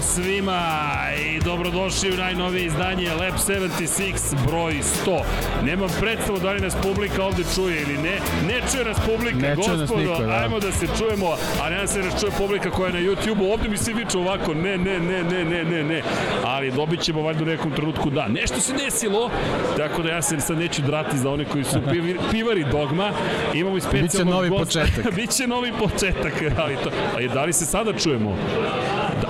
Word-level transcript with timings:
Ćao 0.00 0.08
svima 0.08 0.60
i 1.26 1.40
dobrodošli 1.40 2.12
u 2.12 2.16
najnovije 2.16 2.66
izdanje 2.66 3.10
Lab 3.10 3.34
76 3.34 4.46
broj 4.46 4.74
100. 5.06 5.20
Nemam 5.64 5.88
predstavu 6.00 6.38
da 6.38 6.52
li 6.52 6.60
nas 6.60 6.74
publika 6.82 7.24
ovde 7.24 7.42
čuje 7.54 7.82
ili 7.82 7.96
ne. 7.98 8.18
Ne 8.48 8.60
čuje 8.72 8.84
nas 8.84 8.96
publika, 9.06 9.36
Ne 9.38 9.54
gospodo, 9.56 9.96
niko, 9.96 10.22
da. 10.22 10.32
ajmo 10.32 10.60
da 10.60 10.72
se 10.72 10.86
čujemo, 10.98 11.36
a 11.62 11.70
ne 11.70 11.80
da 11.80 11.86
se 11.86 11.98
nas 11.98 12.20
čuje 12.20 12.32
publika 12.38 12.70
koja 12.70 12.86
je 12.86 12.92
na 12.92 13.00
YouTube-u. 13.00 13.52
Ovde 13.52 13.68
mi 13.68 13.76
se 13.76 13.92
viču 13.92 14.20
ovako, 14.20 14.54
ne, 14.54 14.78
ne, 14.78 15.00
ne, 15.00 15.22
ne, 15.22 15.44
ne, 15.44 15.64
ne, 15.64 15.84
ne. 15.84 16.02
Ali 16.44 16.70
dobit 16.70 17.00
ćemo 17.00 17.22
valjda 17.22 17.42
u 17.42 17.46
nekom 17.46 17.72
trenutku 17.72 18.10
da. 18.10 18.28
Nešto 18.28 18.60
se 18.60 18.72
desilo, 18.84 19.30
tako 19.76 20.02
da 20.02 20.08
ja 20.08 20.22
se 20.22 20.40
sad 20.40 20.58
neću 20.58 20.82
drati 20.82 21.18
za 21.18 21.30
one 21.30 21.44
koji 21.44 21.64
su 21.64 21.80
pivari 22.30 22.64
dogma. 22.72 23.10
Imamo 23.54 23.76
i 23.76 23.80
specijalnog 23.80 24.34
novi 24.34 24.48
gosta. 24.48 24.80
početak. 24.80 25.14
Biće 25.16 25.46
novi 25.46 25.72
početak, 25.78 26.32
ali 26.58 26.76
to, 26.84 26.90
ali 27.14 27.28
da 27.28 27.44
li 27.44 27.52
se 27.52 27.66
sada 27.66 27.92
čujemo? 27.92 28.36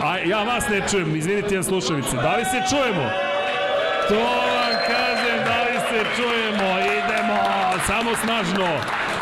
A 0.02 0.18
ja 0.18 0.42
vas 0.42 0.68
ne 0.68 0.80
čujem, 0.90 1.16
izvinite 1.16 1.54
jedan 1.54 1.64
slušalice. 1.64 2.16
Da 2.16 2.36
li 2.36 2.44
se 2.44 2.62
čujemo? 2.70 3.10
To 4.08 4.14
vam 4.14 4.74
kažem, 4.86 5.38
da 5.44 5.58
li 5.64 5.78
se 5.88 6.00
čujemo? 6.16 6.68
Idemo, 6.80 7.38
samo 7.86 8.10
snažno. 8.24 8.68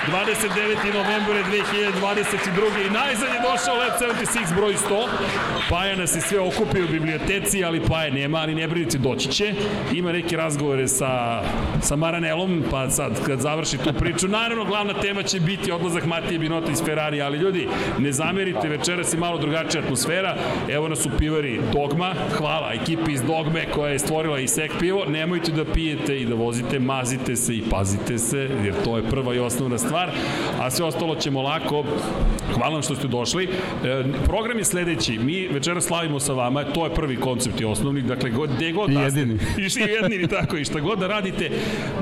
29. 0.08 0.94
novembar 0.94 1.36
je 1.36 1.44
2022. 1.44 2.86
I 2.86 2.90
najzad 2.90 3.28
je 3.34 3.40
došao 3.50 3.76
Lab 3.76 4.16
76 4.16 4.54
broj 4.56 4.74
100. 4.90 5.06
Paja 5.70 5.96
nas 5.96 6.16
je 6.16 6.20
sve 6.20 6.40
okupio 6.40 6.84
u 6.84 6.88
biblioteci, 6.88 7.64
ali 7.64 7.80
Paja 7.80 8.10
nema, 8.10 8.38
ali 8.38 8.54
ne 8.54 8.68
brinite, 8.68 8.98
doći 8.98 9.28
će. 9.28 9.54
Ima 9.94 10.12
neke 10.12 10.36
razgovore 10.36 10.88
sa, 10.88 11.42
sa 11.82 11.96
Maranelom, 11.96 12.64
pa 12.70 12.90
sad 12.90 13.26
kad 13.26 13.40
završi 13.40 13.78
tu 13.78 13.92
priču, 13.92 14.28
naravno 14.28 14.64
glavna 14.64 14.94
tema 14.94 15.22
će 15.22 15.40
biti 15.40 15.72
odlazak 15.72 16.06
Matije 16.06 16.38
Binota 16.38 16.72
iz 16.72 16.82
Ferrari, 16.84 17.22
ali 17.22 17.38
ljudi, 17.38 17.68
ne 17.98 18.12
zamerite, 18.12 18.68
večeras 18.68 19.14
je 19.14 19.18
malo 19.18 19.38
drugačija 19.38 19.82
atmosfera. 19.82 20.36
Evo 20.68 20.88
nas 20.88 21.06
u 21.06 21.10
pivari 21.18 21.60
Dogma, 21.72 22.14
hvala 22.38 22.72
ekipi 22.82 23.12
iz 23.12 23.22
Dogme 23.22 23.66
koja 23.74 23.92
je 23.92 23.98
stvorila 23.98 24.38
i 24.38 24.48
sek 24.48 24.72
pivo. 24.78 25.04
Nemojte 25.08 25.52
da 25.52 25.64
pijete 25.64 26.16
i 26.16 26.26
da 26.26 26.34
vozite, 26.34 26.78
mazite 26.78 27.36
se 27.36 27.56
i 27.56 27.62
pazite 27.70 28.18
se, 28.18 28.48
jer 28.64 28.74
to 28.84 28.96
je 28.96 29.10
prva 29.10 29.34
i 29.34 29.38
osnovna 29.38 29.78
stvar, 29.78 29.97
a 30.60 30.70
sve 30.70 30.84
ostalo 30.84 31.14
ćemo 31.14 31.42
lako. 31.42 31.84
Hvala 32.54 32.72
vam 32.72 32.82
što 32.82 32.94
ste 32.94 33.08
došli. 33.08 33.48
E, 33.84 34.04
program 34.24 34.58
je 34.58 34.64
sledeći. 34.64 35.18
Mi 35.18 35.48
večeras 35.48 35.84
slavimo 35.84 36.20
sa 36.20 36.32
vama, 36.32 36.64
to 36.64 36.84
je 36.84 36.94
prvi 36.94 37.16
koncept 37.16 37.60
i 37.60 37.64
osnovni, 37.64 38.02
dakle, 38.02 38.30
god, 38.30 38.50
gde 38.56 38.72
god 38.72 38.90
da 38.90 39.10
ste-. 39.10 39.20
I 39.20 39.90
jedini, 40.02 40.28
tako 40.28 40.56
i 40.56 40.64
šta 40.64 40.80
god 40.80 40.98
da 40.98 41.06
radite, 41.06 41.50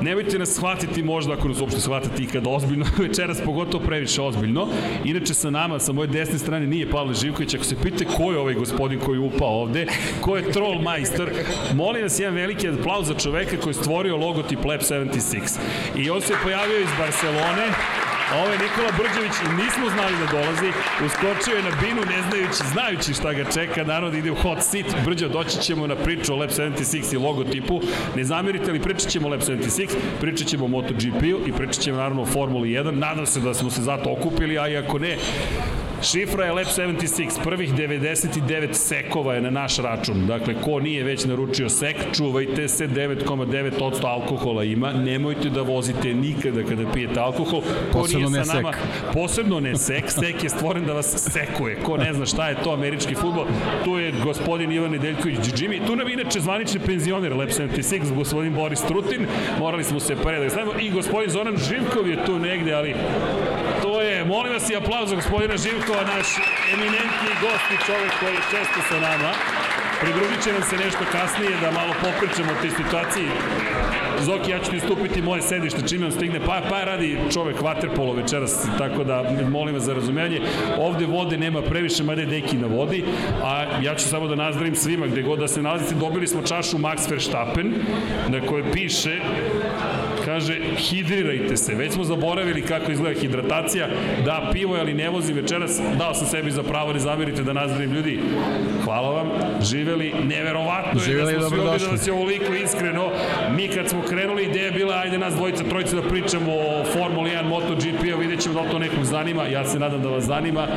nemojte 0.01 0.39
nas 0.39 0.49
shvatiti 0.49 1.03
možda 1.03 1.33
ako 1.33 1.47
nas 1.47 1.61
uopšte 1.61 1.79
shvatate 1.81 2.23
ikada 2.23 2.49
ozbiljno, 2.49 2.85
večeras 3.07 3.41
pogotovo 3.45 3.83
previše 3.85 4.21
ozbiljno. 4.21 4.67
Inače 5.03 5.33
sa 5.33 5.49
nama, 5.49 5.79
sa 5.79 5.91
moje 5.91 6.07
desne 6.07 6.39
strane 6.39 6.67
nije 6.67 6.89
Pavle 6.89 7.13
Živković, 7.13 7.53
ako 7.53 7.63
se 7.63 7.75
pite 7.83 8.05
ko 8.05 8.31
je 8.31 8.39
ovaj 8.39 8.53
gospodin 8.53 8.99
koji 8.99 9.17
je 9.17 9.21
upao 9.21 9.61
ovde, 9.61 9.85
ko 10.21 10.37
je 10.37 10.51
troll 10.51 10.81
majstor, 10.81 11.29
molim 11.73 12.03
vas 12.03 12.19
jedan 12.19 12.35
veliki 12.35 12.67
aplauz 12.69 13.07
za 13.07 13.13
čoveka 13.13 13.57
koji 13.57 13.71
je 13.71 13.81
stvorio 13.81 14.17
logotip 14.17 14.65
Lab 14.65 14.79
76. 14.79 15.59
I 15.95 16.09
on 16.09 16.21
se 16.21 16.33
pojavio 16.43 16.79
iz 16.79 16.89
Barcelone, 16.99 17.67
ovo 18.35 18.47
je 18.51 18.57
Nikola 18.57 18.91
Brđević 18.97 19.35
i 19.45 19.63
nismo 19.63 19.89
znali 19.89 20.13
da 20.19 20.25
dolazi. 20.31 20.69
Uskočio 21.05 21.55
je 21.55 21.63
na 21.63 21.71
binu 21.81 22.01
ne 22.01 22.21
znajući, 22.29 22.63
znajući 22.73 23.13
šta 23.13 23.33
ga 23.33 23.43
čeka. 23.51 23.83
Naravno 23.83 24.09
da 24.09 24.17
ide 24.17 24.31
u 24.31 24.35
hot 24.35 24.63
seat. 24.63 24.85
Brđo, 25.05 25.27
doći 25.29 25.57
ćemo 25.61 25.87
na 25.87 25.95
priču 25.95 26.33
o 26.33 26.35
Lab 26.35 26.49
76 26.49 27.13
i 27.13 27.17
logotipu. 27.17 27.81
Ne 28.15 28.23
zamerite 28.23 28.71
li 28.71 28.81
pričat 28.81 29.11
ćemo 29.11 29.27
o 29.27 29.31
Lab 29.31 29.39
76, 29.39 29.87
pričat 30.21 30.47
ćemo 30.47 30.65
o 30.65 30.67
MotoGP-u 30.67 31.47
i 31.47 31.51
pričat 31.57 31.83
ćemo 31.83 31.97
naravno 31.97 32.21
o 32.21 32.25
Formuli 32.25 32.69
1. 32.69 32.91
Nadam 32.91 33.25
se 33.25 33.39
da 33.39 33.53
smo 33.53 33.69
se 33.69 33.81
zato 33.81 34.11
okupili, 34.11 34.59
a 34.59 34.67
i 34.67 34.77
ako 34.77 34.99
ne, 34.99 35.17
Šifra 36.01 36.45
je 36.45 36.51
Lab 36.51 36.65
76, 36.65 37.43
prvih 37.43 37.73
99 37.73 38.73
sekova 38.73 39.33
je 39.33 39.41
na 39.41 39.49
naš 39.49 39.77
račun. 39.77 40.27
Dakle, 40.27 40.53
ko 40.61 40.79
nije 40.79 41.03
već 41.03 41.25
naručio 41.25 41.69
sek, 41.69 41.95
čuvajte 42.17 42.67
se, 42.67 42.87
9,9% 42.87 44.05
alkohola 44.05 44.63
ima. 44.63 44.93
Nemojte 44.93 45.49
da 45.49 45.61
vozite 45.61 46.13
nikada 46.13 46.63
kada 46.63 46.91
pijete 46.91 47.19
alkohol. 47.19 47.61
Ko 47.61 47.99
Posebno 47.99 48.29
nije 48.29 48.39
ne 48.39 48.45
sa 48.45 48.51
sek. 48.51 48.63
nama, 48.63 48.73
posebno 49.13 49.59
ne 49.59 49.75
sek, 49.75 50.11
sek 50.11 50.43
je 50.43 50.49
stvoren 50.49 50.85
da 50.85 50.93
vas 50.93 51.15
sekuje. 51.31 51.75
Ko 51.83 51.97
ne 51.97 52.13
zna 52.13 52.25
šta 52.25 52.49
je 52.49 52.55
to 52.63 52.73
američki 52.73 53.15
futbol, 53.15 53.45
tu 53.85 53.97
je 53.97 54.13
gospodin 54.23 54.71
Ivan 54.71 54.91
Nedeljković 54.91 55.39
Džimi. 55.55 55.81
Tu 55.87 55.95
nam 55.95 56.09
inače 56.09 56.39
zvanični 56.39 56.79
penzioner 56.79 57.35
Lab 57.35 57.49
76, 57.49 58.13
gospodin 58.15 58.53
Boris 58.53 58.81
Trutin. 58.81 59.25
Morali 59.59 59.83
smo 59.83 59.99
se 59.99 60.15
pre 60.15 60.39
da 60.39 60.49
stavimo. 60.49 60.71
I 60.79 60.89
gospodin 60.89 61.29
Zoran 61.29 61.57
Živkov 61.57 62.07
je 62.07 62.25
tu 62.25 62.39
negde, 62.39 62.73
ali 62.73 62.95
molim 64.25 64.53
vas 64.53 64.69
i 64.69 64.75
aplauz 64.75 65.09
za 65.09 65.15
gospodina 65.15 65.57
Živkova, 65.57 66.03
naš 66.03 66.27
eminentni 66.73 67.31
gost 67.41 67.67
i 67.75 67.85
čovek 67.85 68.11
koji 68.19 68.33
je 68.33 68.49
često 68.51 68.79
sa 68.89 68.99
nama. 68.99 69.31
Pridružit 70.01 70.43
će 70.43 70.53
nam 70.53 70.61
se 70.69 70.75
nešto 70.77 71.03
kasnije 71.11 71.51
da 71.61 71.71
malo 71.71 71.93
popričamo 72.01 72.51
o 72.51 72.61
toj 72.61 72.69
situaciji. 72.69 73.29
Zoki, 74.21 74.51
ja 74.51 74.59
ću 74.59 74.71
ti 74.71 74.79
stupiti 74.79 75.21
moje 75.21 75.41
sedište 75.41 75.87
čime 75.87 76.05
on 76.05 76.11
stigne. 76.11 76.39
Pa, 76.39 76.61
pa 76.69 76.83
radi 76.83 77.17
čovek 77.33 77.61
vaterpolo 77.61 78.13
večeras, 78.13 78.67
tako 78.77 79.03
da 79.03 79.23
molim 79.49 79.75
vas 79.75 79.83
za 79.83 79.93
razumijanje. 79.93 80.41
Ovde 80.77 81.05
vode 81.05 81.37
nema 81.37 81.61
previše, 81.61 82.03
mada 82.03 82.21
je 82.21 82.27
deki 82.27 82.57
na 82.57 82.67
vodi, 82.67 83.03
a 83.43 83.65
ja 83.81 83.95
ću 83.95 84.09
samo 84.09 84.27
da 84.27 84.35
nazdravim 84.35 84.75
svima 84.75 85.07
gde 85.07 85.21
god 85.21 85.39
da 85.39 85.47
se 85.47 85.61
nalazite. 85.61 85.95
Dobili 85.95 86.27
smo 86.27 86.41
čašu 86.41 86.77
Max 86.77 87.11
Verstappen, 87.11 87.73
na 88.27 88.41
kojoj 88.41 88.71
piše 88.71 89.19
kaže 90.27 90.59
hidrirajte 90.77 91.57
se. 91.57 91.75
Već 91.75 91.93
smo 91.93 92.03
zaboravili 92.03 92.61
kako 92.61 92.91
izgleda 92.91 93.19
hidratacija. 93.19 93.87
Da, 94.25 94.49
pivo 94.53 94.75
je, 94.75 94.81
ali 94.81 94.93
ne 94.93 95.09
vozi 95.09 95.33
večeras. 95.33 95.81
Dao 95.97 96.13
sam 96.13 96.27
sebi 96.27 96.51
za 96.51 96.63
pravo, 96.63 96.93
ne 96.93 96.99
zamerite 96.99 97.43
da 97.43 97.53
nazdravim 97.53 97.91
ljudi. 97.91 98.19
Hvala 98.83 99.09
vam. 99.09 99.27
Živeli. 99.61 100.13
Neverovatno 100.23 100.99
Živeli 100.99 101.33
je 101.33 101.39
da 101.39 101.47
smo 101.47 101.57
svi 101.57 101.59
ovdje 101.59 101.85
da 101.85 101.91
vas 101.91 102.07
je 102.07 102.13
ovoliko 102.13 102.53
iskreno. 102.53 103.11
Mi 103.55 103.67
kad 103.67 103.89
smo 103.89 104.01
krenuli, 104.01 104.43
ideja 104.43 104.65
je 104.65 104.71
bila, 104.71 104.95
ajde 104.95 105.17
nas 105.17 105.33
dvojica, 105.33 105.63
trojica 105.63 105.95
da 105.95 106.01
pričamo 106.01 106.51
o 106.51 106.83
Formuli 106.93 107.29
1, 107.29 107.47
MotoGP-a, 107.47 108.15
vidjet 108.19 108.36
ćemo 108.47 108.63
da 108.63 108.71
to 108.71 108.79
nekog 108.79 109.03
zanima. 109.03 109.43
Ja 109.43 109.65
se 109.65 109.79
nadam 109.79 110.01
da 110.01 110.09
vas 110.09 110.23
zanima. 110.23 110.67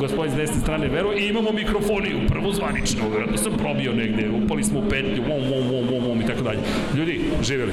Gospodin 0.00 0.32
s 0.32 0.36
desne 0.36 0.60
strane 0.60 0.88
veruje. 0.88 1.20
I 1.20 1.28
imamo 1.28 1.52
mikrofoni, 1.52 2.26
prvo 2.28 2.52
zvanično. 2.52 3.08
Vjerojatno 3.08 3.36
sam 3.36 3.52
probio 3.52 3.92
negde. 3.92 4.30
Upali 4.44 4.64
smo 4.64 4.78
u 4.80 4.88
petlju, 4.90 5.22
vom, 5.28 5.40
vom, 5.50 5.68
vom, 5.70 5.84
vom, 5.90 6.08
vom 6.08 6.20
i 6.20 6.26
tako 6.26 6.42
dalje. 6.42 6.58
Ljudi, 6.94 7.20
živeli. 7.42 7.72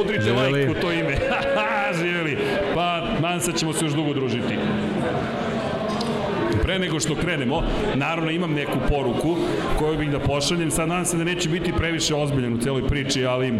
Udrite 0.00 0.24
Živeli. 0.24 0.52
like 0.52 0.70
u 0.70 0.82
to 0.82 0.92
ime. 0.92 1.16
živeli. 2.02 2.38
Pa, 2.74 3.06
se 3.40 3.52
da 3.52 3.58
ćemo 3.58 3.72
se 3.72 3.84
još 3.84 3.94
dugo 3.94 4.12
družiti. 4.14 4.54
Pre 6.72 6.78
nego 6.78 7.00
što 7.00 7.14
krenemo, 7.14 7.62
naravno 7.94 8.30
imam 8.30 8.52
neku 8.52 8.78
poruku 8.88 9.36
koju 9.78 9.98
bih 9.98 10.10
da 10.10 10.18
pošaljem. 10.18 10.70
Sad 10.70 10.88
nadam 10.88 11.04
se 11.04 11.16
da 11.16 11.24
neće 11.24 11.48
biti 11.48 11.72
previše 11.72 12.14
ozbiljan 12.14 12.54
u 12.54 12.58
celoj 12.58 12.86
priči, 12.88 13.26
ali 13.26 13.52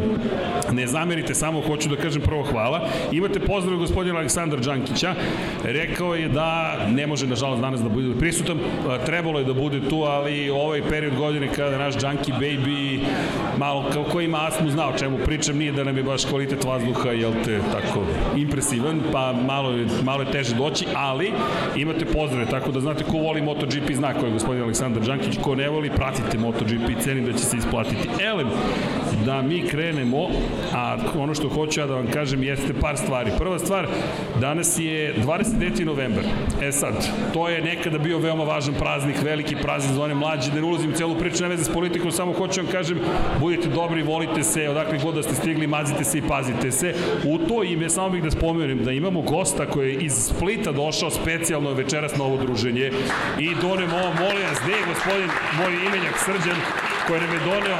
ne 0.72 0.86
zamerite, 0.86 1.34
samo 1.34 1.60
hoću 1.60 1.88
da 1.88 1.96
kažem 1.96 2.22
prvo 2.22 2.42
hvala. 2.42 2.88
Imate 3.12 3.40
pozdrav 3.40 3.78
gospodina 3.78 4.18
Aleksandra 4.18 4.60
Đankića. 4.60 5.14
Rekao 5.64 6.14
je 6.14 6.28
da 6.28 6.76
ne 6.88 7.06
može, 7.06 7.26
nažalost, 7.26 7.60
danas 7.60 7.80
da 7.82 7.88
bude 7.88 8.18
prisutan. 8.18 8.58
Trebalo 9.06 9.38
je 9.38 9.44
da 9.44 9.54
bude 9.54 9.88
tu, 9.88 10.02
ali 10.02 10.50
ovaj 10.50 10.82
period 10.88 11.16
godine 11.16 11.48
kada 11.56 11.78
naš 11.78 11.94
Junkie 11.94 12.34
Baby 12.40 12.98
malo 13.58 13.84
kao 13.92 14.04
ko 14.04 14.20
ima 14.20 14.46
astmu 14.46 14.70
zna 14.70 14.88
o 14.88 14.98
čemu 14.98 15.18
pričam, 15.24 15.58
nije 15.58 15.72
da 15.72 15.84
nam 15.84 15.96
je 15.96 16.02
baš 16.02 16.24
kvalitet 16.24 16.64
vazduha, 16.64 17.10
jel 17.10 17.32
te, 17.44 17.60
tako 17.72 18.04
impresivan, 18.36 19.00
pa 19.12 19.32
malo 19.32 19.70
je, 19.70 19.86
malo 20.04 20.22
je 20.22 20.30
teže 20.30 20.54
doći, 20.54 20.86
ali 20.94 21.32
imate 21.76 22.04
pozdrave, 22.04 22.46
tako 22.46 22.72
da 22.72 22.80
znate 22.80 23.01
ko 23.04 23.18
voli 23.18 23.42
MotoGP 23.42 23.94
zna 23.94 24.15
ko 24.15 24.27
je 24.27 24.32
gospodin 24.32 24.62
Aleksandar 24.62 25.03
Đankić, 25.03 25.38
ko 25.42 25.54
ne 25.54 25.68
voli, 25.68 25.91
pratite 25.91 26.38
MotoGP, 26.38 27.00
cenim 27.00 27.24
da 27.24 27.32
će 27.32 27.44
se 27.44 27.56
isplatiti. 27.56 28.09
Elem, 28.24 28.48
da 29.24 29.42
mi 29.42 29.66
krenemo, 29.68 30.28
a 30.74 30.97
ono 31.16 31.34
što 31.34 31.48
hoću 31.48 31.80
ja 31.80 31.86
da 31.86 31.94
vam 31.94 32.06
kažem 32.06 32.42
jeste 32.42 32.74
par 32.80 32.97
stvari. 32.97 33.30
Prva 33.38 33.59
stvar, 33.59 33.86
danas 34.41 34.78
je 34.78 35.14
29. 35.24 35.84
novembar. 35.84 36.24
E 36.62 36.72
sad, 36.72 37.09
to 37.34 37.48
je 37.48 37.62
nekada 37.62 37.98
bio 37.98 38.18
veoma 38.18 38.44
važan 38.44 38.74
praznik, 38.74 39.22
veliki 39.22 39.56
praznik 39.56 39.94
za 39.94 40.03
one 40.03 40.14
mlađe, 40.14 40.50
da 40.50 40.60
ne 40.60 40.66
ulazim 40.66 40.91
u 40.91 40.97
celu 40.97 41.14
priču, 41.18 41.42
ne 41.42 41.48
veze 41.48 41.64
s 41.64 41.72
politikom, 41.72 42.12
samo 42.12 42.32
hoću 42.32 42.60
vam 42.60 42.72
kažem, 42.72 42.98
budite 43.41 43.68
dobri, 43.68 44.03
volite 44.03 44.42
se, 44.42 44.68
odakle 44.68 44.98
god 45.03 45.15
da 45.15 45.22
ste 45.22 45.34
stigli, 45.34 45.66
mazite 45.66 46.04
se 46.04 46.18
i 46.18 46.22
pazite 46.28 46.70
se. 46.70 46.94
U 47.24 47.38
to 47.38 47.65
ime, 47.65 47.91
samo 47.91 48.10
bih 48.10 48.22
da 48.22 48.30
spomenem 48.30 48.84
da 48.84 48.92
imamo 48.92 49.20
gosta 49.20 49.66
koji 49.66 49.88
je 49.88 50.00
iz 50.00 50.12
Splita 50.12 50.72
došao 50.72 51.10
specijalno 51.10 51.72
večeras 51.72 52.16
na 52.16 52.24
ovo 52.24 52.36
druženje 52.36 52.91
i 53.38 53.48
donem 53.62 53.91
ovo, 53.92 54.12
molim 54.20 54.42
vas, 54.48 54.58
gde 54.65 54.72
je 54.72 54.86
gospodin, 54.88 55.30
moj 55.58 55.72
imenjak 55.86 56.18
Srđan, 56.24 56.56
koji 57.07 57.21
nam 57.21 57.33
je 57.33 57.41
doneo 57.45 57.78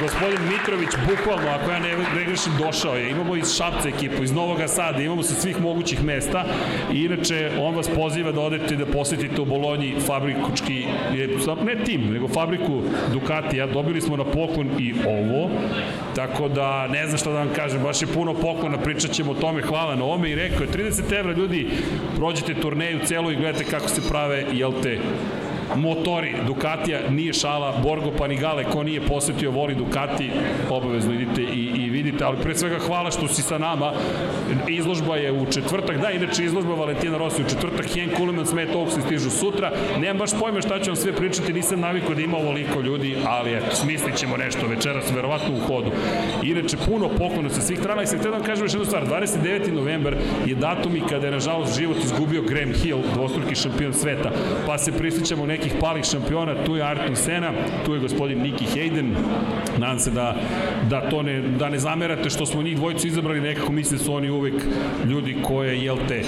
gospodin 0.00 0.38
Mitrović, 0.48 0.88
bukvalno, 1.08 1.48
ako 1.48 1.70
ja 1.70 1.78
ne, 1.78 1.96
ne 2.16 2.24
grešim, 2.26 2.52
došao 2.58 2.94
je. 2.94 3.10
Imamo 3.10 3.36
iz 3.36 3.54
Šapca 3.56 3.88
ekipu, 3.88 4.22
iz 4.22 4.32
Novog 4.32 4.58
Sada, 4.66 5.02
imamo 5.02 5.22
sa 5.22 5.34
svih 5.34 5.60
mogućih 5.60 6.04
mesta. 6.04 6.44
I 6.92 7.04
inače, 7.04 7.50
on 7.60 7.74
vas 7.74 7.88
poziva 7.88 8.32
da 8.32 8.40
odete 8.40 8.76
da 8.76 8.86
posetite 8.86 9.40
u 9.40 9.44
Bolonji 9.44 9.96
fabrikučki, 10.06 10.86
ne 11.64 11.84
tim, 11.84 12.12
nego 12.12 12.28
fabriku 12.28 12.82
Ducatija. 13.12 13.66
Dobili 13.66 14.00
smo 14.00 14.16
na 14.16 14.24
poklon 14.24 14.70
i 14.78 14.94
ovo. 15.06 15.50
Tako 16.14 16.48
da, 16.48 16.88
ne 16.88 17.06
znam 17.06 17.18
šta 17.18 17.30
da 17.30 17.38
vam 17.38 17.50
kažem, 17.56 17.82
baš 17.82 18.02
je 18.02 18.06
puno 18.06 18.34
poklona, 18.34 18.78
pričat 18.78 19.10
ćemo 19.10 19.32
o 19.32 19.34
tome, 19.34 19.62
hvala 19.62 19.96
na 19.96 20.04
ome. 20.04 20.30
I 20.30 20.34
rekao 20.34 20.62
je, 20.62 20.68
30 20.68 21.18
evra 21.18 21.32
ljudi, 21.32 21.70
prođete 22.16 22.54
turneju 22.54 23.00
celu 23.04 23.30
i 23.30 23.36
gledate 23.36 23.64
kako 23.64 23.88
se 23.88 24.08
prave, 24.08 24.44
jel 24.52 24.72
te, 24.82 24.98
motori 25.76 26.34
Ducatija, 26.46 27.00
nije 27.10 27.32
šala, 27.32 27.80
Borgo 27.82 28.10
Panigale, 28.18 28.64
ko 28.64 28.82
nije 28.82 29.00
posetio, 29.00 29.50
voli 29.50 29.74
Ducati, 29.74 30.30
obavezno 30.70 31.14
idite 31.14 31.42
i, 31.42 31.72
i 31.76 31.90
vidite, 31.90 32.24
ali 32.24 32.36
pre 32.42 32.54
svega 32.54 32.78
hvala 32.78 33.10
što 33.10 33.28
si 33.28 33.42
sa 33.42 33.58
nama, 33.58 33.92
izložba 34.68 35.16
je 35.16 35.32
u 35.32 35.46
četvrtak, 35.52 36.00
da, 36.00 36.10
inače 36.10 36.44
izložba 36.44 36.74
Valentina 36.74 37.18
Rossi 37.18 37.42
u 37.42 37.48
četvrtak, 37.48 37.86
Hen 37.86 38.10
Kuleman, 38.16 38.46
Smet 38.46 38.68
se 38.94 39.00
stižu 39.00 39.30
sutra, 39.30 39.72
nemam 39.98 40.18
baš 40.18 40.30
pojma 40.40 40.60
šta 40.60 40.80
ću 40.80 40.90
vam 40.90 40.96
sve 40.96 41.12
pričati, 41.12 41.52
nisam 41.52 41.80
navikao 41.80 42.14
da 42.14 42.20
ima 42.20 42.36
ovoliko 42.36 42.80
ljudi, 42.80 43.16
ali 43.26 43.54
eto, 43.54 43.76
smislit 43.76 44.16
ćemo 44.16 44.36
nešto 44.36 44.66
večeras, 44.66 45.12
verovatno 45.14 45.54
u 45.54 45.60
hodu. 45.66 45.90
Inače, 46.42 46.76
puno 46.86 47.08
poklona 47.08 47.50
sa 47.50 47.60
svih 47.60 47.78
strana 47.78 48.02
i 48.02 48.06
sam 48.06 48.18
htio 48.18 48.30
da 48.30 48.36
vam 48.36 48.46
kažem 48.46 48.64
još 48.64 48.72
jednu 48.72 48.86
stvar, 48.86 49.06
29. 49.06 49.72
novembar 49.72 50.16
je 50.46 50.54
datum 50.54 50.96
i 50.96 51.02
kada 51.10 51.26
je 51.26 51.32
nažalost 51.32 51.78
život 51.78 51.96
izgubio 52.04 52.42
Graham 52.42 52.72
Hill, 52.72 52.98
dvostruki 53.14 53.54
šampion 53.54 53.92
sveta, 53.94 54.30
pa 54.66 54.78
se 54.78 54.92
prisjećamo 54.92 55.46
nekih 55.58 55.74
palih 55.80 56.04
šampiona, 56.04 56.54
tu 56.64 56.76
je 56.76 56.82
Artur 56.82 57.16
Sena, 57.16 57.50
tu 57.84 57.94
je 57.94 58.00
gospodin 58.00 58.38
Nicky 58.38 58.66
Hayden, 58.74 59.10
nadam 59.78 59.98
se 59.98 60.10
da, 60.10 60.36
da 60.90 61.00
to 61.10 61.22
ne, 61.22 61.40
da 61.40 61.68
ne 61.68 61.78
zamerate 61.78 62.30
što 62.30 62.46
smo 62.46 62.62
njih 62.62 62.76
dvojicu 62.76 63.06
izabrali, 63.06 63.40
nekako 63.40 63.72
misle 63.72 63.98
da 63.98 64.04
su 64.04 64.14
oni 64.14 64.30
uvek 64.30 64.54
ljudi 65.08 65.36
koje, 65.42 65.78
jel 65.84 65.96
te, 66.08 66.22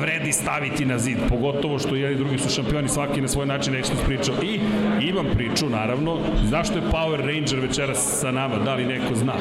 vredi 0.00 0.32
staviti 0.32 0.84
na 0.84 0.98
zid, 0.98 1.18
pogotovo 1.28 1.78
što 1.78 1.96
jedni 1.96 2.16
drugi 2.16 2.38
su 2.38 2.54
šampioni, 2.54 2.88
svaki 2.88 3.20
na 3.20 3.28
svoj 3.28 3.46
način 3.46 3.72
nešto 3.72 3.94
pričao. 4.06 4.34
I 4.42 4.60
imam 5.00 5.26
priču, 5.34 5.68
naravno, 5.68 6.18
zašto 6.44 6.78
je 6.78 6.90
Power 6.92 7.18
Ranger 7.18 7.60
večeras 7.60 8.20
sa 8.20 8.30
nama, 8.30 8.58
da 8.64 8.74
li 8.74 8.86
neko 8.86 9.14
zna? 9.14 9.34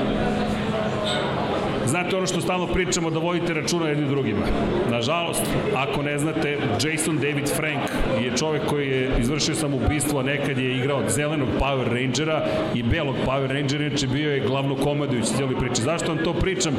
Znate 1.90 2.18
ono 2.18 2.28
što 2.28 2.42
stalno 2.42 2.68
pričamo 2.68 3.10
da 3.10 3.20
vodite 3.20 3.54
računa 3.54 3.88
jedni 3.88 4.08
drugima. 4.08 4.46
Nažalost, 4.92 5.42
ako 5.76 6.04
ne 6.04 6.18
znate, 6.18 6.58
Jason 6.84 7.16
David 7.16 7.50
Frank 7.56 7.80
je 8.24 8.38
čovek 8.38 8.62
koji 8.66 8.88
je 8.88 9.12
izvršio 9.20 9.56
samoubistvo, 9.56 10.20
a 10.20 10.24
nekad 10.24 10.58
je 10.58 10.78
igrao 10.78 11.02
zelenog 11.08 11.48
Power 11.60 11.88
Rangera 11.88 12.46
i 12.76 12.84
belog 12.84 13.16
Power 13.26 13.48
Rangera, 13.48 13.86
inače 13.86 14.08
bio 14.08 14.32
je 14.32 14.48
glavno 14.48 14.76
komandujući 14.76 15.34
cijeli 15.36 15.56
priči. 15.60 15.82
Zašto 15.82 16.14
vam 16.14 16.24
to 16.24 16.34
pričam? 16.34 16.74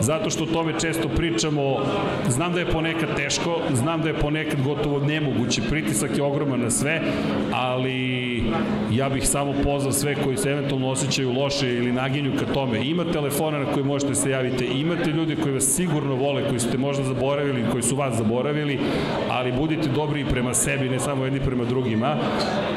Zato 0.00 0.30
što 0.30 0.44
o 0.44 0.46
tome 0.46 0.72
često 0.80 1.08
pričamo, 1.08 1.76
znam 2.28 2.52
da 2.52 2.60
je 2.60 2.66
ponekad 2.66 3.16
teško, 3.16 3.60
znam 3.72 4.02
da 4.02 4.08
je 4.08 4.14
ponekad 4.14 4.62
gotovo 4.62 4.98
nemoguće, 4.98 5.62
pritisak 5.70 6.16
je 6.16 6.22
ogroman 6.22 6.60
na 6.60 6.70
sve, 6.70 7.00
ali 7.52 8.42
ja 8.92 9.08
bih 9.08 9.28
samo 9.28 9.54
pozvao 9.64 9.92
sve 9.92 10.14
koji 10.14 10.36
se 10.36 10.50
eventualno 10.50 10.88
osjećaju 10.88 11.32
loše 11.32 11.74
ili 11.74 11.92
naginju 11.92 12.32
ka 12.38 12.52
tome. 12.54 12.80
Ima 12.84 13.04
telefona 13.04 13.58
na 13.58 13.72
koji 13.72 13.84
možete 13.84 14.14
se 14.14 14.29
javite. 14.30 14.64
Imate 14.64 15.10
ljude 15.10 15.36
koji 15.36 15.54
vas 15.54 15.64
sigurno 15.64 16.14
vole, 16.14 16.48
koji 16.48 16.60
ste 16.60 16.78
možda 16.78 17.04
zaboravili, 17.04 17.64
koji 17.72 17.82
su 17.82 17.96
vas 17.96 18.16
zaboravili, 18.16 18.78
ali 19.30 19.52
budite 19.52 19.88
dobri 19.88 20.24
prema 20.24 20.54
sebi, 20.54 20.88
ne 20.88 20.98
samo 20.98 21.24
jedni 21.24 21.40
prema 21.40 21.64
drugima. 21.64 22.16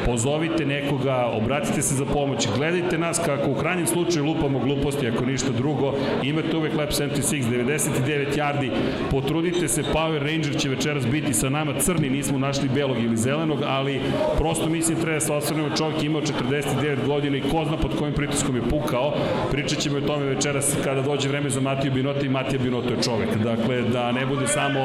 Pozovite 0.06 0.66
nekoga, 0.66 1.30
obratite 1.34 1.82
se 1.82 1.96
za 1.96 2.06
pomoć, 2.06 2.48
gledajte 2.58 2.98
nas 2.98 3.22
kako 3.26 3.52
u 3.52 3.56
krajnjem 3.56 3.88
slučaju 3.88 4.26
lupamo 4.26 4.60
gluposti, 4.60 5.08
ako 5.08 5.26
ništa 5.26 5.52
drugo. 5.52 5.94
Imate 6.24 6.58
uvek 6.58 6.74
Lab 6.78 6.90
76, 6.90 7.44
99 7.44 8.38
yardi, 8.38 8.70
potrudite 9.12 9.68
se, 9.68 9.84
Power 9.94 10.20
Ranger 10.20 10.60
će 10.60 10.70
večeras 10.70 11.08
biti 11.08 11.34
sa 11.34 11.50
nama 11.50 11.74
crni, 11.80 12.10
nismo 12.10 12.40
našli 12.40 12.70
belog 12.76 12.98
ili 12.98 13.18
zelenog, 13.18 13.60
ali 13.66 14.02
prosto 14.38 14.70
mislim 14.70 14.98
treba 14.98 15.14
da 15.14 15.20
se 15.20 15.34
osvrnemo, 15.34 15.76
čovjek 15.78 16.04
imao 16.04 16.22
49 16.22 17.08
godina 17.08 17.38
i 17.38 17.42
ko 17.42 17.66
zna 17.66 17.78
pod 17.78 17.98
kojim 18.00 18.14
pritiskom 18.14 18.56
je 18.56 18.62
pukao. 18.70 19.14
Pričat 19.52 19.80
ćemo 19.80 19.98
o 19.98 20.02
tome 20.02 20.26
večeras 20.26 20.76
kada 20.84 21.02
dođe 21.02 21.30
vreme 21.30 21.43
za 21.50 21.62
Matiju 21.62 21.92
Binota 21.92 22.26
i 22.26 22.30
Matija 22.30 22.60
Binoto 22.60 22.90
je 22.90 23.04
čovek. 23.04 23.36
Dakle, 23.44 23.82
da 23.82 24.12
ne 24.12 24.26
bude 24.26 24.48
samo, 24.48 24.80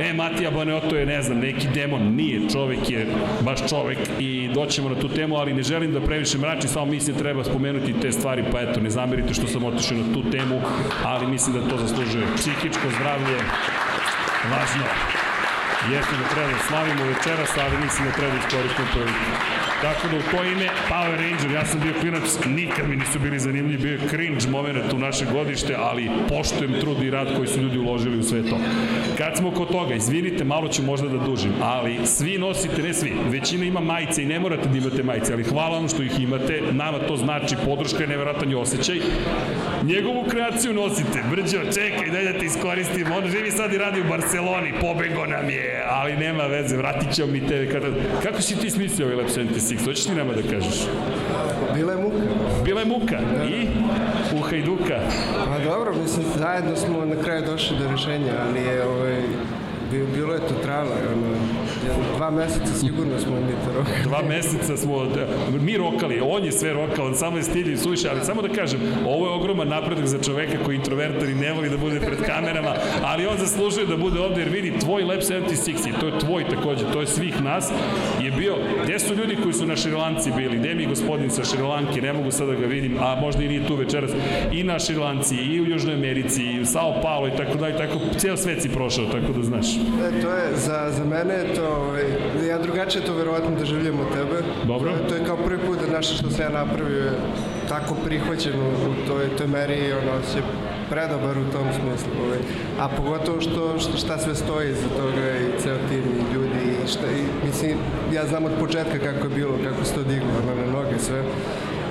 e, 0.00 0.12
Matija 0.12 0.50
Binoto 0.50 0.96
je, 0.96 1.06
ne 1.06 1.22
znam, 1.22 1.38
neki 1.38 1.68
demon. 1.74 2.14
Nije, 2.14 2.48
čovek 2.52 2.90
je 2.90 3.06
baš 3.40 3.68
čovek 3.68 3.98
i 4.18 4.50
doćemo 4.54 4.88
na 4.88 4.94
tu 4.94 5.08
temu, 5.08 5.36
ali 5.36 5.54
ne 5.54 5.62
želim 5.62 5.92
da 5.92 6.00
previše 6.00 6.38
mračim, 6.38 6.68
samo 6.70 6.86
mislim 6.86 7.16
da 7.16 7.22
treba 7.22 7.44
spomenuti 7.44 7.94
te 8.02 8.12
stvari, 8.12 8.44
pa 8.52 8.60
eto, 8.60 8.80
ne 8.80 8.90
zamerite 8.90 9.34
što 9.34 9.46
sam 9.46 9.64
otišao 9.64 9.98
na 9.98 10.14
tu 10.14 10.30
temu, 10.30 10.60
ali 11.04 11.26
mislim 11.26 11.56
da 11.56 11.68
to 11.68 11.76
zaslužuje 11.78 12.26
psihičko 12.36 12.86
zdravlje, 12.96 13.36
važno. 14.50 14.86
Jeste 15.90 16.14
da 16.16 16.34
treba 16.34 16.52
da 16.52 16.58
slavimo 16.68 17.04
večeras, 17.04 17.50
ali 17.64 17.84
mislim 17.84 18.08
da 18.08 18.14
treba 18.14 18.32
da 18.32 18.38
iskoristimo 18.38 18.86
priliku. 18.92 19.61
Tako 19.82 20.08
da 20.08 20.16
u 20.16 20.20
to 20.30 20.44
ime 20.44 20.68
Power 20.88 21.16
Ranger, 21.16 21.50
ja 21.54 21.66
sam 21.66 21.80
bio 21.80 21.94
klinac, 22.00 22.38
nikad 22.46 22.88
mi 22.88 22.96
nisu 22.96 23.18
bili 23.18 23.38
zanimljivi, 23.38 23.82
bio 23.82 23.92
je 23.92 24.08
cringe 24.08 24.48
moment 24.50 24.92
u 24.92 24.98
naše 24.98 25.24
godište, 25.32 25.76
ali 25.78 26.10
poštujem 26.28 26.80
trud 26.80 27.02
i 27.02 27.10
rad 27.10 27.36
koji 27.36 27.48
su 27.48 27.60
ljudi 27.60 27.78
uložili 27.78 28.18
u 28.18 28.22
sve 28.22 28.42
to. 28.50 28.58
Kad 29.18 29.36
smo 29.36 29.50
kod 29.50 29.68
toga, 29.68 29.94
izvinite, 29.94 30.44
malo 30.44 30.68
ću 30.68 30.82
možda 30.82 31.08
da 31.08 31.18
dužim, 31.18 31.52
ali 31.62 32.06
svi 32.06 32.38
nosite, 32.38 32.82
ne 32.82 32.94
svi, 32.94 33.12
većina 33.28 33.64
ima 33.64 33.80
majice 33.80 34.22
i 34.22 34.26
ne 34.26 34.40
morate 34.40 34.68
da 34.68 34.78
imate 34.78 35.02
majice, 35.02 35.32
ali 35.32 35.44
hvala 35.44 35.78
vam 35.78 35.88
što 35.88 36.02
ih 36.02 36.20
imate, 36.20 36.62
nama 36.72 36.98
to 36.98 37.16
znači 37.16 37.56
podrška 37.64 38.04
i 38.04 38.06
nevratan 38.06 38.54
osjećaj. 38.54 39.00
Njegovu 39.84 40.24
kreaciju 40.30 40.74
nosite, 40.74 41.22
brđo, 41.30 41.58
čekaj, 41.74 42.10
daj 42.10 42.24
da 42.24 42.38
te 42.38 42.46
iskoristim, 42.46 43.06
on 43.12 43.30
živi 43.30 43.50
sad 43.50 43.72
i 43.72 43.78
radi 43.78 44.00
u 44.00 44.08
Barceloni, 44.08 44.72
pobego 44.80 45.26
nam 45.26 45.50
je, 45.50 45.84
ali 45.88 46.16
nema 46.16 46.46
veze, 46.46 46.76
vratit 46.76 47.14
ćemo 47.14 47.32
mi 47.32 47.46
tebe. 47.46 47.72
Kada... 47.72 47.86
Kako 48.22 48.42
si 48.42 48.56
ti 48.56 48.70
smislio 48.70 49.06
ovaj 49.06 49.16
Lab 49.16 49.26
76? 49.26 49.82
Što 49.82 49.92
ćeš 49.92 50.04
ti 50.04 50.14
nama 50.14 50.32
da 50.32 50.42
kažeš? 50.42 50.86
Bila 51.74 51.92
je 51.92 51.98
muka. 51.98 52.16
Bila 52.64 52.80
je 52.80 52.86
muka. 52.86 53.18
Da. 53.36 53.44
I? 53.44 53.66
U 54.38 54.40
Hajduka. 54.40 55.00
Pa 55.46 55.58
dobro, 55.58 55.94
mislim, 56.02 56.26
zajedno 56.38 56.76
smo 56.76 57.04
na 57.04 57.22
kraju 57.22 57.42
došli 57.46 57.76
do 57.78 57.90
rešenja, 57.90 58.32
ali 58.48 58.60
je 58.60 58.86
ovaj, 58.86 59.22
bilo 60.14 60.34
je 60.34 60.40
to 60.40 60.54
trajalo, 60.62 60.90
ono, 61.14 61.36
dva 62.16 62.30
meseca 62.30 62.74
sigurno 62.80 63.18
smo 63.18 63.32
mi 63.32 63.52
to 63.64 63.72
rokali. 63.78 64.02
Dva 64.04 64.22
meseca 64.28 64.76
smo, 64.76 65.06
mi 65.60 65.76
rokali, 65.76 66.20
on 66.24 66.44
je 66.44 66.52
sve 66.52 66.72
rokao, 66.72 67.06
on 67.06 67.14
samo 67.14 67.36
je 67.36 67.42
stilj 67.42 67.72
i 67.72 67.76
suviše, 67.76 68.08
ali 68.08 68.24
samo 68.24 68.42
da 68.42 68.48
kažem, 68.48 68.80
ovo 69.06 69.26
je 69.26 69.32
ogroman 69.32 69.68
napredak 69.68 70.06
za 70.06 70.18
čoveka 70.18 70.64
koji 70.64 70.74
je 70.74 70.78
introvertan 70.78 71.30
i 71.30 71.34
ne 71.34 71.52
voli 71.52 71.70
da 71.70 71.76
bude 71.76 72.00
pred 72.00 72.18
kamerama, 72.26 72.74
ali 73.04 73.26
on 73.26 73.38
zaslužuje 73.38 73.86
da 73.86 73.96
bude 73.96 74.20
ovde, 74.20 74.40
jer 74.40 74.48
vidi, 74.48 74.78
tvoj 74.78 75.02
Lab 75.02 75.20
76, 75.20 75.88
i 75.88 76.00
to 76.00 76.06
je 76.06 76.18
tvoj 76.18 76.44
takođe, 76.48 76.84
to 76.92 77.00
je 77.00 77.06
svih 77.06 77.42
nas, 77.42 77.72
je 78.20 78.30
bio, 78.30 78.56
gde 78.84 78.98
su 78.98 79.14
ljudi 79.14 79.36
koji 79.42 79.54
su 79.54 79.66
na 79.66 79.76
Šrilanci 79.76 80.30
bili, 80.36 80.58
gde 80.58 80.74
mi 80.74 80.86
gospodin 80.86 81.30
sa 81.30 81.44
Šrilanke, 81.44 82.02
ne 82.02 82.12
mogu 82.12 82.30
sada 82.30 82.52
da 82.52 82.60
ga 82.60 82.66
vidim, 82.66 82.98
a 83.00 83.16
možda 83.20 83.42
i 83.42 83.48
nije 83.48 83.66
tu 83.66 83.74
večeras, 83.74 84.10
i 84.52 84.64
na 84.64 84.78
Šrilanci, 84.78 85.36
i 85.36 85.60
u 85.60 85.66
Južnoj 85.66 85.94
Americi, 85.94 86.42
i 86.42 86.60
u 86.60 86.66
Sao 86.66 87.02
Paulo 87.02 87.28
i 87.28 87.36
tako 87.36 87.58
da, 87.58 87.68
i 87.68 87.76
tako, 87.76 87.98
ceo 88.18 88.36
svet 88.36 88.62
si 88.62 88.68
prošao, 88.68 89.04
tako 89.06 89.32
da 89.32 89.42
znaš. 89.42 89.66
E, 89.82 90.20
to 90.22 90.30
je, 90.30 90.56
za, 90.56 90.90
za 90.96 91.04
mene 91.04 91.34
je 91.34 91.54
to, 91.54 91.66
ovaj, 91.66 92.04
ja 92.48 92.58
drugačije 92.58 93.04
to 93.04 93.14
verovatno 93.14 93.50
doživljam 93.58 94.00
od 94.00 94.06
tebe. 94.14 94.42
Dobro. 94.66 94.92
To, 94.92 95.08
to 95.08 95.14
je 95.14 95.24
kao 95.24 95.36
prvi 95.36 95.58
put 95.66 95.78
da 95.80 95.96
naše 95.96 96.14
što 96.14 96.30
sam 96.30 96.40
ja 96.40 96.48
napravio 96.48 97.04
je 97.04 97.12
tako 97.68 97.94
prihvaćeno 98.04 98.68
u 98.68 99.06
toj, 99.08 99.36
toj 99.36 99.46
meri 99.46 99.74
i 99.74 99.92
ono 99.92 100.22
se 100.32 100.38
predobar 100.90 101.38
u 101.38 101.52
tom 101.52 101.66
smislu. 101.72 102.12
Ovaj. 102.26 102.38
A 102.80 102.88
pogotovo 102.88 103.40
što, 103.40 103.78
što, 103.78 103.96
šta 103.96 104.18
sve 104.18 104.34
stoji 104.34 104.70
iza 104.70 104.88
toga 104.96 105.26
i 105.40 105.60
ceo 105.62 105.76
tim 105.88 106.04
i 106.20 106.34
ljudi 106.34 106.62
i 106.84 106.88
šta, 106.88 107.06
i, 107.06 107.46
mislim, 107.46 107.76
ja 108.12 108.26
znam 108.26 108.44
od 108.44 108.52
početka 108.60 108.98
kako 108.98 109.26
je 109.26 109.34
bilo, 109.34 109.54
kako 109.64 109.84
se 109.84 109.94
to 109.94 110.02
diglo 110.02 110.28
na 110.46 110.72
noge 110.72 110.98
sve. 110.98 111.22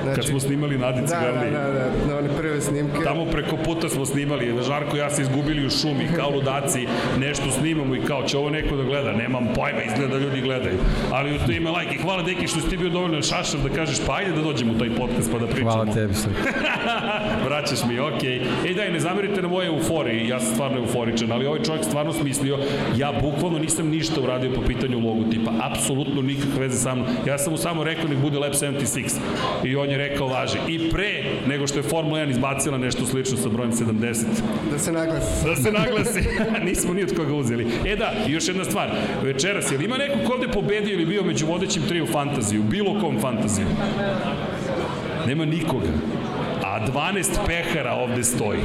Znači, 0.04 0.16
kad 0.16 0.26
smo 0.26 0.40
snimali 0.40 0.78
Nadi 0.78 1.02
Cigarli. 1.08 1.52
Da, 1.52 1.60
da, 1.60 1.72
da, 1.72 1.86
na 2.08 2.18
one 2.18 2.30
prve 2.38 2.62
snimke. 2.62 3.04
Tamo 3.04 3.26
preko 3.26 3.58
puta 3.58 3.90
smo 3.90 4.06
snimali, 4.06 4.54
da 4.54 4.62
Žarko 4.62 4.96
i 4.96 5.00
ja 5.00 5.10
se 5.10 5.22
izgubili 5.22 5.66
u 5.66 5.70
šumi, 5.70 6.08
kao 6.16 6.30
ludaci, 6.30 6.88
nešto 7.20 7.52
snimamo 7.52 7.96
i 7.96 8.02
kao 8.02 8.24
će 8.24 8.38
ovo 8.38 8.50
neko 8.50 8.76
da 8.76 8.84
gleda, 8.84 9.12
nemam 9.12 9.48
pojma, 9.56 9.84
izgleda 9.84 10.14
da 10.14 10.26
ljudi 10.26 10.42
gledaju. 10.42 10.78
Ali 11.12 11.36
u 11.36 11.40
to 11.46 11.52
ime 11.52 11.70
lajke, 11.70 11.98
hvala 12.02 12.24
deki 12.24 12.48
što 12.48 12.60
si 12.60 12.70
ti 12.70 12.78
bio 12.78 12.90
dovoljno 12.90 13.22
šašav 13.22 13.62
da 13.64 13.70
kažeš 13.70 13.98
pa 14.08 14.16
ajde 14.16 14.32
da 14.32 14.42
dođemo 14.42 14.74
u 14.74 14.78
taj 14.78 14.90
podcast 14.96 15.32
pa 15.32 15.40
da 15.40 15.48
pričamo. 15.48 15.72
Hvala 15.72 15.94
tebi, 15.94 16.14
Srki. 16.14 16.42
Vraćaš 17.48 17.80
mi, 17.90 18.00
okej. 18.00 18.40
Okay. 18.40 18.68
Ej 18.68 18.74
daj, 18.74 18.92
ne 18.92 19.00
zamerite 19.00 19.42
na 19.42 19.48
moje 19.48 19.68
euforije, 19.68 20.28
ja 20.28 20.40
sam 20.40 20.54
stvarno 20.54 20.78
euforičan, 20.78 21.32
ali 21.32 21.46
ovaj 21.46 21.64
čovjek 21.64 21.86
stvarno 21.86 22.14
smislio, 22.14 22.60
ja 22.98 23.14
bukvalno 23.22 23.60
nisam 23.60 23.90
ništa 23.90 24.22
uradio 24.22 24.52
po 24.56 24.62
pitanju 24.62 25.00
logotipa, 25.00 25.52
apsolutno 25.62 26.22
nikakve 26.22 26.60
veze 26.60 26.78
sa 26.78 26.96
mnom. 26.96 27.08
Ja 27.28 27.38
sam 27.38 27.52
mu 27.52 27.58
samo 27.58 27.84
rekao 27.84 28.08
nek 28.08 28.18
bude 28.18 28.40
Lab 28.40 28.54
76. 28.54 29.20
I 29.64 29.76
on 29.76 29.91
je 29.92 29.98
rekao 29.98 30.28
važi. 30.28 30.58
I 30.68 30.90
pre 30.92 31.24
nego 31.48 31.68
što 31.68 31.80
je 31.80 31.84
Formula 31.84 32.20
1 32.20 32.30
izbacila 32.30 32.78
nešto 32.78 33.06
slično 33.06 33.38
sa 33.38 33.50
brojem 33.50 33.72
70. 33.72 34.26
Da 34.72 34.80
se 34.80 34.92
naglasi. 34.92 35.46
Da 35.46 35.56
se 35.56 35.72
naglasi. 35.72 36.20
Nismo 36.70 36.94
ni 36.94 37.04
od 37.04 37.16
koga 37.16 37.34
uzeli. 37.34 37.68
E 37.86 37.96
da, 37.96 38.14
još 38.28 38.48
jedna 38.48 38.64
stvar. 38.64 38.90
Večeras, 39.24 39.72
je 39.72 39.78
li 39.78 39.86
ima 39.86 39.98
neko 39.98 40.18
ko 40.28 40.34
ovde 40.34 40.48
pobedio 40.48 40.94
ili 40.94 41.06
bio 41.06 41.24
među 41.24 41.46
vodećim 41.46 41.84
triju 41.88 42.08
fantaziju? 42.08 42.64
Bilo 42.64 43.00
kom 43.00 43.20
fantaziju? 43.22 43.68
Nema 45.28 45.46
nikoga. 45.46 45.92
A 46.66 46.88
12 46.88 47.46
pehara 47.48 47.94
ovde 47.94 48.24
stoji. 48.24 48.60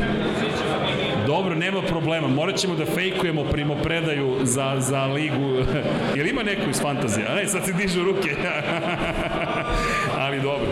Dobro, 1.26 1.54
nema 1.54 1.82
problema. 1.82 2.28
Morat 2.28 2.56
ćemo 2.56 2.74
da 2.74 2.84
fejkujemo 2.84 3.44
primopredaju 3.44 4.36
za, 4.42 4.74
za 4.78 5.04
ligu. 5.04 5.54
Jel 6.16 6.26
ima 6.26 6.42
neko 6.42 6.70
iz 6.70 6.80
fantazija? 6.80 7.26
A 7.30 7.34
ne, 7.34 7.46
sad 7.46 7.64
se 7.64 7.72
dižu 7.72 8.04
ruke. 8.04 8.30
Ali 10.24 10.40
dobro. 10.40 10.66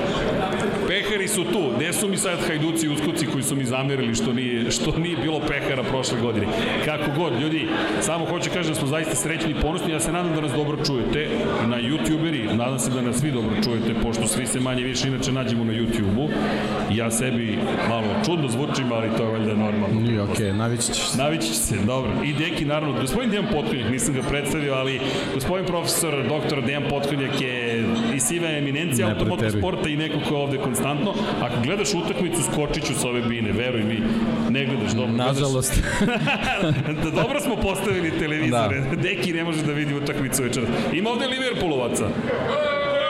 Pehari 0.89 1.29
su 1.29 1.45
tu. 1.45 1.71
Gde 1.77 1.93
su 1.93 2.09
mi 2.09 2.17
sad 2.17 2.39
hajduci 2.47 2.87
i 2.87 2.89
uskuci 2.89 3.27
koji 3.27 3.43
su 3.43 3.57
mi 3.57 3.65
zamerili 3.65 4.15
što 4.15 4.33
nije, 4.33 4.71
što 4.71 4.99
nije 4.99 5.17
bilo 5.17 5.41
pehara 5.41 5.83
prošle 5.83 6.21
godine? 6.21 6.47
Kako 6.85 7.11
god, 7.17 7.41
ljudi, 7.41 7.69
samo 8.01 8.25
hoću 8.25 8.51
kažem 8.51 8.73
da 8.73 8.79
smo 8.79 8.89
zaista 8.89 9.15
srećni 9.15 9.51
i 9.51 9.61
ponosni. 9.63 9.93
Ja 9.93 10.01
se 10.01 10.13
nadam 10.13 10.35
da 10.35 10.41
nas 10.41 10.53
dobro 10.53 10.85
čujete 10.85 11.29
na 11.67 11.77
YouTuberi. 11.77 12.57
Nadam 12.57 12.79
se 12.79 12.91
da 12.91 13.03
nas 13.03 13.17
svi 13.17 13.31
dobro 13.31 13.57
čujete, 13.65 14.01
pošto 14.03 14.27
svi 14.27 14.47
se 14.47 14.61
manje 14.61 14.83
više 14.83 15.09
inače 15.09 15.33
nađemo 15.33 15.65
na 15.65 15.73
YouTubeu. 15.73 16.29
Ja 16.91 17.11
sebi 17.11 17.59
malo 17.89 18.07
čudno 18.27 18.49
zvučim, 18.49 18.93
ali 18.93 19.09
to 19.17 19.23
je 19.23 19.31
valjda 19.31 19.55
normalno. 19.55 20.01
Nije 20.01 20.23
okej, 20.23 20.47
okay, 20.47 20.57
navići 20.57 20.87
ćeš 20.93 21.09
se. 21.09 21.19
Navići 21.19 21.47
će 21.47 21.55
se, 21.55 21.77
dobro. 21.87 22.11
I 22.25 22.33
Deki, 22.33 22.65
naravno, 22.65 23.01
gospodin 23.01 23.31
Dejan 23.31 23.47
Potkonjak, 23.53 23.91
nisam 23.91 24.15
ga 24.15 24.23
predstavio, 24.23 24.75
ali 24.75 25.01
gospodin 25.35 25.67
profesor, 25.67 26.29
doktor 26.29 26.65
Dejan 26.65 26.83
Potkonjak 26.91 27.41
je 27.41 27.85
i 28.15 28.21
siva 28.21 28.49
eminencija 28.49 29.09
automotosporta 29.09 29.89
i 29.89 29.97
neko 29.97 30.19
ko 30.29 30.35
je 30.35 30.43
ovde 30.43 30.59
konstantno. 30.59 31.15
Ako 31.43 31.55
gledaš 31.63 31.95
utakmicu, 31.95 32.43
skočit 32.53 32.85
ću 32.85 32.95
sa 32.95 33.09
ove 33.09 33.23
bine, 33.23 33.53
veruj 33.53 33.83
mi, 33.83 34.03
ne 34.51 34.65
gledaš 34.65 34.93
dobro. 34.93 35.13
Nažalost. 35.13 35.83
da 37.05 37.11
dobro 37.11 37.41
smo 37.41 37.57
postavili 37.57 38.19
televizore. 38.19 38.81
Da. 38.81 38.97
Deki 38.97 39.33
ne 39.33 39.45
može 39.45 39.63
da 39.63 39.73
vidi 39.73 39.95
utakmicu 39.95 40.43
večera. 40.43 40.67
Ima 40.93 41.11
ovde 41.11 41.27
Liverpoolovaca. 41.27 42.07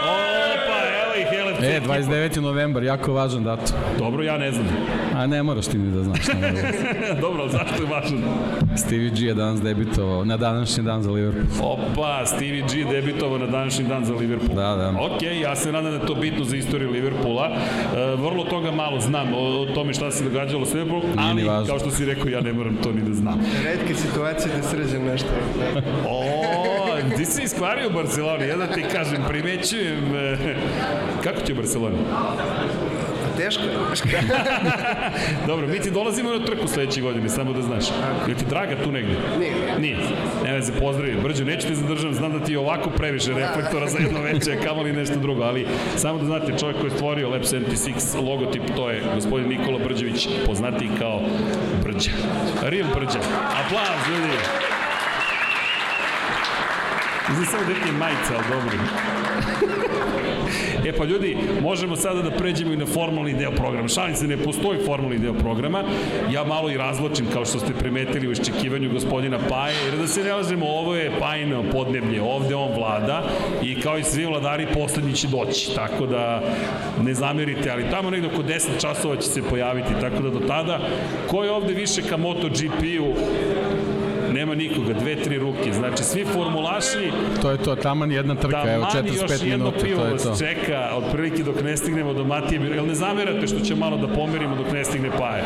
Opa, 0.04 0.78
evo 1.02 1.14
ih, 1.20 1.26
Helef. 1.30 1.53
E, 1.64 1.80
29. 1.80 2.40
novembar, 2.40 2.82
jako 2.82 3.12
važan 3.12 3.44
datum. 3.44 3.76
Dobro, 3.98 4.22
ja 4.22 4.38
ne 4.38 4.52
znam. 4.52 4.66
A 5.16 5.26
ne 5.26 5.42
moraš 5.42 5.66
ti 5.66 5.78
ni 5.78 5.90
da 5.96 6.02
znaš. 6.02 6.20
Dobro, 7.20 7.42
ali 7.42 7.50
zašto 7.50 7.82
je 7.82 7.88
važan? 7.90 8.22
Stevie 8.76 9.10
G 9.10 9.26
je 9.26 9.34
danas 9.34 9.62
debitovao 9.62 10.24
na 10.24 10.36
današnji 10.36 10.82
dan 10.82 11.02
za 11.02 11.10
Liverpool. 11.10 11.72
Opa, 11.72 12.26
Stevie 12.26 12.62
G 12.62 12.84
debitovao 12.90 13.38
na 13.38 13.46
današnji 13.46 13.84
dan 13.84 14.04
za 14.04 14.14
Liverpool. 14.14 14.56
Da, 14.56 14.76
da. 14.76 14.88
Ok, 15.00 15.22
ja 15.42 15.56
se 15.56 15.72
nadam 15.72 15.90
da 15.92 15.98
je 15.98 16.06
to 16.06 16.14
bitno 16.14 16.44
za 16.44 16.56
istoriju 16.56 16.90
Liverpoola. 16.90 17.46
E, 17.46 18.16
vrlo 18.16 18.44
toga 18.44 18.70
malo 18.70 19.00
znam 19.00 19.34
o, 19.34 19.38
o 19.38 19.66
tome 19.66 19.94
šta 19.94 20.10
se 20.10 20.24
događalo 20.24 20.66
s 20.66 20.74
Liverpoolom, 20.74 21.10
ali 21.18 21.44
kao 21.66 21.78
što 21.78 21.90
si 21.90 22.04
rekao, 22.04 22.28
ja 22.28 22.40
ne 22.40 22.52
moram 22.52 22.76
to 22.82 22.92
ni 22.92 23.02
da 23.02 23.14
znam. 23.14 23.40
Redke 23.64 23.94
situacije 23.94 24.54
da 24.56 24.62
sređem 24.62 25.04
nešto. 25.04 25.28
o, 26.08 26.22
ti 27.16 27.24
si 27.24 27.42
iskvario 27.42 27.90
Barcelonu, 27.90 28.44
ja 28.44 28.56
da 28.56 28.66
ti 28.66 28.84
kažem, 28.92 29.22
primećujem. 29.28 30.14
E, 30.16 30.36
kako 31.24 31.40
ti 31.40 31.52
je 31.52 31.56
Barcelona? 31.56 31.96
teško 33.36 33.62
je. 33.62 34.22
Dobro, 35.46 35.66
mi 35.66 35.80
ti 35.80 35.90
dolazimo 35.90 36.30
na 36.30 36.44
trku 36.44 36.68
sledeće 36.68 37.00
godine, 37.00 37.28
samo 37.28 37.52
da 37.52 37.62
znaš. 37.62 37.84
Je 38.28 38.34
ti 38.34 38.44
draga 38.48 38.76
tu 38.84 38.92
negde? 38.92 39.14
Nije. 39.38 39.78
Nije. 39.78 39.96
Ne 40.44 40.62
se 40.62 40.72
pozdravi. 40.72 41.16
Brđo, 41.22 41.44
neću 41.44 41.68
te 41.68 41.74
zadržam, 41.74 42.14
znam 42.14 42.32
da 42.32 42.44
ti 42.44 42.52
je 42.52 42.58
ovako 42.58 42.90
previše 42.90 43.34
reflektora 43.34 43.88
za 43.88 43.98
jedno 43.98 44.20
veće, 44.20 44.56
kamo 44.64 44.82
li 44.82 44.92
nešto 44.92 45.18
drugo, 45.18 45.42
ali 45.42 45.66
samo 45.96 46.18
da 46.18 46.24
znate, 46.24 46.58
čovjek 46.58 46.76
koji 46.80 46.90
je 46.90 46.96
stvorio 46.96 47.28
Lab 47.28 47.42
76 47.42 48.28
logotip, 48.28 48.62
to 48.76 48.90
je 48.90 49.02
gospodin 49.14 49.48
Nikola 49.48 49.78
Brđević, 49.78 50.28
poznati 50.46 50.88
kao 50.98 51.20
Brđa. 51.82 52.10
Real 52.62 52.88
Brđa. 52.94 53.18
Aplauz, 53.64 54.08
ljudi. 54.08 54.73
Znam 57.32 57.46
samo 57.46 57.62
da 57.64 57.72
je 57.72 57.92
majica, 57.92 58.34
ali 58.34 58.44
dobro. 58.50 58.78
E 60.84 60.92
pa 60.92 61.04
ljudi, 61.04 61.36
možemo 61.62 61.96
sada 61.96 62.22
da 62.22 62.30
pređemo 62.30 62.72
i 62.72 62.76
na 62.76 62.86
formalni 62.86 63.34
deo 63.34 63.50
programa. 63.50 63.88
Šalim 63.88 64.16
se, 64.16 64.26
ne 64.26 64.36
postoji 64.36 64.78
formalni 64.86 65.18
deo 65.18 65.34
programa. 65.34 65.84
Ja 66.30 66.44
malo 66.44 66.70
i 66.70 66.76
razločim, 66.76 67.26
kao 67.32 67.44
što 67.44 67.58
ste 67.58 67.72
primetili 67.72 68.28
u 68.28 68.32
iščekivanju 68.32 68.92
gospodina 68.92 69.38
Paje, 69.48 69.76
jer 69.84 69.96
da 69.98 70.06
se 70.06 70.24
ne 70.24 70.32
lažemo, 70.32 70.66
ovo 70.66 70.94
je 70.94 71.12
Pajino 71.20 71.64
podneblje, 71.72 72.22
ovde 72.22 72.54
on 72.54 72.72
vlada 72.76 73.22
i 73.62 73.80
kao 73.80 73.98
i 73.98 74.04
svi 74.04 74.26
vladari, 74.26 74.66
poslednji 74.74 75.12
će 75.12 75.28
doći. 75.28 75.74
Tako 75.74 76.06
da 76.06 76.42
ne 77.02 77.14
zamerite, 77.14 77.70
ali 77.70 77.90
tamo 77.90 78.10
negde 78.10 78.28
oko 78.28 78.42
10 78.42 78.80
časova 78.80 79.16
će 79.16 79.28
se 79.28 79.42
pojaviti, 79.42 79.94
tako 80.00 80.22
da 80.22 80.30
do 80.30 80.40
tada, 80.46 80.80
ko 81.30 81.44
je 81.44 81.50
ovde 81.50 81.74
više 81.74 82.02
ka 82.02 82.16
MotoGP-u, 82.16 83.14
nema 84.34 84.54
nikoga, 84.54 84.92
dve, 84.92 85.16
tri 85.16 85.38
ruke. 85.38 85.72
Znači, 85.72 86.04
svi 86.04 86.24
formulaši... 86.24 87.12
To 87.42 87.50
je 87.50 87.58
to, 87.58 87.76
taman 87.76 88.12
jedna 88.12 88.34
trka, 88.34 88.72
evo 88.72 88.84
45 88.84 88.94
minuta, 88.94 88.98
to 88.98 89.06
je 89.06 89.28
to. 89.28 89.32
još 89.34 89.42
jedno 89.42 89.72
pivo 89.82 90.02
vas 90.04 90.38
čeka, 90.38 90.90
otprilike 90.96 91.42
dok 91.42 91.62
ne 91.62 91.76
stignemo 91.76 92.14
do 92.14 92.24
Matije. 92.24 92.60
Jel 92.60 92.86
ne 92.86 92.94
zamerate 92.94 93.46
što 93.46 93.60
će 93.60 93.74
malo 93.74 93.96
da 93.96 94.08
pomerimo 94.08 94.56
dok 94.56 94.72
ne 94.72 94.84
stigne 94.84 95.10
Paje? 95.18 95.44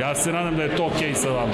Ja 0.00 0.14
se 0.14 0.32
nadam 0.32 0.56
da 0.56 0.62
je 0.62 0.76
to 0.76 0.86
okej 0.86 1.12
okay 1.12 1.14
sa 1.14 1.28
vama. 1.28 1.52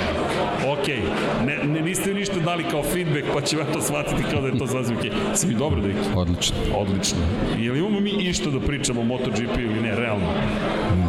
Okej. 0.66 0.96
Okay. 0.96 1.46
Ne, 1.46 1.58
ne, 1.64 1.80
niste 1.80 2.14
ništa 2.14 2.40
dali 2.40 2.64
kao 2.70 2.82
feedback, 2.82 3.26
pa 3.34 3.40
ću 3.40 3.58
ja 3.58 3.64
to 3.64 3.80
shvatiti 3.80 4.22
kao 4.30 4.40
da 4.40 4.46
je 4.48 4.58
to 4.58 4.66
sasvim 4.66 4.98
okej. 4.98 5.10
Okay. 5.10 5.34
Si 5.34 5.46
mi 5.46 5.54
dobro, 5.54 5.80
Deki? 5.80 5.98
Odlično. 6.16 6.56
Odlično. 6.74 7.18
Jel 7.58 7.76
imamo 7.76 8.00
mi 8.00 8.10
išta 8.10 8.50
da 8.50 8.60
pričamo 8.60 9.00
o 9.00 9.04
MotoGP 9.04 9.58
ili 9.58 9.80
ne, 9.80 9.96
realno? 9.96 10.26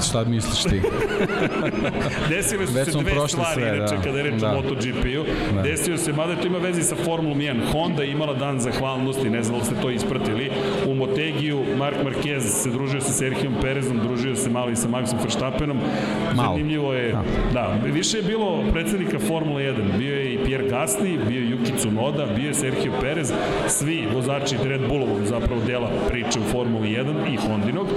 Šta 0.10 0.24
misliš 0.24 0.64
ti? 0.64 0.82
Desile 2.30 2.68
su 2.68 2.74
se 2.74 2.82
dve 2.82 3.28
stvari, 3.28 3.54
sve, 3.54 3.78
inače, 3.78 3.96
da. 3.96 4.02
kada 4.02 4.18
je 4.18 4.24
reč 4.24 4.42
da. 4.42 4.52
o 4.52 4.56
MotoGP-u. 4.56 5.24
Da. 5.56 5.62
Desio 5.62 5.98
se, 5.98 6.14
mada 6.14 6.36
to 6.36 6.48
ima 6.48 6.58
veze 6.58 6.82
sa 6.82 6.96
Formulom 6.96 7.38
1. 7.40 7.72
Honda 7.72 8.04
je 8.04 8.12
imala 8.12 8.34
dan 8.34 8.60
zahvalnosti, 8.60 9.30
ne 9.30 9.44
znam 9.44 9.60
da 9.60 9.66
ste 9.66 9.76
to 9.82 9.90
ispratili. 9.90 10.52
U 10.88 10.96
Motegiju 10.96 11.64
Mark 11.78 11.98
Marquez 12.04 12.40
se 12.40 12.70
družio 12.70 13.02
sa 13.02 13.12
Serhijom 13.12 13.54
Perezom, 13.62 14.00
družio 14.00 14.36
se 14.36 14.50
malo 14.50 14.70
i 14.70 14.76
sa 14.76 14.88
Maxom 14.88 15.22
Verstappenom. 15.22 15.80
Malo. 16.36 16.54
Zanimljivo 16.54 16.94
je, 16.94 17.11
da. 17.12 17.24
da, 17.54 17.78
više 17.92 18.18
je 18.18 18.24
bilo 18.24 18.64
predsednika 18.72 19.20
Formula 19.20 19.60
1. 19.60 19.98
Bio 19.98 20.16
je 20.16 20.34
i 20.34 20.40
Pierre 20.46 20.70
Gasly, 20.70 21.28
bio 21.28 21.42
je 21.42 21.50
Yuki 21.50 21.78
Tsunoda, 21.78 22.26
bio 22.36 22.48
je 22.48 22.54
Sergio 22.54 22.92
Perez, 23.02 23.34
svi 23.68 24.08
vozači 24.14 24.56
Red 24.64 24.82
Bullovog 24.88 25.26
zapravo 25.26 25.62
dela 25.68 25.90
priče 26.10 26.40
u 26.40 26.52
Formuli 26.52 26.90
1 26.90 27.34
i 27.34 27.38
Hondinog 27.38 27.88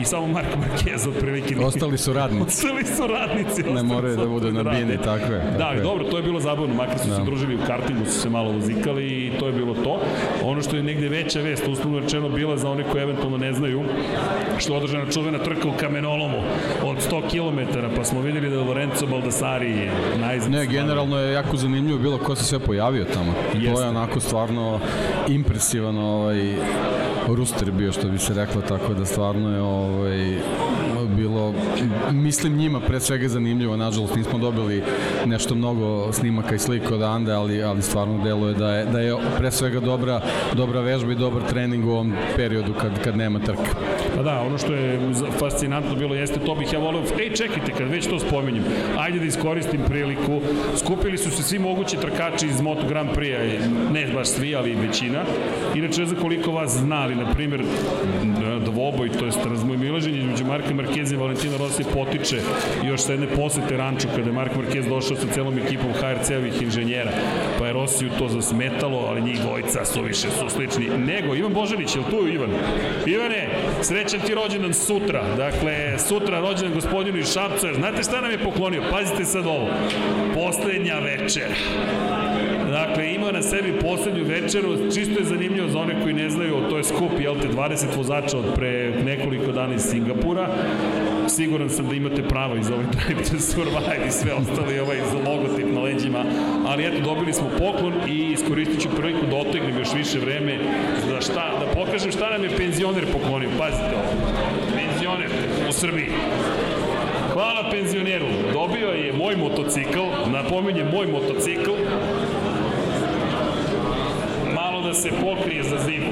i 0.00 0.04
samo 0.04 0.26
Mark 0.26 0.48
Marquez 0.56 1.08
otprilike. 1.08 1.56
Ostali 1.60 1.98
su 1.98 2.12
radnici. 2.12 2.44
Ostali 2.46 2.84
su 2.84 3.06
radnici. 3.06 3.62
Ne 3.62 3.82
moraju 3.82 4.16
da 4.16 4.26
bude 4.26 4.52
na 4.52 4.62
bini, 4.62 4.98
tako 5.04 5.32
je. 5.32 5.54
Da, 5.58 5.74
dobro, 5.82 6.04
to 6.04 6.16
je 6.16 6.22
bilo 6.22 6.40
zabavno, 6.40 6.74
makar 6.74 6.98
su 6.98 7.08
da. 7.08 7.16
se 7.16 7.22
družili 7.22 7.54
u 7.54 7.58
kartingu, 7.66 8.04
su 8.04 8.20
se 8.20 8.30
malo 8.30 8.52
vozikali 8.52 9.04
i 9.06 9.30
to 9.38 9.46
je 9.46 9.52
bilo 9.52 9.74
to. 9.74 10.00
Ono 10.44 10.62
što 10.62 10.76
je 10.76 10.82
negde 10.82 11.08
veća 11.08 11.40
vest, 11.40 11.68
uslovno 11.68 12.00
rečeno, 12.00 12.28
bila 12.28 12.56
za 12.56 12.70
one 12.70 12.84
koji 12.92 13.02
eventualno 13.02 13.38
ne 13.38 13.52
znaju, 13.52 13.84
što 14.58 14.72
je 14.72 14.76
održana 14.76 15.10
čuvena 15.10 15.38
trka 15.38 15.68
u 15.68 15.72
kamenolomu 15.80 16.38
100 17.00 17.22
km, 17.30 17.78
pa 17.96 18.04
smo 18.04 18.20
videli 18.20 18.50
da 18.50 18.56
je 18.56 18.62
Lorenzo 18.62 19.06
Baldassari 19.06 19.90
najzad. 20.20 20.50
Ne, 20.50 20.66
generalno 20.66 21.18
je 21.18 21.32
jako 21.32 21.56
zanimljivo 21.56 21.98
bilo 21.98 22.18
ko 22.18 22.36
se 22.36 22.44
sve 22.44 22.58
pojavio 22.58 23.04
tamo. 23.04 23.32
Jeste. 23.54 23.74
To 23.74 23.80
je 23.80 23.88
onako 23.88 24.20
stvarno 24.20 24.80
impresivan 25.28 25.98
ovaj, 25.98 26.54
ruster 27.28 27.70
bio, 27.70 27.92
što 27.92 28.08
bi 28.08 28.18
se 28.18 28.34
reklo, 28.34 28.62
tako 28.62 28.94
da 28.94 29.04
stvarno 29.04 29.54
je 29.54 29.62
ovaj, 29.62 30.38
bilo, 31.16 31.54
mislim 32.12 32.56
njima 32.56 32.80
pre 32.80 33.00
svega 33.00 33.28
zanimljivo, 33.28 33.76
nažalost 33.76 34.16
nismo 34.16 34.38
dobili 34.38 34.82
nešto 35.26 35.54
mnogo 35.54 36.12
snimaka 36.12 36.54
i 36.54 36.58
slika 36.58 36.94
od 36.94 37.02
Ande, 37.02 37.32
ali, 37.32 37.62
ali 37.62 37.82
stvarno 37.82 38.24
deluje 38.24 38.54
da 38.54 38.74
je, 38.74 38.84
da 38.86 39.00
je 39.00 39.16
pre 39.38 39.50
svega 39.50 39.80
dobra, 39.80 40.20
dobra 40.54 40.80
vežba 40.80 41.12
i 41.12 41.16
dobar 41.16 41.42
trening 41.42 41.86
u 41.86 41.90
ovom 41.90 42.12
periodu 42.36 42.72
kad, 42.80 43.02
kad 43.04 43.16
nema 43.16 43.38
trke. 43.38 43.70
Pa 44.16 44.22
da, 44.22 44.40
ono 44.40 44.58
što 44.58 44.74
je 44.74 45.00
fascinantno 45.38 45.94
bilo 45.94 46.14
jeste, 46.14 46.40
to 46.40 46.54
bih 46.54 46.72
ja 46.72 46.78
volio, 46.78 47.02
ej 47.20 47.34
čekajte, 47.34 47.72
kad 47.78 47.88
već 47.88 48.06
to 48.06 48.18
spominjem, 48.18 48.64
ajde 48.98 49.18
da 49.18 49.24
iskoristim 49.24 49.80
priliku, 49.88 50.40
skupili 50.76 51.18
su 51.18 51.30
se 51.30 51.42
svi 51.42 51.58
mogući 51.58 51.96
trkači 51.96 52.46
iz 52.46 52.60
Moto 52.60 52.86
Grand 52.88 53.10
Prix, 53.10 53.60
ne 53.92 54.06
baš 54.14 54.28
svi, 54.28 54.56
ali 54.56 54.74
većina. 54.74 55.22
Inače, 55.74 56.00
ne 56.00 56.06
znam 56.06 56.20
koliko 56.20 56.52
vas 56.52 56.78
zna, 56.78 57.02
ali, 57.02 57.14
na 57.14 57.32
primjer, 57.34 57.64
dvoboj, 58.64 59.08
to 59.08 59.24
je 59.24 59.32
razmoj 59.50 59.76
milaženje 59.76 60.18
između 60.18 60.44
Marka 60.44 60.74
Markeza 60.74 60.97
i 60.98 61.16
Valentina 61.16 61.56
Rossi 61.56 61.84
potiče 61.94 62.40
još 62.84 63.00
sa 63.00 63.12
jedne 63.12 63.26
posete 63.26 63.76
ranču 63.76 64.08
kada 64.16 64.28
je 64.28 64.32
Mark 64.32 64.52
Marquez 64.56 64.88
došao 64.88 65.16
sa 65.16 65.26
celom 65.34 65.58
ekipom 65.58 65.92
HRC-ovih 65.92 66.62
inženjera, 66.62 67.10
pa 67.58 67.66
je 67.66 67.72
Rossi 67.72 68.06
u 68.06 68.10
to 68.18 68.28
zasmetalo, 68.28 68.98
ali 69.08 69.22
njih 69.22 69.40
dvojica 69.40 69.84
su 69.84 70.02
više 70.02 70.28
su 70.30 70.48
slični. 70.48 70.88
Nego, 70.98 71.34
Ivan 71.34 71.52
Božanić, 71.52 71.96
je 71.96 72.00
li 72.00 72.10
tu 72.10 72.28
Ivan? 72.28 72.50
Ivane, 73.06 73.48
srećan 73.82 74.20
ti 74.20 74.34
rođendan 74.34 74.74
sutra. 74.74 75.36
Dakle, 75.36 75.98
sutra 75.98 76.40
rođendan 76.40 76.74
gospodinu 76.74 77.18
iz 77.18 77.32
Šapca. 77.32 77.74
Znate 77.74 78.02
šta 78.02 78.20
nam 78.20 78.30
je 78.30 78.44
poklonio? 78.44 78.82
Pazite 78.90 79.24
sad 79.24 79.46
ovo. 79.46 79.68
Poslednja 80.34 80.98
večer. 80.98 81.48
Dakle, 82.78 83.14
ima 83.14 83.32
na 83.32 83.42
sebi 83.42 83.72
poslednju 83.80 84.24
večeru, 84.24 84.76
čisto 84.94 85.18
je 85.18 85.24
zanimljivo 85.24 85.68
za 85.68 85.78
one 85.78 86.02
koji 86.02 86.14
ne 86.14 86.30
znaju, 86.30 86.68
to 86.70 86.76
je 86.76 86.84
skup, 86.84 87.12
jel 87.20 87.34
te, 87.40 87.48
20 87.48 87.96
vozača 87.96 88.38
od 88.38 88.54
pre 88.54 89.02
nekoliko 89.04 89.52
dana 89.52 89.74
iz 89.74 89.82
Singapura. 89.82 90.48
Siguran 91.28 91.70
sam 91.70 91.88
da 91.88 91.94
imate 91.94 92.22
pravo 92.22 92.56
iz 92.56 92.70
ovih 92.70 92.86
Drive 92.86 93.22
to 93.22 93.38
Survive 93.38 94.06
i 94.08 94.10
sve 94.10 94.32
ostale 94.32 94.82
ovaj 94.82 94.96
za 94.96 95.30
logotip 95.30 95.66
na 95.74 95.80
leđima, 95.80 96.24
ali 96.66 96.86
eto, 96.86 97.00
dobili 97.04 97.32
smo 97.32 97.48
poklon 97.58 97.94
i 98.08 98.32
iskoristit 98.32 98.82
ću 98.82 98.88
priliku 98.96 99.26
da 99.26 99.36
otegnem 99.36 99.78
još 99.78 99.94
više 99.94 100.18
vreme 100.18 100.58
da, 101.10 101.20
šta, 101.20 101.52
da 101.60 101.80
pokažem 101.80 102.12
šta 102.12 102.30
nam 102.30 102.44
je 102.44 102.56
penzioner 102.56 103.06
poklonio. 103.12 103.48
Pazite 103.58 103.94
ovo, 103.94 104.12
penzioner 104.74 105.30
u 105.68 105.72
Srbiji 105.72 106.08
Hvala 107.38 107.70
penzioneru. 107.70 108.26
Dobio 108.52 108.88
je 108.88 109.12
moj 109.12 109.36
motocikl, 109.36 110.04
napominje 110.32 110.84
moj 110.84 111.06
motocikl. 111.06 111.70
Malo 114.54 114.77
da 114.88 114.94
se 114.94 115.10
pokrije 115.20 115.62
za 115.62 115.78
zimu. 115.78 116.06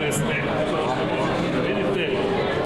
RST. 0.00 0.22
Vidite, 1.66 2.16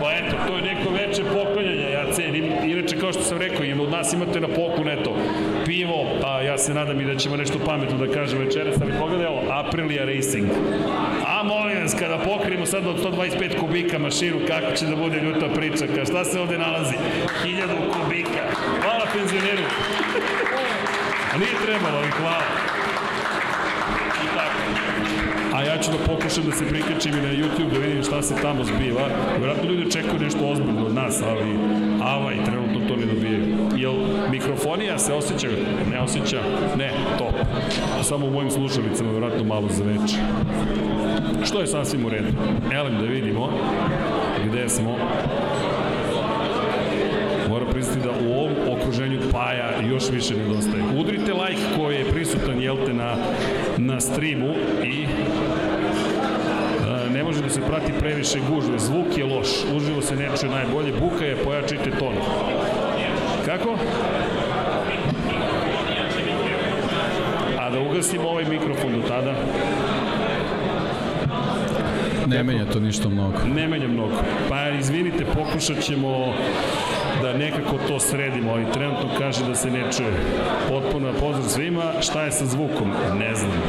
pa 0.01 0.13
eto, 0.13 0.37
to 0.47 0.57
je 0.57 0.63
neko 0.63 0.91
veče 0.91 1.23
poklanjanja, 1.25 1.89
ja 1.89 2.13
cenim. 2.13 2.45
Inače, 2.65 2.99
kao 2.99 3.13
što 3.13 3.23
sam 3.23 3.39
rekao, 3.39 3.65
im 3.65 3.81
od 3.81 3.91
nas 3.91 4.13
imate 4.13 4.41
na 4.41 4.49
poklon, 4.49 4.89
eto, 4.89 5.17
pivo, 5.67 6.07
a 6.25 6.43
ja 6.43 6.59
se 6.59 6.75
nadam 6.75 7.01
i 7.01 7.05
da 7.05 7.17
ćemo 7.17 7.37
nešto 7.37 7.59
pametno 7.67 8.07
da 8.07 8.13
kažem 8.13 8.39
večeras, 8.39 8.77
ali 8.83 8.93
pogledaj 8.99 9.27
ovo, 9.27 9.43
Aprilia 9.51 10.05
Racing. 10.05 10.49
A 11.27 11.43
molim 11.43 11.83
vas, 11.83 11.95
kada 11.99 12.19
pokrijemo 12.19 12.67
sad 12.67 12.87
od 12.87 13.05
125 13.05 13.59
kubika 13.61 13.99
mašinu, 13.99 14.39
kako 14.49 14.77
će 14.77 14.87
da 14.87 14.97
bude 14.97 15.21
ljuta 15.21 15.49
priča, 15.49 15.87
ka 15.95 16.05
šta 16.05 16.25
se 16.25 16.41
ovde 16.41 16.59
nalazi? 16.59 16.95
1000 17.45 17.67
kubika. 17.93 18.43
Hvala 18.83 19.07
penzioneru. 19.13 19.63
A 21.35 21.39
nije 21.39 21.55
trebalo, 21.67 21.99
ali 21.99 22.11
hvala. 22.11 22.45
I 24.25 24.27
tako. 24.37 24.61
A 25.55 25.63
ja 25.63 25.79
ću 25.79 25.91
da 25.91 25.99
pokušam 26.07 26.45
da 26.45 26.53
se 26.53 26.69
prikačim 26.69 27.13
i 27.15 27.23
na 27.23 27.29
YouTube 27.29 27.73
da 27.73 27.79
vidim 27.79 28.03
šta 28.03 28.23
se 28.23 28.35
tamo 28.43 28.65
zbiva. 28.65 29.09
Vjerojatno 29.39 29.71
ljudi 29.71 29.91
čekaju 29.91 30.21
nešto 30.21 30.39
ozbiljno 30.49 30.87
od 30.87 30.95
nas, 30.95 31.23
ali 31.23 31.59
avaj, 32.03 32.45
trenutno 32.45 32.89
to 32.89 32.97
ne 32.97 33.07
dobijaju. 33.07 33.57
Jel 33.77 33.95
mikrofonija 34.31 34.99
se 34.99 35.15
osjeća? 35.15 35.49
Ne 35.91 36.01
osjeća? 36.01 36.41
Ne, 36.77 36.93
top. 37.19 37.35
Samo 38.03 38.27
u 38.27 38.31
mojim 38.31 38.51
slušalicama 38.51 39.11
vjerojatno 39.11 39.45
malo 39.45 39.69
zaveče. 39.71 40.17
Što 41.45 41.61
je 41.61 41.67
sasvim 41.67 42.07
u 42.07 42.09
redu. 42.09 42.29
Elem 42.73 42.99
da 42.99 43.05
vidimo 43.05 43.51
gde 44.47 44.69
smo. 44.69 44.97
Priznati 48.01 48.21
da 48.21 48.29
u 48.29 48.33
ovom 48.33 48.53
okruženju 48.79 49.21
Paja 49.33 49.71
još 49.91 50.11
više 50.11 50.35
nedostaje. 50.37 50.83
Udrite 50.97 51.33
like 51.33 51.61
koji 51.77 51.97
je 51.97 52.05
prisutan, 52.05 52.63
jel 52.63 52.77
te, 52.87 52.95
na, 52.95 53.17
na 53.77 54.01
streamu 54.01 54.55
i 54.85 55.03
e, 55.03 55.07
ne 57.11 57.25
može 57.25 57.43
da 57.43 57.49
se 57.49 57.61
prati 57.61 57.93
previše 58.01 58.39
gužve. 58.51 58.79
Zvuk 58.79 59.19
je 59.19 59.25
loš, 59.25 59.49
uživo 59.77 60.03
se 60.03 60.17
ne 60.17 60.29
čuje 60.41 60.51
najbolje, 60.51 60.93
buka 60.93 61.25
je, 61.25 61.37
pojačite 61.37 61.91
ton. 61.91 62.15
Kako? 63.47 63.79
A 67.59 67.71
da 67.71 67.81
ugasimo 67.81 68.29
ovaj 68.29 68.45
mikrofon 68.45 68.93
do 68.93 69.09
tada. 69.09 69.35
Ne 72.27 72.43
menja 72.43 72.65
to 72.65 72.81
ništa 72.81 73.09
mnogo. 73.09 73.39
Ne 73.55 73.69
menja 73.69 73.89
mnogo. 73.89 74.15
Pa 74.49 74.69
izvinite, 74.69 75.25
pokušat 75.25 75.81
ćemo 75.81 76.35
da 77.23 77.33
nekako 77.33 77.79
to 77.89 78.01
sredimo, 78.01 78.53
ali 78.53 78.73
trenutno 78.73 79.09
kaže 79.19 79.45
da 79.45 79.55
se 79.55 79.71
ne 79.71 79.93
čuje. 79.97 80.13
Potpuno 80.69 81.13
pozdrav 81.21 81.49
svima. 81.49 81.93
Šta 82.01 82.23
je 82.23 82.33
sa 82.33 82.47
zvukom? 82.47 82.93
Ne 83.19 83.35
znam. 83.35 83.63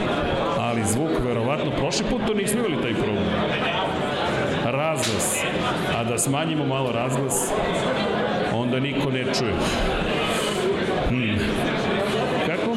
Ali 0.60 0.86
zvuk, 0.86 1.10
verovatno, 1.26 1.72
prošli 1.72 2.06
put 2.10 2.22
to 2.28 2.34
nismo 2.34 2.60
imali 2.60 2.82
taj 2.82 2.94
problem. 2.94 3.28
Razglas. 4.66 5.44
A 5.98 6.04
da 6.04 6.18
smanjimo 6.18 6.66
malo 6.66 6.92
razglas, 6.92 7.52
onda 8.54 8.80
niko 8.80 9.12
ne 9.12 9.24
čuje. 9.24 9.54
Hmm. 11.10 11.40
Kako? 12.46 12.76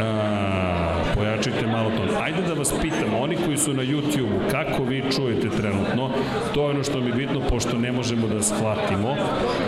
A, 0.00 1.14
pojačajte 1.14 1.66
malo 1.66 1.90
to. 1.90 2.22
Ajde 2.22 2.42
da 2.42 2.47
vas 2.58 2.74
pitam, 2.82 3.14
oni 3.20 3.36
koji 3.44 3.56
su 3.56 3.74
na 3.74 3.82
YouTube, 3.82 4.50
kako 4.50 4.84
vi 4.84 5.04
čujete 5.16 5.48
trenutno? 5.48 6.10
To 6.54 6.62
je 6.62 6.70
ono 6.70 6.84
što 6.84 7.00
mi 7.00 7.06
je 7.06 7.12
bitno, 7.12 7.40
pošto 7.50 7.78
ne 7.78 7.92
možemo 7.92 8.28
da 8.28 8.42
shvatimo. 8.42 9.16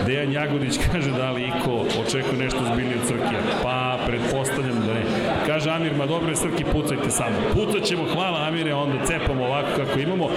Dejan 0.07 0.33
Jagodić 0.33 0.79
kaže 0.93 1.11
da 1.11 1.31
li 1.31 1.43
Iko 1.43 1.85
očekuje 2.07 2.39
nešto 2.39 2.59
zbiljnije 2.73 2.97
od 3.03 3.07
Srkija. 3.09 3.41
Pa, 3.63 3.99
pretpostavljam 4.07 4.81
da 4.87 4.95
ne. 4.95 5.03
Kaže 5.47 5.71
Amir, 5.71 5.95
ma 5.97 6.07
dobro 6.07 6.29
je 6.29 6.37
Srki, 6.37 6.65
pucajte 6.65 7.11
samo. 7.11 7.37
Pucat 7.53 7.83
ćemo, 7.83 8.05
hvala 8.15 8.39
Amire, 8.49 8.75
onda 8.75 9.05
cepamo 9.05 9.45
ovako 9.45 9.69
kako 9.77 10.01
imamo. 10.01 10.29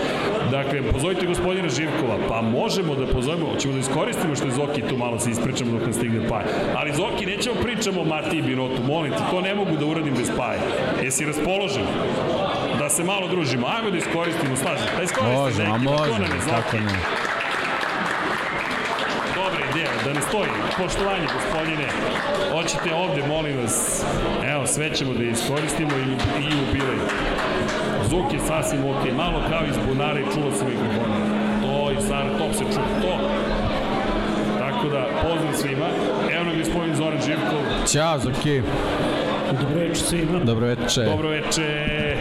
Dakle, 0.52 0.82
pozovite 0.92 1.26
gospodina 1.26 1.70
Živkova. 1.70 2.18
Pa 2.30 2.42
možemo 2.42 2.96
da 2.96 3.08
pozovemo, 3.08 3.56
ćemo 3.60 3.74
da 3.74 3.80
iskoristimo 3.80 4.36
što 4.36 4.46
je 4.46 4.52
Zoki 4.52 4.82
tu 4.82 4.98
malo 4.98 5.20
se 5.20 5.32
ispričamo 5.32 5.72
dok 5.72 5.82
nam 5.82 5.94
stigne 5.94 6.28
Paja. 6.30 6.46
Ali 6.76 6.94
Zoki, 6.94 7.26
nećemo 7.26 7.56
pričamo 7.64 8.02
o 8.02 8.06
Matiji 8.06 8.42
Binotu, 8.42 8.84
molim 8.88 9.12
te, 9.12 9.24
to 9.32 9.42
ne 9.42 9.56
mogu 9.56 9.78
da 9.78 9.86
uradim 9.86 10.14
bez 10.18 10.32
Paje. 10.38 10.60
Jesi 11.04 11.26
raspoložen? 11.26 11.84
Da 12.94 12.98
se 12.98 13.04
malo 13.04 13.28
družimo. 13.28 13.68
Ajmo 13.68 13.90
da 13.92 13.98
iskoristimo, 13.98 14.56
slažem. 14.56 14.88
Da 14.98 15.04
iskoristimo, 15.04 15.42
Može, 15.42 15.64
a 15.64 15.78
može, 15.78 16.26
kako 16.50 16.78
ne. 16.78 16.98
Dobra 19.36 19.60
ideja, 19.70 19.92
da 20.06 20.14
ne 20.14 20.22
stoji. 20.22 20.50
Poštovanje, 20.78 21.28
gospodine. 21.38 21.88
Hoćete 22.52 22.96
ovde, 22.96 23.28
molim 23.28 23.58
vas. 23.62 24.04
Evo, 24.46 24.68
sve 24.68 24.94
ćemo 24.96 25.14
da 25.14 25.24
iskoristimo 25.24 25.92
i, 25.92 26.12
i 26.42 26.44
jubilej. 26.44 27.00
Zvuk 28.10 28.34
je 28.34 28.40
sasvim 28.40 28.86
ok. 28.86 29.12
Malo 29.18 29.42
kao 29.50 29.62
iz 29.70 29.78
bunara 29.88 30.20
i 30.20 30.34
čulo 30.34 30.52
se 30.52 30.66
mikrofona. 30.66 31.16
To 31.62 31.92
i 31.92 32.02
sad, 32.08 32.26
top 32.38 32.54
se 32.54 32.64
čuo. 32.74 32.86
To. 33.02 33.14
Tako 34.60 34.88
da, 34.90 35.06
pozdrav 35.22 35.54
svima. 35.54 35.88
Evo 36.34 36.44
nam 36.44 36.58
gospodin 36.60 36.96
Zoran 36.96 37.22
Živkov. 37.26 37.62
Ćao, 37.88 38.20
Zoki. 38.20 38.62
Dobro 39.62 39.80
večer 39.80 39.98
svima. 39.98 40.40
Dobro 40.44 40.66
večer. 40.68 41.06
Dobro 41.06 41.30
veče. 41.30 42.13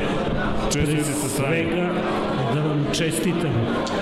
Sa 0.72 1.28
strane. 1.28 1.56
Svega 1.56 1.92
da 2.54 2.60
vam 2.60 2.86
čestitam 2.92 3.52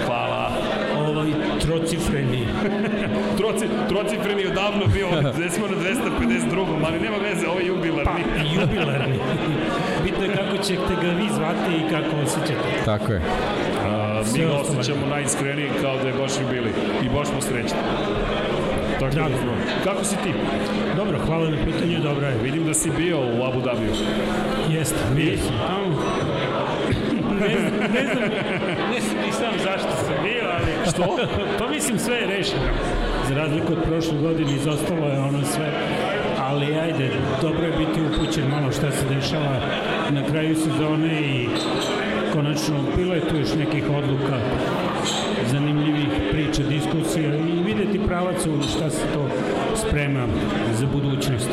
Hvala. 0.06 0.50
ovaj 0.98 1.30
trocifreni. 1.60 2.46
Troci, 3.38 3.66
trocifreni 3.88 4.42
je 4.42 4.50
odavno 4.50 4.86
bio, 4.86 5.08
gde 5.36 5.50
smo 5.50 5.66
na 5.66 5.74
252. 5.76 6.66
ali 6.86 7.00
nema 7.00 7.16
veze, 7.16 7.48
ovo 7.48 7.60
je 7.60 7.66
jubilarni. 7.66 8.04
Pa, 8.04 8.60
jubilarni. 8.60 9.18
Bitno 10.04 10.24
je 10.24 10.36
kako 10.36 10.56
ćete 10.56 10.94
ga 11.02 11.08
vi 11.08 11.28
zvati 11.34 11.72
i 11.76 11.90
kako 11.90 12.16
osjećate. 12.24 12.84
Tako 12.84 13.12
je. 13.12 13.20
A, 13.86 14.22
mi 14.32 14.38
ga 14.38 14.52
osjećamo 14.52 15.06
najiskrenije 15.06 15.70
kao 15.82 15.96
da 16.02 16.08
je 16.08 16.14
baš 16.14 16.32
jubilej. 16.40 16.72
I 17.04 17.08
baš 17.08 17.28
smo 17.28 17.40
srećni. 17.40 17.78
Tako 19.00 19.14
da, 19.14 19.20
Drago. 19.20 19.36
smo. 19.42 19.52
kako 19.84 20.04
si 20.04 20.16
ti? 20.16 20.32
Dobro, 20.96 21.18
hvala 21.26 21.50
na 21.50 21.56
pitanju, 21.64 21.98
dobro 22.02 22.26
je. 22.26 22.34
Vidim 22.42 22.66
da 22.66 22.74
si 22.74 22.90
bio 22.90 23.18
u 23.20 23.44
Abu 23.44 23.60
Dhabiju. 23.60 23.92
Jeste, 24.70 24.96
bio 25.16 25.36
sam 25.38 25.56
tamo. 25.66 25.96
Ne 27.40 27.58
znam, 27.58 27.80
ne 27.94 28.04
znam, 28.12 28.28
ne 28.92 29.00
znam 29.00 29.18
ni 29.26 29.32
sam 29.32 29.52
zašto 29.64 29.90
sam 30.04 30.14
bio, 30.22 30.44
ali... 30.56 30.90
Što? 30.90 31.18
pa 31.58 31.68
mislim, 31.68 31.98
sve 31.98 32.16
je 32.16 32.26
rešeno. 32.26 32.62
Za 33.28 33.34
razliku 33.34 33.72
od 33.72 33.82
prošle 33.82 34.18
godine, 34.18 34.52
izostalo 34.54 35.06
je 35.06 35.20
ono 35.20 35.44
sve. 35.44 35.70
Ali 36.38 36.74
ajde, 36.74 37.10
dobro 37.42 37.66
je 37.66 37.72
biti 37.72 38.00
upućen 38.02 38.48
malo 38.50 38.72
šta 38.72 38.90
se 38.90 39.14
dešava 39.14 39.60
na 40.10 40.26
kraju 40.30 40.56
sezone 40.56 41.20
i 41.20 41.48
konačno 42.32 42.76
bilo 42.96 43.14
je 43.14 43.28
tu 43.28 43.36
još 43.36 43.54
nekih 43.54 43.84
odluka 43.90 44.38
zanimljivih 45.50 46.08
priča, 46.30 46.62
diskusija 46.62 47.36
i 47.36 47.62
videti 47.64 48.00
pravac 48.06 48.46
u 48.46 48.62
šta 48.62 48.90
se 48.90 49.02
to 49.14 49.28
sprema 49.76 50.26
za 50.74 50.86
budućnost. 50.86 51.50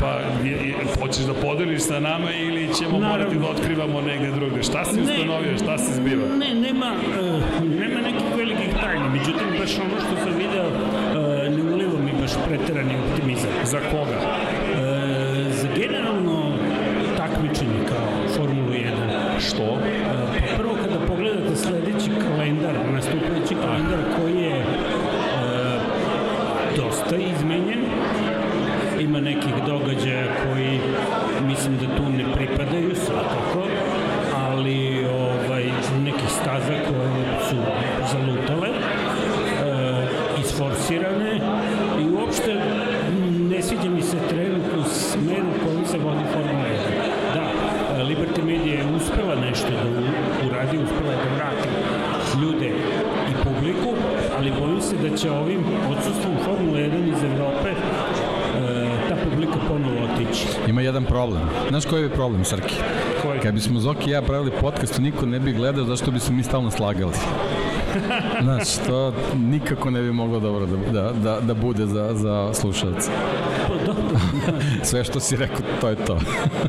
Pa, 0.00 0.10
je, 0.44 0.52
je, 0.68 0.74
hoćeš 1.00 1.24
da 1.24 1.34
podeliš 1.34 1.82
sa 1.82 2.00
nama 2.00 2.30
ili 2.32 2.74
ćemo 2.74 2.98
Naravno. 2.98 3.08
morati 3.08 3.36
da 3.38 3.46
otkrivamo 3.46 4.00
negde 4.00 4.30
drugde? 4.30 4.62
Šta 4.62 4.84
si 4.84 5.00
ustanovio, 5.00 5.58
šta 5.62 5.78
se 5.78 5.94
zbiva? 5.94 6.28
Ne, 6.36 6.54
nema, 6.54 6.92
uh, 6.92 7.42
nema 7.80 8.00
nekih 8.00 8.26
velikih 8.36 8.70
tajni, 8.82 9.08
međutim, 9.08 9.48
baš 9.60 9.78
ono 9.78 9.96
što 10.00 10.14
sam 10.24 10.32
video, 10.38 10.66
uh, 10.68 11.56
ne 11.56 11.72
uliva 11.74 11.98
mi 12.04 12.12
baš 12.20 12.30
preterani 12.48 12.94
optimizam. 13.08 13.50
Za 13.64 13.78
koga? 13.90 14.18
Uh, 14.18 14.78
za 15.52 15.68
generalno 15.76 16.52
takmičenje 17.16 17.80
kao 17.88 18.28
Formulu 18.36 18.70
1, 18.72 19.40
Što? 19.40 19.78
Problem. 61.16 61.42
Znaš 61.68 61.84
koji 61.86 62.02
je 62.02 62.08
problem, 62.10 62.44
Srki? 62.44 62.74
Koji? 63.22 63.40
Kad 63.40 63.54
bismo 63.54 63.80
Zoki 63.80 64.10
i 64.10 64.12
ja 64.12 64.22
pravili 64.22 64.50
podcast, 64.60 64.98
niko 64.98 65.26
ne 65.26 65.40
bi 65.40 65.52
gledao 65.52 65.84
zašto 65.84 66.10
bi 66.10 66.20
se 66.20 66.32
mi 66.32 66.42
stalno 66.42 66.70
slagali. 66.70 67.12
Znaš, 68.42 68.76
to 68.86 69.12
nikako 69.36 69.90
ne 69.90 70.02
bi 70.02 70.12
moglo 70.12 70.40
dobro 70.40 70.66
da, 70.66 70.76
da, 70.92 71.12
da, 71.12 71.40
da 71.40 71.54
bude 71.54 71.86
za, 71.86 72.10
za 72.14 72.50
slušalce. 72.54 73.10
Sve 74.88 75.04
što 75.04 75.20
si 75.20 75.36
rekao, 75.36 75.60
to 75.80 75.88
je 75.88 75.96
to. 75.96 76.18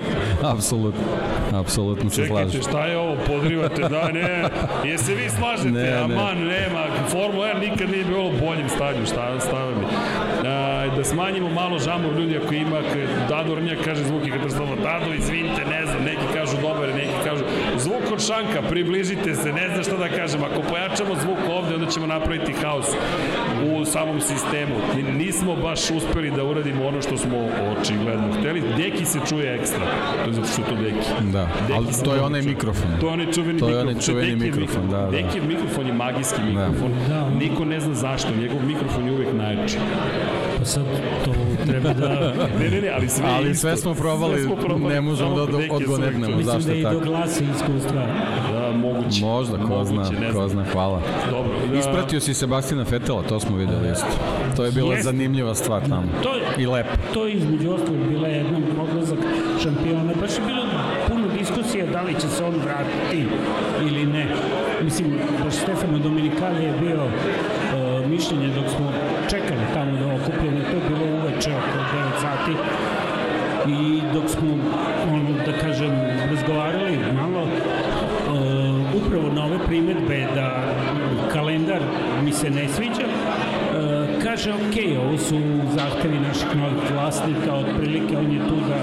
apsolutno, 0.53 1.03
apsolutno 1.53 2.09
se 2.09 2.15
Čekajte, 2.15 2.51
slažem. 2.51 2.61
šta 2.61 2.85
je 2.85 2.97
ovo, 2.97 3.15
podrivate, 3.27 3.81
da, 3.81 4.11
ne, 4.11 4.49
je 4.89 4.97
se 4.97 5.15
vi 5.15 5.29
slažete, 5.29 5.69
Ne, 5.69 5.83
ne. 5.83 5.93
aman, 5.97 6.37
nema, 6.37 6.85
Formula 7.09 7.47
1 7.47 7.69
nikad 7.69 7.89
nije 7.89 8.05
bilo 8.05 8.31
boljem 8.39 8.69
stanju, 8.69 9.05
šta, 9.05 9.65
mi. 9.79 9.85
A, 10.47 10.51
da 10.95 11.03
smanjimo 11.03 11.49
malo 11.51 11.79
žamor 11.79 12.19
ljudi 12.19 12.37
ako 12.37 12.53
ima, 12.53 12.79
Dado 13.29 13.55
Rnjak 13.55 13.77
kaže 13.85 14.03
zvuk 14.03 14.27
i 14.27 14.31
katastrofa, 14.31 14.75
Dado, 14.77 15.13
izvinite, 15.13 15.61
ne 15.67 15.85
znam, 15.85 16.03
neki 16.03 16.27
kažu 16.33 16.57
dobar, 16.57 16.89
neki 16.95 17.17
kažu, 17.23 17.43
zvuk 17.77 18.11
od 18.13 18.21
šanka, 18.21 18.61
približite 18.61 19.35
se, 19.35 19.53
ne 19.53 19.67
znam 19.67 19.83
šta 19.83 19.97
da 19.97 20.07
kažem, 20.09 20.41
ako 20.43 20.61
pojačamo 20.61 21.15
zvuk 21.15 21.37
ovde, 21.49 21.75
onda 21.75 21.87
ćemo 21.87 22.07
napraviti 22.07 22.53
haos 22.53 22.85
u 23.65 23.85
samom 23.85 24.21
sistemu. 24.21 24.75
Ni- 24.95 25.25
Nismo 25.25 25.55
baš 25.57 25.91
uspeli 25.91 26.31
da 26.31 26.43
uradimo 26.43 26.87
ono 26.87 27.01
što 27.01 27.17
smo 27.17 27.37
očigledno 27.71 28.27
hteli, 28.33 28.63
Deki 28.77 29.05
se 29.05 29.19
čuje 29.29 29.55
ekstra, 29.55 29.85
to 30.15 30.29
je 30.29 30.33
zato 30.33 30.47
što 30.47 30.61
je 30.61 30.67
to 30.67 30.75
Deki. 30.75 31.31
Da, 31.31 31.47
Deki 31.61 31.73
ali 31.75 31.87
to 32.03 32.15
je 32.15 32.21
onaj 32.21 32.41
mikrofon. 32.43 32.91
To 32.99 33.07
je 33.07 33.13
onaj 33.13 33.27
čuveni 33.27 33.59
To 33.59 33.69
je 33.69 33.75
mikrofon. 33.75 33.89
onaj 33.89 34.01
čuveni 34.01 34.31
Dekijev 34.31 34.55
mikrofon, 34.55 34.89
da, 34.89 34.97
da. 34.97 35.11
Dekijev 35.11 35.45
mikrofon 35.45 35.87
je 35.87 35.93
magijski 35.93 36.41
mikrofon. 36.43 36.91
Da. 37.09 37.29
Niko 37.31 37.65
ne 37.65 37.79
zna 37.79 37.93
zašto, 37.95 38.29
njegov 38.35 38.59
mikrofon 38.63 39.05
je 39.05 39.11
uvek 39.11 39.33
najjači. 39.33 39.77
Sad 40.67 40.83
to 41.25 41.31
treba 41.65 41.93
da... 41.93 42.09
Ne, 42.59 42.69
ne, 42.69 42.81
ne, 42.81 42.89
ali 42.89 43.09
sve 43.09 43.25
Ali 43.27 43.49
isto. 43.51 43.61
sve 43.61 43.77
smo 43.77 43.93
probali, 43.93 44.33
Sve 44.33 44.43
smo 44.43 44.55
probali, 44.55 44.93
ne 44.93 45.01
možemo 45.01 45.35
da 45.35 45.41
odgovornemo. 45.41 45.95
uvek 45.97 46.25
tu. 46.25 46.37
Mislim 46.37 46.43
Zašto 46.43 46.67
da 46.67 46.73
je 46.73 46.79
i 46.79 46.83
do 46.83 46.89
tako? 46.89 47.01
glasa 47.01 47.43
iskustva. 47.45 48.01
Da, 48.51 48.71
moguće. 48.73 49.21
Možda, 49.21 49.57
ko 49.59 49.83
zna, 49.83 49.95
Moguće, 49.95 50.31
ko 50.33 50.47
zna, 50.47 50.63
hvala. 50.65 51.01
Dobro. 51.31 51.53
Da, 51.71 51.79
Ispratio 51.79 52.19
si 52.19 52.33
Sebastina 52.33 52.85
Fetela, 52.85 53.23
to 53.23 53.39
smo 53.39 53.57
videli 53.57 53.91
isto. 53.91 54.07
To 54.55 54.65
je 54.65 54.71
bila 54.71 54.89
Jeste. 54.89 55.03
zanimljiva 55.03 55.55
stvar 55.55 55.81
tamo. 55.81 56.07
To 56.23 56.29
I 56.57 56.65
lepo. 56.65 56.89
to 57.13 57.25
je 57.25 57.33
između 57.33 57.71
ostalog 57.71 58.07
bila 58.09 58.27
jedna 58.27 58.57
odlazak 58.81 59.19
šampiona. 59.63 60.13
Baš 60.21 60.31
je 60.31 60.41
bilo 60.45 60.63
puno 61.07 61.27
diskusija 61.29 61.85
da 61.85 62.01
li 62.01 62.13
će 62.13 62.27
se 62.27 62.43
on 62.43 62.53
vratiti 62.55 63.25
ili 63.81 64.05
ne. 64.05 64.25
Mislim, 64.83 65.07
baš 65.43 65.53
Stefano 65.53 65.99
Dominikali 65.99 66.63
je 66.63 66.73
bio 66.73 67.03
uh, 67.03 67.11
mišljenje 68.07 68.47
dok 68.47 68.65
smo 68.69 68.91
čekali 69.29 69.61
tamo 69.73 69.91
da 69.91 70.05
okupljene, 70.15 70.61
to 70.71 70.75
je 70.77 70.83
bilo 70.89 71.05
uveče 71.17 71.51
oko 71.51 71.77
9 71.95 72.21
sati 72.21 72.51
i 73.67 74.01
dok 74.13 74.29
smo, 74.29 74.53
ono, 75.13 75.45
da 75.45 75.51
kažem, 75.61 75.91
razgovarali 76.29 76.97
malo, 77.15 77.43
uh, 77.43 79.03
upravo 79.05 79.33
na 79.33 79.45
ove 79.45 79.59
primetbe 79.67 80.27
da 80.35 80.63
kalendar 81.33 81.81
mi 82.23 82.31
se 82.33 82.49
ne 82.49 82.69
sviđa, 82.69 83.07
uh, 83.07 84.23
kaže, 84.23 84.53
ok, 84.53 85.01
ovo 85.05 85.17
su 85.17 85.35
zahtevi 85.75 86.19
naših 86.19 86.55
novih 86.55 86.91
vlasnika, 86.93 87.53
otprilike 87.53 88.17
on 88.17 88.31
je 88.31 88.39
tu 88.39 88.55
da, 88.55 88.77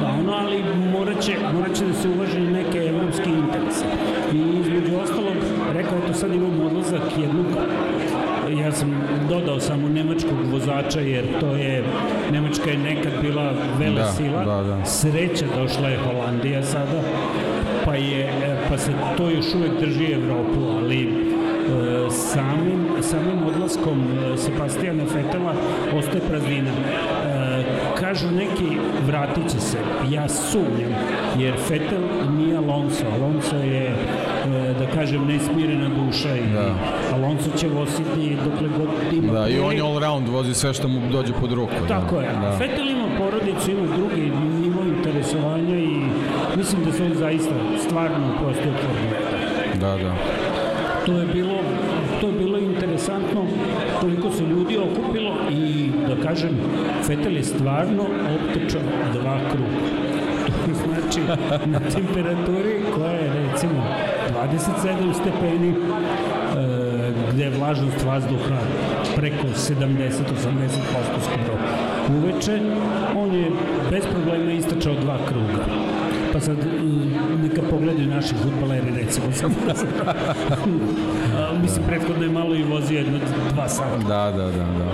da 0.00 0.06
ono, 0.20 0.32
ali 0.32 0.62
morat 0.92 1.20
će, 1.20 1.36
morat 1.54 1.74
će 1.74 1.84
da 1.84 1.92
se 1.92 2.08
uvaže 2.08 2.38
i 2.38 2.50
neke 2.50 2.78
evropske 2.78 3.30
interese. 3.30 3.84
I 4.32 4.60
između 4.60 4.96
ostalog, 5.02 5.36
rekao, 5.74 5.98
eto 5.98 6.14
sad 6.14 6.34
imam 6.34 6.66
odlazak 6.66 7.02
jednog 7.18 7.46
ja 8.64 8.72
sam 8.72 8.94
dodao 9.28 9.60
samo 9.60 9.88
nemačkog 9.88 10.38
vozača 10.52 11.00
jer 11.00 11.24
to 11.40 11.46
je 11.46 11.84
Nemačka 12.32 12.70
je 12.70 12.78
nekad 12.78 13.12
bila 13.22 13.52
vele 13.78 14.00
Da, 14.00 14.12
sila. 14.12 14.44
da, 14.44 14.62
da. 14.62 14.84
sreća 14.84 15.44
došla 15.56 15.88
je 15.88 15.98
Holandija 15.98 16.62
sada 16.62 17.00
pa 17.84 17.94
je 17.94 18.20
e, 18.20 18.30
pa 18.68 18.78
se 18.78 18.92
to 19.16 19.30
još 19.30 19.54
uvek 19.54 19.80
drži 19.80 20.12
Evropu 20.12 20.60
ali 20.76 21.02
e, 21.02 21.08
samim, 22.10 22.88
samim 23.02 23.46
odlaskom 23.46 24.02
e, 24.02 24.36
Sebastijana 24.36 25.04
Fetela 25.04 25.54
ostaje 25.94 26.20
praznina. 26.28 26.70
E, 26.70 27.64
kažu 28.00 28.30
neki 28.30 28.76
vratit 29.06 29.50
će 29.52 29.60
se. 29.60 29.78
Ja 30.10 30.28
sumnjam 30.28 30.92
jer 31.38 31.54
Fetel 31.68 32.02
nije 32.38 32.56
Alonso. 32.56 33.04
Alonso 33.14 33.56
je 33.56 33.96
da 34.78 34.86
kažem 34.94 35.26
nesmirena 35.26 35.88
duša 35.88 36.36
i 36.36 36.52
Da. 36.52 36.74
Alonso 37.14 37.50
će 37.56 37.68
voziti 37.68 38.36
dokle 38.44 38.68
god 38.78 38.88
ima 39.12 39.32
Da, 39.32 39.48
i 39.48 39.58
on 39.58 39.76
je 39.76 39.82
all 39.82 39.98
round, 39.98 40.28
vozi 40.28 40.54
sve 40.54 40.74
što 40.74 40.88
mu 40.88 41.00
dođe 41.12 41.32
pod 41.40 41.52
ruku. 41.52 41.72
Tako 41.88 42.14
da. 42.16 42.22
je. 42.22 42.32
Da. 42.32 42.56
Vettel 42.60 42.90
ima 42.90 43.06
porodicu, 43.18 43.70
ima 43.70 43.96
drugi 43.96 44.32
nivo 44.62 44.82
interesovanja 44.96 45.78
i 45.78 46.00
mislim 46.56 46.84
da 46.84 46.92
se 46.92 47.04
on 47.04 47.14
zaista 47.14 47.54
stvarno 47.86 48.26
1. 49.74 49.80
Da, 49.80 49.96
da. 49.96 50.14
To 51.06 51.12
je 51.12 51.26
bilo 51.26 51.54
to 52.20 52.26
je 52.26 52.32
bilo 52.32 52.58
interesantno 52.58 53.46
koliko 54.00 54.30
se 54.30 54.42
ljudi 54.42 54.78
okupilo 54.78 55.34
i 55.50 55.90
da 56.08 56.28
kažem 56.28 56.50
Vettel 57.08 57.36
je 57.36 57.42
stvarno 57.42 58.02
optečao 58.34 58.82
dva 59.12 59.38
kruga. 59.50 60.04
To 60.64 60.70
znači 60.74 61.20
na 61.66 61.80
temperaturi 61.80 62.82
koja 62.94 63.12
je 63.12 63.32
recimo 63.32 63.84
27 64.46 65.14
stepeni 65.14 65.68
e, 65.68 65.74
gde 67.32 67.44
je 67.44 67.50
vlažnost 67.50 68.04
vazduha 68.04 68.58
preko 69.16 69.46
70-80% 69.46 69.70
skoro 71.22 71.58
uveče, 72.18 72.60
on 73.16 73.34
je 73.34 73.50
bez 73.90 74.04
problema 74.12 74.52
istračao 74.52 74.94
dva 74.94 75.18
kruga. 75.28 76.03
Pa 76.34 76.40
sad 76.40 76.56
mm, 76.56 77.12
neka 77.42 77.62
pogledaju 77.70 78.08
naši 78.08 78.34
futbaleri 78.34 78.90
recimo 78.96 79.26
samo 79.40 79.54
da 79.66 79.74
Mislim, 81.62 81.84
prethodno 81.86 82.24
je 82.24 82.30
malo 82.30 82.54
i 82.54 82.62
vozio 82.62 82.98
jedno 82.98 83.18
dva 83.52 83.68
sata. 83.68 83.96
Da, 83.98 84.32
da, 84.36 84.44
da, 84.44 84.50
da. 84.50 84.86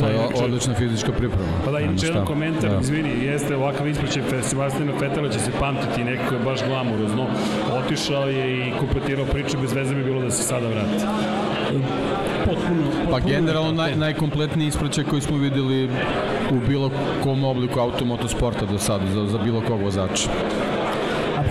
To 0.00 0.06
je 0.06 0.14
inače- 0.14 0.44
odlična 0.44 0.74
fizička 0.74 1.12
priprema. 1.12 1.52
Pa 1.64 1.70
da, 1.70 1.80
inače 1.80 2.06
jedan 2.06 2.26
komentar, 2.26 2.70
Da. 2.70 2.80
izvini, 2.80 3.24
jeste 3.24 3.56
ovakav 3.56 3.88
ispraćaj 3.88 4.22
Sebastina 4.42 4.92
Fetela 4.98 5.28
će 5.28 5.38
se 5.38 5.50
pamtiti 5.60 6.04
nekako 6.04 6.34
je 6.34 6.40
baš 6.40 6.60
glamurozno. 6.68 7.26
Otišao 7.72 8.28
je 8.28 8.68
i 8.68 8.72
kompletirao 8.78 9.26
priču, 9.26 9.58
bez 9.60 9.72
veze 9.72 9.94
bi 9.94 10.04
bilo 10.04 10.20
da 10.22 10.30
se 10.30 10.42
sada 10.42 10.68
vrati. 10.68 11.04
Potpuno, 12.44 12.82
potpuno 12.84 13.10
Pa 13.10 13.20
generalno 13.20 13.72
naj, 13.72 13.96
najkompletniji 13.96 14.66
ispraćaj 14.68 15.04
koji 15.04 15.22
smo 15.22 15.36
videli 15.36 15.84
u 16.50 16.60
bilo 16.68 16.90
kom 17.22 17.44
obliku 17.44 17.80
automotosporta 17.80 18.66
do 18.66 18.78
sada, 18.78 19.06
za, 19.06 19.26
za 19.26 19.38
bilo 19.38 19.60
kog 19.60 19.80
vozača. 19.82 20.30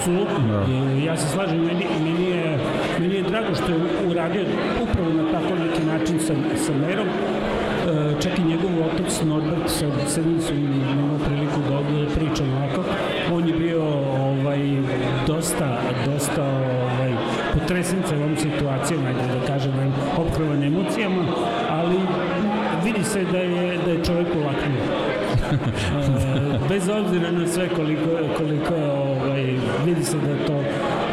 Apsolutno. 0.02 0.66
E, 0.68 1.06
Ja 1.06 1.18
se 1.18 1.28
slažem, 1.28 1.60
meni, 1.66 1.86
meni, 2.04 2.26
je, 2.30 2.58
meni 3.00 3.16
je 3.16 3.22
drago 3.22 3.56
što 3.56 3.72
je 3.72 3.78
uradio 4.10 4.42
upravo 4.84 5.10
na 5.10 5.24
tako 5.32 5.56
neki 5.56 5.84
način 5.86 6.20
sa, 6.20 6.34
sa 6.66 6.72
Merom. 6.74 7.08
E, 7.08 8.22
čak 8.22 8.40
i 8.40 8.44
njegov 8.44 8.72
otac 8.86 9.22
Norbert 9.26 9.70
sa, 9.70 9.86
sa 10.08 10.22
su 10.48 10.54
imao 10.54 11.18
priliku 11.26 11.60
da 11.70 11.78
ovdje 11.78 12.16
pričam 12.16 12.48
ovako. 12.54 12.84
On 13.34 13.48
je 13.48 13.54
bio 13.54 13.84
ovaj, 14.30 14.60
dosta, 15.28 15.78
dosta 16.06 16.44
ovaj, 16.44 17.12
potresen 17.54 18.00
celom 18.10 18.38
situacijom, 18.38 19.06
ajde 19.06 19.40
da 19.40 19.48
kažem, 19.48 19.94
ophrvan 20.18 20.64
emocijama, 20.64 21.24
ali 21.70 21.96
vidi 22.84 23.04
se 23.04 23.24
da 23.32 23.38
je, 23.38 23.78
da 23.86 23.92
je 23.92 24.04
čovjek 24.06 24.28
ulaknuo. 24.36 24.82
E, 25.92 26.70
bez 26.70 26.90
obzira 26.90 27.32
na 27.32 27.48
sve 27.48 27.70
koliko, 27.70 28.10
koliko 28.38 28.74
je, 28.74 29.01
se 30.04 30.18
da 30.18 30.32
je 30.32 30.46
to 30.48 30.64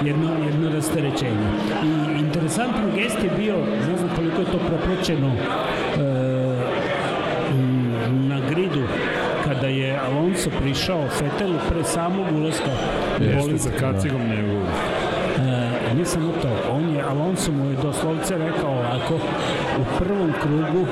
jedno, 0.04 0.28
jedno 0.44 0.70
rasterećenje. 0.70 1.48
I 1.84 2.18
interesantan 2.18 2.90
gest 2.96 3.18
je 3.18 3.30
bio, 3.38 3.54
ne 3.82 3.96
znam 3.96 4.10
koliko 4.16 4.40
je 4.40 4.46
to 4.46 4.58
propraćeno 4.60 5.28
e, 5.28 5.38
na 8.20 8.40
gridu 8.50 8.82
kada 9.44 9.66
je 9.66 9.98
Alonso 9.98 10.50
prišao 10.60 11.08
Fetelu 11.08 11.54
pre 11.68 11.84
samog 11.84 12.26
ulaska 12.34 12.70
u 13.20 13.24
Jeste 13.24 13.38
bolid. 13.38 13.60
sa 13.60 13.70
kacigom 13.70 14.20
njegovu. 14.20 14.62
E, 15.38 15.94
nije 15.94 16.06
samo 16.06 16.32
to, 16.42 16.48
on 16.72 16.88
je, 16.88 17.02
Alonso 17.02 17.52
mu 17.52 17.70
je 17.70 17.76
doslovce 17.76 18.38
rekao 18.38 18.70
ovako, 18.70 19.14
u 19.78 19.98
prvom 19.98 20.32
krugu 20.42 20.86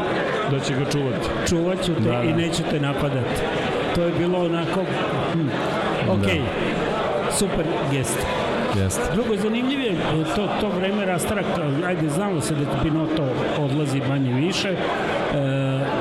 Da 0.51 0.61
će 0.61 0.75
ga 0.75 0.85
čuvati. 0.85 1.29
čuvat 1.47 1.83
ću 1.83 1.95
te 1.95 2.01
Da, 2.01 2.11
da. 2.11 2.23
i 2.23 2.33
neću 2.33 2.63
te 2.71 2.81
napadati. 2.81 3.41
To 3.95 4.03
je 4.03 4.13
bilo 4.19 4.39
onako, 4.41 4.81
hm, 5.33 5.49
ok, 6.09 6.27
super 7.39 7.65
gest. 7.93 8.19
Jeste. 8.77 9.03
Drugo, 9.15 9.35
je 9.35 9.93
e, 9.93 10.25
to, 10.37 10.49
to 10.61 10.69
vreme 10.69 11.07
rastaraka, 11.07 11.63
ajde, 11.87 12.09
znalo 12.09 12.41
se 12.41 12.55
da 12.55 12.83
Pinotto 12.83 13.23
odlazi 13.59 14.03
manje 14.09 14.33
više, 14.33 14.69
e, 14.69 14.77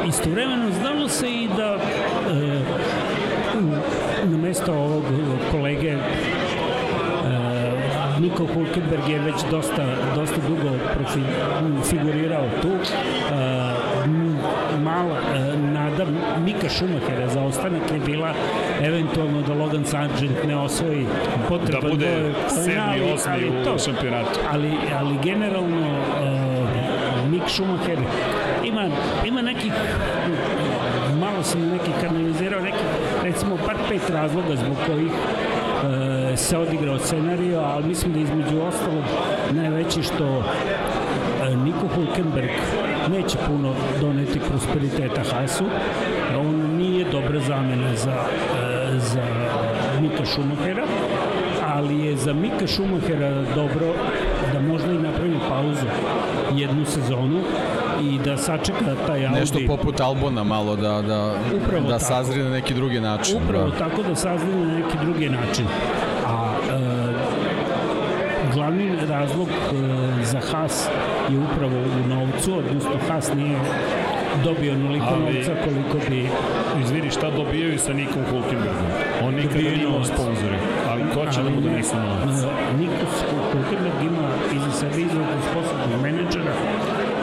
istovremeno 0.07 0.71
znalo 0.71 1.09
se 1.09 1.29
i 1.29 1.49
da 1.57 1.77
e, 2.31 2.59
na 4.23 4.37
mesto 4.37 4.73
ovog 4.73 5.03
kolege 5.51 5.89
e, 5.89 5.99
Niko 8.19 8.45
Hulkenberg 8.53 9.09
je 9.09 9.19
već 9.19 9.35
dosta, 9.51 9.85
dosta 10.15 10.35
dugo 10.47 10.77
profi, 10.93 11.19
figurirao 11.89 12.45
tu. 12.61 12.69
E, 12.69 13.75
mala 14.83 15.17
e, 15.35 15.44
Mika 16.37 16.69
Schumachera 16.69 17.27
za 17.29 17.41
ostanak 17.41 17.91
je 17.93 17.99
bila 17.99 18.33
eventualno 18.83 19.41
da 19.41 19.53
Logan 19.53 19.85
Sargent 19.85 20.43
ne 20.47 20.57
osvoji 20.57 21.05
potreban 21.49 21.81
Da 21.81 21.89
bude 21.89 22.05
broj 22.07 22.33
poena, 22.33 22.93
sedmi, 22.93 23.13
osmi 23.13 23.49
u 23.51 23.63
to- 23.63 23.77
šampionatu. 23.77 24.39
Ali, 24.51 24.71
ali 24.95 25.17
generalno 25.23 25.77
uh, 25.89 27.29
Mick 27.31 27.49
Schumacher 27.49 27.97
ima, 28.63 28.87
ima 29.25 29.41
nekih 29.41 29.71
malo 31.19 31.43
sam 31.43 31.61
neki 31.61 31.91
kanalizirao 32.01 32.61
neki 32.61 32.77
recimo 33.23 33.57
par 33.65 33.75
pet 33.89 34.09
razloga 34.09 34.55
zbog 34.55 34.77
kojih 34.85 35.11
e, 36.31 36.37
se 36.37 36.57
odigrao 36.57 36.99
scenario, 36.99 37.59
ali 37.59 37.83
mislim 37.83 38.13
da 38.13 38.19
između 38.19 38.61
ostalog 38.61 39.03
najveći 39.51 40.03
što 40.03 40.43
e, 41.43 41.55
Niko 41.55 41.87
Hulkenberg 41.95 42.49
neće 43.11 43.37
puno 43.47 43.73
doneti 44.01 44.39
prosperiteta 44.39 45.21
Hasu. 45.31 45.63
Dobra 47.25 47.39
zamena 47.39 47.95
za, 47.95 48.11
e, 48.11 48.99
za 48.99 49.21
Mika 50.01 50.25
Schumachera, 50.25 50.83
ali 51.67 51.99
je 51.99 52.15
za 52.15 52.33
Mika 52.33 52.67
Schumachera 52.67 53.43
dobro 53.55 53.93
da 54.53 54.59
možda 54.61 54.91
i 54.91 54.97
napravi 54.97 55.39
pauzu 55.49 55.85
jednu 56.55 56.85
sezonu 56.85 57.41
i 58.01 58.19
da 58.25 58.37
sačeka 58.37 58.95
taj 59.07 59.25
Audi. 59.25 59.39
Nešto 59.39 59.59
poput 59.67 60.01
Albona 60.01 60.43
malo 60.43 60.75
da, 60.75 61.01
da, 61.01 61.33
Upravo 61.63 61.87
da 61.87 61.99
sazri 61.99 62.43
na 62.43 62.49
neki 62.49 62.73
drugi 62.73 62.99
način. 62.99 63.37
Upravo 63.43 63.69
da. 63.69 63.77
tako 63.77 64.03
da 64.03 64.15
saznaju 64.15 64.65
na 64.65 64.73
neki 64.73 64.97
drugi 65.01 65.29
način. 65.29 65.65
A 66.27 66.53
e, 66.71 67.05
glavni 68.53 68.91
razlog 69.09 69.47
e, 69.47 70.23
za 70.23 70.39
Haas 70.51 70.87
je 71.29 71.37
upravo 71.37 71.75
u 71.75 72.07
novcu, 72.09 72.53
odnosno 72.57 72.91
Haas 73.09 73.33
nije 73.33 73.57
dobio 74.43 74.73
onoliko 74.73 75.05
Ali- 75.05 75.21
novca 75.23 75.53
koliko 75.65 75.97
bi 76.09 76.19
Izvini, 76.83 77.11
šta 77.11 77.31
dobijaju 77.31 77.79
sa 77.79 77.93
Nikom 77.93 78.23
Hulkenbergom? 78.31 78.89
On 79.25 79.33
nikada 79.35 79.55
nije 79.61 79.83
imao 79.83 80.03
sponzore. 80.03 80.57
Ali 80.89 81.01
ko 81.13 81.21
će 81.31 81.39
da 81.43 81.49
ne, 81.49 81.61
donese 81.61 81.95
novac? 81.95 82.35
Nikos 82.79 83.13
Hulkenberg 83.51 83.97
ima 84.11 84.27
iza 84.57 84.71
sebe 84.79 84.97
izvrlo 85.01 85.25
sposobnog 85.51 86.01
menadžera 86.03 86.53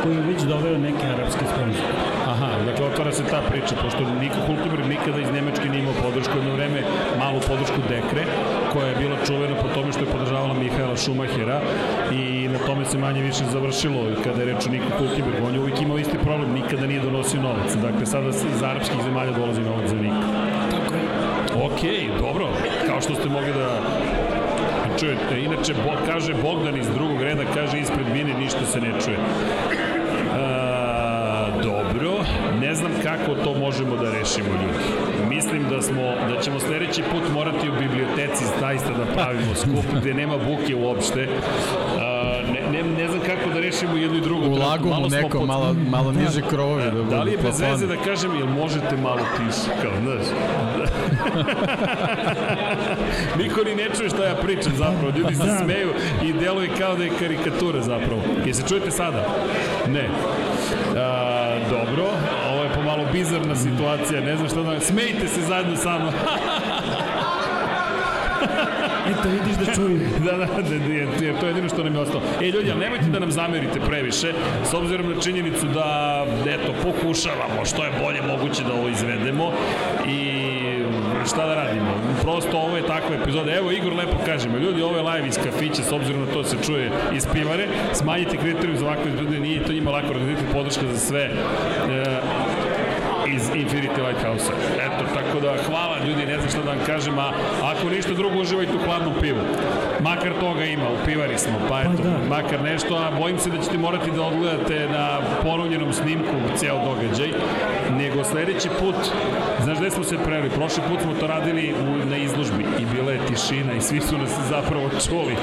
koji 0.03 0.15
je 0.17 0.23
već 0.31 0.41
doveo 0.43 0.79
neke 0.79 1.05
arapske 1.15 1.45
sponzore. 1.53 1.93
Aha, 2.33 2.49
dakle 2.67 2.87
otvara 2.87 3.13
se 3.13 3.23
ta 3.31 3.41
priča, 3.51 3.75
pošto 3.83 4.01
Niko 4.21 4.39
Hulkenberg 4.47 4.87
nikada 4.95 5.19
iz 5.21 5.31
Nemačke 5.37 5.69
nije 5.69 5.83
imao 5.83 5.97
podršku, 6.03 6.35
jedno 6.39 6.53
vreme 6.55 6.81
malu 7.19 7.41
podršku 7.49 7.81
Dekre, 7.89 8.23
koja 8.73 8.87
je 8.89 8.97
bila 9.03 9.17
čuvena 9.27 9.55
po 9.63 9.69
tome 9.75 9.93
što 9.93 10.01
je 10.05 10.13
podržavala 10.15 10.55
Mihaela 10.55 10.97
Šumahera 10.97 11.59
i 12.21 12.22
tome 12.67 12.85
se 12.85 12.99
manje 12.99 13.23
više 13.23 13.45
završilo 13.53 14.11
i 14.11 14.23
kada 14.25 14.43
je 14.43 14.55
reč 14.55 14.67
o 14.67 14.71
Niko 14.71 14.87
Hulkenberg. 14.99 15.45
On 15.47 15.55
je 15.55 15.61
uvijek 15.61 15.83
imao 15.83 15.99
isti 15.99 16.19
problem, 16.19 16.53
nikada 16.53 16.87
nije 16.87 17.01
donosio 17.01 17.43
novac. 17.43 17.75
Dakle, 17.83 18.07
sada 18.07 18.29
iz 18.29 18.63
arapskih 18.63 19.03
zemalja 19.05 19.33
dolazi 19.33 19.61
novac 19.61 19.89
za 19.89 19.97
Nika. 19.97 20.27
Tako 20.71 20.95
je. 20.95 21.03
Ok, 21.67 21.81
dobro, 22.21 22.49
kao 22.87 23.01
što 23.01 23.15
ste 23.15 23.29
mogli 23.29 23.53
da 23.53 23.81
čujete. 25.01 25.41
Inače, 25.41 25.75
Bog, 25.75 25.99
kaže 26.07 26.35
Bogdan 26.35 26.77
iz 26.77 26.89
drugog 26.95 27.23
reda, 27.23 27.43
kaže 27.55 27.79
ispred 27.79 28.07
mine 28.13 28.35
ništa 28.35 28.67
se 28.67 28.81
ne 28.81 28.93
čuje. 29.05 29.19
A, 30.35 31.49
dobro, 31.63 32.25
ne 32.61 32.75
znam 32.75 32.93
kako 33.03 33.35
to 33.35 33.55
možemo 33.55 33.97
da 33.97 34.11
rešimo 34.19 34.49
ljudi. 34.49 34.85
Mislim 35.29 35.63
da 35.71 35.83
smo 35.83 36.03
da 36.03 36.41
ćemo 36.41 36.61
sledeći 36.61 37.03
put 37.03 37.23
morati 37.35 37.69
u 37.69 37.73
biblioteci 37.81 38.45
zaista 38.61 38.89
da 38.89 39.05
pravimo 39.15 39.55
skup 39.55 40.01
gde 40.01 40.15
nema 40.15 40.37
buke 40.39 40.75
uopšte. 40.75 41.29
Ne, 42.73 42.83
ne, 42.83 43.09
znam 43.09 43.21
kako 43.21 43.51
da 43.51 43.61
rešimo 43.61 43.97
jedno 43.97 44.19
i 44.19 44.21
drugo. 44.21 44.47
U 44.47 44.55
lagu 44.55 44.89
malo 44.89 45.01
mu 45.03 45.09
neko, 45.09 45.29
pod- 45.31 45.47
malo, 45.47 45.77
malo 45.89 46.13
niže 46.13 46.43
krovovi. 46.43 46.83
Da, 46.83 46.91
Da 46.91 46.95
budu 46.95 47.17
li 47.19 47.33
je 47.33 47.39
bez 47.39 47.61
veze 47.61 47.87
da 47.87 47.97
kažem, 47.97 48.37
jel 48.37 48.47
možete 48.49 48.97
malo 48.97 49.21
tiše, 49.37 49.71
kao, 49.83 49.93
znaš? 50.03 50.27
Niko 53.39 53.63
ni 53.63 53.75
ne 53.75 53.89
čuje 53.97 54.09
šta 54.09 54.25
ja 54.25 54.35
pričam 54.35 54.73
zapravo, 54.75 55.13
ljudi 55.19 55.35
se 55.35 55.43
Da. 55.43 55.59
smeju 55.59 55.93
i 56.23 56.33
deluje 56.33 56.71
kao 56.79 56.97
da 56.97 57.05
je 57.05 57.11
karikatura 57.11 57.81
zapravo. 57.83 58.23
Jel 58.45 58.55
se 58.55 58.63
čujete 58.69 58.91
sada? 58.91 59.25
Ne. 59.89 60.09
A, 60.97 61.59
dobro, 61.71 62.05
ovo 62.51 62.63
je 62.63 62.71
pomalo 62.71 63.05
bizarna 63.13 63.57
situacija, 63.57 64.21
ne 64.21 64.37
znam 64.37 64.49
šta 64.49 64.63
da... 64.63 64.81
Smejte 64.81 65.29
se 65.29 65.41
zajedno 65.41 65.77
sa 65.77 65.99
mnom. 65.99 66.13
Eto, 69.11 69.29
vidiš 69.29 69.67
da 69.67 69.75
čuju. 69.75 70.01
da, 70.27 70.33
da, 70.33 70.47
da, 70.47 70.63
da, 70.63 71.25
jer 71.25 71.41
to 71.41 71.47
je 71.47 71.51
jedino 71.51 71.69
što 71.69 71.85
nam 71.85 71.95
je 71.95 72.01
ostalo. 72.01 72.23
E, 72.41 72.47
ljudi, 72.47 72.71
ali 72.71 72.81
nemojte 72.81 73.05
da 73.05 73.19
nam 73.19 73.31
zamerite 73.31 73.81
previše, 73.81 74.33
s 74.71 74.75
obzirom 74.75 75.09
na 75.15 75.21
činjenicu 75.21 75.67
da, 75.67 76.27
eto, 76.47 76.73
pokušavamo 76.83 77.65
što 77.65 77.85
je 77.85 77.91
bolje 78.03 78.23
moguće 78.23 78.63
da 78.65 78.73
ovo 78.73 78.89
izvedemo 78.89 79.53
i 80.07 80.43
šta 81.29 81.47
da 81.47 81.55
radimo? 81.55 81.95
Prosto 82.23 82.59
ovo 82.59 82.77
je 82.77 82.87
takva 82.87 83.17
epizoda. 83.23 83.53
Evo, 83.53 83.71
Igor 83.71 83.93
lepo 83.93 84.17
kažemo, 84.27 84.59
ljudi, 84.59 84.83
ovo 84.83 84.97
je 84.97 85.03
live 85.03 85.29
iz 85.29 85.39
kafića, 85.45 85.83
s 85.83 85.93
obzirom 85.93 86.21
na 86.21 86.33
to 86.33 86.43
da 86.43 86.49
se 86.49 86.57
čuje 86.67 86.91
iz 87.15 87.27
pivare, 87.33 87.69
smanjite 87.93 88.37
kriterijum 88.37 88.77
za 88.77 88.87
ovakve 88.87 89.11
ljudi, 89.21 89.41
nije 89.41 89.65
to 89.65 89.73
njima 89.73 89.91
lako 89.91 90.09
organizati 90.11 90.53
podrška 90.53 90.87
za 90.87 90.99
sve. 90.99 91.23
E, 91.23 91.33
Infinity 93.73 94.03
Lighthouse-a. 94.07 94.53
Eto, 94.87 95.05
tako 95.15 95.41
da 95.41 95.57
hvala 95.67 95.97
ljudi, 96.07 96.27
ne 96.27 96.37
znam 96.39 96.49
šta 96.49 96.63
da 96.63 96.71
vam 96.71 96.79
kažem, 96.87 97.19
a 97.19 97.33
ako 97.63 97.89
ništa 97.89 98.15
drugo 98.15 98.41
uživajte 98.41 98.73
u 98.77 98.85
hladnom 98.85 99.15
pivu. 99.21 99.39
Makar 100.01 100.33
toga 100.41 100.65
ima, 100.65 100.85
u 100.85 101.05
pivari 101.05 101.39
smo, 101.39 101.59
pa 101.69 101.81
eto, 101.81 102.03
da. 102.03 102.37
makar 102.37 102.63
nešto, 102.63 102.97
a 102.97 103.19
bojim 103.19 103.39
se 103.39 103.51
da 103.51 103.59
ćete 103.59 103.79
morati 103.79 104.11
da 104.11 104.23
odgledate 104.23 104.89
na 104.89 105.19
ponovljenom 105.43 105.93
snimku 105.93 106.37
ceo 106.57 106.79
događaj, 106.85 107.33
nego 107.99 108.25
sledeći 108.25 108.69
put, 108.81 108.97
znaš 109.65 109.79
gde 109.79 109.91
smo 109.91 110.05
se 110.05 110.17
preli, 110.25 110.51
prošli 110.51 110.83
put 110.89 111.01
smo 111.01 111.15
to 111.21 111.27
radili 111.27 111.75
u, 111.75 112.07
na 112.07 112.17
izložbi 112.17 112.65
i 112.79 112.87
bila 112.97 113.13
je 113.13 113.27
tišina 113.27 113.73
i 113.73 113.81
svi 113.81 114.01
su 114.01 114.19
nas 114.19 114.31
zapravo 114.49 114.91
čuli, 115.09 115.37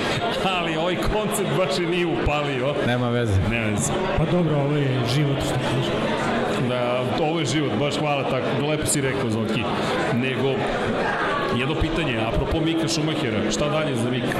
ali 0.43 0.77
ovaj 0.77 0.95
koncept 0.95 1.49
baš 1.57 1.79
i 1.79 1.85
nije 1.85 2.05
upalio. 2.05 2.73
Nema 2.87 3.09
veze. 3.09 3.41
Ne 3.49 3.59
veze. 3.59 3.91
Pa 4.17 4.25
dobro, 4.25 4.55
ovo 4.55 4.75
je 4.75 4.99
život 5.15 5.37
što 5.45 5.53
kaže. 5.53 5.91
Da, 6.67 6.98
ovo 7.23 7.39
je 7.39 7.45
život, 7.45 7.71
baš 7.79 7.97
hvala 7.99 8.23
tako, 8.23 8.67
lepo 8.67 8.85
si 8.85 9.01
rekao 9.01 9.29
Zoki. 9.29 9.63
Nego, 10.13 10.53
jedno 11.57 11.75
pitanje, 11.81 12.19
apropo 12.27 12.59
Mika 12.59 12.87
Šumahera, 12.87 13.51
šta 13.51 13.69
dalje 13.69 13.95
za 13.95 14.09
Mika? 14.09 14.37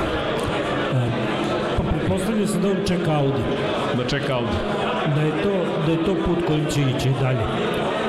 Pa 1.78 1.84
pretpostavlja 1.84 2.48
se 2.48 2.60
da 2.60 2.68
on 2.68 2.78
čeka 2.88 3.12
Audi. 3.12 3.44
Da 3.98 4.08
čeka 4.08 4.36
Audi. 4.36 4.58
da 5.16 5.22
je 5.22 5.32
to, 5.44 5.52
da 5.86 5.92
je 5.92 6.06
to 6.06 6.16
put 6.26 6.46
kojim 6.48 6.66
će 6.66 6.82
ići 6.82 7.10
dalje. 7.22 7.46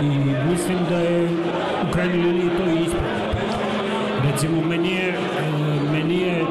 I 0.03 0.09
mislim 0.51 0.79
da 0.91 0.99
je 0.99 1.29
u 1.89 1.93
krajnjoj 1.93 2.23
liniji 2.23 2.51
to 2.59 2.65
i 2.65 2.83
ispravno. 2.85 3.21
Recimo, 4.33 4.63
meni 4.69 4.89
je, 4.89 5.09
e, 5.09 5.17
meni 5.93 6.21
je 6.21 6.45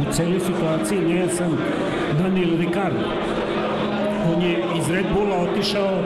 u 0.00 0.12
celoj 0.12 0.40
situaciji 0.40 0.98
nejasan 0.98 1.56
Daniel 2.18 2.50
Ricardo. 2.58 3.04
On 4.34 4.42
je 4.42 4.64
iz 4.78 4.90
Red 4.90 5.06
Bulla 5.14 5.36
otišao 5.36 6.02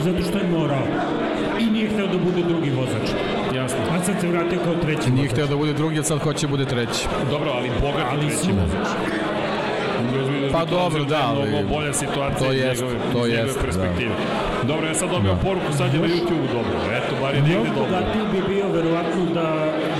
zato 0.00 0.22
što 0.22 0.38
je 0.38 0.48
morao 0.50 0.86
i 1.60 1.66
nije 1.66 1.88
hteo 1.88 2.06
da 2.06 2.18
bude 2.18 2.42
drugi 2.42 2.70
vozač. 2.70 3.06
Jasno. 3.54 3.78
A 3.92 4.04
sad 4.04 4.14
se 4.20 4.28
vratio 4.28 4.58
kao 4.64 4.74
treći 4.74 5.10
Nije 5.10 5.22
vozač. 5.22 5.32
hteo 5.32 5.46
da 5.46 5.56
bude 5.56 5.72
drugi, 5.72 5.98
a 5.98 6.02
sad 6.02 6.18
hoće 6.18 6.46
da 6.46 6.50
bude 6.50 6.64
treći. 6.64 7.06
Dobro, 7.30 7.50
ali 7.50 7.70
bogat 7.80 8.06
Ali 8.10 8.20
treći 8.20 8.36
su- 8.36 8.50
vozač. 8.52 8.88
Pa 10.52 10.64
dobro, 10.66 11.04
da, 11.04 11.20
ali- 11.24 11.48
Mnogo 11.48 11.68
bolja 11.68 11.92
situacija 11.94 12.38
to 12.40 12.52
iz 12.52 12.60
jest, 12.60 12.80
njegove, 12.82 12.96
to 13.12 13.18
iz 13.18 13.30
njegove 13.30 13.48
jest, 13.48 13.60
perspektive. 13.60 14.14
Dobro, 14.62 14.86
ja 14.86 14.94
sad 14.94 15.10
dobio 15.10 15.34
Da. 15.34 15.40
poruku, 15.40 15.72
sad 15.72 15.94
je 15.94 16.00
na 16.00 16.06
YouTube 16.08 16.46
dobro. 16.52 16.76
Eto, 16.92 17.12
bar 17.22 17.34
je 17.34 17.42
negde 17.42 17.54
dobro. 17.56 17.82
bogatiji 17.82 18.22
bi 18.32 18.40
bio 18.48 18.66
verovatno 18.68 19.22
da, 19.34 19.48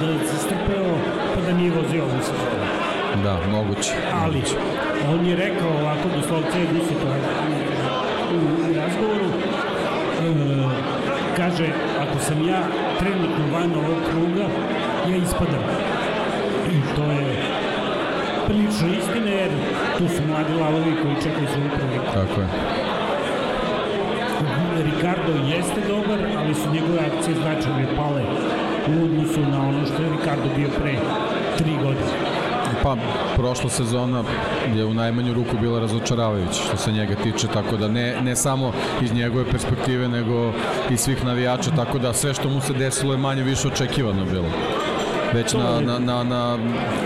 da 0.01 0.29
se 0.29 0.37
strpeo 0.37 0.91
pa 1.35 1.41
da 1.43 1.53
nije 1.53 1.71
vozio 1.73 2.03
ovu 2.03 2.21
sezonu. 2.23 2.67
Da, 3.25 3.35
moguće. 3.51 3.93
Ali, 4.15 4.43
on 5.11 5.27
je 5.27 5.37
rekao 5.37 5.71
ovako 5.73 6.07
doslovce 6.17 6.59
u, 6.65 6.77
u 8.31 8.75
razgovoru, 8.77 9.28
kaže, 11.59 11.73
ako 12.01 12.19
sam 12.19 12.49
ja 12.49 12.63
trenutno 12.99 13.45
van 13.53 13.73
ovog 13.75 13.99
kruga, 14.11 14.47
ja 15.11 15.17
ispadam. 15.17 15.65
I 16.71 16.97
to 16.97 17.03
je 17.03 17.27
prilično 18.47 18.89
istina, 18.99 19.31
jer 19.31 19.51
tu 19.99 20.09
su 20.09 20.23
mladi 20.29 20.53
lavovi 20.55 20.93
koji 21.03 21.15
čekaju 21.15 21.47
svoju 21.53 21.71
priliku. 21.77 22.13
Tako 22.15 22.41
je. 22.41 22.49
Ricardo 24.85 25.33
jeste 25.57 25.81
dobar, 25.89 26.19
ali 26.39 26.55
su 26.55 26.73
njegove 26.73 26.99
akcije 26.99 27.37
značajne 27.37 27.87
pale 27.97 28.23
u 28.89 29.05
odnosu 29.05 29.41
na 29.41 29.69
ono 29.69 29.87
što 29.87 30.03
je 30.03 30.11
Ricardo 30.11 30.49
bio 30.57 30.69
pre 30.69 30.95
tri 31.59 31.73
godine. 31.83 32.28
Pa, 32.83 32.97
prošla 33.37 33.71
sezona 33.71 34.25
je 34.75 34.85
u 34.85 34.95
najmanju 34.95 35.35
ruku 35.35 35.57
bila 35.61 35.81
razočaravajuća 35.81 36.63
što 36.69 36.77
se 36.77 36.93
njega 36.93 37.15
tiče, 37.15 37.47
tako 37.47 37.77
da 37.77 37.89
ne, 37.89 38.21
ne 38.23 38.37
samo 38.37 38.73
iz 39.03 39.13
njegove 39.13 39.45
perspektive, 39.51 40.09
nego 40.09 40.53
i 40.91 40.97
svih 40.97 41.25
navijača, 41.25 41.71
tako 41.77 41.99
da 41.99 42.13
sve 42.13 42.35
što 42.35 42.49
mu 42.49 42.61
se 42.61 42.73
desilo 42.73 43.13
je 43.13 43.19
manje 43.19 43.43
više 43.43 43.69
očekivano 43.69 44.25
bilo. 44.25 44.49
već 45.35 45.53
na, 45.55 45.81
na, 45.81 45.99
na, 45.99 46.23
na 46.23 46.59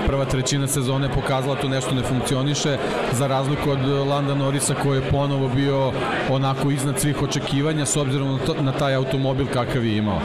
prva 0.07 0.25
trećina 0.25 0.66
sezone 0.66 1.09
pokazala 1.09 1.57
to 1.57 1.68
nešto 1.68 1.94
ne 1.94 2.03
funkcioniše, 2.03 2.77
za 3.12 3.27
razliku 3.27 3.70
od 3.70 3.88
Landa 4.09 4.35
Norisa 4.35 4.75
koji 4.75 4.98
je 4.98 5.11
ponovo 5.11 5.48
bio 5.48 5.92
onako 6.31 6.70
iznad 6.70 7.01
svih 7.01 7.22
očekivanja 7.22 7.87
s 7.87 7.96
obzirom 7.96 8.33
na, 8.33 8.38
to, 8.38 8.55
na 8.61 8.72
taj 8.72 8.94
automobil 8.94 9.46
kakav 9.46 9.85
je 9.85 9.96
imao. 9.96 10.20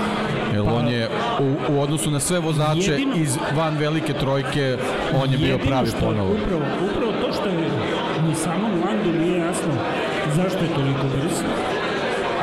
Jer 0.53 0.63
pa, 0.65 0.73
on 0.73 0.87
je 0.87 1.09
u, 1.39 1.73
u 1.73 1.81
odnosu 1.81 2.11
na 2.11 2.19
sve 2.19 2.39
vozače 2.39 2.91
jedino, 2.91 3.15
iz 3.15 3.37
van 3.55 3.77
velike 3.77 4.13
trojke, 4.13 4.77
on 5.15 5.31
je 5.31 5.37
bio 5.37 5.57
pravi 5.57 5.91
ponovo. 5.99 6.31
Upravo, 6.31 6.61
upravo 6.89 7.11
to 7.21 7.33
što 7.33 7.49
je 7.49 7.55
ni 8.27 8.35
samom 8.35 8.71
Landu 8.85 9.19
nije 9.19 9.39
jasno 9.39 9.73
zašto 10.35 10.59
je 10.63 10.75
toliko 10.75 11.05
brz. 11.15 11.35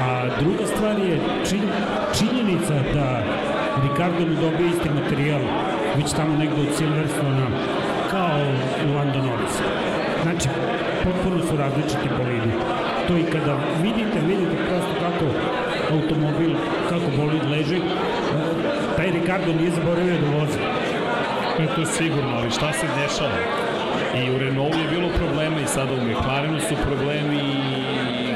A 0.01 0.27
druga 0.41 0.67
stvar 0.67 0.99
je 0.99 1.21
čin, 1.49 1.65
činjenica 2.19 2.75
da 2.95 3.23
Ricardo 3.83 4.25
ne 4.31 4.37
dobije 4.41 4.69
isti 4.69 4.89
materijal 5.01 5.41
već 5.97 6.13
tamo 6.13 6.37
negde 6.37 6.61
od 6.61 6.77
Silverstona 6.77 7.47
kao 8.11 8.39
Lando 8.97 9.19
Norris. 9.19 9.57
Znači, 10.23 10.49
potpuno 11.05 11.39
su 11.47 11.57
različiti 11.57 12.09
bolidi. 12.19 12.53
To 13.09 13.17
i 13.17 13.25
kada 13.33 13.57
vidite, 13.83 14.19
vidite 14.27 14.57
prosto 14.69 14.95
kako 15.05 15.27
automobil, 15.95 16.53
kako 16.89 17.07
bolid 17.17 17.45
leži, 17.51 17.81
taj 18.97 19.11
Ricardo 19.11 19.53
nije 19.53 19.71
zaboravio 19.71 20.15
da 20.21 20.39
vozi. 20.39 20.84
E, 21.59 21.67
to 21.75 21.81
je 21.81 21.87
sigurno, 21.87 22.31
ali 22.39 22.51
šta 22.51 22.73
se 22.73 22.87
dešava? 23.01 23.39
I 24.21 24.31
u 24.31 24.39
Renaultu 24.39 24.79
je 24.79 24.89
bilo 24.89 25.09
problema 25.09 25.61
i 25.61 25.67
sada 25.67 25.93
u 25.93 26.05
McLarenu 26.05 26.61
su 26.61 26.75
problemi 26.87 27.41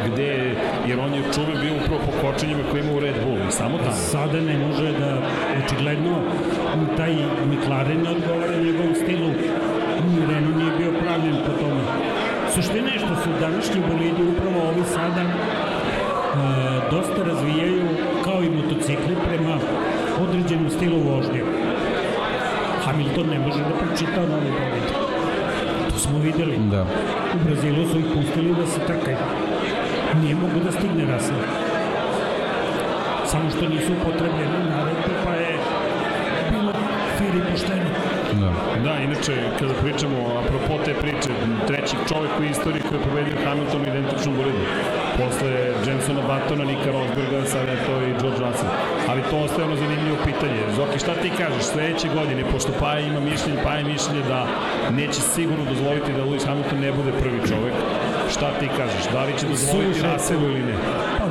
gde, 0.06 0.54
jer 0.88 1.00
on 1.00 1.14
je 1.14 1.22
čuve 1.34 1.52
bio 1.62 1.74
upravo 1.82 2.00
po 2.06 2.12
kočenjima 2.22 2.62
koje 2.70 2.80
ima 2.80 2.92
u 2.92 3.00
Red 3.00 3.14
Bull 3.24 3.38
i 3.48 3.52
samo 3.52 3.78
tamo. 3.78 3.92
Sada 3.92 4.40
ne 4.40 4.58
može 4.58 4.92
da, 4.92 5.18
očigledno, 5.64 6.14
taj 6.96 7.12
McLaren 7.50 8.02
ne 8.02 8.10
odgovara 8.10 8.56
njegovom 8.56 8.94
stilu. 8.94 9.30
Renault 10.28 10.56
nije 10.56 10.72
bio 10.78 11.00
pravljen 11.02 11.36
po 11.46 11.52
tome. 11.60 11.82
Suština 12.54 12.88
je 12.88 12.98
što 12.98 13.14
su 13.22 13.28
današnji 13.40 13.80
bolidi 13.88 14.22
upravo 14.32 14.68
ovi 14.68 14.84
sada 14.94 15.22
e, 15.22 15.30
dosta 16.90 17.22
razvijaju 17.22 17.82
kao 18.24 18.42
i 18.42 18.50
motocikli 18.50 19.14
prema 19.26 19.58
određenom 20.20 20.70
stilu 20.70 20.98
vožnje. 20.98 21.57
Hamilton 22.88 23.26
ne 23.30 23.38
može 23.38 23.58
da 23.58 23.74
pročita 23.80 24.20
novi 24.20 24.50
bolid. 24.60 24.86
To 25.90 25.98
smo 25.98 26.18
videli. 26.18 26.56
Da. 26.70 26.82
U 27.34 27.38
Brazilu 27.44 27.88
su 27.88 27.98
ih 27.98 28.06
pustili 28.14 28.54
da 28.54 28.66
se 28.66 28.80
trkaju. 28.86 29.16
Nije 30.22 30.34
mogu 30.34 30.60
da 30.64 30.72
stigne 30.72 31.04
Russell. 31.12 31.42
Samo 33.26 33.50
što 33.50 33.68
nisu 33.68 33.92
upotrebljeni 33.92 34.58
naredbe, 34.70 35.14
pa 35.24 35.32
je 35.34 35.58
bilo 36.50 36.72
fir 37.18 37.34
i 37.34 37.42
pošteno. 37.50 37.90
Da. 38.40 38.50
da, 38.84 38.98
inače, 38.98 39.34
kada 39.58 39.74
pričamo, 39.82 40.18
apropo 40.40 40.84
te 40.84 40.94
priče, 40.94 41.30
treći 41.66 41.96
čovek 42.08 42.30
u 42.40 42.44
istoriji 42.44 42.82
koji 42.88 42.98
je 42.98 43.04
pobedio 43.08 43.44
Hamilton 43.44 43.80
u 43.80 43.88
identičnom 43.88 44.34
bolidu. 44.36 44.64
Posle 45.18 45.50
Jensona 45.86 46.22
Battona, 46.28 46.64
Nika 46.64 46.90
Rosberga, 46.92 47.44
sada 47.46 47.70
je 47.72 47.84
to 47.86 47.94
i 48.02 48.10
George 48.20 48.40
Russell. 48.44 48.72
Ali 49.08 49.22
to 49.30 49.36
ostaje 49.38 49.64
ono 49.64 49.76
zanimljivo 49.76 50.16
pitanje. 50.24 50.60
Zoki, 50.76 50.98
šta 50.98 51.14
ti 51.14 51.30
kažeš 51.38 51.64
sledeće 51.64 52.08
godine, 52.08 52.42
pošto 52.52 52.72
Paja 52.80 53.00
ima 53.00 53.20
mišljenje, 53.20 53.62
Paja 53.64 53.84
mišljenje 53.84 54.22
da 54.28 54.46
neće 54.90 55.20
sigurno 55.20 55.64
dozvoliti 55.64 56.12
da 56.12 56.22
Lewis 56.24 56.46
Hamilton 56.46 56.80
ne 56.80 56.92
bude 56.92 57.12
prvi 57.12 57.40
čovek. 57.48 57.74
Šta 58.30 58.50
ti 58.60 58.68
kažeš? 58.76 59.12
Da 59.12 59.24
li 59.24 59.32
će 59.38 59.46
dozvoliti 59.46 60.00
Russellu 60.12 60.48
ili 60.50 60.62
ne? 60.62 60.76
Pa, 61.18 61.24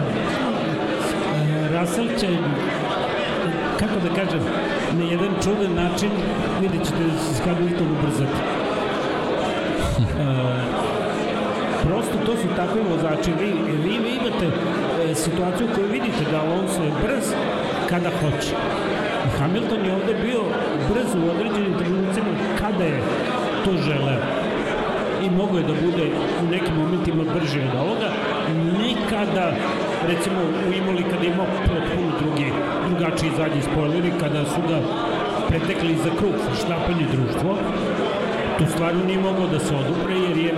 Russell 1.79 2.07
će 2.19 2.27
kako 3.79 3.99
da 3.99 4.09
kažem, 4.15 4.41
na 4.93 5.03
jedan 5.03 5.29
čudan 5.43 5.73
način 5.75 6.09
vidjet 6.61 6.83
ćete 6.85 7.03
da 7.03 7.19
se 7.19 7.43
Hamilton 7.43 7.87
ubrzati. 7.91 8.39
E, 9.99 10.37
prosto 11.83 12.17
to 12.25 12.31
su 12.41 12.47
takvi 12.55 12.81
vozači. 12.89 13.31
Vi, 13.39 13.53
vi, 13.83 13.97
vi 13.97 14.11
imate 14.15 14.47
e, 14.47 15.15
situaciju 15.15 15.67
koju 15.75 15.87
vidite 15.87 16.31
da 16.31 16.41
Alonso 16.41 16.83
je 16.83 16.91
brz 17.03 17.25
kada 17.89 18.09
hoće. 18.19 18.53
Hamilton 19.39 19.85
je 19.85 19.93
ovde 19.93 20.13
bio 20.25 20.41
brz 20.89 21.15
u 21.15 21.31
određenim 21.31 21.73
trenucima 21.79 22.31
kada 22.59 22.83
je 22.83 23.01
to 23.65 23.71
želeo 23.71 24.47
i 25.25 25.29
mogo 25.29 25.57
je 25.57 25.63
da 25.63 25.73
bude 25.85 26.05
u 26.43 26.51
nekim 26.51 26.75
momentima 26.75 27.23
brži 27.33 27.59
od 27.59 27.75
ovoga, 27.81 28.09
nikada 28.83 29.51
recimo 30.07 30.39
u 30.67 30.73
Imoli 30.73 31.03
kada 31.11 31.25
imao 31.25 31.45
potpuno 31.45 32.09
drugi, 32.19 32.51
drugačiji 32.87 33.31
zadnji 33.37 33.61
spoileri, 33.61 34.11
kada 34.19 34.45
su 34.45 34.61
ga 34.69 34.79
pretekli 35.49 35.95
za 35.95 36.09
krug 36.19 36.33
sa 36.45 36.55
štapanje 36.55 37.05
društvo, 37.13 37.57
tu 38.57 38.65
stvarno 38.73 39.03
nije 39.05 39.19
mogao 39.19 39.47
da 39.47 39.59
se 39.59 39.75
odupre 39.75 40.15
jer 40.15 40.37
je 40.37 40.53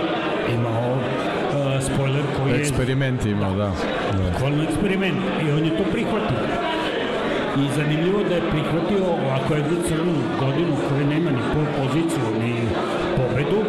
imao 0.54 0.92
uh, 0.92 1.82
spoiler 1.82 2.24
koji 2.36 2.52
je... 2.52 2.60
Eksperiment 2.60 3.26
imao, 3.26 3.54
da. 3.54 3.72
Bukvalno 4.32 4.62
eksperiment 4.62 5.18
i 5.46 5.50
on 5.50 5.64
je 5.64 5.76
to 5.76 5.84
prihvatio. 5.92 6.59
I 7.56 7.68
zanimljivo 7.76 8.18
da 8.28 8.34
je 8.34 8.50
prihvatio 8.50 9.04
ovako 9.06 9.54
jednu 9.54 9.76
crnu 9.88 10.14
godinu 10.40 10.76
koja 10.88 11.06
nema 11.06 11.30
ni 11.30 11.42
pol 11.54 11.64
poziciju 11.78 12.26
ni 12.42 12.54
pobedu, 13.16 13.60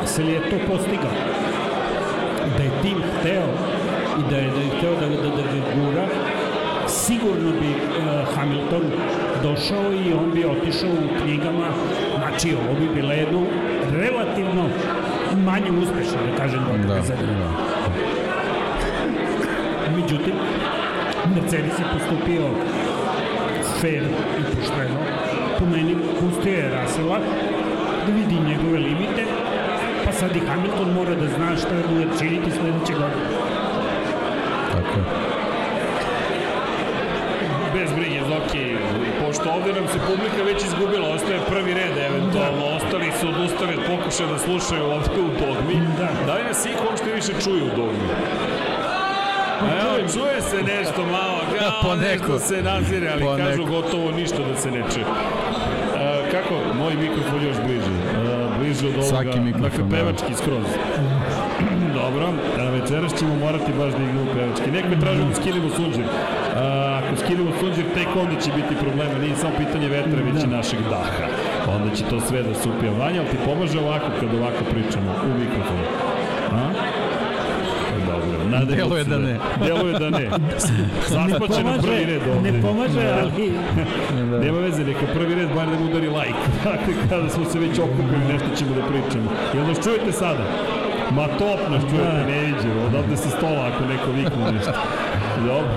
Russell 0.00 0.28
je 0.28 0.40
to 0.50 0.56
postigao. 0.68 1.14
Da 2.56 2.62
je 2.62 2.70
tim 2.82 2.98
hteo 3.18 3.48
i 4.18 4.30
da 4.30 4.36
je, 4.36 4.50
da 4.50 4.60
je 4.60 4.70
hteo 4.78 4.94
da, 5.00 5.08
da, 5.08 5.28
da 5.36 5.42
ga 5.42 5.60
gura, 5.76 6.06
sigurno 6.88 7.50
bi 7.60 7.68
uh, 7.68 8.34
Hamilton 8.34 8.82
došao 9.42 9.92
i 9.92 10.12
on 10.12 10.30
bi 10.34 10.44
otišao 10.44 10.90
u 10.90 11.22
knjigama, 11.22 11.66
znači 12.18 12.54
ovo 12.54 12.80
bi 12.80 13.00
bila 13.00 13.12
jedno 13.12 13.42
relativno 13.92 14.68
manje 15.44 15.70
uspešno, 15.82 16.18
da 16.30 16.36
kažem, 16.36 16.60
da, 16.82 16.94
da, 16.94 17.00
da. 17.00 17.50
Međutim, 19.96 20.34
Mercedes 21.34 21.78
je 21.78 21.84
postupio 21.92 22.42
fair 23.84 24.02
i 24.40 24.42
pošteno. 24.56 24.98
Po 25.58 25.64
meni 25.66 25.96
pustio 26.20 26.52
je 26.52 26.70
Rasela 26.70 27.18
da 28.06 28.12
vidi 28.12 28.48
njegove 28.48 28.78
limite, 28.78 29.24
pa 30.04 30.12
sad 30.12 30.36
i 30.36 30.46
Hamilton 30.48 30.92
mora 30.94 31.14
da 31.14 31.28
zna 31.28 31.56
šta 31.56 31.74
je 31.74 31.82
da 31.82 32.18
činiti 32.18 32.50
sledeće 32.50 32.92
godine. 32.92 33.28
Tako 34.72 34.94
je. 34.98 35.04
Bez 37.74 37.92
brige, 37.92 38.20
Zoki, 38.28 38.76
pošto 39.20 39.50
ovde 39.50 39.72
nam 39.72 39.86
se 39.88 39.98
publika 40.08 40.42
već 40.46 40.64
izgubila, 40.64 41.08
ostaje 41.08 41.40
prvi 41.48 41.74
red 41.74 41.96
eventualno, 42.08 42.64
da. 42.66 42.76
ostali 42.76 43.08
su 43.20 43.28
odustali 43.28 43.74
od 43.76 43.82
pokušaja 43.90 44.28
da 44.32 44.38
slušaju 44.38 44.84
ovde 44.84 45.20
u 45.28 45.30
dogmi. 45.40 45.76
Da. 45.98 46.08
da 46.26 46.34
li 46.34 46.44
nas 46.44 46.66
ih 46.66 46.76
uopšte 46.86 47.12
više 47.12 47.32
čuju 47.44 47.64
u 47.64 47.76
dogmi? 47.76 48.08
Evo, 49.60 50.08
čuje 50.14 50.40
se 50.40 50.62
nešto 50.62 51.06
malo, 51.06 51.40
kao 51.58 51.96
nešto 52.08 52.38
se 52.38 52.62
nazire, 52.62 53.10
ali 53.12 53.22
po 53.22 53.36
kažu 53.36 53.64
gotovo 53.66 54.10
ništa 54.10 54.38
da 54.48 54.56
se 54.56 54.70
ne 54.70 54.82
čuje. 54.92 55.06
Uh, 55.06 56.30
kako? 56.32 56.54
Moj 56.78 56.94
mikrofon 56.94 57.42
još 57.42 57.56
bliže. 57.66 57.90
Uh, 57.90 58.58
bliže 58.58 58.86
od 58.88 58.94
ovoga. 58.94 59.08
Svaki 59.08 59.40
mikrofon, 59.40 59.70
dakle, 59.70 59.98
pevački 59.98 60.32
da. 60.32 60.36
skroz. 60.36 60.68
Dobro, 62.00 62.26
a 62.60 62.64
večeras 62.70 63.18
ćemo 63.18 63.34
morati 63.36 63.72
baš 63.78 63.92
da 63.92 64.02
igramo 64.02 64.26
pevački. 64.34 64.70
Nek 64.70 64.84
me 64.90 65.00
tražimo 65.00 65.28
da 65.28 65.34
skinemo 65.34 65.68
sunđer. 65.76 66.04
A, 66.56 67.00
ako 67.00 67.16
skinemo 67.22 67.50
sunđer, 67.60 67.84
tek 67.94 68.08
onda 68.22 68.40
će 68.40 68.50
biti 68.58 68.74
problema. 68.84 69.18
Nije 69.18 69.36
samo 69.36 69.54
pitanje 69.58 69.88
vetra, 69.88 70.18
već 70.26 70.44
i 70.44 70.46
da. 70.46 70.56
našeg 70.56 70.80
daha. 70.90 71.10
Onda 71.76 71.96
će 71.96 72.04
to 72.10 72.20
sve 72.20 72.42
da 72.42 72.54
se 72.54 72.68
upija. 72.68 72.92
Vanja, 72.92 73.20
ali 73.20 73.30
ti 73.30 73.36
pomaže 73.44 73.78
ovako 73.80 74.08
kad 74.20 74.28
ovako 74.34 74.62
pričamo 74.72 75.10
u 75.30 75.38
mikrofonu? 75.38 75.84
A? 78.54 78.64
Dobro, 78.64 78.76
nadamo 78.76 78.94
Deluje 78.94 79.04
da 79.04 79.18
ne. 79.18 79.38
Deluje 79.66 79.98
da 79.98 80.10
ne. 80.10 80.30
Zaspaće 81.08 81.64
na 81.64 81.78
prvi 81.82 82.04
red 82.04 82.22
ovde. 82.36 82.52
Ne 82.52 82.62
pomaže, 82.62 83.02
da. 83.02 83.18
ali... 83.22 83.52
da. 84.30 84.38
Nema 84.44 84.58
veze, 84.58 84.84
neka 84.84 85.06
prvi 85.14 85.34
red 85.34 85.48
bar 85.54 85.66
da 85.66 85.78
mu 85.78 85.86
udari 85.90 86.08
like. 86.08 86.40
Dakle, 86.64 86.94
kada 87.08 87.28
smo 87.28 87.44
se 87.44 87.58
već 87.58 87.78
okupili, 87.78 88.32
nešto 88.32 88.48
ćemo 88.56 88.74
da 88.74 88.82
pričamo. 88.82 89.30
Jel 89.54 89.66
nas 89.66 89.84
čujete 89.84 90.12
sada? 90.12 90.44
Ma 91.10 91.26
top 91.38 91.60
nas 91.70 91.82
čujete, 91.90 92.16
da. 92.18 92.26
ne 92.26 92.42
iđe. 92.48 92.68
Odavde 92.86 93.16
se 93.16 93.28
stola 93.28 93.70
ako 93.70 93.84
neko 93.84 94.10
vikne 94.10 94.52
nešto. 94.52 94.72
Dobro. 95.46 95.68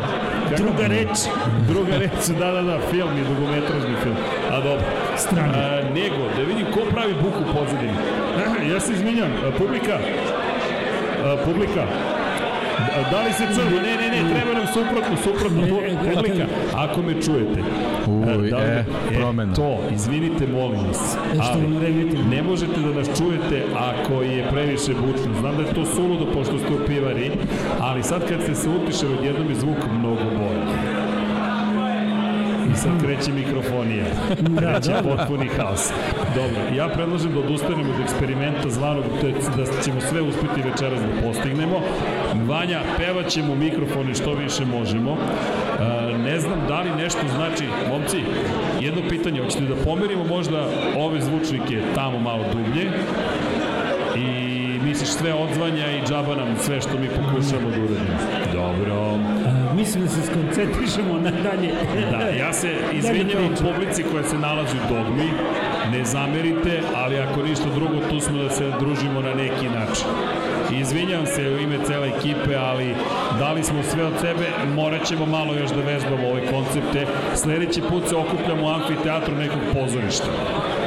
Kako? 0.50 0.64
Druga 0.64 0.88
reč. 0.88 1.18
Druga 1.68 1.98
reč, 1.98 2.28
da, 2.40 2.52
da, 2.52 2.62
da, 2.62 2.80
film 2.92 3.18
je, 3.18 3.24
dugometražni 3.24 3.96
film. 4.04 4.16
A 4.52 4.56
dobro. 4.62 4.86
Strani. 5.18 5.54
A, 5.56 5.82
nego, 5.94 6.22
da 6.38 6.44
vidim 6.44 6.66
ko 6.74 6.80
pravi 6.92 7.14
buku 7.14 7.44
pozadini. 7.54 7.94
Ja 8.74 8.80
se 8.80 8.94
izvinjam, 8.94 9.32
publika, 9.58 9.98
a, 11.26 11.38
publika, 11.46 11.84
Da 13.12 13.22
li 13.22 13.34
se 13.34 13.44
čujemo? 13.56 13.76
Ne, 13.82 13.96
ne, 14.02 14.08
ne, 14.10 14.34
treba 14.34 14.54
nam 14.54 14.68
suprotno, 14.74 15.18
suprotno. 15.24 15.62
Publika, 16.16 16.46
ako 16.76 17.02
me 17.02 17.22
čujete. 17.22 17.60
Uj, 18.08 18.50
da 18.50 18.58
li, 18.58 18.64
e, 18.64 18.84
promena. 19.14 19.52
E, 19.52 19.56
to, 19.56 19.80
izvinite, 19.94 20.48
molim 20.48 20.88
vas. 20.88 21.18
Ali, 21.40 21.62
ne 22.30 22.44
možete 22.44 22.80
da 22.80 23.00
nas 23.00 23.08
čujete 23.18 23.64
ako 23.76 24.22
je 24.22 24.50
previše 24.50 24.94
bučno. 24.94 25.40
Znam 25.40 25.58
da 25.58 25.64
je 25.64 25.74
to 25.74 25.86
suludo 25.86 26.26
pošto 26.34 26.58
ste 26.58 26.74
u 26.74 26.86
pivari, 26.88 27.32
ali 27.80 28.04
sad 28.04 28.28
kad 28.30 28.42
ste 28.42 28.56
se 28.56 28.70
utišali, 28.70 29.18
odjednom 29.20 29.50
je 29.50 29.56
zvuk 29.56 29.78
mnogo 30.00 30.24
bolji. 30.24 30.77
Sad 32.78 32.92
kreće 33.02 33.32
mikrofonija. 33.32 34.06
Da, 34.40 34.62
Kreće 34.62 34.92
dobro. 34.92 35.18
potpuni 35.18 35.48
haos. 35.58 35.92
Dobro, 36.36 36.76
ja 36.76 36.88
predlažem 36.88 37.34
da 37.34 37.40
odustanemo 37.40 37.94
od 37.94 38.02
eksperimenta 38.02 38.70
zvanog 38.70 39.04
to 39.22 39.28
je 39.28 39.34
da 39.34 39.82
ćemo 39.84 40.02
sve 40.02 40.22
uspeti 40.22 40.62
večeras 40.70 41.00
da 41.02 41.22
postignemo. 41.28 41.82
Vanja, 42.48 42.82
pevaćemo 42.98 43.56
mikrofone 43.56 44.16
što 44.16 44.34
više 44.34 44.66
možemo. 44.66 45.12
E, 45.12 46.18
ne 46.18 46.40
znam 46.40 46.60
da 46.68 46.82
li 46.82 46.90
nešto 47.04 47.22
znači, 47.36 47.64
momci, 47.90 48.18
jedno 48.82 49.02
pitanje, 49.10 49.42
hoćete 49.44 49.64
da 49.66 49.76
pomerimo 49.76 50.24
možda 50.26 50.68
ove 50.98 51.22
zvučnike 51.22 51.82
tamo 51.96 52.20
malo 52.20 52.44
dublje 52.54 52.92
i 54.16 54.58
misliš 54.84 55.10
sve 55.10 55.34
odzvanja 55.34 55.92
i 55.92 56.08
džaba 56.08 56.36
nam 56.36 56.56
sve 56.60 56.82
što 56.82 57.00
mi 57.00 57.08
pokušamo 57.08 57.70
da 57.70 57.78
uradimo. 57.78 58.18
Dobro. 58.54 59.57
Mislim 59.78 60.04
da 60.04 60.10
se 60.10 60.22
skoncentrišemo 60.22 61.20
na 61.20 61.32
dalje. 61.32 61.72
Da, 62.12 62.28
ja 62.28 62.54
se 62.54 62.76
izvinjavam 63.00 63.56
publici 63.62 64.04
koja 64.12 64.24
se 64.24 64.38
nalazi 64.38 64.78
u 64.78 64.94
dogmi, 64.94 65.30
ne 65.92 66.06
zamerite, 66.06 66.82
ali 66.96 67.20
ako 67.20 67.44
ništa 67.44 67.66
drugo, 67.76 68.10
tu 68.10 68.20
smo 68.20 68.44
da 68.44 68.50
se 68.50 68.72
družimo 68.80 69.22
na 69.22 69.34
neki 69.34 69.70
način. 69.70 70.08
Izvinjavam 70.82 71.26
se 71.26 71.50
u 71.50 71.58
ime 71.58 71.78
cele 71.86 72.08
ekipe, 72.08 72.56
ali 72.56 72.96
dali 73.40 73.64
smo 73.64 73.84
sve 73.84 74.04
od 74.04 74.14
sebe, 74.22 74.48
morat 74.76 75.06
ćemo 75.06 75.26
malo 75.26 75.54
još 75.54 75.70
da 75.70 75.82
vežbamo 75.82 76.28
ove 76.28 76.42
koncepte. 76.48 77.06
Sledeći 77.36 77.82
put 77.82 78.10
se 78.10 78.16
okupljamo 78.16 78.64
u 78.66 78.70
amfiteatru 78.70 79.36
nekog 79.36 79.62
pozorišta. 79.74 80.28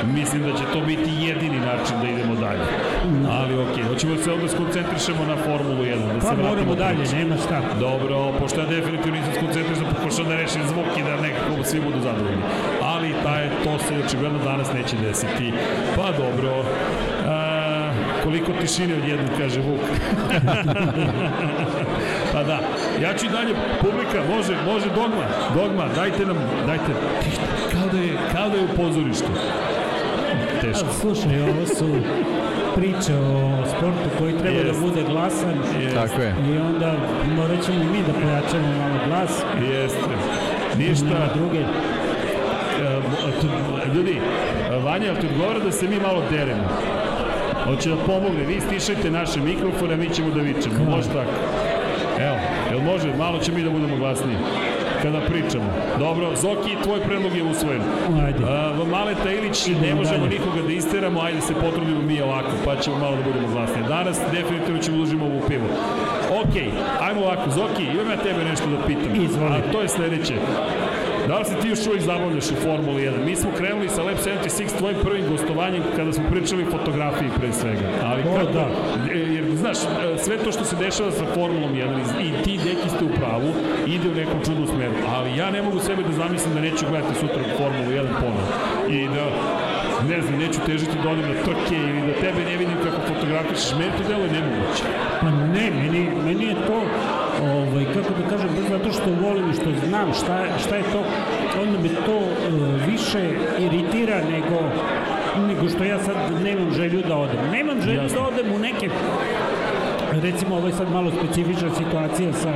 Mislim 0.06 0.42
da 0.42 0.52
će 0.58 0.64
to 0.72 0.80
biti 0.80 1.10
jedini 1.28 1.60
način 1.60 1.96
da 2.02 2.08
idemo 2.08 2.34
dalje. 2.34 2.64
Ali 3.30 3.58
okej, 3.64 3.84
hoćemo 3.84 4.14
da 4.14 4.22
se 4.22 4.32
onda 4.32 4.48
skoncentrišemo 4.48 5.24
na 5.26 5.36
Formulu 5.36 5.82
1, 5.84 6.14
da 6.14 6.20
se 6.20 6.26
Pa 6.26 6.32
vratimo 6.32 6.48
moramo 6.48 6.74
dalje, 6.74 6.98
priči. 6.98 7.16
nema 7.16 7.36
šta. 7.36 7.60
Dobro, 7.80 8.32
pošto 8.38 8.60
ja 8.60 8.66
definitivno 8.66 9.18
nisam 9.18 9.32
skoncentrisan, 9.36 9.84
pokušam 9.94 10.24
da 10.28 10.36
rešim 10.36 10.62
zvuk 10.68 10.86
i 10.98 11.02
da 11.02 11.16
nekako 11.20 11.64
svi 11.64 11.80
budu 11.80 12.00
zadovoljni. 12.02 12.42
Ali 12.82 13.14
taj, 13.24 13.48
to 13.64 13.78
se 13.78 13.94
očigledno 14.06 14.38
danas 14.44 14.72
neće 14.72 14.96
desiti. 14.96 15.52
Pa 15.96 16.06
dobro, 16.22 16.64
a, 17.28 17.92
koliko 18.24 18.52
tišine 18.60 18.94
odjednom, 18.94 19.28
kaže 19.38 19.60
Vuk. 19.60 19.80
pa 22.32 22.42
da, 22.42 22.60
ja 23.02 23.14
ću 23.14 23.26
dalje, 23.32 23.54
publika, 23.80 24.22
može, 24.36 24.54
može 24.66 24.86
dogma, 24.86 25.24
dogma, 25.54 25.84
dajte 25.94 26.26
nam, 26.26 26.36
dajte, 26.66 26.92
kao 27.72 27.88
da 27.92 27.98
je, 27.98 28.16
kao 28.32 28.48
da 28.48 28.56
je 28.56 28.64
u 28.64 28.76
pozorištu. 28.76 29.30
Teško. 30.60 30.92
Slušaj, 30.92 31.40
ovo 31.42 31.66
su 31.68 31.88
priče 32.76 33.14
o 33.16 33.34
sportu 33.68 34.08
koji 34.18 34.32
treba 34.34 34.58
Jest. 34.58 34.80
da 34.80 34.86
bude 34.86 35.02
glasan 35.04 35.54
Jest. 35.80 35.94
Tako 35.96 36.22
je. 36.22 36.34
i 36.48 36.58
onda 36.58 36.94
morat 37.36 37.64
ćemo 37.64 37.78
i 37.78 37.86
mi 37.86 38.02
da 38.02 38.12
pojačamo 38.14 38.68
malo 38.78 38.98
glas. 39.08 39.42
Jeste. 39.62 40.14
Nema 40.78 40.90
Ništa, 40.90 41.06
druge. 41.34 41.58
E, 41.58 41.64
tu- 43.40 43.94
ljudi, 43.94 44.20
Vanja, 44.84 45.14
ti 45.14 45.26
odgovara 45.26 45.58
da 45.58 45.72
se 45.72 45.88
mi 45.88 45.96
malo 45.98 46.22
deremo? 46.30 46.64
Hoće 47.64 47.88
da 47.90 47.96
pomogne, 47.96 48.44
vi 48.44 48.60
stišajte 48.60 49.10
naše 49.10 49.40
mikrofone, 49.40 49.94
a 49.94 49.96
mi 49.96 50.10
ćemo 50.10 50.30
da 50.30 50.40
vičemo. 50.40 50.84
Može 50.86 51.08
tako? 51.08 51.32
Evo, 52.20 52.36
jel 52.70 52.80
može? 52.82 53.14
Malo 53.14 53.38
će 53.38 53.52
mi 53.52 53.62
da 53.62 53.70
budemo 53.70 53.96
glasniji 53.96 54.36
kada 55.02 55.20
pričamo. 55.20 55.64
Dobro, 55.98 56.36
Zoki, 56.36 56.76
tvoj 56.82 57.00
predlog 57.00 57.36
je 57.36 57.42
usvojen. 57.42 57.82
Ajde. 58.26 58.38
Uh, 58.44 58.88
Maleta 58.88 59.30
Ilić, 59.30 59.66
ne 59.66 59.94
možemo 59.94 60.26
dalje. 60.26 60.38
nikoga 60.38 60.62
da 60.66 60.72
isteramo, 60.72 61.20
ajde 61.20 61.40
se 61.40 61.54
potrudimo 61.54 62.02
mi 62.02 62.20
ovako, 62.22 62.50
pa 62.64 62.76
ćemo 62.76 62.98
malo 62.98 63.16
da 63.16 63.22
budemo 63.22 63.48
glasniji. 63.48 63.84
Danas 63.88 64.20
definitivno 64.32 64.80
ćemo 64.80 64.96
da 64.96 65.00
uložimo 65.00 65.24
ovu 65.24 65.40
pivu. 65.48 65.66
Ok, 66.40 66.54
ajmo 67.00 67.20
ovako, 67.20 67.50
Zoki, 67.50 67.82
imam 67.82 68.10
ja 68.10 68.16
tebe 68.16 68.44
nešto 68.44 68.66
da 68.66 68.86
pitam. 68.86 69.24
Izvoli. 69.24 69.52
A 69.52 69.72
to 69.72 69.80
je 69.80 69.88
sledeće. 69.88 70.34
Da 71.28 71.38
li 71.38 71.44
se 71.44 71.54
ti 71.62 71.68
još 71.68 71.86
uvijek 71.86 72.02
zabavljaš 72.02 72.50
u 72.50 72.54
Formuli 72.54 73.02
1? 73.02 73.24
Mi 73.24 73.36
smo 73.36 73.50
krenuli 73.58 73.88
sa 73.88 74.02
Lab 74.02 74.16
76 74.16 74.78
tvojim 74.78 74.96
prvim 75.02 75.24
gostovanjem 75.30 75.82
kada 75.96 76.12
smo 76.12 76.24
pričali 76.30 76.62
o 76.62 76.70
fotografiji 76.70 77.28
pre 77.38 77.52
svega. 77.52 77.88
Ali 78.04 78.22
O, 78.22 78.34
kako, 78.34 78.52
da. 78.52 78.66
Znaš, 79.60 79.78
e, 79.78 79.86
sve 80.18 80.36
to 80.38 80.52
što 80.52 80.64
se 80.64 80.76
dešava 80.76 81.10
sa 81.10 81.24
Formulom 81.34 81.72
1 81.74 81.98
i- 82.20 82.42
ti 82.44 82.60
deki 82.64 82.88
ste 82.88 83.04
u 83.04 83.14
pravu, 83.18 83.50
ide 83.86 84.08
u 84.08 84.14
nekom 84.14 84.38
čudnom 84.44 84.66
smeru. 84.66 84.92
Ali 85.08 85.36
ja 85.36 85.50
ne 85.50 85.62
mogu 85.62 85.78
sebe 85.80 86.02
da 86.02 86.12
zamislim 86.12 86.54
da 86.54 86.60
neću 86.60 86.84
gledati 86.90 87.14
sutra 87.14 87.42
Formulu 87.58 87.90
1 87.92 88.14
ponovno. 88.20 88.52
I 88.88 89.08
da 89.08 89.24
ne 90.08 90.22
znam, 90.22 90.38
neću 90.38 90.60
težiti 90.66 90.96
da 91.02 91.10
odem 91.10 91.28
na 91.28 91.42
trke 91.44 91.76
ili 91.90 92.00
da 92.08 92.12
tebe 92.14 92.40
ne 92.50 92.56
vidim 92.56 92.76
kako 92.84 92.98
fotografišeš, 93.08 93.72
meni 93.78 93.92
to 93.98 94.08
delo 94.08 94.24
je 94.24 94.32
nemoguće. 94.32 94.84
Pa 95.20 95.28
ne, 95.30 95.66
meni, 95.80 96.02
meni 96.26 96.44
je 96.44 96.56
to, 96.66 96.78
ovaj, 97.42 97.84
kako 97.94 98.10
da 98.18 98.28
kažem, 98.30 98.48
zato 98.70 98.92
što 98.92 99.08
volim 99.26 99.50
i 99.50 99.54
što 99.54 99.68
znam 99.88 100.08
šta, 100.14 100.34
šta 100.64 100.76
je 100.76 100.82
to, 100.92 101.00
onda 101.62 101.78
me 101.78 101.88
to 102.06 102.16
e, 102.18 102.26
više 102.90 103.22
iritira 103.58 104.18
nego 104.34 104.56
nego 105.40 105.68
što 105.68 105.84
ja 105.84 105.98
sad 105.98 106.14
nemam 106.44 106.72
želju 106.72 107.02
da 107.02 107.16
odem. 107.16 107.50
Nemam 107.52 107.80
želju 107.80 107.96
Jasno. 107.96 108.20
da 108.20 108.26
odem 108.26 108.52
u 108.52 108.58
neke 108.58 108.88
recimo 110.12 110.56
ovo 110.56 110.66
je 110.66 110.72
sad 110.72 110.90
malo 110.90 111.10
specifična 111.12 111.68
situacija 111.72 112.32
sa 112.32 112.52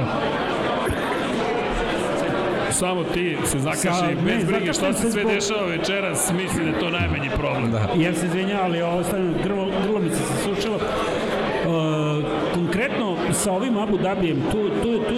Samo 2.70 3.04
ti 3.04 3.36
se 3.44 3.58
zakaši 3.58 3.84
Sa- 3.90 4.06
bez 4.24 4.44
brige 4.44 4.72
šta 4.72 4.92
se 4.92 5.00
se 5.00 5.10
sve 5.10 5.20
zbog- 5.20 5.32
dešava 5.32 5.66
večeras, 5.68 6.32
mislim 6.32 6.64
da 6.64 6.70
je 6.70 6.78
to 6.80 6.90
najmanji 6.90 7.30
problem. 7.30 7.70
Da. 7.70 7.88
Ja 7.96 8.14
se 8.14 8.26
izvinjam, 8.26 8.58
ali 8.62 8.82
ovo 8.82 9.02
stavljam, 9.04 9.34
grlo, 9.44 9.66
grlo 9.86 9.98
mi 10.00 10.10
se 10.10 10.16
sasušilo. 10.16 10.76
Uh, 10.76 12.24
konkretno 12.54 13.06
sa 13.32 13.52
ovim 13.52 13.76
Abu 13.76 13.98
Dhabijem, 13.98 14.42
tu, 14.42 14.58
tu, 14.82 14.98
tu 14.98 15.14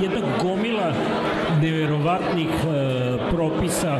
jedna 0.00 0.20
gomila 0.42 0.92
neverovatnih 1.62 2.48
uh, 2.48 2.72
propisa 3.30 3.98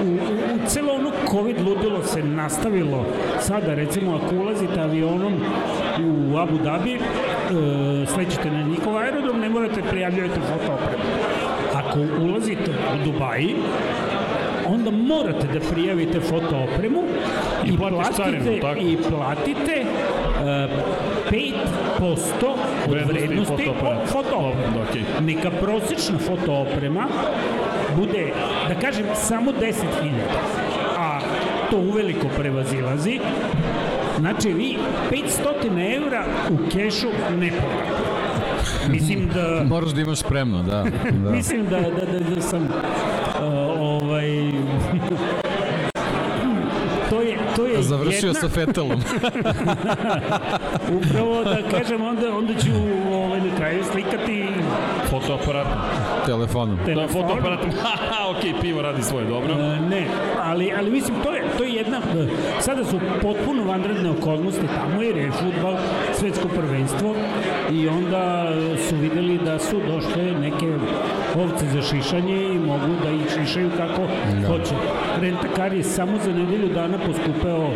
u, 0.00 0.06
u, 0.06 0.14
u 0.54 0.66
celo 0.66 0.91
COVID 1.32 1.60
ludilo 1.60 2.02
se 2.02 2.22
nastavilo 2.22 3.06
sada 3.40 3.74
recimo 3.74 4.16
ako 4.16 4.36
ulazite 4.36 4.80
avionom 4.80 5.32
u 6.32 6.36
Abu 6.38 6.58
Dhabi 6.58 6.96
uh, 6.96 8.08
slećete 8.08 8.50
na 8.50 8.62
njihov 8.62 8.96
aerodrom 8.96 9.40
ne 9.40 9.48
morate 9.48 9.82
prijavljujete 9.90 10.40
fotoopremu 10.40 11.04
ako 11.74 11.98
ulazite 12.24 12.70
u 12.70 13.04
Dubaji 13.04 13.54
onda 14.66 14.90
morate 14.90 15.46
da 15.46 15.60
prijavite 15.72 16.20
fotoopremu 16.20 17.02
I 17.64 17.68
i, 17.68 17.76
platite, 17.76 18.12
carinu, 18.16 18.60
tako? 18.60 18.80
i 18.80 18.96
platite 19.08 19.84
uh, 19.84 21.02
5% 21.30 21.54
od 22.88 23.08
Vrednosti. 23.08 23.64
Dobro, 24.30 24.52
okej. 24.90 25.02
Neka 25.20 25.50
prosečna 25.50 26.18
fotooprema 26.18 27.06
bude, 27.96 28.32
da 28.68 28.74
kažem, 28.74 29.06
samo 29.14 29.52
10.000, 29.52 29.72
a 30.68 30.71
to 31.72 31.78
uveliko 31.78 32.28
prevazilazi. 32.38 33.20
Znači, 34.18 34.52
vi 34.52 34.78
500 35.10 35.96
evra 35.96 36.24
u 36.50 36.70
kešu 36.70 37.06
ne 37.38 37.50
povratite. 37.50 38.88
Mislim 38.88 39.28
da... 39.34 39.62
Moraš 39.74 39.90
da 39.90 40.00
imaš 40.00 40.18
spremno, 40.18 40.62
da. 40.62 40.84
da. 41.24 41.30
Mislim 41.30 41.64
da, 41.64 41.80
da, 41.80 42.12
da, 42.12 42.34
da 42.34 42.40
sam 42.40 42.62
uh, 42.62 42.70
ovaj 43.78 44.52
Završio 47.82 48.26
jedna, 48.28 48.40
sa 48.40 48.48
Fetelom. 48.48 49.00
upravo 50.98 51.44
da 51.44 51.58
kažem 51.70 52.02
onda 52.02 52.36
onda 52.36 52.54
ću 52.54 52.70
ovaj 53.14 53.40
na 53.40 53.56
kraju 53.56 53.84
slikati 53.92 54.48
Fotoaparat. 55.10 55.66
Telefonom. 56.26 56.76
Da, 56.76 56.84
telefon. 56.84 57.22
fotoaparat. 57.22 57.60
Haha, 57.82 58.30
ok, 58.30 58.60
pivo 58.60 58.82
radi 58.82 59.02
svoje, 59.02 59.26
dobro. 59.26 59.52
E, 59.54 59.80
ne, 59.80 60.06
ali, 60.42 60.72
ali 60.78 60.90
mislim, 60.90 61.16
to 61.24 61.32
je, 61.32 61.42
to 61.58 61.64
je 61.64 61.72
jedna, 61.72 62.00
sada 62.60 62.84
su 62.84 63.00
potpuno 63.22 63.64
vanredne 63.64 64.10
okolnosti 64.10 64.66
tamo 64.66 65.02
jer 65.02 65.16
je 65.16 65.30
futbal 65.32 65.76
svetsko 66.14 66.48
prvenstvo 66.48 67.14
i 67.72 67.88
onda 67.88 68.48
su 68.88 68.96
videli 68.96 69.38
da 69.38 69.58
su 69.58 69.80
došle 69.88 70.22
neke 70.40 70.66
ovce 71.36 71.66
za 71.66 71.82
šišanje 71.82 72.44
i 72.44 72.58
mogu 72.58 72.92
da 73.04 73.10
ih 73.10 73.38
šišaju 73.38 73.70
kako 73.76 74.02
Da. 74.40 74.48
hoće. 74.48 74.74
Rentakar 75.20 75.72
je 75.72 75.82
samo 75.82 76.18
za 76.24 76.32
nedelju 76.32 76.68
dana 76.68 76.98
poskupeo 76.98 77.70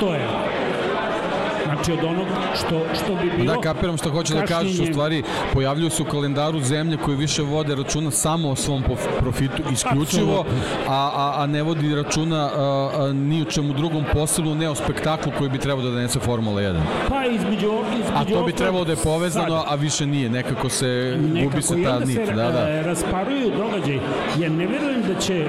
100 0.00 0.06
evra. 0.14 0.66
Znači 1.66 1.92
od 1.92 2.04
onog 2.04 2.26
što, 2.54 2.82
što 2.94 3.14
bi 3.14 3.30
bilo... 3.36 3.54
Da, 3.54 3.60
kapiram 3.60 3.96
što 3.96 4.10
hoće 4.10 4.34
da 4.34 4.46
kažeš, 4.46 4.78
u 4.80 4.86
stvari 4.86 5.22
pojavljuju 5.52 5.90
se 5.90 6.02
u 6.02 6.04
kalendaru 6.04 6.60
zemlje 6.60 6.96
koje 6.96 7.16
više 7.16 7.42
vode 7.42 7.74
računa 7.74 8.10
samo 8.10 8.50
o 8.50 8.56
svom 8.56 8.84
profitu 9.20 9.62
isključivo, 9.72 10.44
a, 10.88 11.10
a, 11.14 11.34
a 11.42 11.46
ne 11.46 11.62
vodi 11.62 11.94
računa 11.94 12.50
a, 12.56 12.90
a, 12.98 13.12
ni 13.12 13.42
o 13.42 13.44
čemu 13.44 13.72
drugom 13.72 14.04
posebno, 14.12 14.54
ne 14.54 14.70
o 14.70 14.74
spektaklu 14.74 15.32
koji 15.38 15.50
bi 15.50 15.58
trebao 15.58 15.84
da 15.84 15.90
donese 15.90 16.20
Formula 16.20 16.62
1. 16.62 16.80
Pa 17.08 17.24
između, 17.24 17.72
između 17.92 18.12
A 18.14 18.24
to 18.24 18.44
bi 18.44 18.52
trebalo 18.52 18.84
da 18.84 18.92
je 18.92 18.96
povezano, 19.04 19.62
sad, 19.62 19.72
a 19.72 19.74
više 19.74 20.06
nije, 20.06 20.30
nekako 20.30 20.68
se 20.68 21.16
gubi 21.18 21.32
nekako 21.32 21.62
se 21.62 21.80
i 21.80 21.84
ta 21.84 21.92
onda 21.92 22.06
nit. 22.06 22.16
se 22.26 22.32
Da, 22.32 22.50
da. 22.50 22.82
rasparuju 22.82 23.50
događaj. 23.56 24.00
Ja 24.38 24.48
ne 24.48 24.66
verujem 24.66 25.02
da 25.02 25.20
će 25.20 25.34
e, 25.34 25.46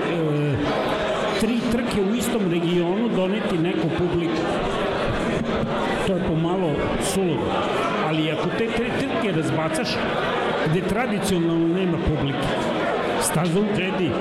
trke 1.97 2.11
u 2.11 2.15
istom 2.15 2.41
regionu 2.51 3.09
doneti 3.15 3.57
neku 3.57 3.87
publiku. 3.97 4.41
To 6.07 6.13
je 6.13 6.23
pomalo 6.27 6.71
suludo. 7.01 7.41
Ali 8.07 8.31
ako 8.31 8.49
te 8.57 8.67
tri 8.67 8.91
trke 8.99 9.31
razbacaš, 9.35 9.87
gde 10.69 10.81
tradicionalno 10.81 11.67
nema 11.67 11.97
publike, 12.07 12.47
staza 13.21 13.59
u 13.59 13.65
Džedi, 13.77 14.11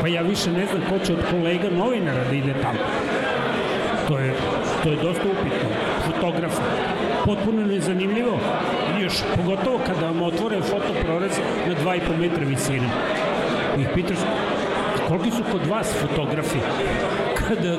pa 0.00 0.08
ja 0.08 0.22
više 0.22 0.52
ne 0.52 0.66
znam 0.66 0.82
ko 0.90 1.06
će 1.06 1.12
od 1.12 1.18
kolega 1.30 1.70
novinara 1.70 2.24
da 2.30 2.34
ide 2.34 2.54
tamo. 2.62 2.78
To 4.08 4.18
je, 4.18 4.34
to 4.82 4.90
je 4.90 4.96
dosta 4.96 5.22
upitno. 5.22 5.68
Fotografa. 6.06 6.62
Potpuno 7.24 7.66
nezanimljivo. 7.66 8.38
Još 9.00 9.14
pogotovo 9.36 9.78
kada 9.86 10.06
vam 10.06 10.22
otvore 10.22 10.60
fotoprorez 10.60 11.38
na 11.68 11.74
2,5 11.74 12.18
metra 12.20 12.44
visine. 12.44 12.88
Ih 13.78 13.88
pitaš, 13.94 14.18
koliki 15.08 15.30
su 15.30 15.42
kod 15.52 15.66
vas 15.66 15.86
fotografi? 16.00 16.58
kada, 17.48 17.72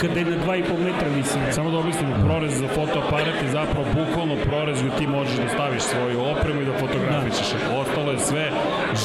kada 0.00 0.20
je 0.20 0.24
na 0.24 0.36
2,5 0.46 0.84
metra 0.84 1.08
visine. 1.16 1.52
Samo 1.52 1.70
da 1.70 1.78
objasnimo, 1.78 2.14
prorez 2.26 2.58
za 2.58 2.68
fotoaparat 2.68 3.42
je 3.42 3.50
zapravo 3.50 3.86
bukvalno 3.94 4.36
prorez 4.44 4.82
gde 4.82 4.90
ti 4.98 5.06
možeš 5.06 5.36
da 5.36 5.48
staviš 5.48 5.82
svoju 5.82 6.20
opremu 6.20 6.62
i 6.62 6.64
da 6.64 6.72
fotografišeš. 6.72 7.48
Da. 7.52 7.78
Ostalo 7.78 8.12
je 8.12 8.18
sve 8.18 8.50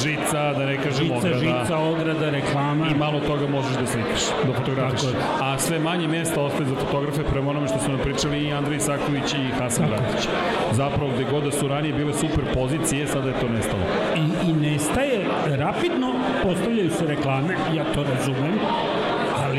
žica, 0.03 0.53
da 0.53 0.65
ne 0.65 0.78
kažem 0.78 1.05
žica, 1.05 1.15
ograda. 1.17 1.39
Žica, 1.39 1.78
ograda, 1.78 2.30
reklama. 2.30 2.88
I 2.88 2.93
malo 2.95 3.20
toga 3.20 3.47
možeš 3.47 3.76
da 3.82 3.88
slikaš, 3.88 4.24
da 4.47 4.53
fotografiš. 4.53 5.01
A 5.41 5.57
sve 5.57 5.80
manje 5.80 6.07
mesta 6.07 6.41
ostaje 6.41 6.70
za 6.70 6.76
fotografe 6.76 7.24
prema 7.24 7.49
onome 7.49 7.67
što 7.67 7.80
su 7.80 7.91
nam 7.91 7.99
pričali 7.99 8.43
i 8.43 8.53
Andrej 8.53 8.80
Saković 8.80 9.34
i 9.34 9.51
Hasan 9.59 9.86
Bratić. 9.88 10.30
Zapravo 10.72 11.11
gde 11.15 11.24
god 11.32 11.43
da 11.43 11.51
su 11.51 11.67
ranije 11.67 11.93
bile 11.93 12.13
super 12.13 12.43
pozicije, 12.53 13.07
sada 13.07 13.28
je 13.28 13.39
to 13.41 13.47
nestalo. 13.49 13.84
I, 14.15 14.49
i 14.49 14.53
nestaje 14.53 15.26
rapidno, 15.47 16.13
postavljaju 16.43 16.89
se 16.89 17.05
reklame, 17.07 17.53
ja 17.76 17.84
to 17.93 18.03
razumem, 18.03 18.59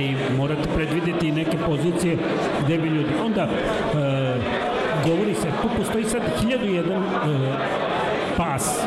ali 0.00 0.16
morate 0.36 0.68
predvideti 0.74 1.32
neke 1.32 1.56
pozicije 1.66 2.16
gde 2.64 2.78
bi 2.78 2.88
ljudi. 2.88 3.08
Onda, 3.24 3.42
e, 3.42 3.48
govori 5.06 5.34
se, 5.34 5.48
tu 5.62 5.68
postoji 5.78 6.04
sad 6.04 6.22
1001 6.42 6.78
e, 6.78 7.00
pas, 8.36 8.78
e, 8.78 8.84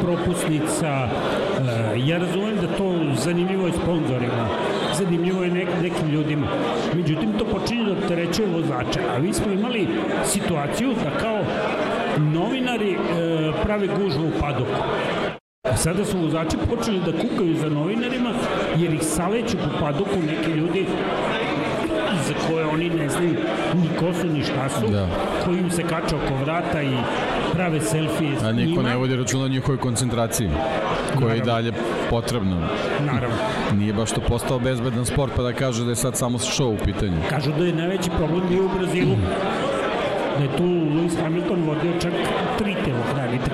propusnica, 0.00 0.88
e, 0.88 2.08
ja 2.08 2.18
razumem 2.18 2.56
da 2.56 2.76
to 2.76 2.94
zanimljivo 3.14 3.66
je 3.66 3.72
sponzorima, 3.72 4.48
zanimljivo 4.94 5.44
je 5.44 5.50
nek, 5.50 5.68
nekim 5.82 6.08
ljudima. 6.08 6.46
Međutim, 6.94 7.32
to 7.38 7.44
počinje 7.44 7.84
da 7.84 7.92
opterećuje 7.92 8.48
vozače, 8.48 9.00
a 9.14 9.18
vi 9.18 9.32
smo 9.32 9.52
imali 9.52 9.88
situaciju 10.24 10.94
da 11.04 11.18
kao 11.18 11.38
novinari 12.18 12.92
e, 12.92 12.96
prave 13.62 13.86
gužvu 13.86 14.26
u 14.26 14.40
padoku. 14.40 14.82
Sada 15.76 16.04
su 16.04 16.18
vozači 16.18 16.56
počeli 16.70 17.00
da 17.00 17.12
kukaju 17.12 17.56
za 17.56 17.68
novinarima, 17.68 18.30
jer 18.76 18.94
ih 18.94 19.02
saleću 19.02 19.56
po 19.56 19.80
padoku 19.80 20.16
neki 20.26 20.50
ljudi 20.50 20.86
za 22.26 22.34
koje 22.48 22.66
oni 22.66 22.90
ne 22.90 23.08
znaju 23.08 23.34
ni 23.74 23.88
ko 23.98 24.14
su 24.20 24.26
ni 24.26 24.42
šta 24.42 24.68
su, 24.68 24.86
da. 24.92 25.06
koji 25.44 25.58
im 25.58 25.70
se 25.70 25.82
kače 25.82 26.16
oko 26.16 26.34
vrata 26.44 26.82
i 26.82 26.96
prave 27.52 27.80
selfije 27.80 28.40
s 28.40 28.42
A 28.42 28.52
niko 28.52 28.82
ne 28.82 28.96
vodi 28.96 29.16
računa 29.16 29.44
o 29.44 29.48
njihovoj 29.48 29.78
koncentraciji, 29.78 30.50
koja 31.18 31.34
je 31.34 31.40
dalje 31.40 31.72
potrebna. 32.10 32.56
Naravno. 33.06 33.36
Nije 33.74 33.92
baš 33.92 34.10
to 34.10 34.20
postao 34.20 34.58
bezbedan 34.58 35.06
sport 35.06 35.32
pa 35.36 35.42
da 35.42 35.52
kaže 35.52 35.84
da 35.84 35.90
je 35.90 35.96
sad 35.96 36.16
samo 36.16 36.38
show 36.38 36.74
u 36.74 36.84
pitanju. 36.84 37.16
Kažu 37.30 37.52
da 37.58 37.64
je 37.64 37.72
najveći 37.72 38.10
problem 38.10 38.42
bio 38.48 38.64
u 38.64 38.68
Brazilu. 38.78 39.16
Da 40.38 40.44
je 40.44 40.56
tu 40.56 40.64
Lewis 40.64 41.22
Hamilton 41.22 41.62
vodio 41.62 41.92
čak 42.00 42.12
tri 42.58 42.74
telokrajnite 42.84 43.50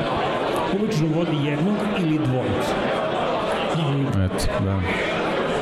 obično 0.75 1.07
vodi 1.15 1.37
jednog 1.47 1.77
ili 1.99 2.19
dvojicu. 2.19 2.75
Eto, 4.25 4.65
da. 4.65 4.81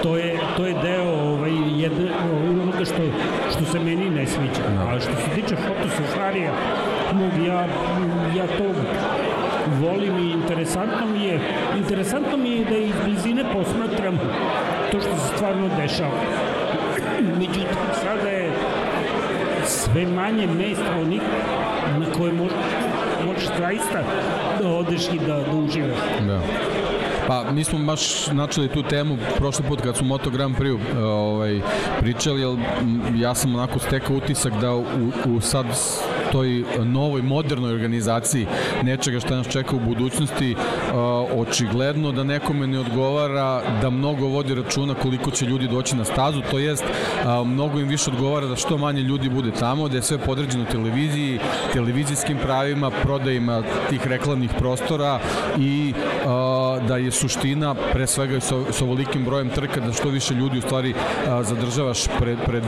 To 0.02 0.16
je, 0.16 0.38
to 0.57 0.66
je 0.66 0.74
deo 0.82 1.12
ovaj, 1.32 1.52
jedne, 1.76 2.11
onoga 2.50 2.84
što, 2.84 3.02
što 3.50 3.64
se 3.64 3.78
meni 3.78 4.11
ne 4.11 4.26
sviđa. 4.26 4.62
Da. 4.74 4.88
A 4.88 5.00
što 5.00 5.12
se 5.12 5.28
tiče 5.34 5.57
fotosafarija, 5.57 6.52
mog, 7.12 7.46
ja, 7.46 7.66
ja 8.36 8.46
to 8.59 8.64
volim 9.80 10.18
i 10.18 10.30
interesantno 10.30 11.07
mi 11.07 11.24
je, 11.24 11.40
interesantno 11.76 12.36
mi 12.36 12.50
je 12.50 12.64
da 12.64 12.76
iz 12.76 12.94
blizine 13.05 13.44
posmatram 13.52 14.18
to 14.92 15.00
što 15.00 15.16
se 15.16 15.36
stvarno 15.36 15.68
dešava. 15.76 16.20
Međutim, 17.38 17.66
sada 18.02 18.28
je 18.28 18.50
sve 19.66 20.07
manje 20.07 20.46
mesta 20.46 20.96
onih 21.02 21.22
na 21.98 22.07
koje 22.18 22.32
možeš, 22.32 22.57
možeš 23.35 23.49
zaista 23.59 24.03
da 24.61 24.68
odeš 24.68 25.03
i 25.12 25.18
da, 25.18 25.35
da 25.35 25.57
uživaš. 25.57 25.99
Da. 26.26 26.41
Pa 27.26 27.45
mi 27.53 27.64
smo 27.64 27.78
baš 27.78 28.26
načeli 28.26 28.68
tu 28.68 28.82
temu 28.82 29.16
prošli 29.37 29.64
put 29.68 29.80
kad 29.80 29.97
smo 29.97 30.07
Moto 30.07 30.30
Grand 30.30 30.57
Prix 30.57 30.78
ovaj, 31.05 31.61
pričali, 32.01 32.41
jer 32.41 32.59
ja 33.14 33.35
sam 33.35 33.55
onako 33.55 33.78
stekao 33.78 34.16
utisak 34.16 34.53
da 34.61 34.74
u, 34.74 34.85
u 35.26 35.41
sad 35.41 35.66
toj 36.35 36.64
novoj, 36.85 37.22
modernoj 37.22 37.72
organizaciji 37.72 38.47
nečega 38.82 39.20
što 39.20 39.37
nas 39.37 39.49
čeka 39.49 39.76
u 39.76 39.80
budućnosti, 39.80 40.57
očigledno 41.37 42.12
da 42.12 42.24
nekome 42.24 42.66
ne 42.66 42.78
odgovara 42.80 43.62
da 43.82 43.91
mnogo 43.91 44.26
vodi 44.26 44.55
računa 44.55 44.95
koliko 44.95 45.30
će 45.30 45.47
ljudi 45.47 45.68
doći 45.68 45.97
na 45.97 46.05
stazu, 46.05 46.41
to 46.51 46.59
jest 46.59 46.85
mnogo 47.45 47.80
im 47.80 47.89
više 47.89 48.11
odgovara 48.11 48.47
da 48.47 48.57
što 48.57 48.78
manje 48.78 49.03
ljudi 49.03 49.28
bude 49.28 49.51
tamo, 49.51 49.89
da 49.89 49.97
je 49.97 50.03
sve 50.03 50.18
podređeno 50.18 50.64
televiziji, 50.64 51.39
televizijskim 51.72 52.39
pravima, 52.43 52.91
prodajima 52.91 53.62
tih 53.91 54.07
reklamnih 54.07 54.51
prostora 54.59 55.20
i 55.59 55.95
da 56.89 56.97
je 56.97 57.11
suština 57.11 57.74
pre 57.93 58.07
svega 58.07 58.41
sa 58.41 58.85
ovolikim 58.85 59.24
brojem 59.24 59.51
trka 59.51 59.80
da 59.80 59.93
što 59.93 60.09
više 60.09 60.35
ljudi 60.35 60.59
u 60.59 60.62
stvari 60.62 60.95
zadržavaš 61.43 62.09
pred, 62.18 62.39
pred 62.47 62.64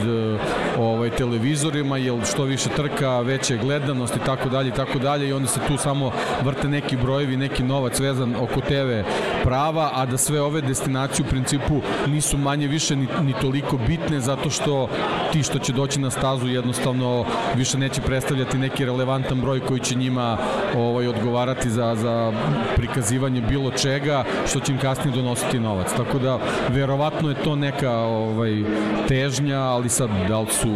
ovaj, 0.79 1.11
televizorima, 1.11 1.99
jer 1.99 2.25
što 2.25 2.45
više 2.45 2.69
trka, 2.77 3.21
veće 3.21 3.56
gledanost 3.59 4.17
i 4.17 4.25
tako 4.27 4.49
dalje 4.49 4.69
i 4.69 4.73
tako 4.73 4.99
dalje 4.99 5.29
i 5.29 5.33
onda 5.33 5.49
se 5.49 5.61
tu 5.69 5.77
samo 5.77 6.13
vrte 6.45 6.69
neki 6.69 6.97
brojevi, 6.97 7.37
neki 7.37 7.63
novac 7.63 8.01
vezan 8.01 8.35
oko 8.41 8.61
TV 8.61 9.09
prava, 9.45 9.91
a 9.95 10.07
da 10.07 10.19
sve 10.19 10.41
ove 10.41 10.61
destinacije 10.61 11.27
u 11.27 11.31
principu 11.31 11.81
nisu 12.07 12.39
manje 12.39 12.67
više 12.67 12.97
ni, 12.97 13.09
ni 13.23 13.35
toliko 13.41 13.79
bitne 13.87 14.21
zato 14.21 14.51
što 14.51 14.89
ti 15.33 15.43
što 15.43 15.59
će 15.59 15.73
doći 15.73 16.01
na 16.01 16.11
stazu 16.11 16.49
jednostavno 16.49 17.25
više 17.57 17.79
neće 17.79 18.01
predstavljati 18.01 18.59
neki 18.59 18.85
relevantan 18.85 19.41
broj 19.41 19.61
koji 19.61 19.81
će 19.81 19.95
njima 19.95 20.39
ovaj 20.77 21.09
odgovarati 21.09 21.71
za, 21.71 21.95
za 21.95 22.33
prikazivanje 22.77 23.41
bilo 23.41 23.71
čega 23.71 24.25
što 24.47 24.61
će 24.61 24.73
im 24.73 24.79
kasnije 24.79 25.17
donositi 25.17 25.61
novac. 25.61 25.93
Tako 25.97 26.19
da 26.19 26.39
verovatno 26.69 27.29
je 27.29 27.43
to 27.45 27.57
neka 27.57 27.93
ovaj 27.93 28.63
težnja, 29.09 29.61
ali 29.61 29.89
sad 29.89 30.11
da 30.29 30.41
li 30.41 30.47
su 30.51 30.69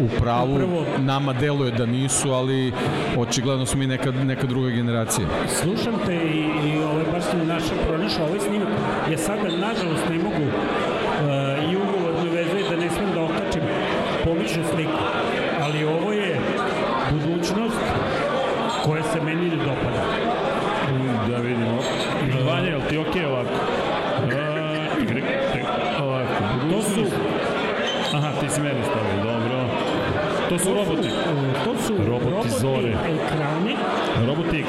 u 0.00 0.08
pravu, 0.18 0.84
nama 0.98 1.32
deluje 1.32 1.70
da 1.70 1.86
nisu, 1.86 2.19
ali 2.28 2.72
očigledno 3.18 3.66
su 3.66 3.78
mi 3.78 3.86
neka, 3.86 4.10
neka 4.10 4.46
druga 4.46 4.70
generacija. 4.70 5.26
Slušam 5.48 5.94
te 6.06 6.14
i, 6.14 6.70
i 6.70 6.82
ovaj, 6.82 7.04
baš 7.12 7.24
sam 7.24 7.46
našao, 7.46 7.76
pronašao 7.88 8.26
ovaj 8.26 8.40
snimak. 8.40 8.68
Ja 9.10 9.18
sada, 9.18 9.42
nažalost, 9.42 10.04
ne 10.10 10.18
mogu 10.18 10.42
uh, 10.42 11.72
i 11.72 11.76
ugovor 11.76 12.10
vezuje 12.32 12.64
da 12.70 12.76
ne 12.76 12.90
smem 12.90 13.10
da 13.14 13.20
okačim 13.22 13.62
pomičnu 14.24 14.62
sliku. 14.74 14.98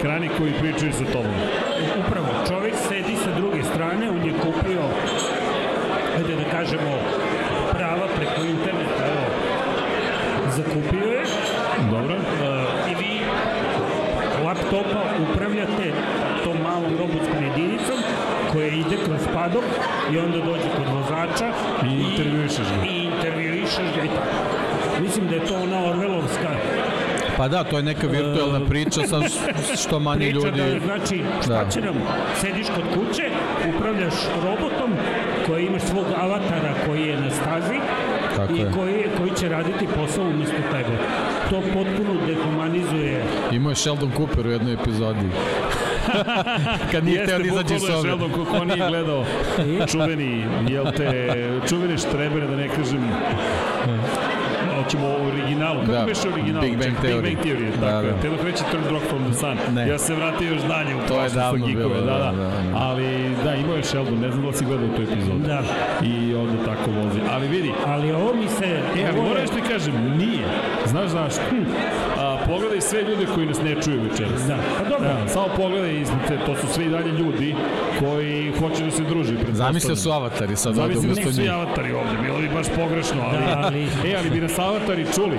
Ekrani 0.02 0.30
koji 0.38 0.54
pričaju 0.62 0.94
sa 0.94 1.06
tobom. 1.14 1.36
Upravo, 2.02 2.28
čovek 2.48 2.74
sedi 2.88 3.16
sa 3.16 3.32
druge 3.38 3.64
strane, 3.64 4.10
on 4.10 4.26
je 4.26 4.34
kupio, 4.34 4.84
ajde 6.18 6.36
da 6.36 6.46
kažemo, 6.52 6.92
prava 7.72 8.08
preko 8.16 8.42
interneta, 8.42 9.04
evo, 9.14 9.26
zakupio 10.58 11.08
je. 11.08 11.24
Dobro. 11.92 12.16
Uh, 12.16 12.92
I 12.92 12.96
vi 12.96 13.22
laptopa 14.46 15.02
upravljate 15.30 15.92
tom 16.44 16.58
malom 16.64 16.98
robotskom 17.00 17.44
jedinicom 17.44 17.98
koja 18.52 18.68
ide 18.68 18.98
kroz 19.06 19.22
padok 19.34 19.64
i 20.14 20.18
onda 20.18 20.38
dođe 20.38 20.70
kod 20.78 20.88
vozača 20.94 21.48
i 21.86 21.94
intervjuišeš 22.10 22.68
ga. 22.78 22.86
I 22.86 23.04
intervjuišeš 23.04 23.88
ga 23.96 24.04
i 24.04 24.08
tako. 24.08 25.02
Mislim 25.02 25.28
da 25.28 25.36
je 25.36 25.46
to 25.46 25.56
ona 25.56 25.86
Orvelovska 25.90 26.50
Pa 27.42 27.48
da, 27.48 27.64
to 27.64 27.78
je 27.78 27.84
neka 27.84 28.08
virtualna 28.08 28.66
priča 28.66 29.02
sa 29.08 29.20
što 29.84 30.00
manje 30.00 30.32
priča 30.32 30.48
ljudi... 30.48 30.80
Da, 30.80 30.86
znači, 30.86 31.24
šta 31.44 31.64
da. 31.64 31.70
će 31.70 31.82
nam? 31.82 31.96
Sediš 32.42 32.68
kod 32.68 32.84
kuće, 32.94 33.24
upravljaš 33.76 34.14
robotom 34.44 34.92
koji 35.48 35.66
imaš 35.66 35.82
svog 35.82 36.06
avatara 36.18 36.74
koji 36.86 37.02
je 37.02 37.22
na 37.22 37.32
stazi 37.32 37.80
Tako 38.36 38.54
i 38.54 38.58
je. 38.60 38.72
koji, 38.72 39.06
koji 39.18 39.32
će 39.40 39.50
raditi 39.50 39.88
posao 39.96 40.26
umesto 40.26 40.56
tebe. 40.72 40.98
To 41.50 41.62
potpuno 41.62 42.26
dehumanizuje... 42.28 43.24
Imao 43.52 43.72
je 43.72 43.76
Sheldon 43.76 44.12
Cooper 44.18 44.48
u 44.48 44.52
jednoj 44.52 44.74
epizodi. 44.74 45.30
Kad 46.92 47.06
nije 47.06 47.26
teo 47.26 47.40
da 47.40 47.46
izađe 47.46 47.76
iz 47.76 47.82
sobe. 47.82 48.02
Sheldon, 48.02 48.32
ko 48.46 48.66
nije 48.66 48.88
gledao 48.88 49.26
čuveni, 49.92 50.46
jel 50.70 50.86
te, 50.98 51.44
čuveni 51.70 51.98
štrebere, 51.98 52.48
da 52.48 52.56
ne 52.56 52.68
kažem, 52.68 53.12
hoćemo 54.92 55.08
o 55.10 55.28
originalu. 55.28 55.80
Kako 55.80 55.92
Da, 55.92 56.06
beše 56.06 56.28
original? 56.30 56.62
Big 56.62 56.72
Bang 56.74 56.96
Theory. 56.96 57.22
Big 57.22 57.36
Bang 57.36 57.46
Theory, 57.48 57.70
Da, 57.72 57.88
tako 57.88 58.06
je. 58.06 58.12
da. 58.12 58.22
Te 58.22 58.30
dok 58.30 58.44
reći 58.44 58.64
Third 58.64 58.86
Rock 58.90 59.06
from 59.06 59.24
the 59.24 59.34
Sun. 59.34 59.58
Ne. 59.74 59.88
Ja 59.88 59.98
se 59.98 60.16
vratio 60.16 60.48
još 60.48 60.62
dalje 60.64 60.96
u 60.96 61.08
To 61.08 61.22
je 61.22 61.30
davno 61.32 61.66
bilo, 61.68 61.90
da, 61.90 62.02
da. 62.02 62.08
da, 62.08 62.32
da, 62.34 62.44
da. 62.44 62.52
Ali, 62.76 63.06
da, 63.44 63.56
imao 63.56 63.76
je 63.76 63.84
Sheldon, 63.84 64.20
ne 64.20 64.30
znam 64.30 64.42
da 64.42 64.48
li 64.48 64.54
si 64.54 64.66
gledao 64.66 64.88
tu 64.88 65.02
epizodu. 65.04 65.40
Da. 65.40 65.62
I 66.04 66.36
onda 66.36 66.66
tako 66.66 66.92
vozi. 66.94 67.20
Ali 67.32 67.48
vidi, 67.48 67.72
Ali 67.86 68.12
ovo 68.14 68.34
mi 68.34 68.48
se... 68.50 68.66
E, 68.66 68.80
ali 69.10 69.30
je- 69.32 69.48
što 69.48 69.56
ti 69.56 69.62
kažem, 69.64 69.94
nije. 70.18 70.46
Znaš 70.86 71.10
zašto? 71.10 71.42
A, 72.18 72.21
pogledaj 72.52 72.82
sve 72.82 73.02
ljude 73.02 73.26
koji 73.26 73.46
nas 73.46 73.60
ne 73.60 73.76
čuju 73.76 74.00
večeras. 74.02 74.42
Da, 74.44 74.58
pa 74.78 74.84
dobro. 74.86 75.08
Da, 75.10 75.28
samo 75.28 75.48
pogledaj 75.58 75.94
iznad 75.96 76.28
te, 76.28 76.38
to 76.38 76.56
su 76.56 76.68
sve 76.68 76.86
i 76.86 76.90
dalje 76.90 77.12
ljudi 77.12 77.56
koji 78.00 78.54
hoće 78.60 78.84
da 78.84 78.92
se 78.92 79.04
druži. 79.04 79.36
Zamislio 79.52 79.96
su 79.96 80.12
avatari 80.12 80.56
sad 80.56 80.78
ovde 80.78 80.94
Zamisli 80.94 81.10
da 81.10 81.16
nisu 81.16 81.34
svi 81.34 81.44
njih. 81.44 81.52
avatari 81.52 81.94
ovde, 81.94 82.16
bilo 82.24 82.38
bi 82.40 82.50
baš 82.50 82.68
pogrešno, 82.72 83.22
ali, 83.24 83.38
Da, 83.40 83.62
ali- 83.64 83.84
e, 84.06 84.16
ali 84.18 84.30
bi 84.30 84.42
nas 84.42 84.60
avatari 84.60 85.06
čuli, 85.16 85.38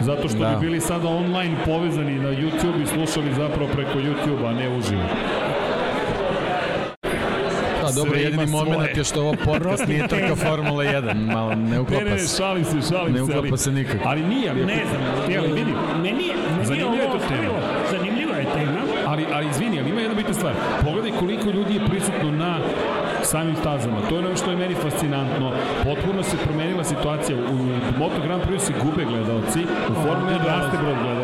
zato 0.00 0.28
što 0.28 0.38
Da. 0.38 0.48
bi 0.50 0.60
bili 0.60 0.80
sada 0.80 1.08
online 1.10 1.56
povezani 1.64 2.14
na 2.16 2.28
YouTube 2.30 2.82
i 2.82 2.86
slušali 2.86 3.34
zapravo 3.34 3.68
preko 3.68 3.98
YouTube, 3.98 4.46
a 4.46 4.52
ne 4.52 4.68
uživo. 4.70 5.02
Da, 7.82 7.94
dobro, 7.94 8.12
Sve 8.12 8.22
jedini 8.22 8.46
moment 8.48 8.96
je 8.96 9.04
što 9.04 9.20
ovo 9.20 9.34
podcast 9.44 9.86
nije 9.88 10.08
trka 10.08 10.36
Formula 10.36 10.84
1, 10.84 11.14
malo 11.26 11.50
ne 11.50 11.56
Ne, 11.56 11.70
ne, 11.70 11.80
uklapa 11.80 12.04
ne, 12.04 12.18
se. 12.18 12.36
šalim 12.36 12.64
se, 12.64 12.76
šalim 12.88 13.12
Ne 13.12 13.18
se, 13.18 13.24
uklapa 13.24 13.48
ali, 13.48 13.58
se 13.58 13.72
nikako. 13.72 14.04
ali 14.04 14.22
nije, 14.22 14.50
ali, 14.50 14.64
Ne 14.66 14.82
znam, 14.84 15.02
E, 15.30 15.38
ali 15.38 15.48
vidi, 15.50 15.72
Meni, 15.96 16.24
je- 16.24 16.34
meni 16.48 16.64
Zanimljiva 16.64 16.94
je 16.94 17.00
je 17.00 17.08
ovo 17.08 17.12
to 17.12 17.28
tema. 17.28 17.40
ostavilo. 17.40 17.54
Zanimljiva 17.90 18.36
je 18.36 18.44
tema. 18.46 18.78
Ali, 19.06 19.26
ali 19.32 19.46
izvini, 19.48 19.80
ali 19.80 19.90
ima 19.90 20.00
jedna 20.00 20.14
bitna 20.14 20.29
stvar. 20.40 20.54
Pogledaj 20.84 21.12
koliko 21.18 21.50
ljudi 21.50 21.74
je 21.74 21.86
prisutno 21.88 22.30
na 22.30 22.58
samim 23.22 23.56
stazama. 23.56 23.96
To 24.08 24.14
je 24.14 24.18
ono 24.26 24.36
što 24.36 24.50
je 24.50 24.56
meni 24.56 24.74
fascinantno. 24.74 25.52
Potpuno 25.84 26.22
se 26.22 26.36
promenila 26.44 26.84
situacija. 26.84 27.36
U 27.36 27.56
Moto 27.98 28.18
Grand 28.24 28.42
Prix 28.46 28.58
se 28.58 28.72
gube 28.84 29.04
gledalci, 29.04 29.60
u 29.90 29.94
Formula 29.94 30.32
1 30.32 30.46
raste 30.46 30.76
broj 30.82 30.96
gledalci. 31.02 31.19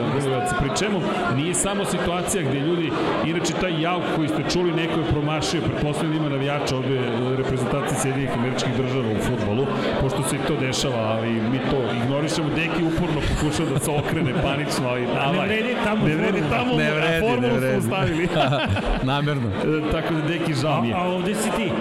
Pri 0.61 0.71
čemu 0.79 1.01
nije 1.37 1.55
samo 1.55 1.85
situacija 1.85 2.43
gde 2.43 2.61
ljudi, 2.61 2.93
inače 3.27 3.53
taj 3.61 3.83
jav 3.83 4.01
koji 4.17 4.29
ste 4.29 4.43
čuli, 4.53 4.73
neko 4.73 5.01
je 5.01 5.07
promašio, 5.07 5.61
pretpostavljam 5.61 6.13
da 6.13 6.19
ima 6.19 6.29
navijača 6.29 6.77
ovde 6.77 7.01
reprezentacije 7.39 7.99
Sjedinih 8.01 8.31
američkih 8.35 8.73
država 8.77 9.09
u 9.09 9.23
futbolu, 9.23 9.67
pošto 10.01 10.23
se 10.23 10.37
i 10.37 10.49
to 10.49 10.57
dešava, 10.57 10.99
ali 10.99 11.29
mi 11.31 11.59
to 11.71 11.79
ignorišemo. 12.05 12.49
Deki 12.49 12.83
uporno 12.85 13.21
pokušao 13.31 13.67
da 13.67 13.79
se 13.79 13.91
okrene 13.91 14.33
panično, 14.43 14.89
ali 14.89 15.07
davaj. 15.07 15.49
vredi 15.49 15.75
tamo 15.85 16.07
ne 16.07 16.15
vredi 16.15 16.43
tamo, 16.51 16.77
Ne 16.77 16.89
a 16.89 16.95
vredi, 16.95 17.13
ne 17.13 17.21
formulu 17.21 17.51
su 17.51 17.61
vredi. 17.61 17.83
stavili. 17.83 18.29
Namerno. 19.13 19.49
E, 19.49 19.93
Tako 19.93 20.15
da 20.15 20.21
deki 20.23 20.55
žao 20.55 20.83
mi 20.83 20.89
je. 20.89 20.95
A 20.95 21.03
ovde 21.03 21.35
si 21.35 21.51
ti. 21.57 21.71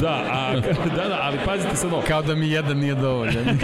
Da, 0.00 0.22
a, 0.32 0.52
da, 0.96 1.08
da, 1.08 1.18
ali 1.22 1.38
pazite 1.44 1.76
sad 1.76 1.92
ovo. 1.92 2.02
Kao 2.08 2.22
da 2.22 2.34
mi 2.34 2.50
jedan 2.50 2.78
nije 2.78 2.94
dovoljan. 2.94 3.58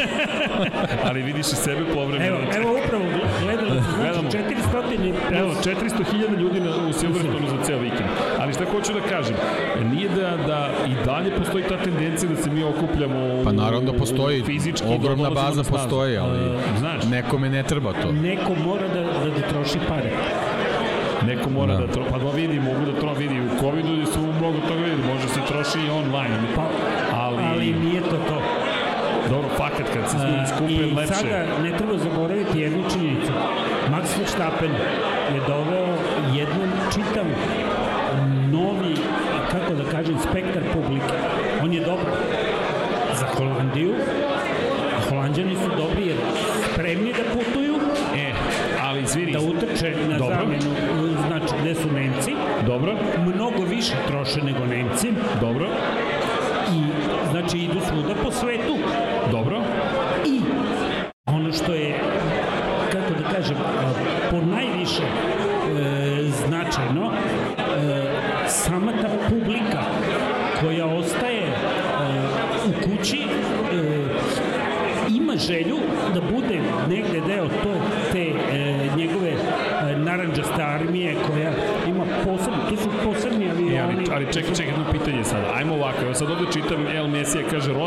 Ali 1.04 1.22
vidiš 1.22 1.46
i 1.46 1.56
sebe 1.56 1.80
povremeno. 1.94 2.26
Evo, 2.26 2.38
evo 2.56 2.78
upravo 2.84 3.04
gledalo 3.42 3.70
se, 3.70 3.80
Gledamo. 3.96 4.30
znači 4.30 4.38
400 4.38 5.12
Evo, 5.32 5.50
400.000 5.54 6.38
ljudi 6.38 6.60
na, 6.60 6.70
u 6.88 6.92
Silverstonu 6.92 7.48
za 7.50 7.64
ceo 7.64 7.78
vikend. 7.78 8.08
Ali 8.38 8.52
šta 8.52 8.64
hoću 8.66 8.92
da 8.92 9.00
kažem, 9.00 9.36
nije 9.84 10.08
da, 10.10 10.36
da 10.38 10.58
i 10.86 11.04
dalje 11.04 11.30
postoji 11.30 11.64
ta 11.64 11.76
tendencija 11.78 12.30
da 12.30 12.36
se 12.36 12.50
mi 12.50 12.64
okupljamo 12.64 13.18
u, 13.18 13.44
Pa 13.44 13.52
naravno 13.52 13.92
da 13.92 13.98
postoji, 13.98 14.42
fizički 14.42 14.86
i 14.86 14.90
da 14.90 14.94
ogromna 14.96 15.30
baza 15.30 15.62
postoji, 15.64 16.16
ali 16.16 16.38
Znaš, 16.78 17.02
nekome 17.04 17.48
ne 17.50 17.62
treba 17.62 17.92
to. 17.92 18.12
neko 18.12 18.54
mora 18.56 18.88
da, 18.88 19.00
da, 19.00 19.30
da 19.30 19.48
troši 19.48 19.78
pare. 19.88 20.10
neko 21.26 21.50
mora 21.50 21.72
da, 21.72 21.80
Da. 21.80 21.86
da 21.86 21.92
tro, 21.92 22.02
pa 22.10 22.18
da 22.18 22.30
vidi, 22.30 22.60
mogu 22.60 22.84
da 22.86 23.00
tro, 23.00 23.14
vidi 23.14 23.40
u 23.40 23.60
covidu 23.60 24.06
su 24.06 24.20
mnogo 24.20 24.58
toga 24.60 24.80
vidi, 24.80 25.02
može 25.06 25.28
se 25.28 25.40
troši 25.48 25.78
i 25.78 25.90
online, 25.90 26.36
Pa, 26.56 26.62
ali, 27.14 27.42
ali 27.44 27.72
nije 27.74 28.00
to 28.00 28.16
to. 28.28 28.42
dobro, 29.30 29.48
fakat 29.56 29.86
kad 29.94 30.10
se 30.10 30.16
A, 30.16 30.46
skupe 30.46 30.72
I 30.72 30.94
lepše. 30.94 31.14
sada 31.14 31.44
ne 31.62 31.76
treba 31.78 31.98
zaboraviti 31.98 32.60
jednu 32.60 32.82
činjenicu. 32.92 33.32
Max 33.90 34.18
Verstappen 34.18 34.70
je 35.34 35.40
doveo 35.46 35.94
jedan 36.34 36.70
čitav 36.94 37.26
novi, 38.52 38.94
kako 39.50 39.74
da 39.74 39.90
kažem, 39.90 40.18
spektar 40.18 40.45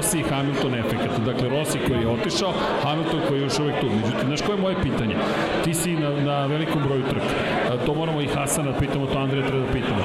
Rossi 0.10 0.20
i 0.20 0.30
Hamilton 0.30 0.76
efekat. 0.76 1.20
Dakle, 1.26 1.49
Rossi 1.49 1.80
koji 1.88 2.01
je 2.01 2.07
otišao, 2.07 2.53
Hamilton 2.84 3.20
koji 3.28 3.39
je 3.39 3.43
još 3.43 3.60
uvek 3.60 3.80
tu. 3.82 3.88
Međutim, 3.89 4.28
znaš 4.28 4.41
koje 4.41 4.55
je 4.55 4.62
moje 4.62 4.76
pitanje? 4.84 5.16
Ti 5.64 5.74
si 5.74 5.95
na, 5.95 6.10
na 6.10 6.45
velikom 6.45 6.84
broju 6.84 7.03
trka. 7.03 7.86
To 7.86 7.93
moramo 7.93 8.22
i 8.22 8.28
Hasana 8.28 8.72
da 8.72 8.80
pitamo, 8.80 9.05
to 9.05 9.20
Andreja 9.20 9.47
treba 9.47 9.66
da 9.66 9.72
pitamo. 9.74 10.01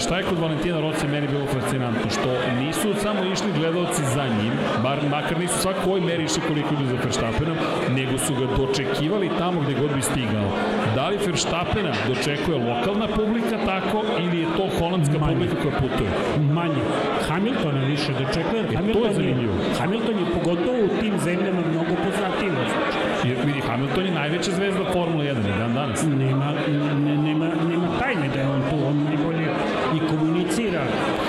Šta 0.00 0.16
je 0.16 0.22
kod 0.22 0.38
Valentina 0.38 0.80
Rossi 0.80 1.06
meni 1.08 1.28
bilo 1.28 1.46
fascinantno? 1.46 2.10
Što 2.10 2.30
nisu 2.60 2.88
samo 3.02 3.20
išli 3.24 3.52
gledalci 3.58 4.02
za 4.14 4.24
njim, 4.26 4.52
bar, 4.82 4.98
makar 5.10 5.38
nisu 5.38 5.58
svako 5.58 5.80
ovoj 5.86 6.00
meri 6.00 6.24
išli 6.24 6.42
koliko 6.48 6.74
idu 6.74 6.86
za 6.86 6.96
Verstappenom, 7.04 7.56
nego 7.96 8.18
su 8.18 8.34
ga 8.34 8.46
dočekivali 8.56 9.30
tamo 9.38 9.60
gde 9.60 9.74
god 9.80 9.94
bi 9.94 10.02
stigao. 10.02 10.48
Da 10.94 11.08
li 11.08 11.16
Verstappena 11.26 11.92
dočekuje 12.08 12.56
lokalna 12.70 13.06
publika 13.08 13.56
tako 13.66 13.98
ili 14.24 14.40
je 14.40 14.46
to 14.56 14.64
holandska 14.78 15.18
Manje. 15.18 15.32
publika 15.32 15.54
koja 15.62 15.74
putuje? 15.80 16.10
manje. 16.52 16.82
Hamiltona 17.28 17.80
više 17.84 18.12
dočekuje. 18.12 18.60
jer 18.62 18.64
E, 18.64 18.68
to 18.68 18.72
je 18.72 18.76
Hamilton 18.76 19.04
je, 19.04 19.14
zanimljivo. 19.14 19.54
Hamilton 19.78 20.16
je 20.18 20.26
pogotovo 20.34 20.78
u 20.84 21.00
tim 21.00 21.14
zemljama 21.18 21.60
mnogo 21.72 21.94
poznatiji. 22.04 22.50
Jer 23.24 23.36
vidi, 23.46 23.60
Hamilton 23.60 24.04
je 24.06 24.12
najveća 24.12 24.50
zvezda 24.50 24.84
Formula 24.92 25.24
1 25.24 25.30
i 25.54 25.58
dan 25.58 25.74
danas. 25.74 26.02
Nema, 26.02 26.52
ne, 27.06 27.16
nema, 27.16 27.46
nema 27.70 27.86
tajne 28.00 28.28
da 28.34 28.40
je 28.40 28.48
on 28.48 28.62
tu. 28.70 28.76
On 28.88 28.96
najbolje 29.04 29.46
i 29.96 30.08
komunicira 30.08 30.82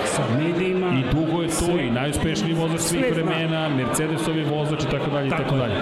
sa 0.06 0.24
medijima. 0.40 0.88
I 1.00 1.16
dugo 1.16 1.42
je 1.42 1.48
tu 1.48 1.54
Sve- 1.56 1.88
i 1.88 1.92
najuspešniji 2.32 2.56
vozač 2.56 2.80
svih 2.82 3.06
vremena, 3.14 3.70
Mercedesovi 3.70 4.44
vozač 4.46 4.84
i 4.84 4.90
tako 4.90 5.10
dalje 5.10 5.28
i 5.28 5.30
Tako 5.30 5.44
tako 5.44 5.56
je. 5.56 5.60
dalje. 5.60 5.76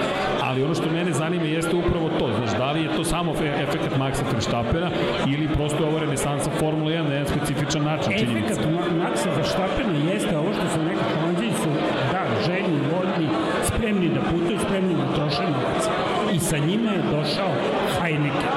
Ali 0.43 0.63
ono 0.63 0.75
što 0.75 0.89
mene 0.89 1.11
zanima 1.13 1.43
jeste 1.45 1.75
upravo 1.75 2.09
to, 2.19 2.29
znaš, 2.37 2.51
da 2.57 2.71
li 2.71 2.83
je 2.83 2.89
to 2.89 3.03
samo 3.05 3.33
fe- 3.33 3.63
efekat 3.63 3.93
Maxa 3.99 4.23
Verstappena 4.33 4.89
ili 5.27 5.47
prosto 5.47 5.85
ovo 5.85 5.99
renesansa 5.99 6.49
Formula 6.51 6.91
1 6.91 7.03
na 7.03 7.13
jedan 7.13 7.27
specifičan 7.27 7.83
način, 7.83 8.11
činjenica. 8.13 8.53
Efekat 8.53 8.65
Ma- 8.67 8.97
Maxa 8.99 9.29
Verstappena 9.37 9.93
jeste 10.13 10.37
ovo 10.37 10.49
što 10.53 10.65
su 10.69 10.83
neki 10.83 11.03
Holandiji 11.13 11.51
su 11.53 11.69
da, 12.11 12.21
željni, 12.45 12.79
voljni, 12.91 13.27
spremni 13.63 14.09
da 14.09 14.21
putuju, 14.21 14.59
spremni 14.59 14.93
da 14.95 15.15
troše 15.15 15.43
novac. 15.45 15.81
I 16.33 16.39
sa 16.39 16.57
njima 16.59 16.91
je 16.91 17.01
došao 17.11 17.51
Heineken, 17.95 18.53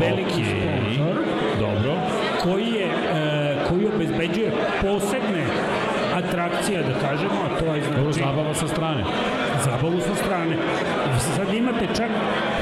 veliki 0.00 0.42
Okej, 0.42 0.60
sponsor, 0.60 1.16
Dobro. 1.60 1.92
koji 2.42 2.66
je 2.70 2.86
e, 2.86 2.90
koji 3.68 3.86
obezbeđuje 3.86 4.50
posebne 4.82 5.44
atrakcije, 6.70 6.82
da 6.84 7.08
kažemo, 7.08 7.34
a 7.46 7.58
to 7.58 7.64
je 7.74 7.80
Dobro, 7.80 8.12
znači 8.12 8.24
zabava 8.26 8.54
sa 8.54 8.68
strane. 8.68 9.04
zabavu 9.64 10.00
sa 10.00 10.14
strane. 10.14 10.56
Sad 11.36 11.54
imate 11.54 11.86
čak 11.96 12.10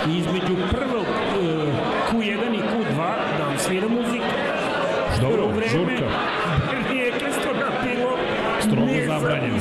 između 0.09 0.55
prvog 0.71 1.07
e, 1.07 1.45
Q1 2.13 2.23
i 2.55 2.63
Q2 2.63 2.97
da 3.39 3.45
vam 3.45 3.59
svira 3.59 3.89
muzika. 3.89 4.27
Dobro, 5.21 5.47
vreme 5.47 5.69
žurka. 5.69 6.07
Nije 6.91 7.11
Kristona 7.11 7.69
bilo 7.85 8.11
Strogo 8.61 8.87
nezamislivo. 8.87 9.21
zabranjeno. 9.21 9.57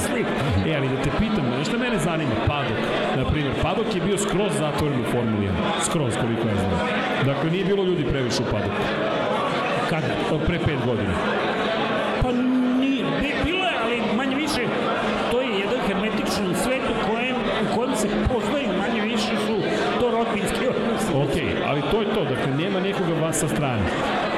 E, 0.67 0.75
ali 0.77 0.89
da 0.89 1.03
te 1.03 1.09
pitam, 1.19 1.45
znaš 1.55 1.67
šta 1.67 1.77
mene 1.77 1.97
zanima? 1.99 2.31
Padok. 2.47 2.77
Na 3.17 3.25
primjer, 3.25 3.53
Padok 3.61 3.95
je 3.95 4.01
bio 4.01 4.17
skroz 4.17 4.51
zatvoren 4.59 5.01
u 5.01 5.11
Formuli 5.11 5.45
1. 5.45 5.49
Skroz, 5.81 6.13
koliko 6.21 6.47
ja 6.47 6.55
znam. 6.55 6.79
Dakle, 7.25 7.51
nije 7.51 7.65
bilo 7.65 7.83
ljudi 7.83 8.03
previše 8.03 8.41
u 8.41 8.51
Padoku. 8.51 8.81
Kada? 9.89 10.07
Od 10.31 10.41
pre 10.47 10.59
pet 10.59 10.79
godina. 10.85 11.13
Nema 22.67 22.79
nekoga 22.79 23.13
vas 23.21 23.39
sa 23.39 23.47
strane. 23.47 23.83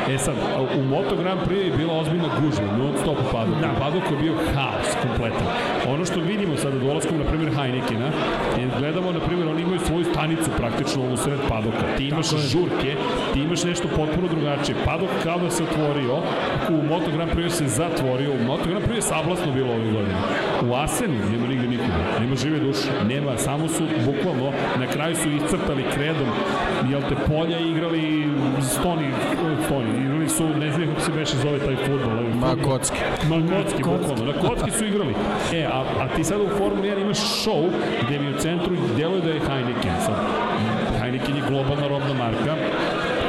E 0.09 0.17
sad, 0.17 0.35
u 0.79 0.83
Moto 0.83 1.15
Grand 1.15 1.39
Prix 1.47 1.65
je 1.65 1.77
bila 1.77 1.93
ozbiljna 1.93 2.29
gužva, 2.41 2.77
non 2.77 2.93
stop 3.01 3.17
u 3.19 3.31
padoku. 3.31 3.59
Da. 3.61 3.71
U 3.71 3.79
padoku 3.79 4.13
je 4.13 4.21
bio 4.21 4.33
haos 4.55 4.89
kompletan. 5.01 5.47
ono 5.87 6.05
što 6.05 6.19
vidimo 6.19 6.57
sada 6.57 6.79
dolaskom, 6.79 7.17
na 7.17 7.23
primjer, 7.23 7.51
Heinekena, 7.55 8.09
je 8.59 8.69
gledamo, 8.79 9.11
na 9.11 9.19
primjer, 9.19 9.47
oni 9.47 9.61
imaju 9.61 9.79
svoju 9.79 10.05
stanicu 10.05 10.49
praktično 10.57 11.13
u 11.13 11.17
sred 11.17 11.39
padoka. 11.49 11.85
Ti 11.97 12.07
imaš 12.07 12.29
žurke, 12.29 12.95
ti 13.33 13.39
imaš 13.39 13.63
nešto 13.63 13.87
potpuno 13.95 14.27
drugačije. 14.27 14.75
Padok 14.85 15.09
kao 15.23 15.39
da 15.39 15.49
se 15.49 15.63
otvorio, 15.63 16.15
u 16.69 16.83
Moto 16.89 17.11
Grand 17.11 17.31
Prix 17.31 17.49
se 17.49 17.67
zatvorio, 17.67 18.31
u 18.31 18.43
Moto 18.43 18.69
Grand 18.69 18.85
Prix 18.85 18.95
je 18.95 19.01
sablasno 19.01 19.51
bilo 19.53 19.69
ove 19.73 19.91
godine. 19.91 20.15
U 20.67 20.75
Asenu 20.75 21.13
nema 21.31 21.47
nigde 21.47 21.67
nikoga, 21.67 22.19
nema 22.19 22.35
žive 22.35 22.59
duše, 22.59 22.89
nema, 23.07 23.37
samo 23.37 23.67
su 23.67 23.83
bukvalno, 24.05 24.51
na 24.79 24.87
kraju 24.87 25.15
su 25.15 25.29
iscrtali 25.29 25.83
kredom, 25.93 26.27
jel 26.89 27.01
te 27.09 27.15
polja 27.27 27.59
igrali 27.59 28.27
stoni, 28.61 29.09
stoni, 29.65 30.05
igrali 30.05 30.29
su, 30.29 30.49
ne 30.49 30.71
znam 30.71 30.87
kako 30.87 31.01
se 31.01 31.11
veše 31.11 31.37
zove 31.37 31.59
taj 31.59 31.75
futbol. 31.75 32.23
Ma 32.35 32.55
kocki. 32.63 32.99
Ma 33.29 33.35
kocki, 33.35 33.83
bukvalno, 33.83 34.25
na 34.25 34.33
kocki 34.47 34.71
su 34.71 34.85
igrali. 34.85 35.13
E, 35.53 35.65
a, 35.65 35.83
a 35.99 36.07
ti 36.15 36.23
sada 36.23 36.43
u 36.43 36.57
Formuli 36.57 36.89
1 36.89 37.01
imaš 37.01 37.17
show 37.17 37.69
gde 38.07 38.19
mi 38.19 38.29
u 38.29 38.37
centru 38.37 38.75
deluje 38.97 39.21
da 39.21 39.29
je 39.29 39.39
Heineken. 39.39 39.95
Sad, 40.05 40.15
Heineken 41.01 41.35
je 41.35 41.41
globalna 41.49 41.87
robna 41.87 42.13
marka, 42.13 42.55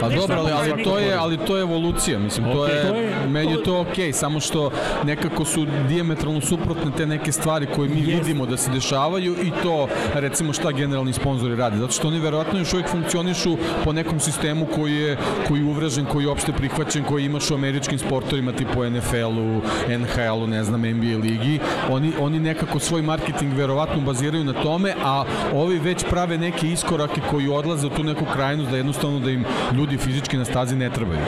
Pa 0.01 0.09
dobro, 0.11 0.37
ali, 0.39 0.53
ali 0.53 0.85
to 0.85 0.99
je 0.99 1.15
ali 1.15 1.37
to 1.39 1.57
je 1.57 1.63
evolucija, 1.63 2.19
mislim, 2.19 2.47
to 2.47 2.67
je, 2.67 2.83
to 2.83 2.95
je- 2.95 3.13
meni 3.29 3.53
je 3.53 3.63
to- 3.63 3.81
okej, 3.81 4.13
samo 4.13 4.41
što 4.41 4.71
nekako 5.05 5.45
su 5.45 5.67
dijametralno 5.89 6.41
suprotne 6.41 6.91
te 6.97 7.07
neke 7.07 7.33
stvari 7.33 7.67
koje 7.67 7.89
mi 7.89 8.01
Jeste. 8.01 8.15
vidimo 8.15 8.47
da 8.47 8.57
se 8.57 8.71
dešavaju 8.71 9.37
i 9.43 9.51
to 9.63 9.89
recimo 10.15 10.53
šta 10.53 10.73
generalni 10.73 11.13
sponzori 11.13 11.57
rade, 11.57 11.77
zato 11.77 11.93
što 11.93 12.09
oni 12.09 12.19
verovatno 12.19 12.59
još 12.59 12.73
uvijek 12.73 12.89
funkcionišu 12.89 13.57
po 13.85 13.93
nekom 13.93 14.21
sistemu 14.21 14.67
koji 14.67 14.95
je 14.95 15.17
koji 15.49 15.61
je 15.61 15.67
uvrežen, 15.67 16.05
koji 16.05 16.25
je 16.25 16.31
opšte 16.31 16.53
prihvaćen, 16.53 17.05
koji 17.05 17.25
imaš 17.25 17.51
u 17.51 17.55
američkim 17.55 17.99
sportovima 17.99 18.53
tipu 18.53 18.85
NFL-u, 18.85 19.61
NHL-u, 19.89 20.47
ne 20.47 20.65
znam, 20.65 20.81
NBA 20.83 21.19
ligi. 21.19 21.59
Oni 21.91 22.13
oni 22.21 22.41
nekako 22.41 22.79
svoj 22.79 23.03
marketing 23.03 23.53
verovatno 23.53 24.01
baziraju 24.01 24.45
na 24.45 24.53
tome, 24.53 24.95
a 25.05 25.25
ovi 25.55 25.79
već 25.79 26.05
prave 26.11 26.39
neke 26.39 26.67
iskorake 26.69 27.21
koji 27.31 27.49
odlaze 27.49 27.87
u 27.87 27.91
tu 27.91 28.03
neku 28.05 28.25
krajnost 28.25 28.71
da 28.71 28.77
jednostavno 28.77 29.19
da 29.19 29.31
im 29.31 29.45
ljudi 29.73 29.90
fizički 29.99 30.37
na 30.37 30.45
stazi 30.45 30.77
ne 30.77 30.91
trebaju. 30.91 31.21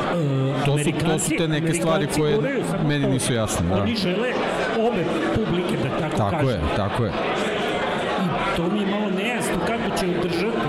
To 0.64 0.78
su, 0.78 0.90
to 1.06 1.18
su 1.18 1.30
te 1.38 1.48
neke 1.48 1.74
stvari 1.74 2.06
koje 2.16 2.38
meni 2.88 3.06
nisu 3.06 3.32
jasne. 3.34 3.68
Da. 3.68 3.82
Oni 3.82 3.96
žele 3.96 4.28
obe 4.88 5.04
publike, 5.34 5.76
da 5.82 5.88
tako, 6.00 6.16
Tako 6.16 6.30
kažem. 6.30 6.48
je, 6.48 6.76
tako 6.76 7.04
je. 7.04 7.10
I 8.24 8.56
to 8.56 8.68
mi 8.70 8.80
je 8.80 8.86
malo 8.86 9.10
nejasno 9.16 9.56
kako 9.66 9.98
će 9.98 10.06
održati 10.18 10.68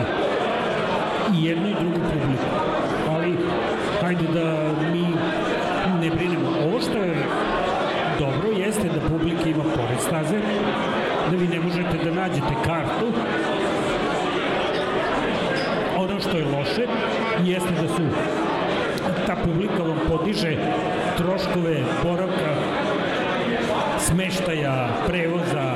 i 1.38 1.46
jednu 1.46 1.68
i 1.70 1.74
drugu 1.74 2.00
publiku. 2.14 2.46
Ali, 3.12 3.38
hajde 4.02 4.24
da 4.34 4.58
mi 4.94 5.06
ne 6.02 6.16
brinemo. 6.16 6.50
Ovo 6.66 6.80
što 6.82 6.98
je 6.98 7.16
dobro 8.20 8.50
jeste 8.58 8.88
da 8.88 9.10
publika 9.10 9.50
ima 9.50 9.64
pored 9.64 10.00
staze, 10.00 10.38
da 11.32 11.38
vi 11.38 11.48
ne 11.48 11.60
možete 11.60 11.98
da 12.06 12.12
nađete 12.22 12.54
kartu. 12.66 13.06
Ono 15.98 16.20
što 16.20 16.38
je 16.38 16.46
loše 16.46 16.86
jeste 17.46 17.72
da 17.82 17.88
su 17.88 18.02
ta 19.28 19.36
publika 19.36 19.84
vam 19.84 19.98
podiže 20.10 20.58
troškove 21.54 21.84
boravka 22.04 22.54
smeštaja, 24.00 24.88
prevoza, 25.08 25.74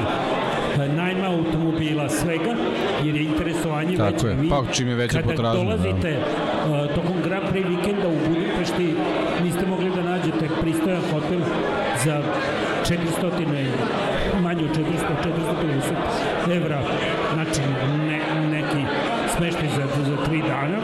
najma 0.96 1.28
automobila, 1.28 2.10
svega, 2.10 2.56
jer 3.04 3.16
je 3.16 3.24
interesovanje 3.24 3.98
Tako 3.98 4.14
veće. 4.14 4.28
je, 4.28 4.36
Vi, 4.36 4.50
pa 4.50 4.64
čim 4.74 4.88
je 4.88 4.96
veća 4.96 5.22
kada 5.22 5.30
potražnja, 5.30 5.64
da. 5.64 5.70
dolazite 5.70 6.18
uh, 6.18 6.96
tokom 6.96 7.16
Grand 7.24 7.46
Prix 7.54 7.68
vikenda 7.70 8.08
u 8.08 8.28
Budimpešti, 8.28 8.94
niste 9.44 9.66
mogli 9.68 9.90
da 9.96 10.04
nađete 10.04 10.48
pristojan 10.62 11.02
hotel 11.12 11.40
za 12.06 12.22
400, 12.86 13.68
manje 14.42 14.64
od 14.64 14.70
400, 14.70 14.84
450 16.48 16.56
evra, 16.58 16.82
znači 17.34 17.62
ne, 18.08 18.20
neki 18.52 18.86
smeštaj 19.38 19.68
za, 19.76 20.04
za 20.10 20.26
tri 20.26 20.42
dana, 20.42 20.78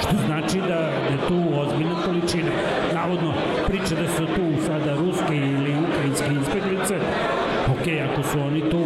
što 0.00 0.16
znači 0.26 0.58
da, 0.60 0.80
da 1.06 1.12
je 1.14 1.18
tu 1.28 1.38
ozbiljna 1.60 1.94
količina. 2.04 2.50
Navodno, 2.94 3.32
priča 3.66 3.94
da 4.02 4.08
su 4.16 4.26
tu 4.26 4.44
sada 4.66 4.94
ruske 4.94 5.36
ili 5.36 5.74
ukrajinske 5.88 6.30
inspeklice, 6.30 6.94
ok, 7.74 7.86
ako 8.10 8.22
su 8.22 8.40
oni 8.40 8.70
tu, 8.70 8.80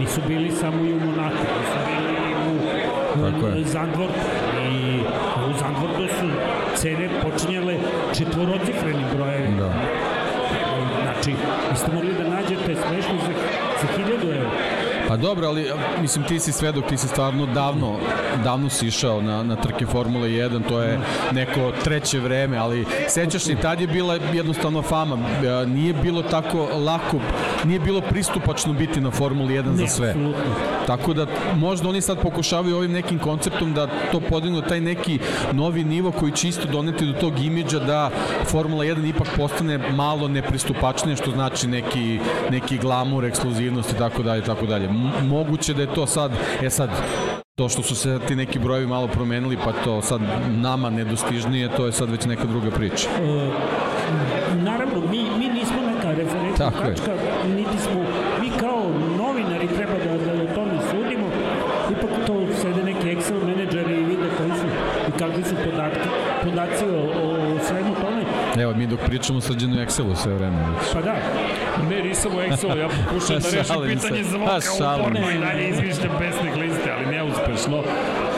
nisu 0.00 0.20
bili 0.28 0.50
samo 0.50 0.84
i 0.84 0.92
u 0.92 1.00
Monaku, 1.00 1.42
nisu 1.58 1.78
bili 1.88 2.12
i 2.30 2.34
u, 2.50 2.56
Tako 3.30 3.46
je. 3.46 3.62
u 3.62 3.64
Zandvortu. 3.64 4.20
I 4.72 5.00
u 5.50 5.52
Zandvortu 5.60 6.14
su 6.18 6.28
cene 6.74 7.08
počinjale 7.22 7.76
četvorocifrenim 8.14 9.06
brojevima. 9.16 9.56
Da. 9.58 9.72
Znači, 11.02 11.30
vi 11.70 11.76
ste 11.76 11.92
mogli 11.92 12.14
da 12.14 12.28
nađete 12.28 12.74
smešno 12.88 13.14
za, 13.26 13.32
za 13.80 14.02
1000 14.04 14.36
evra. 14.36 14.50
Pa 15.08 15.11
dobro, 15.22 15.48
ali 15.48 15.66
mislim 16.00 16.24
ti 16.24 16.40
si 16.40 16.52
svedok, 16.52 16.86
ti 16.86 16.96
si 16.96 17.08
stvarno 17.08 17.46
davno, 17.46 17.98
davno 18.44 18.68
si 18.68 18.86
išao 18.86 19.22
na, 19.22 19.42
na 19.42 19.56
trke 19.56 19.86
Formule 19.86 20.28
1, 20.28 20.68
to 20.68 20.82
je 20.82 20.98
neko 21.32 21.72
treće 21.84 22.20
vreme, 22.20 22.56
ali 22.56 22.86
sećaš 23.08 23.42
se, 23.42 23.54
tad 23.54 23.80
je 23.80 23.86
bila 23.86 24.18
jednostavno 24.32 24.82
fama, 24.82 25.18
nije 25.66 25.92
bilo 25.92 26.22
tako 26.22 26.58
lako, 26.58 27.18
nije 27.64 27.80
bilo 27.80 28.00
pristupačno 28.00 28.72
biti 28.72 29.00
na 29.00 29.10
Formuli 29.10 29.54
1 29.54 29.74
za 29.74 29.82
Ne, 29.82 29.88
sve. 29.88 30.08
apsolutno. 30.08 30.42
Tako 30.86 31.14
da 31.14 31.26
možda 31.56 31.88
oni 31.88 32.00
sad 32.00 32.20
pokušavaju 32.22 32.76
ovim 32.76 32.92
nekim 32.92 33.18
konceptom 33.18 33.74
da 33.74 33.88
to 34.12 34.20
podignu 34.20 34.62
taj 34.62 34.80
neki 34.80 35.18
novi 35.52 35.84
nivo 35.84 36.10
koji 36.10 36.32
će 36.32 36.48
isto 36.48 36.68
doneti 36.68 37.06
do 37.06 37.12
tog 37.12 37.40
imidža 37.40 37.78
da 37.78 38.10
Formula 38.44 38.84
1 38.84 39.08
ipak 39.08 39.28
postane 39.36 39.78
malo 39.78 40.28
nepristupačnije 40.28 41.16
što 41.16 41.30
znači 41.30 41.66
neki, 41.66 42.18
neki 42.50 42.78
glamur, 42.78 43.24
ekskluzivnost 43.24 43.92
i 43.92 43.98
tako 43.98 44.22
dalje 44.22 44.42
tako 44.42 44.66
dalje. 44.66 44.88
Moguće 45.22 45.74
da 45.74 45.82
je 45.82 45.94
to 45.94 46.06
sad, 46.06 46.32
e 46.62 46.70
sad, 46.70 46.90
to 47.54 47.68
što 47.68 47.82
su 47.82 47.94
se 47.96 48.18
ti 48.28 48.36
neki 48.36 48.58
brojevi 48.58 48.86
malo 48.86 49.08
promenili 49.08 49.58
pa 49.64 49.72
to 49.72 50.02
sad 50.02 50.20
nama 50.48 50.90
nedostižnije, 50.90 51.68
to 51.76 51.86
je 51.86 51.92
sad 51.92 52.10
već 52.10 52.24
neka 52.24 52.44
druga 52.44 52.70
priča. 52.70 53.08
Naravno, 54.54 55.00
mi, 55.10 55.18
mi 55.38 55.48
Tako 56.70 56.84
je. 56.84 56.94
tačka, 56.94 57.12
niti 57.56 57.78
smo, 57.78 58.00
mi 58.40 58.50
kao 58.60 58.82
novinari 59.18 59.68
treba 59.68 59.96
da, 60.04 60.12
da 60.24 60.42
o 60.42 60.54
tome 60.54 60.74
sudimo, 60.90 61.26
ipak 61.90 62.10
to 62.26 62.46
sede 62.60 62.82
neki 62.84 63.06
Excel 63.16 63.46
menadžeri 63.46 63.94
i 63.94 64.04
vide 64.04 64.28
koji 64.38 64.50
su 64.50 64.66
i 65.08 65.18
kakvi 65.18 65.44
su 65.44 65.54
podatki, 65.64 66.08
podaci 66.44 66.84
o, 66.84 67.00
o 67.22 67.58
svemu 67.68 67.94
tome. 67.94 68.22
Evo, 68.62 68.74
mi 68.74 68.86
dok 68.86 69.00
pričamo 69.00 69.40
srđenu 69.40 69.76
Excelu 69.76 70.14
sve 70.14 70.34
vreme. 70.34 70.56
već. 70.56 70.92
Pa 70.92 71.00
da, 71.00 71.14
Ne, 71.90 72.02
nisam 72.02 72.32
u 72.32 72.40
Excelu, 72.40 72.78
ja 72.78 72.88
pokušam 72.88 73.36
da 73.36 73.48
rešim 73.50 73.64
Šalim 73.66 73.88
se. 73.90 73.94
pitanje 73.98 74.22
Pa, 74.22 74.28
zvuka 74.28 74.60
šalim 74.78 75.00
uporno 75.02 75.20
se. 75.22 75.34
i 75.34 75.40
dalje 75.40 75.62
izmišljam 75.64 76.12
pesnik 76.18 76.54
liste, 76.56 76.88
ali 76.90 77.06
neuspešno. 77.08 77.78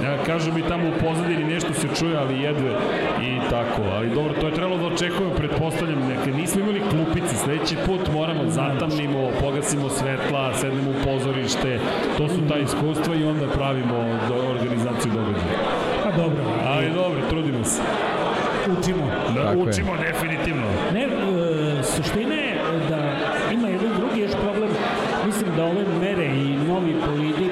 Ja, 0.05 0.17
kažu 0.19 0.53
mi 0.53 0.63
tamo 0.63 0.85
u 0.87 0.99
pozadini 1.01 1.45
nešto 1.47 1.75
se 1.75 1.89
čuje, 1.91 2.17
ali 2.17 2.41
jedve 2.41 2.71
i 3.23 3.51
tako. 3.51 3.83
Ali 3.89 4.11
dobro, 4.11 4.35
to 4.35 4.47
je 4.47 4.55
trebalo 4.55 4.79
da 4.79 4.87
očekujemo, 4.87 5.35
pretpostavljam, 5.35 5.99
neke 6.09 6.31
nismo 6.33 6.61
imali 6.61 6.83
klupice, 6.83 7.37
sledeći 7.37 7.77
put 7.87 8.01
moramo 8.13 8.43
zatamnimo, 8.49 9.31
pogasimo 9.41 9.89
svetla, 9.91 10.55
sednemo 10.55 10.91
u 10.91 11.05
pozorište, 11.05 11.79
to 12.17 12.29
su 12.29 12.39
ta 12.49 12.57
iskustva 12.59 13.15
i 13.15 13.25
onda 13.25 13.47
pravimo 13.49 13.97
do, 14.29 14.35
organizaciju 14.51 15.13
događaja. 15.13 15.59
pa 16.05 16.11
dobro, 16.13 16.43
Ali 16.67 16.91
dobro, 16.93 17.21
trudimo 17.31 17.65
se. 17.65 17.83
učimo. 18.71 19.05
Da, 19.29 19.43
Tako 19.43 19.59
je. 19.59 19.63
učimo 19.65 19.93
definitivno. 20.03 20.67
Ne, 20.93 21.03
e, 21.03 21.09
suština 21.85 22.35
je 22.37 22.55
da 22.89 23.01
ima 23.53 23.69
jedan 23.69 23.91
drugi 23.97 24.21
još 24.21 24.33
problem. 24.35 24.71
Mislim 25.27 25.51
da 25.57 25.65
ove 25.65 25.85
mere 26.01 26.27
i 26.27 26.57
novi 26.69 26.95
bolidi 27.07 27.51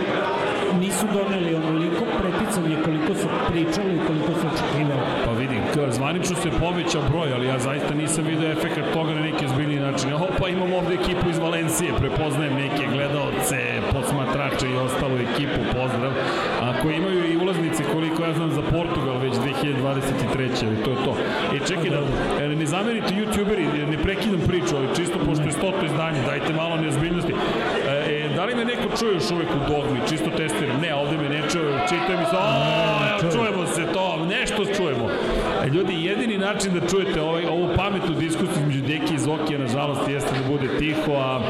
nisu 0.81 1.07
doneli 1.09 1.55
onoliko 1.57 2.05
preticanje 2.19 2.77
koliko 2.85 3.15
su 3.15 3.29
pričali 3.49 3.95
i 3.95 4.07
koliko 4.07 4.33
su 4.33 4.47
očekivali. 4.47 5.03
Pa 5.25 5.31
vidi, 5.33 5.57
k- 5.72 5.72
zvanično 5.91 6.37
se 6.37 6.51
povećao 6.61 7.03
broj, 7.11 7.33
ali 7.35 7.47
ja 7.47 7.59
zaista 7.59 7.95
nisam 7.95 8.25
video 8.25 8.53
efekt 8.53 8.79
toga 8.93 9.15
na 9.15 9.21
neki 9.21 9.49
zbiljni 9.49 9.81
način. 9.81 10.13
O, 10.13 10.27
pa 10.41 10.49
imamo 10.49 10.77
ovde 10.77 10.95
ekipu 10.95 11.31
iz 11.31 11.39
Valencije, 11.39 11.93
prepoznajem 11.99 12.55
neke 12.55 12.85
gledalce, 12.93 13.59
posmatrače 13.93 14.67
i 14.71 14.77
ostalu 14.77 15.17
ekipu, 15.17 15.61
pozdrav. 15.73 16.13
Ako 16.63 16.91
imaju 16.91 17.33
i 17.33 17.37
ulaznice, 17.37 17.83
koliko 17.93 18.23
ja 18.23 18.33
znam 18.35 18.51
za 18.51 18.63
Portugal 18.63 19.19
već 19.19 19.33
2023. 19.33 20.67
ali 20.67 20.77
to 20.85 20.91
je 20.91 20.97
to. 21.05 21.17
E, 21.55 21.59
čekaj 21.69 21.91
da, 21.91 22.01
e, 22.45 22.49
ne 22.49 22.67
zamerite 22.67 23.15
youtuberi, 23.15 23.91
ne 23.91 23.99
prekidam 23.99 24.41
priču, 24.49 24.77
ali 24.77 24.97
čisto 24.97 25.19
pošto 25.27 25.45
je 25.45 25.53
stoto 25.53 25.85
izdanje, 25.85 26.21
dajte 26.27 26.53
malo 26.53 26.77
neozbiljnosti. 26.77 27.33
E, 27.33 28.15
e, 28.15 28.29
da 28.37 28.45
li 28.45 28.55
me 28.55 28.65
neko 28.65 28.97
čuje 28.99 29.15
još 29.15 29.31
uvek 29.31 29.49
u 29.59 29.61
dogmi, 29.73 30.01
čisto 30.09 30.31
testiram? 30.31 30.81
Ne, 30.81 30.95
ovde 30.95 31.17
me 31.17 31.29
ne 31.29 31.41
čuje, 31.51 31.81
čitaju 31.89 32.19
mi 32.19 32.25
se, 32.25 32.37
o, 32.37 32.47
evo, 33.11 33.33
čujemo 33.33 33.67
se 33.67 33.83
to, 33.93 34.27
nešto 34.29 34.65
čujemo. 34.77 35.07
E, 35.65 35.69
ljudi, 35.69 36.05
jedini 36.05 36.39
način 36.39 36.75
da 36.75 36.89
čujete 36.89 37.23
ovaj, 37.23 37.45
ovu 37.45 37.69
pametnu 37.77 38.15
diskusiju 38.15 38.61
između 38.61 38.81
Deki 38.81 39.15
i 39.15 39.19
Zokija, 39.19 39.59
nažalost, 39.59 40.09
jeste 40.09 40.31
da 40.39 40.49
bude 40.49 40.79
tiho, 40.79 41.13
a 41.13 41.41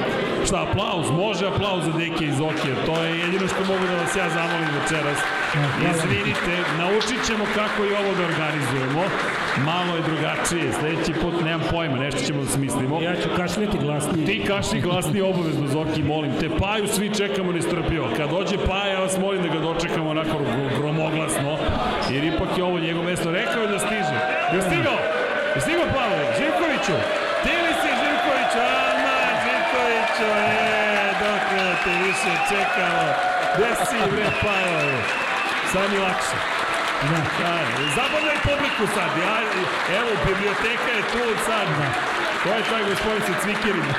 šta, 0.47 0.67
aplauz, 0.71 1.11
može 1.11 1.47
aplauz 1.47 1.85
za 1.85 1.93
Deki 1.99 2.25
i 2.25 2.33
Zokija, 2.33 2.75
to 2.87 3.03
je 3.03 3.19
jedino 3.19 3.49
što 3.49 3.61
mogu 3.73 3.85
da 3.87 3.95
vas 4.03 4.17
ja 4.17 4.29
zamolim 4.31 4.69
večeras. 4.83 5.19
Izvinite, 5.90 6.55
naučit 6.78 7.26
ćemo 7.26 7.44
kako 7.55 7.84
i 7.84 7.94
ovo 8.00 8.11
da 8.18 8.24
organizujemo, 8.24 9.03
malo 9.70 9.96
je 9.96 10.03
drugačije, 10.03 10.72
sledeći 10.78 11.12
put 11.22 11.34
nemam 11.44 11.62
pojma, 11.70 11.96
nešto 11.96 12.20
ćemo 12.26 12.42
da 12.42 12.48
smislimo. 12.48 13.03
Ja 13.03 13.14
ću 13.16 13.28
kašljati 13.36 13.78
glasnije. 13.78 14.26
Ti 14.26 14.44
kašli 14.48 14.80
glasnije 14.80 15.24
obavezno, 15.24 15.66
Zoki, 15.66 16.03
molim 16.03 16.32
te. 16.40 16.48
Paju 16.61 16.86
svi 16.88 17.14
čekamo 17.18 17.53
nestrpljivo. 17.53 18.09
Kad 18.16 18.30
dođe 18.30 18.57
Paja, 18.68 18.92
ja 18.92 19.00
vas 19.00 19.18
molim 19.18 19.42
da 19.42 19.48
ga 19.48 19.61
dočekamo 19.61 20.11
onako 20.11 20.36
gromoglasno, 20.78 21.59
jer 22.11 22.24
ipak 22.24 22.50
je 22.59 22.64
ovo 22.64 22.78
njegov 22.78 23.05
mesto. 23.05 23.30
Rekao 23.30 23.62
je 23.62 23.68
da 23.68 23.78
stiže. 23.78 24.16
Je 24.55 24.62
stigao? 24.62 25.00
Je 25.55 25.61
stigao 25.61 25.86
Pavle? 25.96 26.22
Živkoviću? 26.38 26.96
Ti 27.44 27.55
li 27.64 27.72
si 27.80 27.90
Živkoviću? 28.03 28.61
Ama, 28.90 29.18
Živkoviću, 29.44 30.28
e, 30.38 31.12
dok 31.20 31.42
te 31.84 31.92
više 32.05 32.32
čekamo. 32.50 33.05
Gde 33.57 33.70
si, 33.88 33.96
bre, 34.11 34.26
Pavle? 34.42 35.32
Sad 35.73 35.91
mi 35.93 35.99
lakše. 35.99 36.37
Da. 37.11 37.20
da. 37.43 37.53
Zabavljaj 37.97 38.39
publiku 38.49 38.85
sad. 38.97 39.11
Ja, 39.27 39.37
evo, 39.99 40.11
biblioteka 40.27 40.91
je 40.99 41.03
tu 41.12 41.23
sad. 41.49 41.66
Da. 41.79 41.89
Ko 42.43 42.49
je 42.49 42.62
taj 42.70 42.83
gospodin 42.91 43.23
sa 43.27 43.35
cvikirima? 43.43 43.93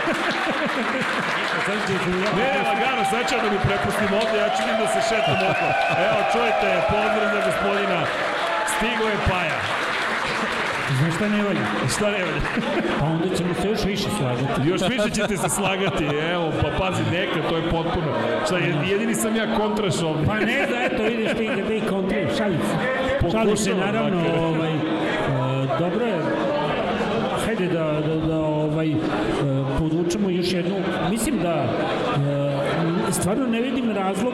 ne, 2.38 2.48
ne, 2.54 2.62
lagano, 2.70 3.04
sad 3.12 3.30
ću 3.30 3.36
da 3.44 3.50
mi 3.52 3.60
prepustim 3.68 4.10
ovde, 4.22 4.38
ja 4.44 4.50
ću 4.54 4.60
vidim 4.64 4.78
da 4.84 4.88
se 4.94 5.00
šetam 5.10 5.38
oko. 5.52 5.68
Evo, 6.08 6.20
čujete, 6.32 6.68
pozdrav 6.90 7.28
za 7.36 7.42
gospodina. 7.50 8.00
Stigo 8.74 9.06
je 9.14 9.18
Paja. 9.30 9.73
Znaš 11.00 11.16
šta 11.16 11.30
ne 11.30 11.44
valja? 11.44 11.66
Šta 11.96 12.06
ne 12.06 12.18
valja? 12.18 12.42
pa 13.00 13.06
onda 13.06 13.36
ćemo 13.36 13.54
se 13.54 13.68
još 13.68 13.86
više 13.86 14.08
slagati. 14.18 14.70
Još 14.70 14.82
više 14.82 15.10
ćete 15.10 15.38
se 15.38 15.50
slagati, 15.50 16.06
evo, 16.06 16.52
pa 16.62 16.68
pazi, 16.80 17.04
neka, 17.12 17.50
to 17.50 17.58
je 17.58 17.64
potpuno. 17.64 18.08
Šta, 18.46 18.58
jedini 18.90 19.16
sam 19.16 19.36
ja 19.36 19.58
kontraš 19.58 20.02
ovde. 20.02 20.26
pa 20.28 20.40
ne 20.40 20.68
da, 20.70 20.84
eto, 20.84 21.04
vidiš 21.04 21.32
ti 21.38 21.50
kada 21.56 21.74
i 21.74 21.82
kontraš, 21.90 22.38
šalim 22.38 22.60
se. 22.60 23.32
Šalim 23.32 23.58
se, 23.58 23.76
naravno, 23.76 24.22
ovaj, 24.40 24.74
uh, 24.76 25.80
dobro 25.80 26.06
je, 26.06 26.20
hajde 27.46 27.68
da, 27.68 28.02
da, 28.08 28.28
da 28.28 28.40
ovaj, 28.40 28.94
uh, 28.94 29.00
podučemo 29.80 30.30
još 30.30 30.54
jednu, 30.54 30.76
mislim 31.10 31.40
da 31.40 31.66
uh, 32.16 33.14
stvarno 33.14 33.48
ne 33.48 33.62
vidim 33.62 33.92
razlog 33.92 34.34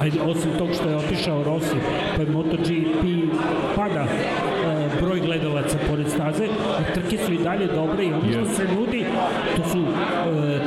Ajde, 0.00 0.20
osim 0.20 0.50
tog 0.58 0.68
što 0.74 0.88
je 0.88 0.96
otišao 0.96 1.44
Rossi, 1.44 1.76
pa 2.16 2.22
je 2.22 2.28
MotoGP 2.28 3.02
pada 3.76 4.04
e, 4.04 4.88
broj 5.00 5.20
gledalaca 5.20 5.78
pored 5.88 6.08
staze, 6.08 6.44
trke 6.94 7.18
su 7.26 7.32
i 7.32 7.38
dalje 7.38 7.66
dobre 7.66 8.04
i 8.04 8.12
ono 8.12 8.32
što 8.32 8.54
se 8.54 8.64
nudi, 8.74 9.04
to 9.56 9.68
su 9.68 9.78
e, 9.78 10.60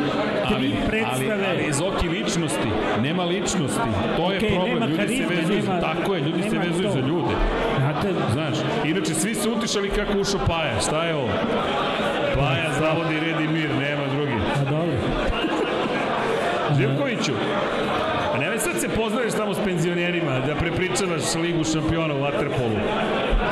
tri 0.47 0.55
ali, 0.55 0.73
predstave. 0.87 1.33
Ali, 1.33 1.63
ali 1.63 1.73
Zoki 1.73 2.09
ličnosti, 2.09 2.69
nema 3.01 3.23
ličnosti, 3.23 3.79
to 4.17 4.21
okay, 4.21 4.43
je 4.43 4.55
problem, 4.55 4.89
ljudi 4.89 4.97
karizme, 4.97 5.27
se 5.27 5.35
vezuju, 5.35 5.63
nema, 5.63 5.79
tako 5.81 6.15
je, 6.15 6.21
ljudi 6.21 6.43
se 6.43 6.57
vezuju 6.57 6.87
to. 6.87 6.93
za 6.93 6.99
ljude. 6.99 7.35
Znate, 7.77 8.09
Znaš, 8.33 8.57
inače 8.85 9.13
svi 9.13 9.35
su 9.35 9.51
utišali 9.51 9.89
kako 9.89 10.19
ušao 10.19 10.39
Paja, 10.47 10.79
šta 10.79 11.05
je 11.05 11.15
ovo? 11.15 11.29
Paja 12.35 12.71
zavodi 12.79 13.19
red 13.19 13.41
i 13.41 13.53
mir, 13.53 13.69
nema 13.69 14.03
drugi. 14.15 14.37
A 14.55 14.71
dobro. 14.71 14.97
Živkoviću, 16.77 17.33
sad 18.63 18.81
se 18.81 18.89
pozdraviš 18.89 19.33
tamo 19.33 19.53
s 19.53 19.59
penzionerima, 19.65 20.39
da 20.39 20.55
prepričavaš 21.23 21.45
ligu 21.45 21.63
šampiona 21.63 22.13
u 22.13 22.17
Waterpolu. 22.17 22.79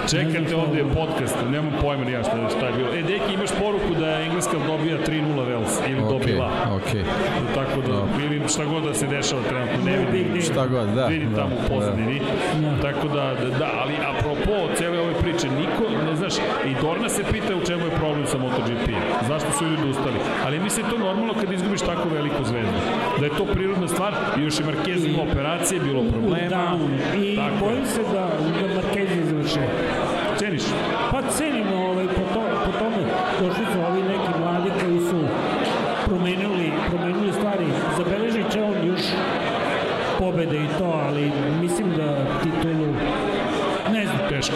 Čekate 0.10 0.56
ovde 0.56 0.84
podcast, 0.94 1.36
nemam 1.52 1.74
pojma 1.82 2.04
ni 2.06 2.12
ja 2.12 2.24
šta, 2.24 2.50
šta 2.58 2.66
je 2.68 2.74
bilo. 2.74 2.90
E, 2.94 3.02
Deki, 3.02 3.34
imaš 3.34 3.50
poruku 3.60 3.94
da 4.00 4.08
je 4.08 4.26
Engleska 4.26 4.58
dobija 4.68 4.98
3-0 5.08 5.48
Vels, 5.48 5.80
ili 5.90 6.02
okay, 6.02 6.10
dobila. 6.10 6.50
Ok, 6.76 6.92
Tako 7.56 7.82
da, 7.82 7.94
no. 7.94 8.08
ili 8.24 8.42
šta 8.50 8.66
god 8.66 8.84
da 8.84 8.94
se 8.94 9.08
dešava 9.08 9.42
trenutno, 9.50 9.86
ne 9.86 9.98
vidim. 9.98 10.42
Šta 10.42 10.68
god, 10.68 10.88
da. 10.90 11.06
Vidim 11.06 11.30
da, 11.30 11.36
tamo 11.36 11.56
u 11.56 11.70
pozadini. 11.70 12.22
Da. 12.62 12.82
Tako 12.82 13.08
da, 13.08 13.34
da, 13.42 13.58
da, 13.60 13.70
ali 13.82 13.94
apropo 14.12 14.76
cele 14.78 15.00
ove 15.00 15.14
priče, 15.14 15.48
niko, 15.50 15.84
znaš, 16.32 16.48
i 16.66 16.82
Dorna 16.82 17.10
se 17.10 17.24
pita 17.32 17.56
u 17.56 17.66
čemu 17.66 17.86
je 17.86 17.92
problem 17.92 18.26
sa 18.26 18.38
MotoGP. 18.38 18.88
Zašto 19.28 19.52
su 19.52 19.66
ljudi 19.66 19.90
ustali? 19.90 20.20
Ali 20.46 20.60
mislim 20.60 20.86
to 20.90 20.98
normalno 20.98 21.34
kad 21.34 21.54
izgubiš 21.54 21.82
tako 21.82 22.10
veliku 22.10 22.44
zvezdu. 22.44 22.80
Da 23.20 23.26
je 23.26 23.38
to 23.38 23.46
prirodna 23.46 23.88
stvar 23.88 24.14
i 24.38 24.42
još 24.42 24.60
i 24.60 24.64
Marquez 24.64 25.30
operacije, 25.30 25.80
bilo 25.80 26.04
problema. 26.12 26.50
Da, 26.50 26.78
i 27.18 27.38
bojim 27.60 27.86
se 27.86 28.02
da, 28.14 28.26
da 28.62 28.82
Marquez? 28.82 29.12
Pa 31.12 31.22
cenim 31.22 31.68
ovaj, 31.74 32.08
po, 32.08 32.22
to, 32.34 32.42
po 32.66 32.72
tome. 32.80 33.04
Došli 33.42 33.66
su 33.74 33.80
ovi 33.90 34.02
neki 34.02 34.40
mladi 34.40 34.70
koji 34.82 35.00
su 35.00 35.20
promenili, 36.06 36.72
promenili 36.90 37.34
stvari. 37.34 37.66
Zabeležit 37.98 38.52
će 38.52 38.64
on 38.64 38.88
još 38.88 39.02
pobede 40.20 40.58
i 40.58 40.68
to, 40.78 41.02
ali 41.08 41.32
mislim 41.62 41.88
da 41.98 42.26
titulu 42.44 42.88
ne 43.94 44.06
znam. 44.06 44.30
Teško 44.30 44.56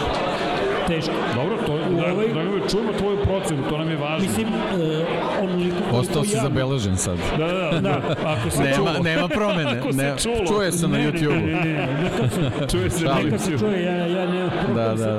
teško. 0.86 1.12
Dobro, 1.34 1.56
to, 1.66 1.78
da, 1.78 2.12
ovaj... 2.12 2.28
da, 2.28 2.44
da 2.44 2.68
čujemo 2.68 2.92
tvoju 2.98 3.18
procenu, 3.22 3.62
to 3.68 3.78
nam 3.78 3.90
je 3.90 3.96
važno. 3.96 4.28
Mislim, 4.28 4.48
uh, 4.48 5.42
onoliko 5.42 5.76
Ostao 5.92 6.15
si 6.26 6.36
zabeležen 6.36 6.96
sad. 6.96 7.18
Da, 7.38 7.46
da, 7.46 7.70
da. 7.70 7.80
da. 7.80 8.00
Ako 8.24 8.50
se 8.50 8.62
nema, 8.62 8.76
čulo. 8.76 8.92
nema 9.02 9.28
promene. 9.28 9.78
Ako 9.78 9.92
se 9.92 9.98
ne, 9.98 10.14
čulo. 10.18 10.46
Čuje 10.48 10.72
se 10.72 10.88
na 10.88 10.98
YouTube-u. 10.98 11.46
Ne, 11.46 11.52
ne, 11.52 11.64
ne, 11.64 11.88
neka 12.02 12.28
se, 12.28 12.66
čuje 12.70 12.90
se 12.90 13.04
na 13.04 13.14
Neka 13.14 13.38
se 13.38 13.58
čuje, 13.58 13.82
ja, 13.84 14.06
ja 14.06 14.26
ne 14.26 14.48
da, 14.74 14.94
da, 14.94 14.94
da. 14.94 15.18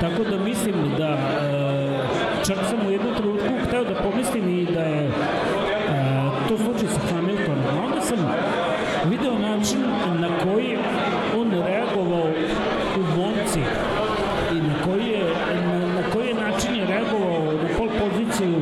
Tako 0.00 0.24
da 0.30 0.38
mislim 0.38 0.74
da 0.98 1.12
uh, 1.12 2.46
čak 2.46 2.56
sam 2.70 2.86
u 2.86 2.90
jednom 2.90 3.14
trenutku 3.14 3.48
hteo 3.66 3.84
da 3.84 3.94
pomislim 3.94 4.48
i 4.58 4.64
da 4.64 4.80
je 4.80 5.08
uh, 5.08 6.48
to 6.48 6.58
slučaj 6.58 6.88
sa 6.88 7.14
Hamiltonom. 7.14 7.64
Onda 7.84 8.00
sam 8.00 8.18
video 9.10 9.38
način 9.38 9.80
na 10.20 10.28
koji 10.44 10.78
on 11.36 11.50
reagovao 11.50 12.26
u 12.96 13.18
Monci 13.18 13.60
i 14.52 14.54
na 14.54 14.74
koji 14.84 15.06
je, 15.06 15.24
na, 15.64 15.78
na 15.78 16.02
koji 16.12 16.28
je 16.28 16.34
način 16.34 16.74
je 16.74 16.86
reagovao 16.86 17.52
na 17.52 17.68
pol 17.78 17.88
poziciju 18.00 18.54
e, 18.54 18.58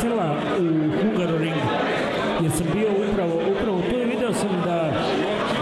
Rasela 0.00 0.34
u 0.58 0.62
Hungaroringu. 1.02 1.68
Jer 2.42 2.52
sam 2.52 2.66
bio 2.74 2.88
upravo, 3.10 3.34
upravo 3.52 3.80
tu 3.90 3.96
i 3.96 4.04
video 4.04 4.32
sam 4.32 4.62
da 4.64 4.92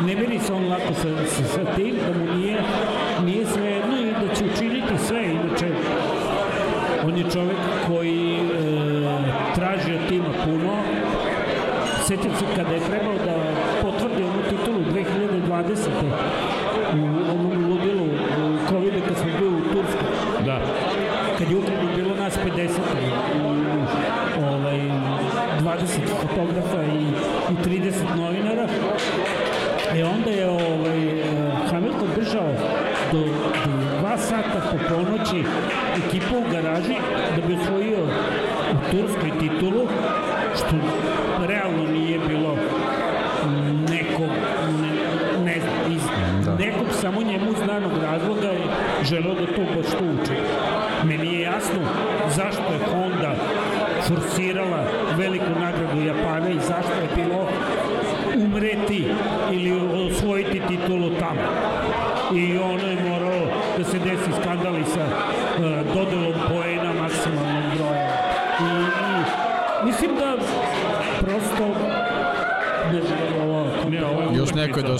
ne 0.07 0.15
miri 0.15 0.39
se 0.39 0.53
on 0.53 0.69
lako 0.69 0.95
sa, 0.95 1.27
sa, 1.27 1.45
sa 1.45 1.75
tim, 1.77 1.97
da 2.07 2.19
mu 2.19 2.28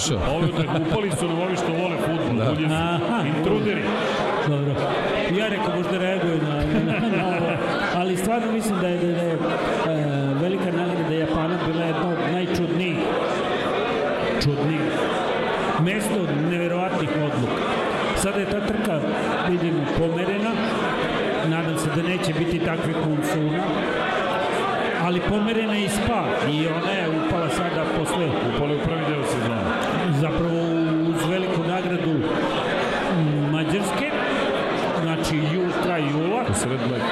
Došao. 0.09 0.35
Ovo 0.35 0.45
je 0.45 0.51
upali 0.87 1.11
su 1.11 1.27
nam 1.27 1.39
ovi 1.39 1.55
što 1.55 1.67
vole 1.67 1.95
futbol, 1.97 2.37
da. 2.37 2.51
Ulje 2.51 2.67
su 2.69 3.37
intruderi. 3.37 3.81
Dobro. 4.47 4.73
Ja 5.39 5.47
rekao 5.47 5.75
možda 5.75 5.97
reaguju 5.97 6.37
na, 6.41 6.55
na, 6.85 6.99
na 7.17 7.27
ovo, 7.27 7.51
ali 7.95 8.17
stvarno 8.17 8.51
mislim 8.51 8.79
da 8.81 8.87
je, 8.87 8.97
da 8.97 9.05
je, 9.07 9.37
da 9.85 9.91
je 9.91 10.03
e, 10.03 10.33
velika 10.41 10.71
nagrada 10.71 11.13
Japana 11.15 11.57
bila 11.67 11.85
jedna 11.85 12.07
od 12.09 12.33
najčudnijih 12.33 12.97
čudnijih 14.43 14.81
mesto 15.83 16.13
od 16.21 16.51
neverovatnih 16.51 17.09
takvih 22.65 22.95
monsuna, 23.07 23.63
ali 25.03 25.19
pomerena 25.19 25.73
je 25.73 25.85
i 25.85 25.89
spa 25.89 26.23
i 26.51 26.67
ona 26.67 26.91
je 26.91 27.09
upala 27.09 27.49
sada 27.49 27.83
posle 27.97 28.25
Upali 28.55 28.75
u 28.75 28.79
prvi 28.79 29.01
deo 29.09 29.23
sezona. 29.23 29.71
zapravo 30.21 30.59
uz 31.09 31.29
veliku 31.29 31.61
nagradu 31.67 32.13
mm, 32.13 33.51
Mađarske, 33.51 34.09
znači 35.03 35.35
jul, 35.53 35.69
kraj 35.83 36.01
jula, 36.01 36.41
U 36.49 36.53
sred 36.53 36.79
leta. 36.91 37.05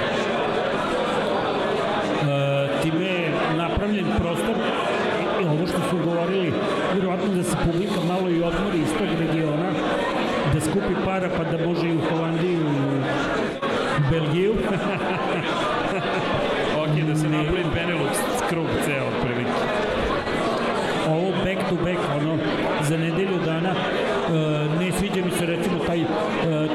E, 2.24 2.82
time 2.82 3.06
je 3.06 3.32
napravljen 3.58 4.06
prostor 4.20 4.56
i 5.42 5.46
ovo 5.46 5.68
što 5.68 5.78
su 5.90 5.98
govorili 6.06 6.54
vjerovatno 6.94 7.34
da 7.34 7.44
se 7.44 7.56
publika 7.66 8.00
malo 8.08 8.30
i 8.30 8.44
odmori 8.44 8.78
iz 8.80 8.92
tog 8.98 9.08
regiona 9.20 9.70
da 10.54 10.62
skupi 10.62 10.96
para 11.06 11.30
pa 11.38 11.44
da 11.44 11.66
može 11.66 11.88
i 11.88 11.96
u 11.98 12.02
Holandiju 12.10 12.60
i 12.60 12.64
u 12.64 13.02
Belgiju 14.12 14.54
Ok, 16.78 17.08
da 17.08 17.16
se 17.16 17.30
napravi 17.30 17.64
Benelux 17.76 18.16
krug 18.50 18.66
ceo 18.86 19.04
otprilike. 19.08 19.52
ovo 21.10 21.32
back 21.46 21.70
to 21.70 21.76
back 21.76 22.00
ono 22.22 22.38
za 22.82 22.98
nedelju 22.98 23.38
dana 23.46 23.70
e, 23.70 24.34
ne 24.80 24.92
sviđa 24.92 25.26
mi 25.26 25.32
se 25.32 25.46
recimo 25.46 25.78
taj, 25.88 26.00
e, 26.00 26.06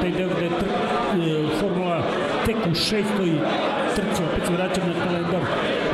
taj 0.01 0.11
deo 0.11 0.29
gde 0.29 0.45
je 0.45 0.51
tr, 0.51 0.65
e, 0.65 1.59
formula 1.61 2.03
tek 2.47 2.57
u 2.71 2.75
šestoj 2.75 3.31
trci 3.97 4.23
opet 4.33 4.47
se 4.47 4.53
vraćam 4.53 4.85
na 4.89 5.05
kalendar 5.05 5.41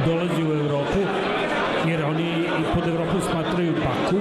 dolazi 0.07 0.43
u 0.43 0.55
Evropu 0.55 0.99
jer 1.87 2.05
oni 2.05 2.29
i 2.61 2.75
pod 2.75 2.89
Evropu 2.89 3.17
smatraju 3.31 3.73
Baku 3.73 4.17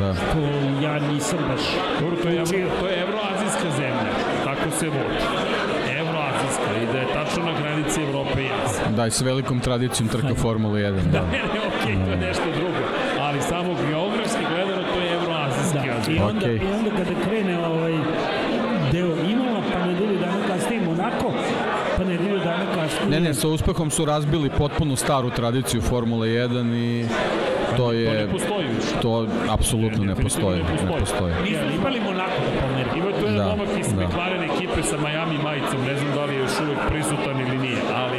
Da. 0.00 0.14
što 0.14 0.38
ja 0.86 0.98
nisam 1.12 1.38
baš 1.48 1.64
Dobro, 2.00 2.16
to 2.22 2.28
je, 2.28 2.42
učio. 2.42 2.58
evro, 2.58 2.70
to 2.80 2.86
je 2.86 3.00
evroazijska 3.02 3.68
zemlja. 3.76 4.10
Tako 4.44 4.70
se 4.78 4.86
vodi. 4.88 5.18
Evroazijska 6.00 6.70
i 6.82 6.86
da 6.92 6.98
je 6.98 7.06
tačno 7.14 7.44
na 7.44 7.52
granici 7.60 8.00
Evrope 8.02 8.42
i 8.42 8.48
Azije. 8.64 8.84
Da, 8.96 8.99
i 9.10 9.18
sa 9.18 9.24
velikom 9.24 9.60
tradicijom 9.60 10.08
trka 10.08 10.34
Formula 10.34 10.78
1. 10.78 10.92
Da. 11.12 11.20
Ne, 11.20 11.38
ne, 11.54 11.60
okej, 11.68 11.94
to 12.04 12.10
je 12.10 12.16
nešto 12.16 12.42
drugo. 12.56 12.80
Ali 13.20 13.42
samo 13.42 13.74
geografski 13.88 14.44
gledano 14.50 14.82
to 14.94 15.00
je 15.00 15.12
evroazijski 15.14 15.78
Da, 16.06 16.12
i 16.12 16.18
onda, 16.18 16.38
Okej. 16.38 16.56
i 16.56 16.66
onda 16.78 16.90
kada 16.90 17.14
krene 17.24 17.66
ovaj 17.66 17.92
deo 18.92 19.10
Imola, 19.30 19.60
pa 19.72 19.86
nedelju 19.86 20.18
dana 20.20 20.40
kasnije 20.48 20.80
Monako, 20.82 21.32
pa 21.96 22.04
nedelju 22.04 22.38
dana 22.38 22.64
kasnije... 22.74 23.10
Ne, 23.10 23.20
ne, 23.20 23.34
sa 23.34 23.48
uspehom 23.48 23.90
su 23.90 24.04
razbili 24.04 24.50
potpuno 24.50 24.96
staru 24.96 25.30
tradiciju 25.30 25.80
Formule 25.80 26.28
1 26.28 26.74
i 26.76 27.04
to 27.70 27.76
To 27.76 27.92
je... 27.92 28.26
ne 28.26 28.32
postoji 28.32 28.66
više. 28.76 28.94
To 29.02 29.26
apsolutno 29.50 30.04
ne 30.04 30.14
postoji. 30.14 30.58
Ne 30.58 30.98
postoji. 31.00 31.34
Nisu 31.44 31.64
imali 31.78 32.00
Monako 32.00 32.38
da 32.46 32.60
pomeri. 32.60 32.90
Ima 32.98 33.10
tu 33.10 33.24
jedan 33.24 33.36
Da, 33.36 33.44
momak 33.46 33.68
iz 33.80 33.88
da. 33.88 34.06
McLaren 34.06 34.42
ekipe 34.50 34.82
sa 34.82 34.96
Miami 34.98 35.38
majicom, 35.42 35.80
ne 35.86 35.94
znam 35.98 36.10
da 36.14 36.24
li 36.24 36.34
je 36.34 36.38
još 36.40 36.54
uvek 36.64 36.78
prisutan 36.90 37.40
ili 37.40 37.58
nije, 37.58 37.80
ali 37.94 38.09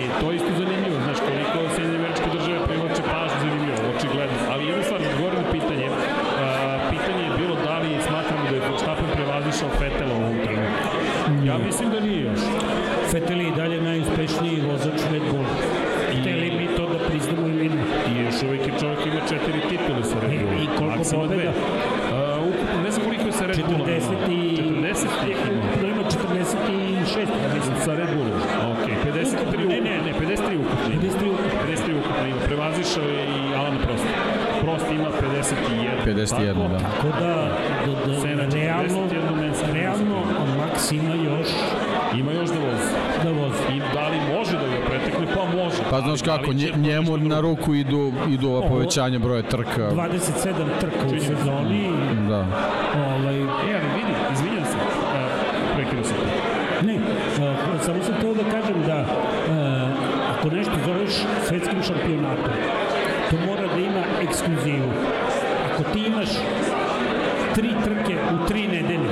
Prevazišao 32.51 33.03
je 33.05 33.23
i 33.23 33.55
Alan 33.55 33.77
Prost. 33.77 34.05
Prost 34.61 34.85
ima 34.91 35.09
51. 36.05 36.17
51, 36.17 36.53
tako? 36.53 36.67
da. 36.67 36.79
Tako 36.79 37.07
da, 37.19 37.35
da, 37.85 38.13
da 38.13 38.19
Sena 38.21 38.43
realno, 38.53 39.07
41 39.07 39.35
mensa. 39.35 39.65
realno 39.73 40.15
Max 40.57 40.93
ima 40.93 41.13
još 41.15 41.47
Ima 42.17 42.31
još 42.31 42.49
da 42.49 42.55
vozi. 42.55 42.91
da 43.23 43.31
vozi. 43.31 43.63
I 43.73 43.81
da 43.93 44.07
li 44.07 44.17
može 44.33 44.51
da 44.53 44.63
ga 44.65 44.85
pretekne? 44.89 45.27
Pa 45.35 45.57
može. 45.57 45.77
Pa 45.89 46.01
znaš 46.01 46.19
da 46.19 46.25
kako, 46.27 46.53
će 46.53 46.59
nje, 46.59 46.71
njemu 46.79 47.17
na 47.17 47.39
ruku 47.39 47.75
idu, 47.75 48.11
idu 48.29 48.49
ova 48.49 48.67
povećanja 48.69 49.19
broja 49.19 49.41
trka. 49.43 49.89
27 49.91 50.53
trka 50.79 51.05
u 51.07 51.19
sezoni. 51.19 51.89
Da. 52.29 52.45
Ovaj, 52.97 53.37
E, 53.37 53.45
ali 53.73 53.89
vidi, 53.95 54.13
izvinjam 54.33 54.65
se. 54.65 54.77
Uh, 54.77 55.75
Prekinu 55.75 56.03
se. 56.03 56.13
ne, 56.81 56.95
a, 57.39 57.53
samo 57.81 58.03
sam 58.03 58.13
teo 58.21 58.33
da 58.33 58.43
kažem 58.51 58.83
da 58.87 59.05
a, 59.49 59.87
ako 60.31 60.49
nešto 60.49 60.71
zoveš 60.85 61.11
svetskim 61.43 61.83
šampionatom, 61.83 62.53
to 63.29 63.35
mora 63.47 63.67
da 63.67 63.79
ima 63.81 64.03
ekskluzivu. 64.21 64.89
Ako 65.65 65.83
ti 65.83 65.99
imaš 66.01 66.29
tri 67.55 67.69
trke 67.83 68.15
u 68.33 68.47
tri 68.47 68.61
nedelje, 68.61 69.09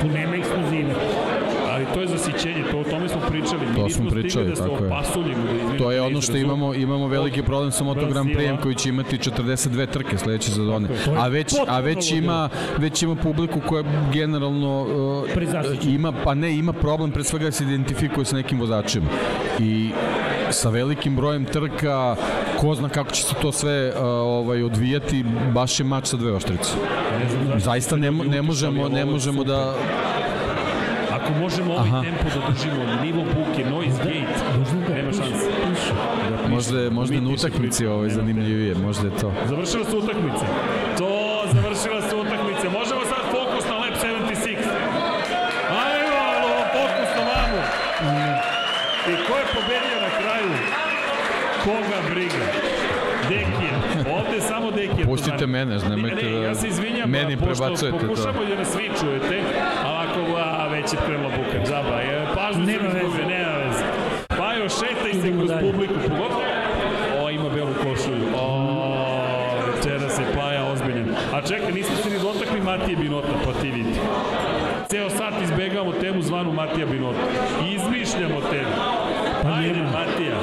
tu 0.00 0.06
nema 0.08 0.36
ekskluzive. 0.36 0.94
Ali 1.68 1.86
to 1.94 2.00
je 2.00 2.06
zasićenje, 2.08 2.64
to 2.70 2.78
o 2.78 2.84
tome 2.84 3.08
smo 3.08 3.20
pričali. 3.20 3.60
Mi 3.68 3.75
To 3.86 3.88
nismo 3.88 4.10
smo 4.10 4.10
stigli 4.10 4.22
pričali, 4.22 4.48
da 4.48 4.54
tako 4.54 4.84
je. 4.84 4.90
Da 5.72 5.78
To 5.78 5.90
je 5.90 6.02
ono 6.02 6.20
što 6.20 6.36
imamo, 6.36 6.74
imamo 6.74 7.08
veliki 7.08 7.42
problem 7.42 7.72
sa 7.72 7.84
Moto 7.84 8.06
Grand. 8.06 8.30
Prix 8.30 8.62
koji 8.62 8.74
će 8.74 8.88
imati 8.88 9.18
42 9.18 9.86
trke 9.86 10.18
sledeće 10.18 10.50
sezone. 10.50 10.88
To 11.04 11.14
A 11.18 11.28
već 11.28 11.54
a 11.66 11.80
već 11.80 12.12
ima 12.12 12.48
već 12.78 13.02
ima 13.02 13.14
publiku 13.14 13.60
koja 13.68 13.84
generalno 14.12 14.82
uh, 14.82 15.92
ima 15.94 16.12
pa 16.24 16.34
ne 16.34 16.56
ima 16.56 16.72
problem 16.72 17.10
pre 17.10 17.24
svega 17.24 17.44
da 17.44 17.52
se 17.52 17.64
identifikuje 17.64 18.24
sa 18.24 18.36
nekim 18.36 18.60
vozačima. 18.60 19.06
I 19.60 19.90
sa 20.50 20.70
velikim 20.70 21.16
brojem 21.16 21.44
trka 21.44 22.16
ko 22.60 22.74
zna 22.74 22.88
kako 22.88 23.10
će 23.10 23.22
se 23.22 23.34
to 23.42 23.52
sve 23.52 23.88
uh, 23.88 24.04
ovaj 24.06 24.62
odvijati 24.62 25.24
baš 25.54 25.80
je 25.80 25.84
mač 25.84 26.06
sa 26.06 26.16
dve 26.16 26.32
oštrice. 26.32 26.70
Zaista 27.56 27.96
ne, 27.96 28.10
ne 28.10 28.42
možemo 28.42 28.88
ne 28.88 29.04
možemo 29.04 29.44
da 29.44 29.74
Ako 31.26 31.34
možemo 31.40 31.72
ovaj 31.74 31.88
Aha. 31.88 32.02
tempo 32.02 32.24
da 32.34 32.40
držimo, 32.52 32.80
nivo 33.02 33.22
buke, 33.34 33.64
noise 33.70 33.98
gate, 33.98 34.34
Možda 34.58 34.76
da 34.88 34.94
nema 34.94 35.12
šanse. 35.12 35.46
Da 36.30 36.48
možda 36.48 36.78
je 36.80 36.90
možda 36.90 37.20
na 37.20 37.30
utakmici 37.30 37.78
priča, 37.78 37.92
ovaj 37.92 38.08
nema 38.08 38.14
zanimljivije, 38.20 38.74
možda 38.74 39.06
je 39.06 39.14
to. 39.20 39.32
Završila 39.48 39.84
su 39.84 39.98
utakmice. 39.98 40.44
To, 40.98 41.42
završila 41.52 42.00
su 42.10 42.14
utakmice. 42.20 42.64
Možemo 42.78 43.00
sad 43.12 43.22
fokus 43.30 43.64
na 43.68 43.74
Lab 43.76 43.94
76. 44.02 44.56
Ajmo, 45.84 46.22
fokus 46.74 47.10
na 47.16 47.22
mamu. 47.30 47.60
I 49.10 49.14
ko 49.26 49.32
je 49.38 49.44
pobedio 49.54 49.96
na 50.06 50.10
kraju? 50.20 50.50
Koga 51.64 51.98
briga? 52.14 52.44
Dekija. 53.28 53.74
Ovde 54.18 54.40
samo 54.40 54.70
Dekija. 54.70 55.06
Pustite 55.06 55.46
mene, 55.46 55.78
nemojte 55.88 56.16
ne, 56.16 56.30
ne, 56.30 56.38
da 56.40 56.46
ja 56.46 56.54
se 56.54 56.68
izvinjam, 56.68 57.10
meni 57.10 57.36
pošto 57.36 57.54
prebacujete 57.64 57.98
to. 57.98 58.06
pokušamo 58.06 58.44
da 58.44 58.54
nas 58.54 58.76
vi 58.76 58.90
čujete, 59.00 59.42
ali 60.86 61.02
ako 61.02 61.02
a, 61.02 61.02
već 61.02 61.02
je 61.02 61.06
krenula 61.06 61.30
buka, 61.30 61.58
džaba, 61.66 62.00
je, 62.00 62.26
pažnju 62.34 62.66
se 62.66 62.72
Nema 62.72 62.88
veze. 62.88 63.22
nema 63.28 63.52
veze. 63.58 63.84
Pa 64.38 64.54
još 64.54 64.72
šetaj 64.72 65.12
se 65.22 65.32
kroz 65.32 65.48
dalje. 65.48 65.72
publiku, 65.72 65.94
pogotovo. 66.02 66.42
O, 67.22 67.30
ima 67.30 67.48
belu 67.48 67.74
košulju. 67.74 68.26
O, 68.36 68.46
večera 69.66 70.08
se 70.08 70.22
Paja 70.36 70.64
ozbiljan. 70.64 71.08
A 71.34 71.40
čekaj, 71.42 71.72
nismo 71.72 71.96
se 71.96 72.10
ni 72.10 72.18
dotakli 72.18 72.60
Matije 72.60 72.96
Binota, 72.96 73.28
pa 73.44 73.52
ti 73.52 73.70
vidi. 73.70 73.94
Ceo 74.88 75.10
sat 75.10 75.34
izbegavamo 75.42 75.92
temu 75.92 76.22
zvanu 76.22 76.52
Matija 76.52 76.86
Binota. 76.86 77.18
Izmišljamo 77.68 78.40
temu. 78.40 78.72
Pa 79.42 79.48
Ajde, 79.48 79.72
nema. 79.72 79.90
Matija. 79.90 80.36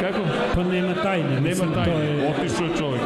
Kako? 0.00 0.18
Pa 0.54 0.62
nema 0.62 0.94
tajne. 0.94 1.28
Nema 1.30 1.40
mislim, 1.40 1.68
to 1.68 1.74
tajne, 1.74 2.04
je- 2.04 2.30
otišao 2.30 2.66
je 2.66 2.76
čovek. 2.78 3.00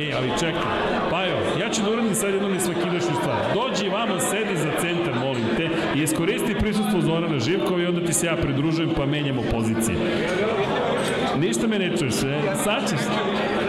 E, 0.00 0.12
ali 0.16 0.30
čekaj, 0.40 0.62
Pajo, 1.10 1.36
ja 1.60 1.70
ću 1.70 1.82
da 1.82 1.90
uradim 1.90 2.14
sad 2.14 2.34
jednu 2.34 2.48
nesvakidašnju 2.48 3.14
stvar. 3.20 3.36
Dođi 3.54 3.88
vama, 3.88 4.20
sedi 4.20 4.56
za 4.56 4.70
centar, 4.80 5.14
molim 5.14 5.33
i 5.94 6.02
iskoristi 6.02 6.54
prisustvo 6.60 7.00
Zorana 7.00 7.38
Živkova 7.38 7.80
i 7.80 7.86
onda 7.86 8.06
ti 8.06 8.12
se 8.12 8.26
ja 8.26 8.36
pridružujem 8.36 8.90
pa 8.96 9.06
menjamo 9.06 9.42
pozicije. 9.52 9.96
Ništa 11.38 11.66
me 11.66 11.78
ne 11.78 11.96
čuješ, 11.96 12.14
e? 12.14 12.56
sad 12.64 12.90
ćeš, 12.90 13.00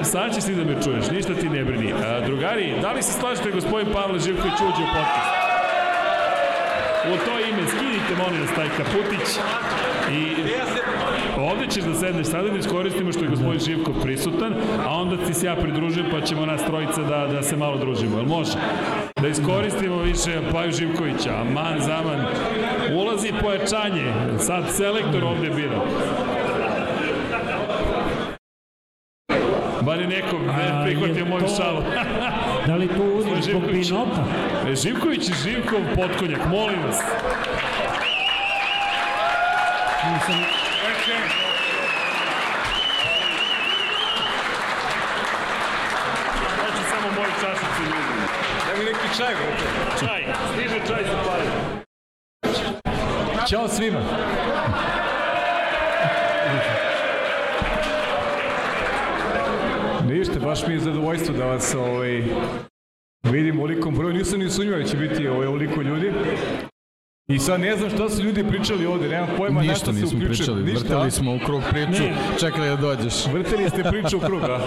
sad 0.03 0.35
ćeš 0.35 0.43
ti 0.43 0.55
da 0.55 0.63
me 0.63 0.81
čuješ, 0.83 1.11
ništa 1.11 1.33
ti 1.33 1.49
ne 1.49 1.63
brini. 1.63 1.93
A, 1.93 2.21
drugari, 2.25 2.73
da 2.81 2.91
li 2.91 3.03
se 3.03 3.13
slažete 3.19 3.51
gospodin 3.51 3.87
Pavle 3.93 4.19
Živković 4.19 4.53
uđe 4.53 4.83
u 4.83 4.91
podcast? 4.95 5.31
U 7.13 7.25
to 7.25 7.39
ime 7.39 7.67
skinite 7.67 8.13
molim 8.17 8.41
vas 8.41 8.55
taj 8.55 8.69
kaputić 8.77 9.27
i 10.11 10.35
ovde 11.41 11.67
ćeš 11.67 11.83
da 11.83 11.93
sedneš 11.93 12.27
sada 12.27 12.49
da 12.49 12.57
iskoristimo 12.57 13.11
što 13.11 13.23
je 13.23 13.29
gospodin 13.29 13.59
Živkov 13.59 13.93
prisutan, 14.01 14.53
a 14.85 14.93
onda 14.93 15.17
ti 15.25 15.33
se 15.33 15.45
ja 15.45 15.55
pridružujem 15.55 16.07
pa 16.11 16.21
ćemo 16.21 16.45
nas 16.45 16.65
trojica 16.65 17.01
da, 17.01 17.27
da 17.27 17.43
se 17.43 17.57
malo 17.57 17.77
družimo. 17.77 18.17
Jel 18.17 18.25
može? 18.25 18.51
Da 19.21 19.27
iskoristimo 19.27 19.97
više 19.97 20.41
Paju 20.51 20.71
Živkovića. 20.71 21.35
Aman, 21.41 21.81
zaman. 21.81 22.25
Ulazi 22.95 23.33
pojačanje. 23.41 24.13
Sad 24.39 24.63
selektor 24.69 25.23
ovde 25.23 25.49
bira. 25.49 25.81
Bar 29.81 30.01
je 30.01 30.07
neko 30.07 30.37
ne 30.37 30.83
prihvatio 30.83 31.25
moju 31.25 31.45
šalu. 31.57 31.81
Da 32.67 32.75
li 32.75 32.87
tu 32.87 33.03
uriš 33.03 33.45
zbog. 33.45 33.61
Binota? 33.71 34.23
E, 34.67 34.75
Živković 34.75 35.29
i 35.29 35.33
Živkov 35.43 35.79
potkonjak, 35.95 36.41
molim 36.49 36.83
vas. 36.83 36.99
Nisam, 40.13 40.35
čašice 47.41 47.81
ljudi. 47.89 48.15
Daj 48.65 48.77
mi 48.77 48.83
neki 48.85 49.04
čaj, 49.17 49.33
brate. 49.35 49.65
Čaj, 49.99 50.21
stiže 50.53 50.79
čaj 50.87 51.03
sa 51.03 51.17
pare. 51.25 51.45
Ćao 53.47 53.67
svima. 53.67 54.01
Ništa, 60.05 60.39
baš 60.39 60.67
mi 60.67 60.73
je 60.73 60.79
zadovoljstvo 60.79 61.35
da 61.35 61.45
vas 61.45 61.75
ovaj, 61.75 62.23
vidim 63.23 63.59
u 63.59 63.63
olikom 63.63 63.95
broju. 63.95 64.13
Nisam 64.13 64.39
ni 64.39 64.49
sumnjao 64.49 64.77
da 64.77 64.83
će 64.83 64.97
biti 64.97 65.27
ovaj, 65.27 65.47
oliko 65.47 65.81
ljudi. 65.81 66.11
I 67.27 67.39
sad 67.39 67.59
ne 67.59 67.77
znam 67.77 67.89
šta 67.89 68.09
su 68.09 68.23
ljudi 68.23 68.43
pričali 68.43 68.85
ovde, 68.85 69.07
nemam 69.09 69.29
pojma 69.37 69.55
na 69.55 69.61
Ništa 69.61 69.75
šta 69.75 69.85
se 69.85 69.91
nismo 69.93 70.07
uključuju. 70.07 70.35
pričali, 70.37 70.63
Ništa, 70.63 70.79
vrtali 70.79 71.07
a? 71.07 71.11
smo 71.11 71.35
u 71.35 71.39
krug 71.39 71.61
priču, 71.69 72.03
Ne. 72.03 72.15
čekali 72.39 72.67
da 72.67 72.75
dođeš. 72.75 73.25
Vrtili 73.25 73.69
ste 73.69 73.83
priču 73.83 74.17
u 74.17 74.19
krug, 74.19 74.43
a? 74.43 74.59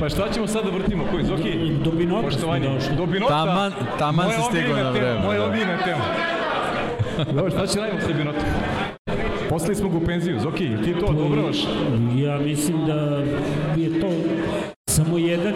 Pa 0.00 0.08
šta 0.08 0.32
ćemo 0.32 0.46
sad 0.46 0.64
da 0.64 0.70
vrtimo? 0.70 1.04
Koji, 1.10 1.24
Zoki? 1.24 1.67
Do 1.78 1.90
Binota 1.90 2.20
smo 2.20 2.30
Poštovanje. 2.30 2.68
došli. 2.68 2.96
Do 2.96 3.06
Binota. 3.06 3.34
Taman- 3.36 3.72
taman 3.98 4.26
Moja 4.26 4.38
si 4.38 4.44
stigao 4.44 4.70
na 4.74 4.82
tema, 4.82 4.90
vreme, 4.92 5.18
Moja 5.20 5.38
da. 5.38 5.44
omiljena 5.44 5.76
tema. 5.78 6.04
Dobro, 7.34 7.50
šta 7.50 7.66
će 7.66 7.80
radimo 7.80 8.00
sa 8.00 8.08
Binotom? 8.08 8.42
Poslali 9.48 9.74
smo 9.74 9.88
ga 9.88 9.96
u 9.96 10.00
penziju. 10.00 10.40
Zoki, 10.40 10.68
ti 10.84 10.94
to 10.94 11.06
odobravaš? 11.06 11.56
Ja 12.16 12.38
mislim 12.38 12.86
da 12.86 12.94
je 13.76 14.00
to 14.00 14.08
samo 14.88 15.18
jedan 15.18 15.54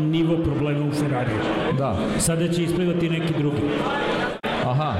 nivo 0.00 0.36
problema 0.36 0.86
u 0.86 0.92
Ferrariju. 0.92 1.38
Da. 1.78 1.96
Sada 2.18 2.48
će 2.48 2.62
isplivati 2.62 3.10
neki 3.10 3.32
drugi. 3.38 3.62
Aha. 4.64 4.92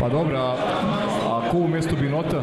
Pa 0.00 0.08
dobro, 0.08 0.38
a, 0.38 0.54
a 1.26 1.50
ko 1.50 1.56
umesto 1.58 1.96
Binota? 1.96 2.42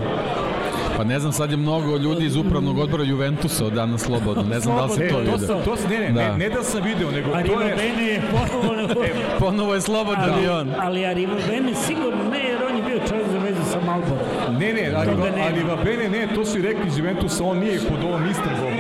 Pa 1.00 1.06
ne 1.06 1.20
znam, 1.20 1.34
sad 1.34 1.52
je 1.52 1.58
mnogo 1.58 1.97
ljudi 1.97 2.26
iz 2.26 2.36
upravnog 2.36 2.78
odbora 2.78 3.04
Juventusa 3.04 3.66
od 3.66 3.74
danas 3.74 4.02
slobodno. 4.02 4.43
Ne 4.43 4.60
znam 4.60 4.78
da 4.78 4.84
li 4.84 4.89
se 4.89 5.08
to 5.08 5.22
E, 5.22 5.26
to, 5.26 5.38
sam, 5.38 5.62
to 5.66 5.76
sam, 5.76 5.89
ne, 5.89 6.00
ne, 6.00 6.12
Da. 6.12 6.32
ne, 6.32 6.38
ne 6.38 6.50
da 6.50 6.64
sam 6.64 6.84
video, 6.84 7.12
nego 7.12 7.32
A 7.32 7.43
to 7.43 7.62
je... 7.62 7.76
Bene 7.76 8.08
je 8.08 8.22
ponovo... 8.32 9.06
Ponovo 9.39 9.74
je 9.74 9.82
slobodan 9.82 10.30
ali, 10.34 10.43
i 10.43 10.47
on. 10.47 10.74
ali 10.80 11.06
Arriva 11.06 11.34
Bene 11.47 11.76
sigurno 11.76 12.24
ne, 12.32 12.39
jer 12.39 12.58
on 12.70 12.76
je 12.76 12.84
bio 12.84 13.08
čovjek 13.10 13.28
za 13.32 13.38
vezu 13.39 13.62
sa 13.72 13.80
Malborom. 13.86 14.58
Ne, 14.60 14.74
ne, 14.74 14.91
ali, 14.95 15.12
ali 15.47 15.64
Vabene 15.64 16.10
ne, 16.10 16.28
to 16.36 16.45
su 16.45 16.60
i 16.60 16.62
rekli 16.62 16.88
iz 16.88 16.97
Juventusa, 16.97 17.43
on 17.43 17.58
nije 17.58 17.80
pod 17.80 18.04
ovom 18.04 18.30
istragom 18.30 18.74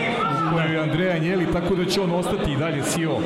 u 0.47 0.53
kojoj 0.53 0.73
je 0.73 0.79
Andreja 0.79 1.17
Njeli, 1.17 1.45
tako 1.53 1.75
da 1.75 1.85
će 1.85 2.01
on 2.01 2.11
ostati 2.11 2.51
i 2.51 2.57
dalje 2.57 2.81
CEO 2.81 3.19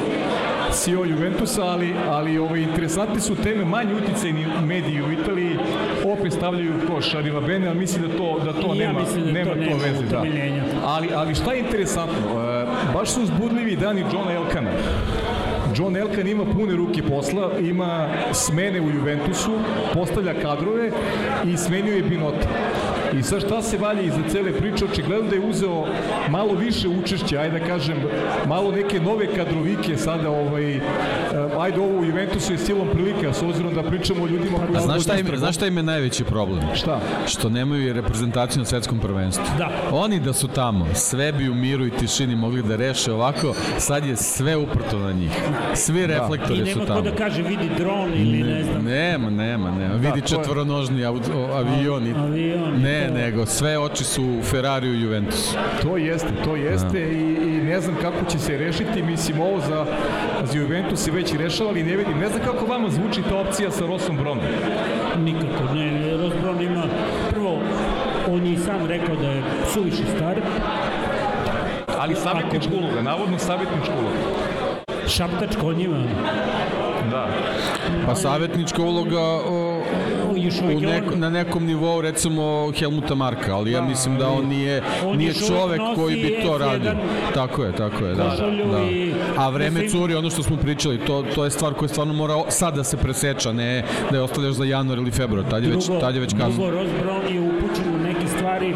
CEO 0.74 1.06
Juventusa, 1.06 1.64
ali, 1.64 1.94
ali 2.08 2.38
ovaj, 2.38 2.62
interesantne 2.62 3.20
su 3.22 3.36
teme 3.36 3.66
manje 3.66 3.96
uticajni 3.96 4.46
mediji 4.66 5.02
u 5.02 5.12
Italiji, 5.12 5.58
opet 6.14 6.34
stavljaju 6.34 6.74
u 6.76 6.88
koš 6.94 7.14
Arriva 7.14 7.42
Bene, 7.42 7.68
ali 7.68 7.80
mislim 7.80 8.08
da 8.08 8.18
to, 8.18 8.40
da 8.46 8.54
to 8.54 8.74
I 8.76 8.78
ja 8.78 8.88
nema, 8.88 9.00
da 9.00 9.32
nema 9.32 9.50
to 9.50 9.56
to 9.56 9.60
nema 9.60 9.84
veze. 9.84 10.06
Da. 10.06 10.24
Ali, 10.86 11.10
ali 11.14 11.36
šta 11.36 11.54
je 11.54 11.60
interesantno? 11.60 12.42
E, 12.42 12.66
baš 12.94 13.10
su 13.10 13.22
uzbudljivi 13.22 13.76
dani 13.76 14.04
Johna 14.14 14.34
Elkana. 14.34 14.70
John 15.76 15.98
Elkan 15.98 16.28
ima 16.28 16.46
pune 16.46 16.76
ruke 16.76 17.04
posla, 17.04 17.52
ima 17.60 18.08
smene 18.34 18.82
u 18.82 18.90
Juventusu, 18.90 19.52
postavlja 19.94 20.34
kadrove 20.34 20.92
i 21.46 21.58
smenio 21.58 21.96
je 21.96 22.04
Binota. 22.04 22.48
I 23.14 23.24
sad 23.24 23.42
šta 23.42 23.62
se 23.62 23.78
valja 23.78 24.02
iza 24.02 24.20
cele 24.30 24.52
priče, 24.54 24.86
očigledno 24.86 25.30
da 25.30 25.36
je 25.36 25.42
uzeo 25.42 25.86
malo 26.30 26.54
više 26.54 26.88
učešća, 26.90 27.40
ajde 27.40 27.60
da 27.60 27.66
kažem, 27.66 27.98
malo 28.48 28.72
neke 28.72 29.00
nove 29.00 29.28
kadrovike 29.28 29.98
sada, 29.98 30.30
ovaj, 30.30 30.76
eh, 30.76 30.82
ajde 31.60 31.80
ovo 31.80 32.00
u 32.00 32.06
Juventusu 32.06 32.52
je 32.52 32.58
silom 32.58 32.88
prilike, 32.94 33.28
a 33.28 33.34
s 33.34 33.42
obzirom 33.42 33.74
da 33.74 33.84
pričamo 33.84 34.24
o 34.24 34.28
ljudima 34.28 34.58
koji... 34.58 34.78
A 34.78 34.82
znaš 34.82 35.04
šta, 35.04 35.16
im, 35.16 35.28
znaš 35.36 35.56
šta 35.56 35.68
im 35.68 35.78
je 35.78 35.84
najveći 35.84 36.24
problem? 36.24 36.62
Šta? 36.76 37.00
Što 37.28 37.50
nemaju 37.50 37.84
i 37.84 37.94
reprezentaciju 37.94 38.60
na 38.60 38.66
svetskom 38.66 39.00
prvenstvu. 39.00 39.44
Da. 39.58 39.70
Oni 39.92 40.20
da 40.20 40.34
su 40.34 40.48
tamo, 40.48 40.88
sve 40.94 41.32
bi 41.32 41.50
u 41.50 41.56
miru 41.56 41.86
i 41.86 41.92
tišini 41.92 42.36
mogli 42.36 42.64
da 42.64 42.76
reše 42.76 43.14
ovako, 43.14 43.54
sad 43.78 44.06
je 44.06 44.16
sve 44.16 44.58
uprto 44.58 45.00
na 45.00 45.12
njih. 45.12 45.32
Svi 45.76 46.00
I 46.00 46.08
reflektori 46.08 46.58
su 46.60 46.66
nema 46.66 46.82
ko 46.82 46.86
tamo. 46.88 47.02
da 47.02 47.12
kaže 47.12 47.42
vidi 47.42 47.70
dron 47.78 48.10
ili 48.16 48.44
ne 48.44 48.64
znam. 48.64 48.84
Nema, 48.84 49.30
nema, 49.30 49.72
nema. 49.72 49.94
Vidi 49.94 50.10
to 50.12 50.18
je- 50.18 50.22
četvoronožni 50.22 51.06
avion. 51.06 52.08
i- 52.08 52.14
Avion 52.14 52.76
i 52.76 52.84
Ne, 53.08 53.22
nego 53.22 53.46
sve 53.46 53.80
oči 53.80 54.04
su 54.04 54.24
u 54.24 54.44
Ferrariju 54.44 54.94
i 54.94 55.02
Juventusu. 55.02 55.58
To 55.82 55.98
jeste, 55.98 56.30
to 56.44 56.56
jeste 56.56 57.00
i, 57.00 57.34
i 57.44 57.62
ne 57.64 57.82
znam 57.82 57.96
kako 58.02 58.26
će 58.32 58.40
se 58.40 58.58
rešiti, 58.58 59.04
mislim 59.04 59.42
ovo 59.42 59.60
za, 59.60 59.86
za 60.44 60.58
Juventus 60.58 61.00
se 61.00 61.12
već 61.12 61.34
rešavali, 61.34 61.84
ne 61.84 61.96
vidim, 61.96 62.20
ne 62.20 62.28
znam 62.30 62.42
kako 62.46 62.66
vama 62.66 62.90
zvuči 62.90 63.22
ta 63.30 63.38
opcija 63.38 63.72
sa 63.72 63.86
Rosom 63.86 64.18
Bronom. 64.18 64.46
Nikako 65.18 65.74
ne. 65.74 66.18
Rosbron 66.18 66.62
ima, 66.62 66.84
prvo, 67.30 67.60
on 68.30 68.46
je 68.46 68.54
i 68.54 68.58
sam 68.58 68.86
rekao 68.88 69.16
da 69.16 69.28
je 69.28 69.44
suviše 69.74 70.04
star, 70.16 70.36
Ali 72.00 72.16
savjetnička 72.16 72.72
uloga, 72.76 73.02
navodno 73.02 73.40
savjetnička 73.40 73.94
uloga. 74.00 74.18
šaptač 75.08 75.56
konjima, 75.62 76.04
Da. 77.12 77.28
Pa 78.06 78.16
savjetnička 78.16 78.82
uloga 78.82 79.20
o, 79.20 79.73
još 80.36 80.54
uvijek 80.62 80.82
je 80.82 80.88
neko, 80.88 81.14
on- 81.14 81.20
na 81.20 81.30
nekom 81.30 81.66
nivou 81.66 82.02
recimo 82.02 82.44
Helmuta 82.72 83.16
Marka, 83.16 83.56
ali 83.56 83.72
ja 83.72 83.82
mislim 83.82 84.18
da 84.18 84.30
on 84.30 84.46
nije, 84.48 84.82
on 85.06 85.18
nije 85.18 85.34
čovek 85.34 85.82
koji 85.96 86.16
bi 86.16 86.38
to 86.44 86.50
F1 86.50 86.58
radio. 86.60 86.92
Tako 87.34 87.64
je, 87.64 87.72
tako 87.72 88.06
je, 88.06 88.16
da. 88.16 88.24
da. 88.24 88.84
A 89.38 89.50
vreme 89.50 89.88
curi, 89.90 90.16
ono 90.16 90.30
što 90.30 90.44
smo 90.44 90.58
pričali, 90.58 90.98
to, 90.98 91.24
to 91.36 91.44
je 91.44 91.52
stvar 91.52 91.74
koja 91.74 91.90
stvarno 91.90 92.14
mora 92.14 92.34
sad 92.50 92.76
da 92.76 92.84
se 92.84 92.98
preseča, 92.98 93.52
ne 93.54 93.84
da 94.12 94.18
je 94.18 94.24
ostavljaš 94.24 94.54
za 94.54 94.66
januar 94.66 94.98
ili 94.98 95.12
februar, 95.12 95.46
tad 95.50 95.64
je 95.64 95.70
već, 95.70 95.88
tad 96.00 96.16
je 96.16 96.22
već 96.22 96.34
kasno. 96.34 96.50
Drugo, 96.50 96.70
Ross 96.72 96.90
Brown 97.04 97.34
je 97.34 97.40
upućen 97.42 97.96
u 97.96 98.04
neke 98.04 98.28
stvari 98.28 98.70
e, 98.70 98.76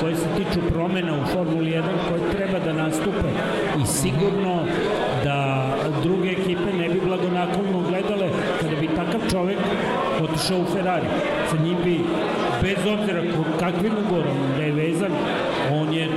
koje 0.00 0.16
se 0.16 0.26
tiču 0.36 0.60
promena 0.68 1.12
u 1.14 1.26
Formuli 1.26 1.70
1 1.70 1.82
koje 2.08 2.30
treba 2.32 2.58
da 2.58 2.72
nastupe 2.72 3.28
i 3.82 3.86
sigurno 3.86 4.64
da 5.24 5.66
druge 6.02 6.28
ekipe 6.30 6.72
ne 6.78 6.88
bi 6.88 7.00
blagonaklono 7.06 7.82
gledale 7.88 8.28
kada 8.60 8.76
bi 8.76 8.88
takav 8.88 9.20
čovek 9.30 9.58
otišao 10.44 10.58
u 10.60 10.76
Ferrari. 10.76 11.06
Sa 11.50 11.56
njim 11.56 11.76
bi, 11.84 12.00
bez 12.62 12.76
obzira 12.88 13.22
kakvim 13.60 13.92
ugorom 14.06 14.36
da 14.56 14.62
je 14.62 14.72
vezan, 14.72 15.10
on 15.72 15.92
je 15.92 16.08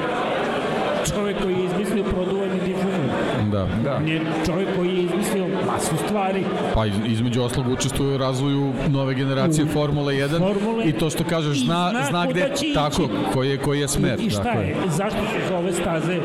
čovek 1.08 1.36
koji 1.44 1.54
je 1.54 1.66
izmislio 1.66 2.04
produvanje 2.04 2.60
difuzor. 2.66 3.08
Da. 3.44 3.68
Da. 3.84 3.96
On 3.96 4.08
je 4.08 4.22
čovek 4.46 4.68
koji 4.76 4.90
je 4.90 5.04
izmislio 5.04 5.46
masu 5.68 5.98
stvari 5.98 6.44
Pa 6.74 6.86
iz- 6.86 6.94
između 7.08 7.42
oslog 7.42 7.68
učestvuje 7.68 8.16
u 8.16 8.18
razvoju 8.18 8.74
nove 8.88 9.14
generacije 9.14 9.66
U- 9.66 9.68
Formule 9.68 10.14
1 10.16 10.40
Formule- 10.40 10.86
i 10.86 10.94
to 10.94 11.10
što 11.10 11.24
kažeš 11.24 11.58
zna, 11.58 11.90
zna 11.92 12.04
zna 12.04 12.26
gde, 12.26 12.50
ići. 12.56 12.74
tako, 12.74 13.04
koji 13.34 13.50
je, 13.50 13.58
koji 13.58 13.80
je 13.80 13.88
smer. 13.88 14.20
I, 14.20 14.24
I 14.24 14.30
šta 14.30 14.44
tako 14.44 14.60
je? 14.60 14.76
Zašto 14.88 15.18
su 15.20 15.48
za 15.50 15.58
ove 15.58 15.74
staze? 15.74 16.18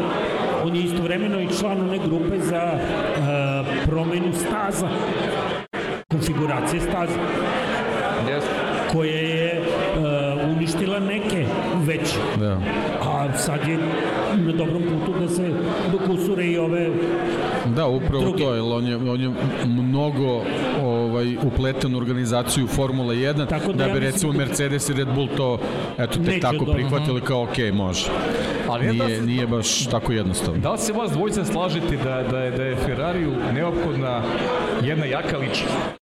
On 0.64 0.76
je 0.76 0.82
istovremeno 0.82 1.40
i 1.40 1.48
član 1.50 1.80
one 1.80 1.98
grupe 1.98 2.38
za 2.40 2.72
uh, 2.72 3.24
promenu 3.86 4.32
staza, 4.34 4.88
konfiguracije 6.10 6.80
staza, 6.80 7.18
Jeste. 8.28 8.50
koja 8.92 9.12
je 9.12 9.60
uh, 9.60 10.04
uništila 10.48 10.98
neke 11.00 11.46
veće. 11.76 12.16
Da. 12.36 12.58
A 13.02 13.32
sad 13.34 13.68
je 13.68 13.78
na 14.36 14.52
dobrom 14.54 14.82
putu 14.82 15.18
da 15.20 15.28
se 15.28 15.50
dokusure 15.92 16.44
i 16.44 16.58
ove 16.58 16.90
Da, 17.66 17.86
upravo 17.86 18.20
Drugi. 18.20 18.38
to, 18.38 18.54
jer 18.54 18.62
on 18.64 18.86
je, 18.86 18.96
on 18.96 19.20
je 19.20 19.30
mnogo 19.66 20.42
ovaj, 20.82 21.36
upleten 21.36 21.94
u 21.94 21.98
organizaciju 21.98 22.66
Formule 22.66 23.16
1, 23.16 23.48
Tako 23.48 23.66
da 23.68 23.78
da 23.78 23.82
ja 23.82 23.88
bi 23.88 24.00
mislim 24.00 24.04
recimo 24.04 24.32
da- 24.32 24.38
Mercedes 24.38 24.88
i 24.88 24.94
Red 24.94 25.08
Bull 25.08 25.28
to 25.28 25.58
eto, 25.98 26.12
tek 26.14 26.26
Neće 26.26 26.40
tako 26.40 26.56
dobro. 26.56 26.74
prihvatili 26.74 27.20
kao 27.20 27.42
ok, 27.42 27.56
može. 27.74 28.06
Ali 28.68 28.86
da 28.88 29.04
Nije, 29.04 29.16
se- 29.16 29.22
nije 29.22 29.46
baš 29.46 29.86
tako 29.86 30.12
jednostavno. 30.12 30.60
Da 30.60 30.72
li 30.72 30.78
se 30.78 30.92
vas 30.92 31.10
dvojica 31.12 31.44
slažete 31.44 31.96
da, 31.96 32.22
da, 32.22 32.38
je, 32.38 32.50
da 32.50 32.64
je 32.64 32.76
Ferrariju 32.76 33.32
neophodna 33.54 34.22
jedna 34.82 35.04
jaka 35.06 35.38
ličnost? 35.38 36.01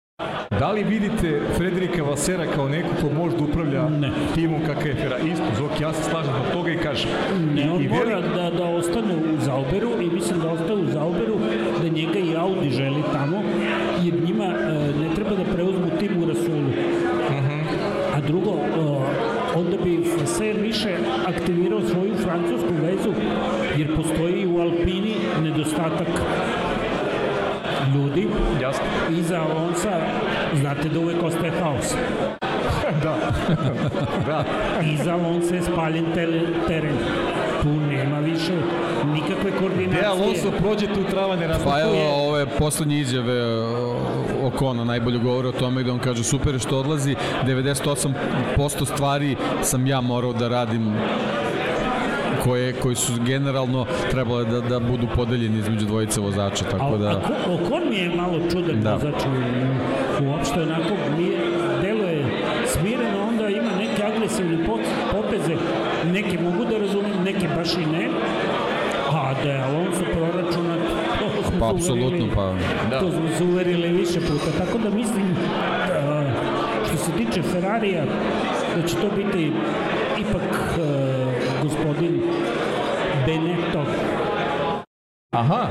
Da 0.59 0.71
li 0.71 0.83
vidite 0.83 1.41
Frederika 1.57 2.03
Vasera 2.03 2.45
kao 2.55 2.69
neko 2.69 2.89
ko 3.01 3.09
može 3.13 3.37
da 3.37 3.43
upravlja 3.43 3.89
Ne. 3.89 4.11
timom 4.35 4.61
Ferrari? 4.81 5.31
Isto, 5.31 5.45
Zoki, 5.57 5.83
ja 5.83 5.93
se 5.93 6.03
slažem 6.03 6.33
zbog 6.33 6.53
toga 6.53 6.71
i 6.71 6.77
kažem. 6.77 7.09
Ne, 7.55 7.71
on 7.71 7.87
mora 7.89 8.21
da, 8.21 8.49
da 8.49 8.65
ostane 8.65 9.15
u 9.15 9.41
Zauberu 9.41 9.89
i 10.01 10.09
mislim 10.15 10.39
da 10.39 10.51
ostaje 10.51 10.75
u 10.75 10.85
Zauberu, 10.85 11.35
da 11.81 11.89
njega 11.89 12.19
i 12.19 12.35
Audi 12.35 12.69
želi 12.69 13.03
tamo, 13.13 13.43
jer 14.03 14.13
njima 14.13 14.45
e, 14.45 14.73
ne 14.99 15.15
treba 15.15 15.35
da 15.35 15.43
preuzmu 15.43 15.89
tim 15.99 16.23
u 16.23 16.25
Rasulu. 16.25 16.69
A 18.15 18.21
drugo, 18.27 18.51
e, 18.51 18.85
onda 19.55 19.77
bi 19.83 20.03
Faser 20.17 20.57
više 20.57 20.97
aktivirao 21.27 21.81
svoju 21.81 22.15
francusku 22.15 22.73
vezu, 22.81 23.13
jer 23.77 23.95
postoji 23.95 24.47
u 24.47 24.59
Alpini 24.59 25.15
nedostatak 25.43 26.07
znate 30.59 30.89
da 30.89 30.99
uvek 30.99 31.23
ostaje 31.23 31.51
haos. 31.61 31.93
Da. 33.03 33.17
da. 34.27 34.43
Iza 34.93 35.13
Alonsa 35.13 35.55
je 35.55 35.61
spaljen 35.61 36.05
teren. 36.67 36.97
Tu 37.61 37.69
nema 37.69 38.19
više 38.19 38.51
nikakve 39.13 39.51
koordinacije. 39.59 39.99
Gde 39.99 40.05
Alonso 40.05 40.51
prođe 40.59 40.87
tu 40.87 41.03
trava 41.11 41.35
ne 41.35 41.47
rastu. 41.47 41.63
Pa 41.65 41.81
evo, 41.81 42.29
ove 42.29 42.45
poslednje 42.45 42.99
izjave 42.99 43.45
o, 43.45 43.95
Okona 44.43 44.83
najbolje 44.83 45.19
govore 45.19 45.47
o 45.47 45.51
tome 45.51 45.81
gde 45.81 45.91
on 45.91 45.99
kaže 45.99 46.23
super 46.23 46.53
je 46.53 46.59
što 46.59 46.79
odlazi, 46.79 47.15
98% 47.45 48.13
stvari 48.85 49.35
sam 49.61 49.87
ja 49.87 50.01
morao 50.01 50.33
da 50.33 50.47
radim 50.47 50.93
koje, 52.43 52.73
koji 52.73 52.95
su 52.95 53.13
generalno 53.25 53.85
trebale 54.11 54.45
da, 54.45 54.61
da 54.61 54.79
budu 54.79 55.07
podeljeni 55.15 55.59
između 55.59 55.85
dvojice 55.85 56.21
vozača, 56.21 56.65
tako 56.71 56.97
da... 56.97 57.09
A, 57.09 57.11
a 57.11 57.53
Okon 57.53 57.81
mi 57.89 57.95
je 57.95 58.09
malo 58.15 58.39
čudan 58.51 58.81
da. 58.81 58.93
vozač 58.93 59.25
u, 59.25 59.29
uopšte 60.23 60.61
onako 60.61 60.93
mi 61.17 61.29
deluje 61.81 62.25
smireno, 62.67 63.27
onda 63.27 63.47
ima 63.49 63.71
neke 63.77 64.03
agresivne 64.03 64.57
poteze, 65.11 65.55
neke 66.11 66.39
mogu 66.39 66.65
da 66.65 66.77
razumem, 66.77 67.23
neke 67.23 67.47
baš 67.55 67.73
i 67.73 67.85
ne, 67.85 68.09
a 69.11 69.33
da 69.43 69.49
je 69.51 69.63
Alonso 69.63 70.03
proračunat, 70.13 70.79
to 71.19 71.43
smo 71.49 71.59
pa, 71.59 71.69
apsolutno, 71.75 72.27
pa, 72.35 72.53
da. 72.89 72.99
to 72.99 73.11
smo 73.11 73.37
se 73.37 73.43
uverili 73.43 73.87
više 73.87 74.19
puta, 74.19 74.65
tako 74.65 74.77
da 74.77 74.89
mislim 74.89 75.35
da, 75.87 76.23
što 76.87 76.97
se 76.97 77.11
tiče 77.17 77.41
Ferrarija, 77.41 78.05
da 78.75 78.87
će 78.87 78.95
to 78.95 79.09
biti 79.15 79.51
ipak 80.19 80.77
uh, 80.77 81.63
gospodin 81.63 82.21
Benetto. 83.25 83.85
Aha. 85.31 85.67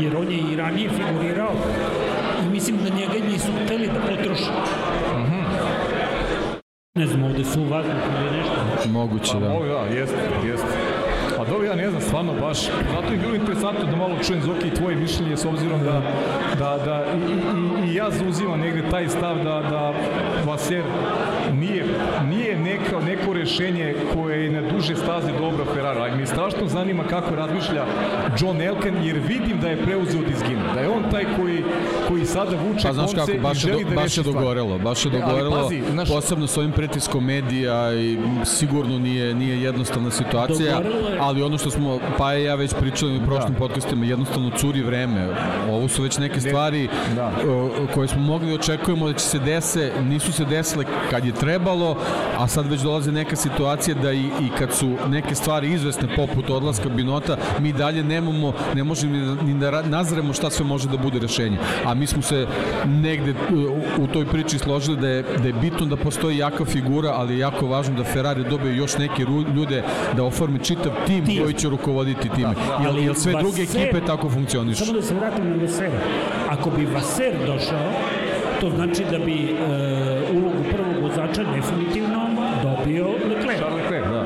Jer 0.00 0.16
on 0.16 0.30
je 0.30 0.38
i 0.52 0.56
ranije 0.56 0.90
figurirao 0.90 1.52
mislim 2.62 2.84
da 2.84 2.96
njega 2.96 3.26
nisu 3.32 3.52
hteli 3.64 3.86
da 3.86 4.00
potroše. 4.00 4.50
Mhm. 5.12 5.32
-huh. 5.32 6.60
Ne 6.94 7.06
znam, 7.06 7.24
ovde 7.24 7.44
su 7.44 7.64
vazduh 7.64 7.94
ili 8.20 8.36
nešto. 8.36 8.88
Moguće, 8.88 9.32
pa, 9.32 9.38
da. 9.38 9.48
Mogu, 9.48 9.64
da, 9.64 9.78
jeste, 9.78 10.16
jeste. 10.46 10.91
Dobro, 11.52 11.66
ja 11.66 11.74
ne 11.74 11.90
znam, 11.90 12.02
stvarno 12.02 12.32
baš, 12.40 12.58
zato 12.94 13.12
je 13.12 13.18
bilo 13.18 13.34
interesantno 13.34 13.84
da 13.84 13.96
malo 13.96 14.16
čujem 14.26 14.42
Zoki 14.42 14.68
i 14.68 14.74
tvoje 14.74 14.96
mišljenje 14.96 15.36
s 15.36 15.44
obzirom 15.44 15.80
da, 15.84 16.02
da, 16.58 16.78
da 16.84 17.04
i, 17.16 17.32
i, 17.88 17.90
i 17.90 17.94
ja 17.94 18.10
zauzimam 18.10 18.60
negde 18.60 18.82
taj 18.90 19.08
stav 19.08 19.36
da, 19.36 19.62
da 19.70 19.92
Vaser 20.46 20.82
nije, 21.52 21.84
nije 22.28 22.58
neka, 22.58 23.00
neko 23.00 23.32
rešenje 23.32 23.94
koje 24.14 24.44
je 24.44 24.50
na 24.50 24.70
duže 24.70 24.96
staze 24.96 25.32
dobro 25.38 25.64
Ferrari, 25.74 26.00
ali 26.00 26.16
mi 26.16 26.26
strašno 26.26 26.68
zanima 26.68 27.04
kako 27.04 27.34
razmišlja 27.34 27.84
John 28.40 28.60
Elkan, 28.60 29.04
jer 29.04 29.18
vidim 29.28 29.60
da 29.60 29.68
je 29.68 29.82
preuzeo 29.82 30.22
dizginu, 30.22 30.60
da 30.74 30.80
je 30.80 30.88
on 30.88 31.02
taj 31.10 31.24
koji, 31.36 31.64
koji 32.08 32.26
sada 32.26 32.56
vuče 32.66 32.86
pa, 32.86 32.92
znaš 32.92 33.14
konce 33.14 33.32
kako, 33.32 33.42
baš 33.42 33.56
i 33.56 33.60
želi 33.60 33.84
do, 33.84 33.90
da 33.90 33.96
baš 33.96 34.16
je 34.16 34.22
dogorelo, 34.22 34.78
baš 34.78 35.04
je 35.04 35.10
dogorelo, 35.10 35.56
ali, 35.56 35.80
pazi, 35.80 35.94
naš... 35.94 36.08
posebno 36.08 36.46
s 36.46 36.58
ovim 36.58 36.72
pritiskom 36.72 37.24
medija 37.24 37.94
i 37.94 38.18
sigurno 38.44 38.98
nije, 38.98 39.34
nije 39.34 39.62
jednostavna 39.62 40.10
situacija, 40.10 40.80
ali 41.20 41.41
ono 41.42 41.58
što 41.58 41.70
smo, 41.70 41.98
pa 42.18 42.36
i 42.36 42.44
ja 42.44 42.54
već 42.54 42.74
pričali 42.80 43.16
u 43.16 43.26
prošlim 43.26 43.52
da. 43.52 43.58
podcastima, 43.58 44.06
jednostavno 44.06 44.50
curi 44.56 44.82
vreme. 44.82 45.28
Ovo 45.70 45.88
su 45.88 46.02
već 46.02 46.18
neke 46.18 46.40
stvari 46.40 46.88
da. 47.16 47.32
koje 47.94 48.08
smo 48.08 48.20
mogli 48.20 48.48
da 48.48 48.54
očekujemo 48.54 49.06
da 49.06 49.14
će 49.14 49.24
se 49.24 49.38
dese, 49.38 49.92
nisu 50.02 50.32
se 50.32 50.44
desile 50.44 50.84
kad 51.10 51.24
je 51.24 51.32
trebalo, 51.32 51.96
a 52.38 52.48
sad 52.48 52.70
već 52.70 52.80
dolaze 52.80 53.12
neka 53.12 53.36
situacija 53.36 53.94
da 53.94 54.12
i, 54.12 54.20
i 54.20 54.48
kad 54.58 54.72
su 54.74 54.96
neke 55.08 55.34
stvari 55.34 55.72
izvesne 55.72 56.08
poput 56.16 56.50
odlaska 56.50 56.88
Binota, 56.88 57.36
mi 57.60 57.72
dalje 57.72 58.04
nemamo, 58.04 58.52
ne 58.74 58.84
možemo 58.84 59.36
ni 59.42 59.54
da 59.54 59.82
nazremo 59.82 60.32
šta 60.32 60.50
sve 60.50 60.64
može 60.64 60.88
da 60.88 60.96
bude 60.96 61.18
rešenje. 61.18 61.58
A 61.84 61.94
mi 61.94 62.06
smo 62.06 62.22
se 62.22 62.46
negde 62.84 63.34
u, 63.50 64.02
u 64.02 64.06
toj 64.06 64.26
priči 64.26 64.58
složili 64.58 64.96
da 64.96 65.08
je, 65.08 65.22
da 65.22 65.46
je 65.46 65.52
bitno 65.52 65.86
da 65.86 65.96
postoji 65.96 66.38
jaka 66.38 66.64
figura, 66.64 67.12
ali 67.16 67.34
je 67.34 67.38
jako 67.38 67.66
važno 67.66 67.94
da 67.94 68.04
Ferrari 68.04 68.44
dobije 68.50 68.76
još 68.76 68.98
neke 68.98 69.22
ljude 69.54 69.82
da 70.16 70.24
oformi 70.24 70.58
čitav 70.58 70.92
tim 71.06 71.22
tim, 71.26 71.31
koji 71.40 71.54
će 71.54 71.68
rukovoditi 71.68 72.28
time. 72.28 72.54
Da, 72.54 72.84
jel, 72.84 72.98
jel 72.98 73.14
sve 73.14 73.32
Vaser, 73.32 73.46
druge 73.46 73.62
ekipe 73.62 74.06
tako 74.06 74.30
funkcionišu? 74.30 74.84
Samo 74.84 74.98
da 74.98 75.02
se 75.02 75.14
vratim 75.14 75.50
na 75.50 75.56
Vaser. 75.56 75.90
Ako 76.50 76.70
bi 76.70 76.86
Vaser 76.86 77.32
došao, 77.46 77.92
to 78.60 78.70
znači 78.70 79.04
da 79.10 79.18
bi 79.18 79.34
e, 79.34 79.54
ulogu 80.32 80.62
prvog 80.70 81.02
vozača 81.02 81.42
definitivno 81.54 82.18
dobio 82.62 83.08
Leclerc. 83.08 83.58
Charles 83.58 83.82
Leclerc, 83.82 84.04
da. 84.04 84.20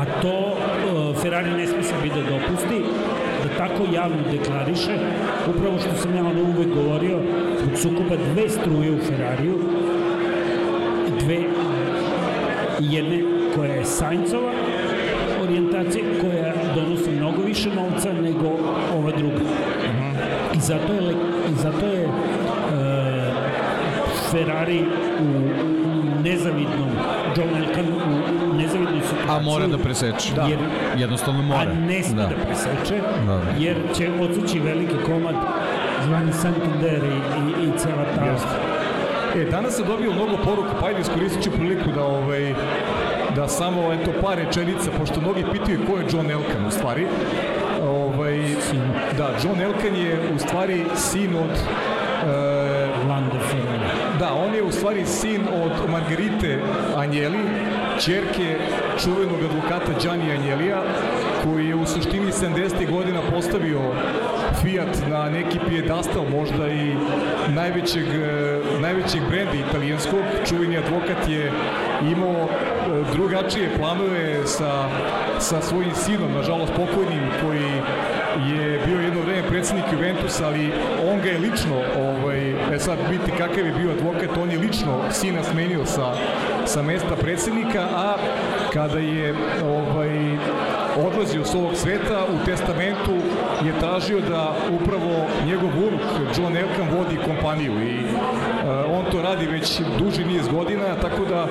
A 0.00 0.04
to 0.22 0.56
e, 0.56 1.20
Ferrari 1.22 1.50
ne 1.50 1.66
sme 1.66 1.82
sebi 1.82 2.08
da 2.08 2.22
dopusti 2.22 2.82
da 3.42 3.48
tako 3.58 3.82
javno 3.94 4.16
deklariše, 4.32 4.98
upravo 5.56 5.78
što 5.78 5.96
sam 6.02 6.14
ja 6.16 6.20
ono 6.20 6.42
uvek 6.42 6.68
govorio, 6.74 7.18
zbog 7.62 7.78
sukoba 7.78 8.16
dve 8.32 8.48
struje 8.48 8.92
u 8.92 8.98
Ferrariju, 8.98 9.58
dve, 11.20 11.38
jedne 12.80 13.22
koja 13.56 13.72
je 13.72 13.84
Sainzova, 13.84 14.52
orijentacije 15.82 16.20
koja 16.20 16.52
donosi 16.74 17.10
mnogo 17.10 17.42
više 17.42 17.68
novca 17.74 18.12
nego 18.12 18.48
ova 18.94 19.10
druga. 19.18 19.34
Uh 19.36 19.42
-huh. 19.42 20.56
I 20.56 20.60
zato 20.60 20.92
je, 20.92 21.12
i 21.52 21.54
zato 21.56 21.86
je 21.86 22.06
uh, 22.06 22.12
Ferrari 24.30 24.84
u, 25.20 25.24
u 25.88 26.22
nezavidnom 26.22 26.90
John 27.36 27.48
Elkan 27.56 27.86
u 28.50 28.54
nezavidnoj 28.54 29.00
situaciji. 29.00 29.28
A 29.28 29.40
mora 29.40 29.66
da 29.66 29.78
preseče. 29.78 30.34
Da. 30.34 30.42
Jer, 30.42 30.58
Jednostavno 30.96 31.42
mora. 31.42 31.60
A 31.60 31.64
ne 31.64 32.02
sme 32.02 32.22
da, 32.22 32.28
da 32.28 32.34
preseče, 32.34 33.00
da. 33.26 33.40
jer 33.58 33.76
će 33.96 34.10
odsući 34.20 34.60
veliki 34.60 34.96
komad 35.06 35.34
zvani 36.04 36.32
Santander 36.32 37.02
i, 37.04 37.62
i, 37.62 37.68
i 37.68 37.78
cela 37.78 38.04
ta... 38.16 38.22
Yes. 38.22 38.72
E, 39.36 39.44
danas 39.50 39.76
se 39.76 39.84
dobio 39.84 40.12
mnogo 40.12 40.36
poruka, 40.44 40.70
pa 40.80 40.86
ajde 40.86 41.00
iskoristit 41.00 41.42
ću 41.42 41.50
priliku 41.50 41.90
da 41.94 42.04
ovaj, 42.04 42.54
da 43.36 43.48
samo 43.48 43.92
eto 43.92 44.12
par 44.22 44.38
rečenica, 44.38 44.90
pošto 44.98 45.20
mnogi 45.20 45.44
pitaju 45.52 45.86
ko 45.86 45.96
je 45.98 46.06
John 46.12 46.30
Elkan 46.30 46.66
u 46.66 46.70
stvari. 46.70 47.06
Ovaj, 47.82 48.38
da, 49.16 49.30
John 49.44 49.60
Elkan 49.60 49.96
je 49.96 50.20
u 50.34 50.38
stvari 50.38 50.84
sin 50.96 51.34
od 51.36 51.50
uh, 51.50 53.08
Landa 53.08 53.38
Da, 54.18 54.34
on 54.34 54.54
je 54.54 54.62
u 54.62 54.72
stvari 54.72 55.06
sin 55.06 55.40
od 55.64 55.90
Margarite 55.90 56.58
Anjeli, 56.96 57.38
čerke 58.00 58.56
čuvenog 59.04 59.38
advokata 59.44 59.92
Gianni 60.02 60.32
Anjelija, 60.32 60.82
koji 61.44 61.68
je 61.68 61.74
u 61.74 61.86
suštini 61.86 62.32
70. 62.32 62.90
godina 62.90 63.20
postavio 63.30 63.80
Fiat 64.62 65.08
na 65.08 65.30
neki 65.30 65.58
pijedastal, 65.68 66.24
možda 66.30 66.68
i 66.68 66.94
najvećeg, 67.48 68.04
e, 68.08 68.60
najvećeg 68.80 69.22
brenda 69.30 69.52
italijanskog. 69.68 70.20
Čuveni 70.48 70.78
advokat 70.78 71.28
je 71.28 71.52
imao 72.02 72.48
drugačije 73.12 73.76
planove 73.78 74.46
sa, 74.46 74.88
sa 75.38 75.60
svojim 75.60 75.94
sinom, 75.94 76.32
nažalost 76.32 76.72
pokojnim, 76.72 77.22
koji 77.42 77.70
je 78.48 78.80
bio 78.86 79.00
jedno 79.00 79.20
vreme 79.20 79.48
predsednik 79.48 79.84
Juventusa, 79.92 80.46
ali 80.46 80.72
on 81.12 81.20
ga 81.20 81.28
je 81.28 81.38
lično, 81.38 81.76
ovaj, 81.98 82.50
e 82.74 82.78
sad 82.78 82.98
biti 83.10 83.30
kakav 83.38 83.66
je 83.66 83.72
bio 83.72 83.90
advokat, 83.90 84.36
on 84.42 84.50
je 84.50 84.58
lično 84.58 85.00
sina 85.10 85.44
smenio 85.44 85.86
sa, 85.86 86.14
sa 86.66 86.82
mesta 86.82 87.16
predsednika, 87.20 87.88
a 87.94 88.16
kada 88.72 88.98
je 88.98 89.34
ovaj, 89.64 90.36
odlazio 90.96 91.44
s 91.44 91.54
ovog 91.54 91.70
sveta, 91.74 92.26
u 92.34 92.44
testamentu 92.44 93.14
je 93.64 93.78
tražio 93.80 94.20
da 94.20 94.54
upravo 94.80 95.26
njegov 95.46 95.70
unuk, 95.78 96.00
John 96.38 96.56
Elkan, 96.56 96.98
vodi 96.98 97.16
kompaniju 97.24 97.72
i 97.82 97.98
uh, 98.04 98.98
on 98.98 99.04
to 99.12 99.22
radi 99.22 99.46
već 99.46 99.80
duži 99.98 100.24
niz 100.24 100.48
godina, 100.48 100.96
tako 101.00 101.24
da 101.24 101.46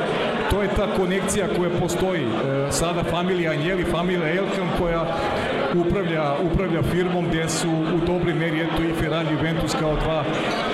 to 0.49 0.61
je 0.61 0.69
ta 0.75 0.87
konekcija 0.97 1.47
koja 1.57 1.69
postoji. 1.79 2.25
Uh, 2.25 2.33
sada 2.69 3.03
familija 3.03 3.51
Anjeli, 3.51 3.83
familija 3.83 4.35
Elkan 4.35 4.67
koja 4.79 5.05
upravlja, 5.75 6.33
upravlja 6.51 6.81
firmom 6.81 7.27
gde 7.27 7.49
su 7.49 7.69
u 7.69 8.05
dobroj 8.05 8.33
meri 8.33 8.61
eto 8.61 8.83
i 8.83 8.93
Ferrari 8.99 9.27
i 9.29 9.33
Juventus 9.33 9.75
kao 9.79 9.95
dva, 9.95 10.23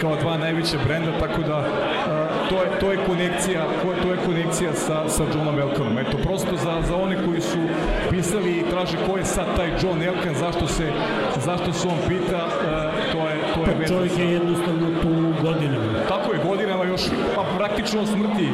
kao 0.02 0.15
dva 0.15 0.38
najveća 0.38 0.77
brenda, 0.88 1.11
tako 1.19 1.41
da 1.41 1.57
uh, 1.57 2.16
to 2.49 2.64
je, 2.64 2.80
to 2.80 2.91
je 2.91 2.98
konekcija, 3.06 3.65
to 4.03 4.11
je 4.11 4.18
konekcija 4.26 4.74
sa, 4.74 5.10
sa 5.10 5.24
Johnom 5.36 5.60
Elkanom. 5.60 5.98
Eto, 5.99 6.18
prosto 6.18 6.56
za, 6.56 6.82
za 6.88 6.95
one 6.95 7.26
koji 7.26 7.41
su 7.41 7.57
pisali 8.10 8.52
i 8.52 8.64
traže 8.72 8.98
ko 9.07 9.18
je 9.18 9.26
sad 9.26 9.45
taj 9.56 9.69
John 9.82 10.03
Elkan, 10.03 10.36
zašto 10.36 10.68
se, 10.68 10.91
zašto 11.45 11.74
se 11.74 11.88
on 11.88 11.98
pita, 12.07 12.45
uh, 12.45 13.11
to 13.11 13.28
je, 13.30 13.36
to 13.56 13.60
je 13.72 13.78
pa 13.78 13.88
čovjek 13.88 14.18
je 14.18 14.32
jednostavno 14.32 14.88
tu 15.02 15.10
godinama. 15.44 15.94
Tako 16.07 16.34
je, 16.34 16.40
godinama 16.48 16.84
još, 16.84 17.02
pa 17.36 17.44
praktično 17.57 18.06
smrti 18.06 18.48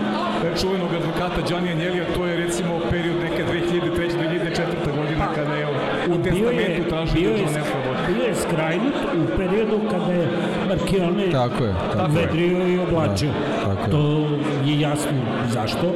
e, 0.45 0.57
čuvenog 0.61 0.93
advokata 0.93 1.41
Gianni 1.47 1.71
Anjelija, 1.71 2.05
to 2.15 2.25
je 2.25 2.37
recimo 2.37 2.79
period 2.89 3.15
neka 3.23 3.43
2003-2004. 3.51 4.95
godina 4.95 5.25
pa, 5.27 5.33
kada 5.33 5.53
je 5.53 5.67
u 6.07 6.23
testamentu 6.23 6.89
tražio 6.89 7.29
John 7.29 7.55
Elkan 7.57 7.82
je 8.11 8.35
skrajnut 8.35 8.93
u 9.15 9.37
periodu 9.37 9.79
kada 9.91 10.13
je 10.13 10.27
Markione 10.67 11.31
tako 11.31 11.63
je, 11.63 11.73
tako 11.93 12.11
vedrio 12.11 12.67
i 12.67 12.79
oblačio. 12.79 13.29
Da, 13.29 13.75
tako 13.75 13.91
to 13.91 14.27
je 14.65 14.79
jasno 14.79 15.21
zašto. 15.53 15.93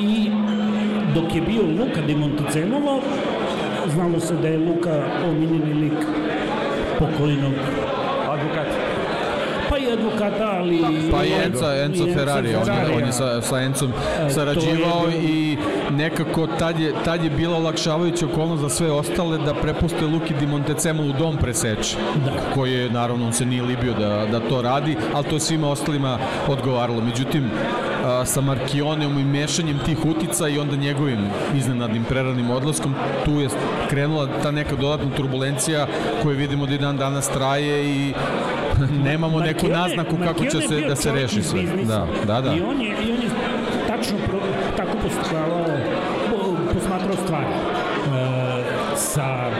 I 0.00 0.30
dok 1.14 1.34
je 1.34 1.40
bio 1.40 1.62
Luka 1.62 2.00
di 2.06 2.14
Montezemolo, 2.14 3.00
znalo 3.94 4.20
se 4.20 4.34
da 4.34 4.48
je 4.48 4.58
Luka 4.58 5.02
omiljeni 5.28 5.74
lik 5.74 6.06
pokojnog 6.98 7.52
advokata 8.28 8.92
pa 9.72 9.78
i 9.78 9.92
advokata, 9.92 10.50
ali... 10.52 10.80
Pa 11.10 11.24
i 11.24 11.32
Enzo, 11.32 11.72
Enzo 11.84 12.04
Ferrari, 12.14 12.54
on 12.54 12.66
je, 12.66 12.96
on 12.96 13.04
je 13.06 13.12
sa, 13.12 13.42
sa 13.42 13.60
Enzom 13.60 13.92
e, 14.26 14.30
sarađivao 14.30 15.08
i 15.22 15.51
nekako 15.92 16.46
tad 16.46 16.80
je, 16.80 16.92
tad 17.04 17.24
je 17.24 17.30
bila 17.30 17.56
olakšavajuća 17.56 18.26
okolnost 18.26 18.62
za 18.62 18.68
sve 18.68 18.90
ostale 18.92 19.38
da 19.38 19.54
prepuste 19.54 20.06
Luki 20.06 20.34
Di 20.40 20.46
Montecemolu 20.46 21.12
dom 21.12 21.36
preseče, 21.36 21.96
da. 22.24 22.30
koji 22.54 22.72
je, 22.72 22.90
naravno, 22.90 23.26
on 23.26 23.32
se 23.32 23.46
nije 23.46 23.62
libio 23.62 23.92
da, 23.94 24.26
da 24.30 24.40
to 24.40 24.62
radi, 24.62 24.96
ali 25.14 25.24
to 25.24 25.36
je 25.36 25.40
svima 25.40 25.68
ostalima 25.68 26.18
odgovaralo. 26.48 27.00
Međutim, 27.00 27.50
a, 28.04 28.24
sa 28.24 28.40
Markioneom 28.40 29.18
i 29.18 29.24
mešanjem 29.24 29.78
tih 29.78 30.04
utica 30.04 30.48
i 30.48 30.58
onda 30.58 30.76
njegovim 30.76 31.18
iznenadnim 31.56 32.04
preranim 32.04 32.50
odlaskom, 32.50 32.94
tu 33.24 33.40
je 33.40 33.48
krenula 33.90 34.28
ta 34.42 34.50
neka 34.50 34.76
dodatna 34.76 35.10
turbulencija 35.16 35.86
koju 36.22 36.36
vidimo 36.36 36.66
da 36.66 36.74
i 36.74 36.78
dan 36.78 36.96
danas 36.96 37.28
traje 37.28 37.84
i 37.86 38.12
nemamo 39.04 39.40
neku 39.40 39.66
Markione- 39.66 39.72
naznaku 39.72 40.16
kako 40.24 40.44
će 40.44 40.60
se 40.68 40.80
da 40.88 40.96
se 40.96 41.12
reši 41.12 41.42
sve. 41.42 41.62
Da, 41.84 42.06
da, 42.26 42.40
da. 42.40 42.54
I 42.54 42.60
on 42.60 42.80
je, 42.80 42.88
i 42.88 43.12
on 43.12 43.22
je 43.22 43.28
tačno 43.88 44.18
pro, 44.26 44.38
tako 44.76 44.90
postupavao, 45.02 45.64
po- 45.64 45.71
posmatrao 47.12 47.16
stvari. 47.16 47.54
E, 48.08 48.64
sa 48.96 49.50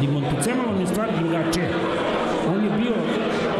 Di 0.00 0.08
Montezemolom 0.08 0.80
je 0.80 0.86
stvar 0.86 1.08
drugačija. 1.18 1.68
On 2.48 2.64
je 2.64 2.70
bio 2.72 2.92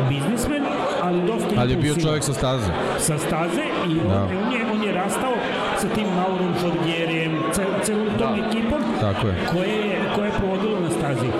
biznismen, 0.08 0.62
ali 1.02 1.22
dosta 1.22 1.48
Ali 1.58 1.72
je 1.72 1.76
bio 1.76 1.94
čovjek 1.96 2.22
sa 2.22 2.32
staze. 2.32 2.70
sa 2.98 3.18
staze 3.18 3.62
i 3.88 4.00
on, 4.00 4.08
Da. 4.08 4.22
on, 4.22 4.52
je, 4.52 4.60
on 4.74 4.82
je 4.82 4.92
rastao 4.92 5.32
sa 5.78 5.88
tim 5.88 6.06
Maurom 6.16 6.52
Žorgerijem, 6.60 7.38
cel, 7.52 7.64
celom 7.82 8.08
tom 8.18 8.34
ekipom 8.40 8.82
Tako 9.00 9.26
je. 9.26 9.34
koje 9.52 9.68
je, 9.68 10.00
koje 10.14 10.26
je 10.26 10.32
provodilo 10.32 10.80
na 10.80 10.90
stazi. 10.90 11.30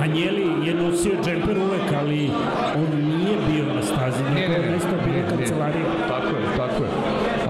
Anjeli 0.00 0.66
je 0.66 0.74
nosio 0.74 1.12
džemper 1.24 1.58
uvek, 1.58 1.92
ali 2.00 2.30
on 2.76 2.88
nije 3.10 3.36
bio 3.48 3.74
na 3.74 3.82
stazi. 3.82 4.22
Na 4.24 4.30
Ne, 4.30 4.46
to 4.46 4.72
mesto 4.72 4.94
bilo 5.04 5.22
kancelarija. 5.30 5.86
Tako 6.08 6.36
je, 6.36 6.44
tako 6.56 6.84
je. 6.84 6.90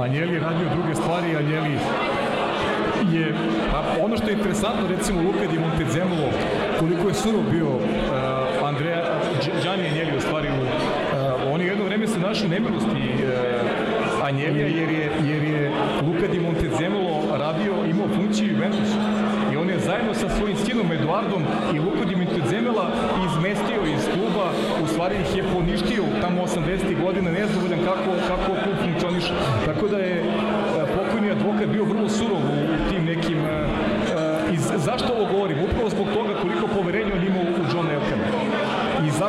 Anjeli 0.04 0.34
je 0.34 0.40
radio 0.40 0.66
druge 0.74 0.94
stvari, 0.94 1.36
Anjeli 1.36 1.78
je, 3.12 3.34
a 3.74 4.04
ono 4.04 4.16
što 4.16 4.26
je 4.26 4.32
interesantno, 4.32 4.88
recimo 4.88 5.22
Luka 5.22 5.46
Di 5.52 5.58
Montezemolo, 5.58 6.28
koliko 6.80 7.08
je 7.08 7.14
surov 7.14 7.42
bio 7.50 7.68
uh, 7.68 8.68
Andreja, 8.68 9.02
Đ- 9.42 9.62
Gianni 9.62 9.88
Anjeli 9.88 10.16
u 10.16 10.20
stvari, 10.20 10.48
uh, 10.48 11.52
on 11.52 11.60
je 11.60 11.66
jedno 11.66 11.84
vreme 11.84 12.06
se 12.06 12.18
našao 12.18 12.46
u 12.46 12.50
nemilosti 12.50 13.04
uh, 13.14 13.90
Anjelija, 14.30 14.66
jer 14.66 14.90
je, 14.90 15.10
jer 15.30 15.42
je 15.42 15.70
Luka 16.06 16.26
Di 16.32 16.40
Montezemolo 16.40 17.36
radio, 17.38 17.72
imao 17.90 18.08
funkciju 18.16 18.52
Juventusu. 18.52 18.98
I 19.52 19.56
on 19.56 19.68
je 19.70 19.78
zajedno 19.78 20.14
sa 20.14 20.28
svojim 20.28 20.56
sinom 20.56 20.92
Eduardom 20.92 21.42
i 21.74 21.78
Luka 21.78 22.04
Di 22.04 22.16
Montezemela 22.16 22.86
izmestio 23.26 23.80
iz 23.96 24.02
kluba, 24.14 24.46
u 24.84 24.86
stvari 24.86 25.14
ih 25.16 25.36
je 25.36 25.44
poništio 25.54 26.02
tamo 26.20 26.42
80. 26.42 27.04
godina, 27.04 27.30
nezadovoljan 27.30 27.80
kako, 27.84 28.10
kako 28.28 28.50
klub 28.64 28.76
funkcioniše. 28.84 29.32
Tako 29.66 29.88
da 29.88 29.98
je 29.98 30.14
e, 30.14 30.24
pokojni 30.96 31.30
advokat 31.30 31.68
bio 31.68 31.84
vrlo 31.84 32.08
surov 32.08 32.38
u, 32.38 32.56
u 32.74 32.90
tim 32.90 33.04
nekim... 33.04 33.38
e, 33.38 33.50
e, 33.50 34.54
iz, 34.54 34.62
zašto 34.76 35.08
ovo 35.12 35.24
govorim? 35.32 35.58
Upravo 35.64 35.90
zbog 35.90 36.06
toga 36.14 36.34
koliko 36.42 36.66
poverenja 36.66 37.12
on 37.14 37.26
ima 37.26 37.40
u 37.40 37.62
Johna 37.72 37.92
Elkana. 37.92 38.26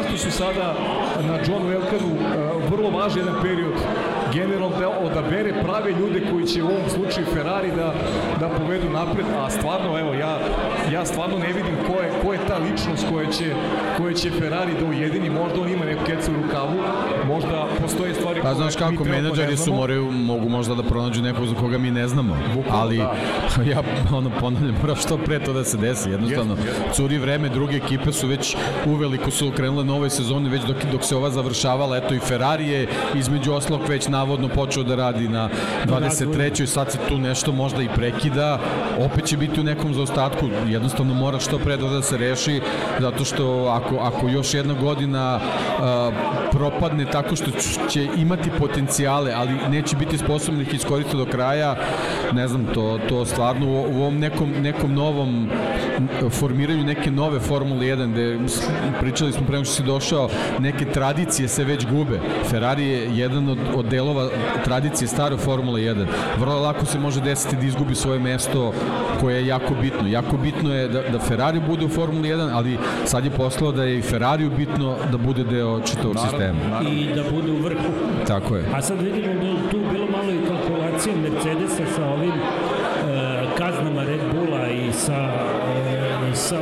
I 0.01 0.03
zašto 0.03 0.17
su 0.17 0.37
sada 0.37 0.75
na 1.27 1.35
Johnu 1.35 1.71
Elkanu 1.71 2.11
e, 2.15 2.69
vrlo 2.69 2.89
važan 2.89 3.17
jedan 3.17 3.41
period 3.41 3.73
generalno 4.33 4.79
da 4.79 4.89
odabere 4.89 5.53
prave 5.63 5.91
ljude 5.91 6.21
koji 6.31 6.45
će 6.45 6.63
u 6.63 6.67
ovom 6.67 6.89
slučaju 6.89 7.25
Ferrari 7.33 7.71
da, 7.75 7.93
da 8.39 8.49
povedu 8.49 8.89
napred, 8.89 9.25
a 9.37 9.49
stvarno, 9.49 9.99
evo, 9.99 10.13
ja, 10.13 10.39
ja 10.93 11.05
stvarno 11.05 11.37
ne 11.37 11.47
vidim 11.47 11.75
ko 11.87 12.01
je, 12.01 12.09
ko 12.23 12.33
je 12.33 12.39
ta 12.47 12.57
ličnost 12.57 13.05
koja 13.11 13.31
će, 13.31 13.53
koja 13.97 14.13
će 14.13 14.29
Ferrari 14.29 14.73
da 14.79 14.85
ujedini, 14.85 15.29
možda 15.29 15.61
on 15.61 15.69
ima 15.69 15.85
neku 15.85 16.05
kecu 16.05 16.31
u 16.31 16.35
rukavu, 16.43 16.77
možda 17.27 17.67
postoje 17.81 18.13
stvari 18.13 18.41
Pa 18.41 18.47
koje 18.47 18.55
znaš 18.55 18.75
mi 18.75 18.97
kako, 18.97 19.09
menadžeri 19.09 19.57
su 19.57 19.73
moraju, 19.73 20.11
mogu 20.11 20.49
možda 20.49 20.75
da 20.75 20.83
pronađu 20.83 21.21
nekog 21.21 21.47
za 21.47 21.55
koga 21.55 21.77
mi 21.77 21.91
ne 21.91 22.07
znamo, 22.07 22.37
Bukvalno, 22.55 22.81
ali 22.81 22.97
da. 22.97 23.13
ja 23.71 23.81
ono 24.11 24.31
ponavljam, 24.39 24.75
mora 24.81 24.95
što 24.95 25.17
pre 25.17 25.39
to 25.39 25.53
da 25.53 25.63
se 25.63 25.77
desi, 25.77 26.09
jednostavno 26.09 26.53
Jeste, 26.53 26.69
jeste. 26.69 26.93
curi 26.93 27.17
vreme, 27.17 27.49
druge 27.49 27.77
ekipe 27.77 28.11
su 28.11 28.27
već 28.27 28.55
uveliko 28.85 29.31
su 29.31 29.51
krenule 29.55 29.85
nove 29.85 30.09
sezone, 30.09 30.49
već 30.49 30.61
dok, 30.61 30.77
dok 30.91 31.03
se 31.03 31.15
ova 31.15 31.29
završavala, 31.29 31.97
eto 31.97 32.13
i 32.13 32.19
Ferrari 32.19 32.67
je 32.67 32.87
između 33.15 33.53
oslog 33.53 33.81
već 33.89 34.07
navodno 34.21 34.47
počeo 34.47 34.83
da 34.83 34.95
radi 34.95 35.27
na 35.27 35.49
23. 35.85 36.63
i 36.63 36.67
sad 36.67 36.91
se 36.91 36.97
tu 37.09 37.17
nešto 37.17 37.51
možda 37.51 37.81
i 37.81 37.89
prekida, 37.95 38.59
opet 38.99 39.25
će 39.25 39.37
biti 39.37 39.59
u 39.59 39.63
nekom 39.63 39.93
zaostatku, 39.93 40.45
jednostavno 40.67 41.13
mora 41.13 41.39
što 41.39 41.59
pre 41.59 41.77
da 41.77 42.01
se 42.01 42.17
reši, 42.17 42.61
zato 42.99 43.25
što 43.25 43.65
ako, 43.65 43.97
ako 43.97 44.29
još 44.29 44.53
jedna 44.53 44.73
godina 44.73 45.39
propadne 46.51 47.05
tako 47.05 47.35
što 47.35 47.51
će 47.89 48.07
imati 48.17 48.49
potencijale, 48.59 49.33
ali 49.33 49.51
neće 49.69 49.95
biti 49.95 50.17
sposobni 50.17 50.61
ih 50.61 50.73
iskoriste 50.73 51.17
do 51.17 51.25
kraja, 51.25 51.75
ne 52.33 52.47
znam, 52.47 52.65
to, 52.73 52.99
to 53.09 53.25
stvarno 53.25 53.65
u, 53.65 53.71
u 53.71 54.01
ovom 54.01 54.19
nekom, 54.19 54.51
nekom 54.61 54.93
novom 54.93 55.49
formiranju 56.29 56.83
neke 56.83 57.11
nove 57.11 57.39
Formule 57.39 57.85
1, 57.85 58.11
gde 58.11 58.39
pričali 58.99 59.31
smo 59.31 59.45
pre 59.45 59.53
nego 59.53 59.65
što 59.65 59.73
si 59.75 59.83
došao, 59.83 60.29
neke 60.59 60.85
tradicije 60.85 61.47
se 61.47 61.63
već 61.63 61.85
gube. 61.87 62.19
Ferrari 62.49 62.87
je 62.87 63.17
jedan 63.17 63.49
od, 63.49 63.57
od 63.75 63.85
delova 63.85 64.29
tradicije 64.63 65.07
stare 65.07 65.37
Formule 65.37 65.81
1. 65.81 66.05
Vrlo 66.39 66.59
lako 66.59 66.85
se 66.85 66.99
može 66.99 67.21
desiti 67.21 67.55
da 67.55 67.65
izgubi 67.65 67.95
svoje 67.95 68.19
mesto 68.19 68.73
koje 69.19 69.35
je 69.35 69.47
jako 69.47 69.73
bitno. 69.81 70.07
Jako 70.07 70.37
bitno 70.37 70.73
je 70.73 70.87
da, 70.87 71.01
da 71.01 71.19
Ferrari 71.19 71.59
bude 71.67 71.85
u 71.85 71.89
Formuli 71.89 72.29
1, 72.29 72.49
ali 72.53 72.77
sad 73.05 73.25
je 73.25 73.31
poslao 73.31 73.71
da 73.71 73.83
je 73.83 73.97
i 73.97 74.01
Ferrariju 74.01 74.51
bitno 74.57 74.95
da 75.11 75.17
bude 75.17 75.43
deo 75.43 75.79
čitavog 75.79 76.17
sistema. 76.19 76.40
I 76.91 77.15
da 77.15 77.23
bude 77.31 77.51
u 77.51 77.55
vrhu. 77.55 77.91
Tako 78.27 78.55
je. 78.55 78.63
A 78.75 78.81
sad 78.81 79.01
vidimo 79.01 79.33
da 79.33 79.47
je 79.47 79.69
tu 79.71 79.77
bilo 79.91 80.07
malo 80.11 80.31
i 80.31 80.47
kalkulacije 80.47 81.15
Mercedesa 81.15 81.93
sa 81.95 82.05
ovim 82.05 82.31
e, 82.31 82.41
kaznama 83.57 84.03
Red 84.03 84.21
Bulla 84.33 84.67
i 84.67 84.93
sa, 84.93 85.29
e, 86.31 86.35
sa 86.35 86.57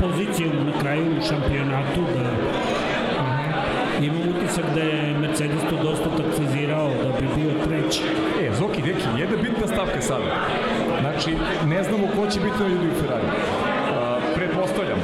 pozicijom 0.00 0.52
na 0.66 0.80
kraju 0.80 1.18
u 1.18 1.22
šampionatu 1.28 2.00
da 2.14 2.30
imam 4.02 4.22
utisak 4.36 4.64
da 4.74 4.80
je 4.80 5.18
Mercedes 5.18 5.62
to 5.70 5.76
dosta 5.82 6.04
taksizirao 6.16 6.88
da 6.88 7.20
bi 7.20 7.28
bio 7.36 7.50
treći. 7.66 8.02
E, 8.42 8.50
Zoki, 8.58 8.82
deki, 8.82 9.04
jedna 9.18 9.36
bitna 9.36 9.66
stavka 9.66 10.00
sada. 10.00 10.24
Znači, 11.00 11.36
ne 11.66 11.82
znamo 11.82 12.06
ko 12.16 12.26
će 12.26 12.40
biti 12.40 12.58
na 12.60 12.68
ljudi 12.68 12.86
u 12.86 13.00
Ferrari. 13.00 13.26
Uh, 13.26 14.34
pretpostavljam. 14.34 14.98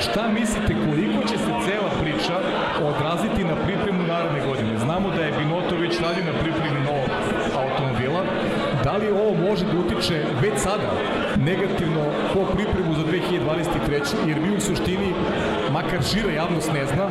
Šta 0.00 0.28
mislite 0.28 0.74
koliko 0.86 1.28
će 1.28 1.38
se 1.38 1.50
cela 1.66 1.90
priča 2.02 2.39
odraziti 2.86 3.44
na 3.44 3.56
pripremu 3.66 4.02
naredne 4.02 4.40
godine? 4.46 4.78
Znamo 4.78 5.10
da 5.10 5.22
je 5.22 5.32
Binotto 5.38 5.74
već 5.76 6.00
radio 6.00 6.24
na 6.24 6.34
pripremi 6.42 6.80
novog 6.88 7.10
automobila. 7.62 8.22
Da 8.84 8.92
li 8.96 9.10
ovo 9.10 9.34
može 9.48 9.64
da 9.64 9.78
utiče 9.78 10.24
već 10.42 10.54
sada 10.58 10.88
negativno 11.36 12.04
po 12.34 12.40
pripremu 12.54 12.94
za 12.94 13.02
2023. 13.02 14.28
Jer 14.28 14.40
mi 14.40 14.56
u 14.56 14.60
suštini, 14.60 15.14
makar 15.72 16.02
šira 16.10 16.32
javnost 16.32 16.72
ne 16.72 16.86
zna, 16.86 17.06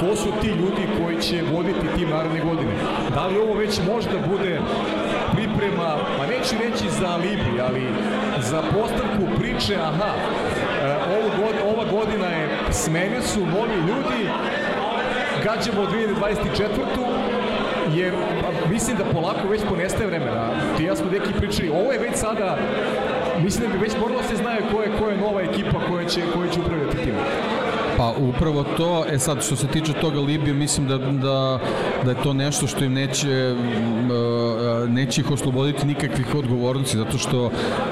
ko 0.00 0.16
su 0.16 0.28
ti 0.40 0.48
ljudi 0.48 0.84
koji 0.98 1.20
će 1.20 1.42
voditi 1.52 1.86
tim 1.96 2.10
naredne 2.10 2.40
godine. 2.40 2.72
Da 3.14 3.26
li 3.26 3.38
ovo 3.38 3.54
već 3.54 3.80
može 3.92 4.08
da 4.10 4.26
bude 4.26 4.60
priprema, 5.34 5.96
pa 6.18 6.26
neću 6.26 6.54
reći 6.64 6.90
za 7.00 7.08
alibi, 7.08 7.60
ali 7.68 7.84
za 8.38 8.62
postavku 8.62 9.24
priče, 9.38 9.76
aha, 9.76 10.12
e, 10.82 10.96
ovu 11.16 11.30
god, 11.40 11.54
ova 11.72 11.84
godina 11.90 12.26
je, 12.26 12.48
smene 12.70 13.22
su 13.22 13.40
novi 13.40 13.76
ljudi, 13.88 14.22
gađamo 15.44 15.86
2024 15.86 17.24
jer 17.94 18.14
pa, 18.42 18.68
mislim 18.70 18.96
da 18.96 19.04
polako 19.04 19.48
već 19.48 19.60
ponestaje 19.68 20.06
vremena. 20.06 20.50
Ti 20.76 20.84
ja 20.84 20.96
smo 20.96 21.10
neki 21.10 21.32
pričali, 21.38 21.68
ovo 21.68 21.92
je 21.92 21.98
već 21.98 22.14
sada, 22.14 22.58
mislim 23.42 23.66
da 23.66 23.72
bi 23.72 23.82
već 23.82 23.92
moralo 24.00 24.20
da 24.20 24.28
se 24.28 24.36
znaju 24.36 24.62
ko 24.72 24.82
je, 24.82 24.90
ko 24.98 25.08
je 25.08 25.16
nova 25.16 25.42
ekipa 25.42 25.80
koja 25.88 26.08
će, 26.08 26.20
koja 26.34 26.50
će 26.50 26.60
upravljati 26.60 26.96
tim. 26.96 27.14
Pa 27.96 28.12
upravo 28.18 28.64
to, 28.76 29.04
e 29.12 29.18
sad 29.18 29.42
što 29.44 29.56
se 29.56 29.66
tiče 29.66 29.92
toga 29.92 30.20
Libije, 30.20 30.54
mislim 30.54 30.88
da, 30.88 30.98
da, 30.98 31.58
da 32.04 32.10
je 32.10 32.22
to 32.22 32.32
nešto 32.32 32.66
što 32.66 32.84
im 32.84 32.92
neće, 32.92 33.54
neće 34.86 35.20
ih 35.20 35.30
osloboditi 35.30 35.86
nikakvih 35.86 36.34
odgovornosti, 36.34 36.96
zato 36.96 37.18
što 37.18 37.50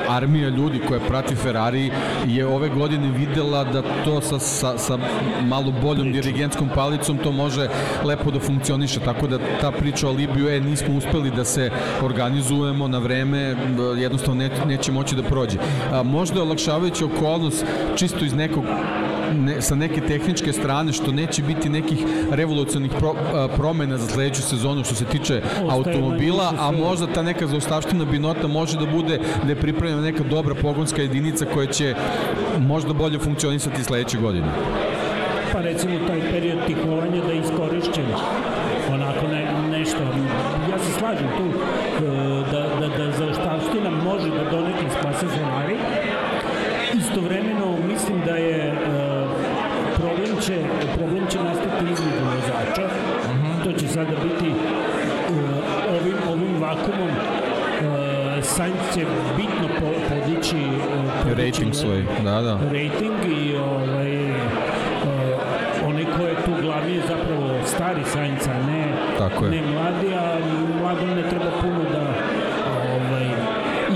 armija 0.08 0.48
ljudi 0.48 0.80
koja 0.88 1.00
prati 1.00 1.34
Ferrari 1.34 1.90
je 2.26 2.46
ove 2.46 2.68
godine 2.68 3.10
videla 3.10 3.64
da 3.64 3.82
to 4.04 4.20
sa, 4.20 4.38
sa, 4.38 4.78
sa 4.78 4.98
malo 5.42 5.72
boljom 5.82 6.12
dirigentskom 6.12 6.68
palicom 6.74 7.18
to 7.18 7.32
može 7.32 7.68
lepo 8.04 8.30
da 8.30 8.40
funkcioniše, 8.40 9.00
tako 9.00 9.26
da 9.26 9.38
ta 9.60 9.70
priča 9.70 10.08
o 10.08 10.12
Libiju, 10.12 10.48
e, 10.48 10.60
nismo 10.60 10.96
uspeli 10.96 11.30
da 11.30 11.44
se 11.44 11.70
organizujemo 12.02 12.88
na 12.88 12.98
vreme, 12.98 13.56
jednostavno 13.98 14.42
ne, 14.42 14.50
neće 14.66 14.92
moći 14.92 15.16
da 15.16 15.22
prođe. 15.22 15.58
A, 15.92 16.02
možda 16.02 16.40
je 16.40 16.42
olakšavajuća 16.42 17.06
okolnost 17.06 17.64
čisto 17.96 18.24
iz 18.24 18.34
nekog 18.34 18.64
ne, 19.32 19.62
sa 19.62 19.74
neke 19.74 20.00
tehničke 20.00 20.52
strane 20.52 20.92
što 20.92 21.12
neće 21.12 21.42
biti 21.42 21.68
nekih 21.68 21.98
revolucionarnih 22.30 22.92
pro, 22.98 23.14
promena 23.56 23.98
za 23.98 24.06
sledeću 24.06 24.42
sezonu 24.42 24.84
što 24.84 24.94
se 24.94 25.04
tiče 25.04 25.42
automobila, 25.70 26.52
a 26.58 26.70
možda 26.70 27.06
ta 27.06 27.22
neka 27.22 27.46
zaustavština 27.46 28.04
binota 28.04 28.46
može 28.46 28.78
da 28.78 28.86
bude 28.86 29.18
da 29.44 29.48
je 29.48 29.56
pripremljena 29.60 30.02
neka 30.02 30.24
dobra 30.24 30.54
pogonska 30.54 31.02
jedinica 31.02 31.44
koja 31.54 31.66
će 31.66 31.94
možda 32.58 32.92
bolje 32.92 33.18
funkcionisati 33.18 33.84
sledeće 33.84 34.18
godine. 34.18 34.48
Pa 35.52 35.60
recimo 35.60 35.94
taj 36.06 36.20
period 36.30 36.58
tihovanja 36.66 37.24
da 37.26 37.32
je 37.32 37.40
iskorišćen 37.40 38.06
onako 38.92 39.26
ne, 39.26 39.46
nešto. 39.78 39.98
Ja 40.70 40.78
se 40.78 40.92
slažem 40.98 41.28
tu 41.36 41.46
e, 41.46 41.58
da, 42.52 42.62
da, 42.80 42.88
da 42.96 43.12
zaoštavština 43.12 43.90
može 43.90 44.30
da 44.30 44.50
donekle 44.50 44.88
spase 45.00 45.26
Ferrari. 45.26 45.76
Istovremeno 46.94 47.76
mislim 47.88 48.20
da 48.26 48.36
je 48.36 48.58
e, 48.58 48.74
problem 49.96 50.36
će, 50.40 50.58
problem 50.96 51.26
će 51.30 51.38
nastati 51.38 51.84
između 51.84 52.24
vozača. 52.34 52.88
To 53.64 53.72
će 53.72 53.88
sada 53.88 54.12
biti 54.22 54.52
vakumom 56.62 57.10
uh, 57.10 58.44
Sainz 58.44 58.82
će 58.94 59.00
bitno 59.36 59.68
po, 59.80 59.86
podići, 60.08 60.56
uh, 60.56 61.28
podići 61.28 61.41
Rating 61.52 61.74
svoj, 61.74 62.04
da, 62.24 62.40
da. 62.42 62.54
rating 62.72 63.18
i 63.28 63.56
ovaj, 63.56 64.30
uh, 64.30 65.88
onaj 65.88 66.04
ko 66.16 66.22
je 66.22 66.34
tu 66.44 66.50
glavni 66.62 66.94
je 66.94 67.02
zapravo 67.08 67.48
stari 67.66 68.04
Sainz, 68.04 68.48
a 68.48 68.66
ne, 68.66 68.84
Tako 69.18 69.44
je. 69.44 69.50
ne 69.50 69.62
mladi, 69.62 70.14
a 70.14 70.38
mladom 70.80 71.08
ne 71.08 71.28
treba 71.30 71.50
puno 71.60 71.82
da 71.92 72.02
ovaj, 72.96 73.26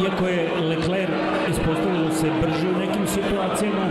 iako 0.05 0.27
je 0.29 0.51
Leclerc 0.69 1.11
ispostavilo 1.51 2.11
se 2.13 2.27
brže 2.43 2.69
u 2.69 2.79
nekim 2.79 3.07
situacijama, 3.07 3.87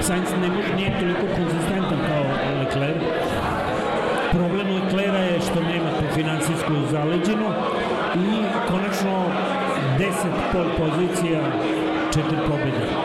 Sainz 0.00 0.28
ne 0.42 0.48
može, 0.48 0.74
nije 0.76 0.98
toliko 1.00 1.26
konzistentan 1.36 1.98
kao 2.08 2.24
Leclerc. 2.60 3.02
Problem 4.32 4.66
Leclerca 4.74 5.18
je 5.18 5.40
što 5.40 5.60
nema 5.60 5.90
tu 5.98 6.04
finansijsku 6.14 6.72
zaleđinu 6.90 7.48
i 8.14 8.28
konačno 8.68 9.24
10 9.98 10.10
pol 10.52 10.66
pozicija, 10.78 11.40
4 12.16 12.22
pobjede. 12.48 12.95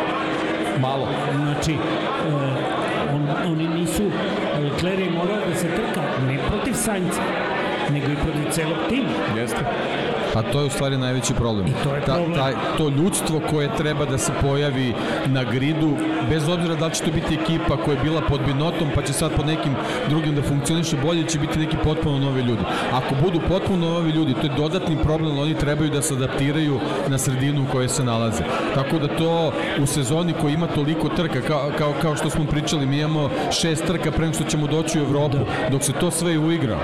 Malo. 0.82 1.08
Znači, 1.36 1.74
uh, 1.74 3.16
on, 3.16 3.52
oni 3.52 3.68
nisu, 3.68 4.04
Leclerc 4.64 5.00
je 5.00 5.12
morao 5.12 5.38
da 5.50 5.56
se 5.56 5.68
trka 5.68 6.02
ne 6.28 6.40
protiv 6.50 6.74
Sainca, 6.74 7.22
nego 7.92 8.06
i 8.12 8.16
protiv 8.16 8.52
celog 8.52 8.78
tima. 8.90 9.40
Jeste. 9.42 9.60
A 10.36 10.42
to 10.42 10.60
je 10.60 10.66
u 10.66 10.70
stvari 10.70 10.98
najveći 10.98 11.34
problem. 11.34 11.68
I 11.68 11.74
to 11.84 11.96
je 11.96 12.02
Ta, 12.02 12.14
problem. 12.14 12.34
taj, 12.34 12.54
to 12.78 12.90
ljudstvo 12.90 13.42
koje 13.50 13.76
treba 13.78 14.06
da 14.06 14.18
se 14.18 14.32
pojavi 14.42 14.94
na 15.26 15.44
gridu, 15.44 15.98
bez 16.30 16.50
obzira 16.50 16.76
da 16.76 16.86
li 16.86 16.94
će 16.94 17.04
to 17.04 17.12
biti 17.12 17.34
ekipa 17.44 17.78
koja 17.78 17.96
je 17.96 18.04
bila 18.04 18.22
pod 18.22 18.40
binotom, 18.46 18.88
pa 18.96 19.02
će 19.02 19.14
sad 19.14 19.32
pod 19.36 19.46
nekim 19.48 19.76
drugim 20.10 20.36
da 20.36 20.42
funkcioniše 20.42 20.98
bolje, 21.04 21.28
će 21.28 21.40
biti 21.40 21.60
neki 21.60 21.78
potpuno 21.84 22.20
novi 22.20 22.42
ljudi. 22.42 22.62
Ako 22.92 23.16
budu 23.24 23.40
potpuno 23.48 23.90
novi 23.90 24.12
ljudi, 24.12 24.34
to 24.34 24.42
je 24.48 24.54
dodatni 24.58 24.98
problem, 25.04 25.38
oni 25.40 25.54
trebaju 25.58 25.90
da 25.90 26.02
se 26.02 26.14
adaptiraju 26.14 26.80
na 27.08 27.18
sredinu 27.18 27.64
u 27.64 27.72
kojoj 27.72 27.90
se 27.90 28.04
nalaze. 28.04 28.44
Tako 28.76 29.00
da 29.00 29.08
to 29.08 29.52
u 29.82 29.86
sezoni 29.86 30.34
koji 30.42 30.54
ima 30.54 30.68
toliko 30.68 31.10
trka, 31.10 31.42
kao, 31.42 31.72
kao, 31.78 31.94
kao 32.02 32.16
što 32.16 32.30
smo 32.30 32.46
pričali, 32.46 32.86
mi 32.86 32.98
imamo 33.00 33.30
šest 33.52 33.86
trka 33.88 34.12
pre 34.12 34.22
nego 34.26 34.34
što 34.34 34.44
ćemo 34.44 34.68
doći 34.68 35.00
u 35.00 35.04
Evropu, 35.04 35.38
dok 35.72 35.84
se 35.84 35.94
to 35.94 36.12
sve 36.12 36.38
uigra, 36.38 36.78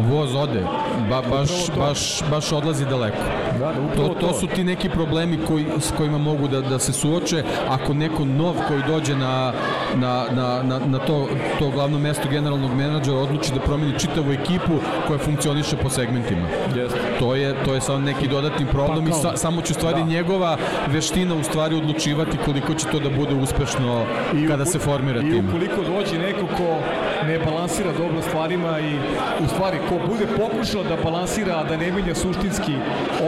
voz 0.00 0.34
ode, 0.34 0.62
ba, 1.10 1.22
baš, 1.22 1.48
baš, 1.78 1.98
baš 2.24 2.52
odlazi 2.52 2.84
daleko. 2.84 3.16
Da, 3.52 3.66
da, 3.66 3.94
To, 3.96 4.08
to 4.10 4.32
su 4.32 4.46
ti 4.46 4.64
neki 4.64 4.88
problemi 4.88 5.38
koji, 5.38 5.66
s 5.78 5.92
kojima 5.92 6.18
mogu 6.18 6.48
da, 6.48 6.60
da 6.62 6.78
se 6.78 6.92
suoče 6.92 7.42
ako 7.68 7.94
neko 7.94 8.24
nov 8.26 8.54
koji 8.68 8.82
dođe 8.84 9.16
na, 9.16 9.52
na, 9.96 10.24
na, 10.30 10.62
na, 10.62 10.80
na 10.80 10.98
to, 10.98 11.26
to 11.58 11.70
glavno 11.70 11.98
mesto 11.98 12.28
generalnog 12.28 12.70
menadžera 12.72 13.16
odluči 13.18 13.52
da 13.52 13.60
promeni 13.60 13.98
čitavu 13.98 14.32
ekipu 14.32 14.72
koja 15.06 15.18
funkcioniše 15.18 15.76
po 15.76 15.90
segmentima. 15.90 16.46
Jeste. 16.76 16.98
To 17.18 17.34
je, 17.34 17.54
to 17.64 17.74
je 17.74 17.80
samo 17.80 17.98
neki 18.00 18.28
dodatni 18.28 18.66
problem 18.66 19.04
Pa 19.04 19.10
i 19.10 19.14
sa, 19.14 19.36
samo 19.36 19.60
će 19.62 19.72
u 19.72 19.76
stvari 19.76 19.96
Da. 19.96 20.06
njegova 20.06 20.56
veština 20.88 21.34
u 21.34 21.42
stvari 21.42 21.76
odlučivati 21.76 22.36
koliko 22.38 22.74
će 22.74 22.86
to 22.86 22.98
da 23.00 23.10
bude 23.10 23.34
uspešno 23.34 24.04
I 24.34 24.46
kada 24.46 24.62
uko- 24.62 24.70
se 24.70 24.78
formira 24.78 25.20
I 25.20 25.30
tim. 25.30 25.48
ukoliko 25.48 25.76
dođe 25.84 26.18
neko 26.18 26.46
ko 26.48 26.78
ne 27.26 27.38
balansira 27.38 27.92
dobro 27.92 28.22
stvarima 28.22 28.80
i 28.80 28.98
u 29.44 29.48
stvari 29.48 29.78
ko 29.88 29.94
bude 30.08 30.26
pokušao 30.36 30.82
da 30.82 30.96
balansira, 31.04 31.56
a 31.56 31.64
da 31.64 31.76
ne 31.76 31.92
menja 31.92 32.14
suštinski 32.14 32.74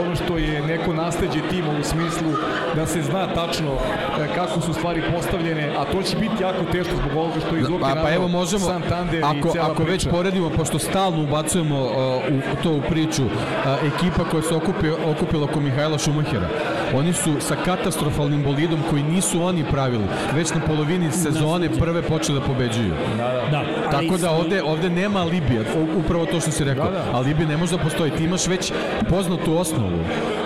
ono 0.01 0.17
što 0.17 0.39
je 0.39 0.63
neko 0.63 0.95
nasleđe 0.95 1.41
tima 1.51 1.71
u 1.81 1.83
smislu 1.83 2.31
da 2.75 2.87
se 2.87 3.03
zna 3.03 3.27
tačno 3.35 3.73
e, 3.73 4.35
kako 4.35 4.61
su 4.61 4.73
stvari 4.73 5.03
postavljene, 5.15 5.73
a 5.79 5.85
to 5.85 6.03
će 6.03 6.17
biti 6.17 6.43
jako 6.43 6.65
teško 6.73 6.95
zbog 6.97 7.17
ovoga 7.17 7.41
što 7.47 7.57
je 7.57 7.61
izvukli 7.61 7.81
Pa, 7.95 8.03
pa 8.03 8.13
evo 8.13 8.29
možemo, 8.29 8.67
Santander 8.67 9.21
i 9.21 9.23
ako, 9.23 9.53
cela 9.53 9.71
ako 9.71 9.83
već 9.83 10.03
priča. 10.03 10.17
poredimo, 10.17 10.51
pošto 10.51 10.79
stalno 10.79 11.23
ubacujemo 11.23 11.81
uh, 11.81 11.91
u 12.53 12.63
to 12.63 12.71
u 12.73 12.83
priču, 12.91 13.25
uh, 13.25 13.31
ekipa 13.95 14.25
koja 14.31 14.43
se 14.43 14.55
okupio, 14.55 14.97
okupila 15.07 15.45
oko 15.45 15.61
Mihajla 15.61 15.99
Šumahera, 15.99 16.49
oni 16.95 17.13
su 17.13 17.35
sa 17.41 17.57
katastrofalnim 17.65 18.43
bolidom 18.43 18.79
koji 18.91 19.03
nisu 19.03 19.43
oni 19.43 19.65
pravili, 19.71 20.05
već 20.35 20.55
na 20.55 20.61
polovini 20.67 21.13
sezone 21.13 21.69
prve 21.79 22.03
počeli 22.03 22.41
da 22.41 22.47
pobeđuju. 22.47 22.93
Da, 23.17 23.63
ali 23.93 24.09
Tako 24.09 24.19
da 24.19 24.31
ovde, 24.31 24.63
ovde 24.63 24.91
nema 24.91 25.25
Libija, 25.25 25.63
upravo 26.05 26.27
to 26.27 26.41
što 26.41 26.51
si 26.51 26.65
rekao, 26.65 26.85
Da, 26.85 26.91
da. 26.91 27.05
a 27.13 27.21
Libija 27.21 27.49
ne 27.49 27.57
može 27.57 27.77
da 27.77 27.83
postoji, 27.83 28.11
ti 28.11 28.25
imaš 28.25 28.47
već 28.47 28.73
poznatu 29.11 29.59
osnovu. 29.59 29.99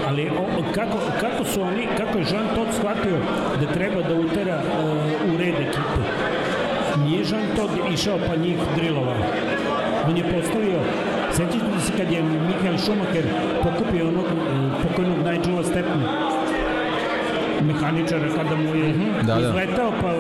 Ali 0.09 0.29
o, 0.29 0.43
o, 0.43 0.63
kako, 0.75 0.99
kako 1.21 1.45
su 1.45 1.63
oni, 1.63 1.89
kako 1.97 2.19
je 2.19 2.25
Jean 2.31 2.47
Todt 2.55 2.75
shvatio 2.79 3.17
da 3.61 3.73
treba 3.73 4.03
da 4.03 4.15
utera 4.15 4.63
uh, 4.63 5.35
u 5.35 5.37
red 5.37 5.55
ekipu? 5.55 6.01
Nije 7.05 7.19
Jean 7.31 7.57
Todt 7.57 7.73
išao 7.95 8.19
pa 8.29 8.37
njih 8.37 8.57
drilovao. 8.77 9.17
On 10.09 10.17
je 10.17 10.25
postavio, 10.25 10.79
sećate 11.33 11.81
se 11.81 11.93
kad 11.97 12.13
je 12.13 12.23
Michael 12.23 12.79
Schumacher 12.79 13.25
pokupio 13.63 14.09
onog 14.09 14.25
uh, 14.25 14.83
pokojnog 14.83 15.19
Nigela 15.19 15.65
Stepna, 15.65 16.34
mehaničara 17.63 18.29
kada 18.37 18.57
mu 18.57 18.75
je 18.75 18.95
Da, 19.23 19.35
da. 19.35 19.41
izletao 19.41 19.91
pa 20.03 20.11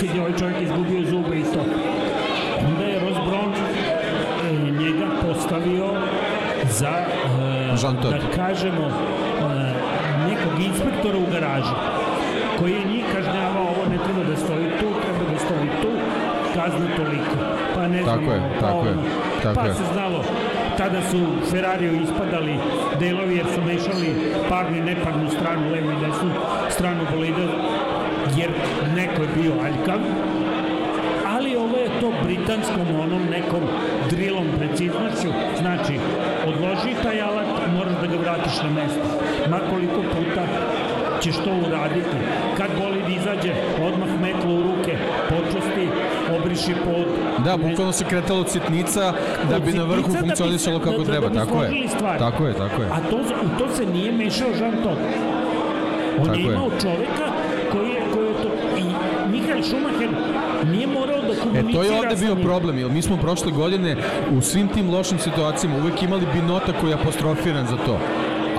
kad 0.00 0.14
je 0.14 0.20
ovaj 0.20 0.32
čovjek 0.38 0.62
izgubio 0.62 1.10
zube 1.10 1.36
i 1.38 1.42
to. 1.44 1.60
Onda 2.66 2.84
je 2.84 3.00
Ross 3.00 3.18
Brown 3.18 3.52
e, 3.52 4.52
njega 4.72 5.06
postavio 5.22 5.86
za 6.70 6.88
e, 6.88 8.10
da 8.10 8.36
kažemo 8.36 8.86
e, 8.86 8.92
nekog 10.28 10.60
inspektora 10.60 11.18
u 11.18 11.32
garaži 11.32 11.74
koji 12.58 12.72
je 12.72 12.84
njih 12.84 13.04
kažnjavao 13.14 13.62
ovo 13.64 13.82
ne 13.90 13.98
treba 14.04 14.30
da 14.30 14.36
stoji 14.36 14.66
tu, 14.80 14.86
treba 15.02 15.32
da 15.32 15.38
stoji 15.38 15.68
tu 15.82 15.88
kazna 16.54 16.86
toliko 16.96 17.36
pa 17.74 17.88
ne 17.88 18.02
znam 18.02 18.18
Tako 18.18 18.32
je, 18.32 18.40
pa 18.60 18.66
tako 18.66 18.86
je, 18.86 18.92
ono. 18.92 19.02
tako 19.42 19.54
pa 19.60 19.66
je. 19.66 19.74
se 19.74 19.82
znalo 19.92 20.19
tada 20.80 21.02
su 21.10 21.18
Ferrariju 21.50 22.02
ispadali 22.02 22.54
delovi 23.00 23.36
jer 23.36 23.46
su 23.54 23.60
mešali 23.62 24.14
parnu 24.48 24.76
i 24.76 24.80
neparnu 24.80 25.30
stranu, 25.30 25.70
levu 25.72 25.90
i 25.90 26.00
desnu 26.06 26.30
stranu 26.70 27.02
bolida 27.12 27.46
jer 28.36 28.50
neko 28.96 29.22
je 29.22 29.28
bio 29.42 29.52
aljkav. 29.64 30.00
Ali 31.26 31.56
ovo 31.56 31.76
je 31.76 32.00
to 32.00 32.12
britanskom 32.24 32.86
onom 33.00 33.22
nekom 33.30 33.62
drilom 34.10 34.46
preciznošću. 34.58 35.28
Znači 35.58 35.94
odloži 36.46 37.02
taj 37.02 37.20
alat 37.20 37.46
moraš 37.76 37.94
da 38.00 38.06
ga 38.06 38.16
vratiš 38.16 38.62
na 38.62 38.70
mesto. 38.70 39.08
Ma 39.50 39.58
koliko 39.70 40.00
puta 40.02 40.44
ćeš 41.20 41.34
to 41.36 41.50
uraditi 41.60 42.16
kad 42.56 42.66
bolid 42.78 43.08
izađe 43.10 43.52
odmah 43.82 44.08
metlo 44.20 44.50
u 44.52 44.62
ruke 44.62 44.96
počusti 45.30 45.88
obriši 46.32 46.74
pod 46.76 47.06
Da, 47.44 47.56
bukvalno 47.58 47.92
se 47.92 48.04
kretalo 48.04 48.40
od 48.40 48.50
sitnica 48.50 49.12
da 49.50 49.58
bi 49.58 49.72
na 49.72 49.84
vrhu 49.84 50.02
da 50.04 50.12
bi 50.12 50.18
funkcionisalo 50.18 50.78
se- 50.78 50.84
kako 50.84 50.98
da- 50.98 51.04
da 51.04 51.10
treba, 51.10 51.28
bi 51.28 51.34
tako 51.34 51.62
je. 51.62 51.88
stvari. 51.88 52.18
Tako 52.18 52.46
je, 52.46 52.54
tako 52.54 52.82
je. 52.82 52.88
A 52.88 53.00
to, 53.00 53.16
u 53.16 53.58
to 53.58 53.74
se 53.74 53.86
nije 53.86 54.12
mešao 54.14 54.48
Jean 54.50 54.72
Todt. 54.74 55.00
On 56.18 56.24
Tako 56.24 56.36
je 56.36 56.42
je. 56.42 56.46
imao 56.46 56.70
čoveka 56.72 57.26
koji 57.72 57.88
je, 57.88 58.00
koji 58.12 58.26
je 58.26 58.34
to... 58.34 58.48
I 58.78 58.82
Mihael 59.30 59.62
Schumacher 59.62 60.08
nije 60.66 60.86
morao 60.88 61.16
da 61.18 61.32
E, 61.32 61.36
komunicira 61.36 61.72
to 61.74 61.82
je 61.84 61.98
ovde 62.00 62.16
bio 62.16 62.34
problem, 62.36 62.78
jer 62.78 62.90
mi 62.90 63.02
smo 63.02 63.16
prošle 63.16 63.52
godine 63.52 63.96
u 64.30 64.40
svim 64.42 64.68
tim 64.68 64.90
lošim 64.90 65.18
situacijama 65.18 65.76
uvek 65.76 66.02
imali 66.02 66.26
binota 66.34 66.72
koji 66.72 66.90
je 66.90 66.94
apostrofiran 66.94 67.66
za 67.66 67.76
to. 67.78 67.98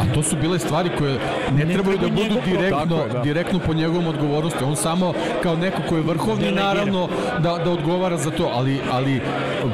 A 0.01 0.13
to 0.13 0.23
su 0.23 0.35
bile 0.41 0.59
stvari 0.59 0.89
koje 0.97 1.19
ne, 1.57 1.65
Ne 1.65 1.73
trebaju 1.73 1.97
da 1.97 2.07
budu 2.07 2.35
direktno, 2.45 2.97
je, 2.97 3.09
da. 3.13 3.19
direktno 3.19 3.59
po 3.59 3.73
njegovom 3.73 4.07
odgovornosti. 4.07 4.63
On 4.63 4.75
samo 4.75 5.13
kao 5.43 5.55
neko 5.55 5.81
ko 5.89 5.95
je 5.95 6.01
vrhovni 6.01 6.43
Delegira. 6.43 6.63
naravno 6.65 7.07
da, 7.39 7.57
da 7.65 7.71
odgovara 7.71 8.17
za 8.17 8.31
to, 8.31 8.49
ali, 8.53 8.79
ali 8.91 9.21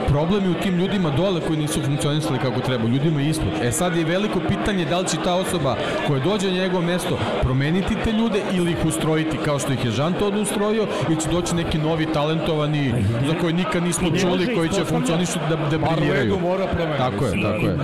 problem 0.08 0.44
je 0.44 0.50
u 0.50 0.54
tim 0.54 0.76
ljudima 0.76 1.10
dole 1.10 1.42
koji 1.42 1.60
nisu 1.60 1.82
funkcionisali 1.82 2.40
kako 2.40 2.60
treba, 2.60 2.88
ljudima 2.88 3.22
ispod. 3.22 3.48
E 3.64 3.72
sad 3.72 3.96
je 3.96 4.06
veliko 4.06 4.40
pitanje 4.48 4.86
da 4.86 5.00
li 5.00 5.08
će 5.08 5.18
ta 5.24 5.36
osoba 5.36 5.76
koja 6.08 6.20
dođe 6.20 6.52
na 6.52 6.58
njegovo 6.58 6.82
mesto 6.82 7.18
promeniti 7.42 7.96
te 8.04 8.12
ljude 8.12 8.42
ili 8.54 8.72
ih 8.72 8.86
ustrojiti 8.86 9.38
kao 9.46 9.60
što 9.60 9.74
ih 9.74 9.86
je 9.86 9.92
Žan 9.92 10.14
Todt 10.14 10.36
ustrojio 10.38 10.88
ili 11.08 11.22
će 11.22 11.30
doći 11.30 11.56
neki 11.56 11.78
novi 11.78 12.06
talentovani 12.14 12.94
za 13.28 13.34
koje 13.42 13.54
nikad 13.54 13.84
nismo 13.84 14.10
čuli 14.22 14.56
koji 14.56 14.70
će 14.70 14.84
funkcionišu 14.86 15.40
da, 15.50 15.56
da 15.56 15.78
briljiraju. 15.78 16.40
Mora 16.40 16.66
promeniti. 16.68 16.98
Tako 16.98 17.26
je, 17.26 17.32
tako 17.42 17.66
je. 17.66 17.78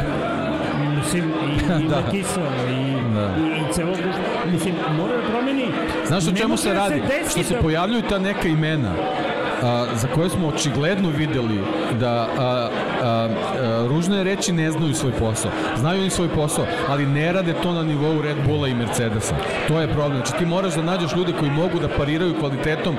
Mislim, 1.14 1.31
i, 1.49 1.56
i 1.56 1.68
Da. 1.68 1.90
da. 1.90 2.02
Nakisa, 2.02 2.41
i, 2.69 3.14
Da. 3.14 3.30
i, 3.38 3.61
i 3.61 3.73
celog. 3.73 3.95
Mislim, 4.48 4.76
mora 4.91 5.14
da 5.14 5.30
promeni. 5.30 5.65
Znaš 6.07 6.23
o 6.23 6.31
čemu 6.31 6.49
može 6.49 6.61
se 6.61 6.69
da 6.69 6.76
radi? 6.76 7.02
desi 7.02 7.31
Što 7.31 7.44
se 7.44 7.53
da- 7.53 7.61
pojavljuju 7.61 8.02
ta 8.02 8.19
neka 8.19 8.48
imena 8.48 8.91
a, 9.64 9.85
za 9.94 10.07
koje 10.07 10.30
smo 10.30 10.48
očigledno 10.48 11.10
videli 11.10 11.60
da 11.94 12.10
a, 12.30 12.30
a, 12.40 12.69
a, 13.03 13.30
ružno 13.88 14.18
je 14.18 14.23
reći 14.23 14.53
ne 14.53 14.72
znaju 14.72 14.94
svoj 14.94 15.11
posao. 15.11 15.52
Znaju 15.77 16.02
oni 16.02 16.10
svoj 16.10 16.27
posao, 16.30 16.65
ali 16.90 17.06
ne 17.06 17.34
rade 17.34 17.53
to 17.53 17.73
na 17.73 17.84
nivou 17.84 18.22
Red 18.22 18.38
Bulla 18.48 18.68
i 18.68 18.73
Mercedesa. 18.73 19.35
To 19.68 19.80
je 19.80 19.88
problem. 19.88 20.15
Znači 20.15 20.34
ti 20.34 20.45
moraš 20.45 20.73
da 20.73 20.81
nađeš 20.84 21.15
ljude 21.15 21.34
koji 21.34 21.52
mogu 21.52 21.80
da 21.80 21.88
pariraju 21.90 22.35
kvalitetom 22.35 22.95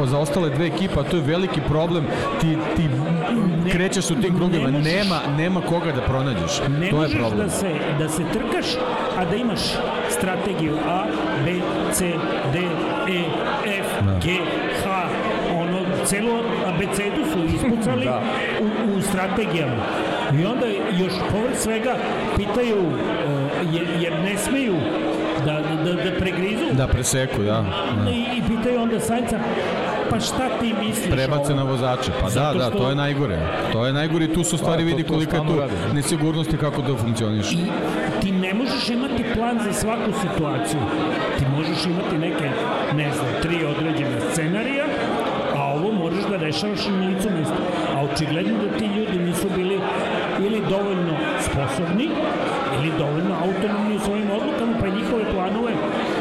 za- 0.00 0.18
ostale 0.18 0.50
dve 0.50 0.66
ekipe, 0.66 0.94
a 0.96 1.04
to 1.04 1.16
je 1.16 1.22
veliki 1.22 1.60
problem. 1.62 2.04
Ti, 2.40 2.46
ti 2.76 2.88
Ne- 3.68 3.74
krećeš 3.74 4.04
u 4.06 4.14
tim 4.14 4.22
ne 4.22 4.28
krugovima, 4.30 4.70
možeš- 4.70 4.92
nema, 4.94 5.18
nema 5.36 5.60
koga 5.60 5.92
da 5.92 6.00
pronađeš. 6.02 6.60
Ne 6.70 6.78
to 6.80 6.96
je 6.96 7.02
možeš 7.02 7.14
problem. 7.14 7.38
da 7.38 7.50
se, 7.50 7.68
da 7.98 8.08
se 8.08 8.22
trkaš, 8.32 8.66
a 9.18 9.24
da 9.24 9.36
imaš 9.36 9.60
strategiju 10.10 10.74
A, 10.88 11.04
B, 11.44 11.52
C, 11.92 12.04
D, 12.52 12.58
E, 13.08 13.22
F, 13.74 14.04
Da. 14.04 14.12
G, 14.14 14.36
H, 14.84 15.08
ono, 15.52 15.78
celu 16.04 16.34
abecedu 16.66 17.22
su 17.32 17.38
ispucali 17.46 18.04
Da. 18.12 18.22
u, 18.60 18.66
u 18.88 19.02
strategijama. 19.02 19.82
I 20.32 20.46
onda 20.46 20.66
još 20.98 21.12
povrh 21.32 21.56
svega 21.56 21.96
pitaju, 22.36 22.78
uh, 22.78 22.94
jer, 23.72 23.86
jer 24.00 24.12
ne 24.14 24.38
smeju 24.38 24.74
da, 25.38 25.52
da, 25.76 25.92
da 25.94 26.18
pregrizu. 26.18 26.64
Da 26.72 26.86
preseku, 26.86 27.42
da. 27.42 27.64
da. 27.96 28.10
I, 28.10 28.38
I 28.38 28.42
pitaju 28.48 28.80
onda 28.80 29.00
Sainca, 29.00 29.38
pa 30.10 30.20
šta 30.20 30.48
ti 30.60 30.74
misliš 30.76 31.10
Prebace 31.10 31.54
na 31.54 31.62
vozače. 31.64 32.10
Pa 32.22 32.30
da, 32.30 32.52
da, 32.54 32.70
to 32.70 32.88
je 32.88 32.94
najgore. 32.96 33.38
To 33.72 33.86
je 33.86 33.92
najgore 33.92 34.24
i 34.24 34.34
tu 34.34 34.44
su 34.44 34.58
stvari 34.58 34.84
Da, 34.84 34.90
to- 34.90 34.96
vidi 34.96 35.02
to 35.04 35.12
kolika 35.12 35.36
je 35.36 35.42
tu 35.44 35.56
rade. 35.56 35.72
nesigurnost 35.92 36.52
i 36.52 36.56
kako 36.56 36.82
to 36.82 36.96
funkcioniše. 36.96 37.54
I 37.54 37.64
ti 38.20 38.30
ne 38.32 38.54
možeš 38.54 38.88
imati 38.88 39.24
plan 39.34 39.58
za 39.58 39.72
svaku 39.72 40.10
situaciju. 40.22 40.80
Ti 41.38 41.44
možeš 41.50 41.80
imati 41.86 42.18
neke, 42.18 42.48
ne 42.94 43.12
znam, 43.12 43.26
tri 43.42 43.56
određene 43.66 44.20
scenarija, 44.22 44.84
a 45.56 45.62
ovo 45.68 45.92
možeš 45.94 46.24
da 46.24 46.36
rešavaš 46.38 46.86
na 46.88 47.06
licu 47.06 47.28
mesta. 47.30 47.56
A 47.94 48.02
očigledno 48.04 48.54
da 48.62 48.78
ti 48.78 48.84
ljudi 48.86 49.18
nisu 49.20 49.46
bili 49.56 49.78
ili 50.40 50.60
dovoljno 50.68 51.14
sposobni, 51.40 52.08
ili 52.76 52.90
dovoljno 52.98 53.34
autonomni 53.36 53.96
u 53.96 54.00
svojim 54.00 54.28
odlukama, 54.30 54.72
pa 54.80 54.86
i 54.86 54.92
njihove 54.92 55.24
planove 55.32 55.72
da 56.16 56.17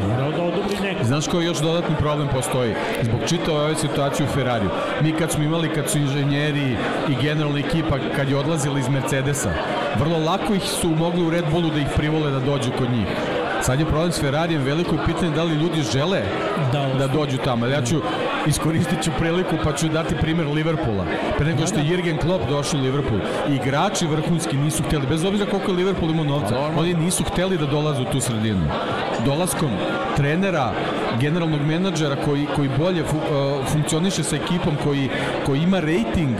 odobri 0.48 0.78
neko. 0.82 1.04
Znaš 1.04 1.28
koji 1.28 1.46
još 1.46 1.60
dodatni 1.60 1.96
problem 1.96 2.28
postoji? 2.28 2.74
Zbog 3.02 3.20
čitave 3.28 3.60
ove 3.60 3.76
situacije 3.76 4.26
u 4.26 4.34
Ferrariju. 4.34 4.70
Mi 5.02 5.12
kad 5.12 5.32
smo 5.32 5.44
imali, 5.44 5.70
kad 5.70 5.90
su 5.90 5.98
inženjeri 5.98 6.78
i 7.10 7.16
generalna 7.22 7.60
ekipa, 7.60 7.98
kad 8.16 8.30
je 8.30 8.38
odlazila 8.38 8.80
iz 8.80 8.90
Mercedesa, 8.90 9.54
vrlo 10.00 10.18
lako 10.18 10.54
ih 10.54 10.64
su 10.64 10.90
mogli 10.90 11.24
u 11.24 11.30
Red 11.30 11.46
Bullu 11.52 11.70
da 11.70 11.80
ih 11.80 11.88
privole 11.96 12.32
da 12.32 12.40
dođu 12.40 12.72
kod 12.78 12.92
njih. 12.92 13.08
Sad 13.62 13.80
je 13.80 13.86
problem 13.86 14.12
s 14.12 14.22
Ferrarijem, 14.22 14.64
veliko 14.64 14.96
je 14.96 15.06
pitanje 15.06 15.36
da 15.36 15.44
li 15.44 15.56
ljudi 15.56 15.82
žele 15.82 16.22
Da, 16.72 16.94
da 17.00 17.08
dođu 17.08 17.38
tamo. 17.38 17.66
Ja 17.66 17.82
ću, 17.82 17.96
iskoristit 18.48 19.04
ću 19.04 19.12
priliku 19.20 19.56
pa 19.64 19.74
ću 19.74 19.88
dati 19.88 20.16
primer 20.16 20.48
Liverpoola. 20.48 21.06
Pre 21.38 21.46
nego 21.46 21.68
što 21.68 21.80
je 21.80 21.88
Jurgen 21.88 22.18
Klopp 22.18 22.50
došao 22.50 22.80
u 22.80 22.84
Liverpool, 22.84 23.20
igrači 23.50 24.08
vrhunski 24.08 24.58
nisu 24.58 24.84
hteli, 24.84 25.08
bez 25.08 25.26
obzira 25.26 25.50
koliko 25.50 25.72
je 25.72 25.78
Liverpool 25.78 26.12
imao 26.12 26.26
novca, 26.26 26.60
oni 26.78 26.94
nisu 26.94 27.24
hteli 27.24 27.58
da 27.58 27.66
dolaze 27.66 28.02
u 28.02 28.06
tu 28.06 28.20
sredinu. 28.20 28.62
Dolaskom 29.26 29.70
trenera, 30.16 30.72
generalnog 31.20 31.62
menadžera 31.62 32.16
koji, 32.26 32.48
koji 32.56 32.70
bolje 32.78 33.04
fu, 33.04 33.18
uh, 33.18 33.68
funkcioniše 33.72 34.24
sa 34.24 34.36
ekipom, 34.36 34.76
koji, 34.84 35.10
koji 35.46 35.60
ima 35.62 35.80
rating 35.80 36.38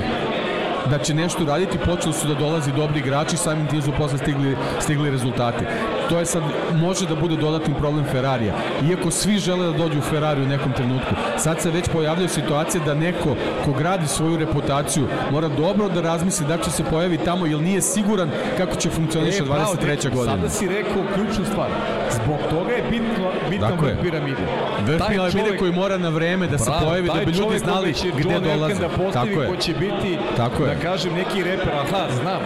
da 0.90 0.98
će 0.98 1.14
nešto 1.14 1.46
raditi, 1.46 1.78
počeli 1.86 2.14
su 2.14 2.28
da 2.28 2.34
dolazi 2.34 2.72
dobri 2.72 3.00
igrači, 3.00 3.38
samim 3.38 3.68
tim 3.68 3.82
su 3.82 3.92
posle 3.98 4.18
stigli, 4.18 4.58
stigli 4.80 5.12
rezultati. 5.12 5.66
To 6.10 6.20
je 6.20 6.26
sad, 6.26 6.44
može 6.74 7.06
da 7.06 7.16
bude 7.16 7.36
dodatni 7.36 7.74
problem 7.74 8.06
Ferrarija. 8.06 8.54
Iako 8.84 9.12
svi 9.12 9.38
žele 9.38 9.66
da 9.66 9.74
dođu 9.74 10.00
u 10.00 10.04
Ferrari 10.04 10.42
u 10.42 10.48
nekom 10.48 10.74
trenutku, 10.74 11.08
sad 11.38 11.62
se 11.62 11.72
već 11.72 11.88
pojavljaju 11.88 12.30
situacije 12.30 12.82
da 12.86 12.94
neko 12.94 13.36
ko 13.66 13.72
gradi 13.72 14.08
svoju 14.08 14.38
reputaciju 14.38 15.08
mora 15.32 15.48
dobro 15.50 15.90
da 15.90 16.02
razmisli 16.02 16.46
da 16.48 16.58
će 16.58 16.72
se 16.72 16.84
pojavi 16.84 17.18
tamo, 17.18 17.46
jer 17.46 17.60
nije 17.60 17.82
siguran 17.82 18.30
kako 18.58 18.76
će 18.76 18.90
funkcioniše 18.90 19.38
E, 19.38 19.46
bravo, 19.46 19.74
23. 19.76 19.86
dečko, 19.86 20.10
godina. 20.10 20.36
Sada 20.36 20.50
si 20.50 20.68
rekao 20.68 21.04
ključnu 21.16 21.46
stvar. 21.46 21.68
Zbog 22.14 22.38
toga 22.50 22.72
je 22.72 22.84
bitno, 22.90 23.32
Tako 23.62 23.86
je. 23.86 23.94
vrh 23.94 24.02
piramide. 24.02 24.42
Vrh 24.82 25.02
piramide 25.10 25.58
koji 25.58 25.72
mora 25.74 25.98
na 25.98 26.10
vreme 26.10 26.48
da 26.48 26.58
se 26.58 26.66
Bravo, 26.66 26.86
pojavi, 26.86 27.08
da 27.10 27.26
bi 27.26 27.32
ljudi 27.32 27.60
znali 27.60 27.94
gde 28.16 28.40
dolaze. 28.42 28.76
da 28.76 28.90
postavi, 28.90 29.14
Tako 29.30 29.42
je. 29.42 29.48
ko 29.48 29.56
će 29.58 29.74
biti, 29.74 30.18
Tako 30.38 30.64
da 30.66 30.72
je. 30.72 30.80
kažem, 30.80 31.14
neki 31.14 31.44
reper, 31.44 31.70
aha, 31.74 32.04
znam, 32.14 32.42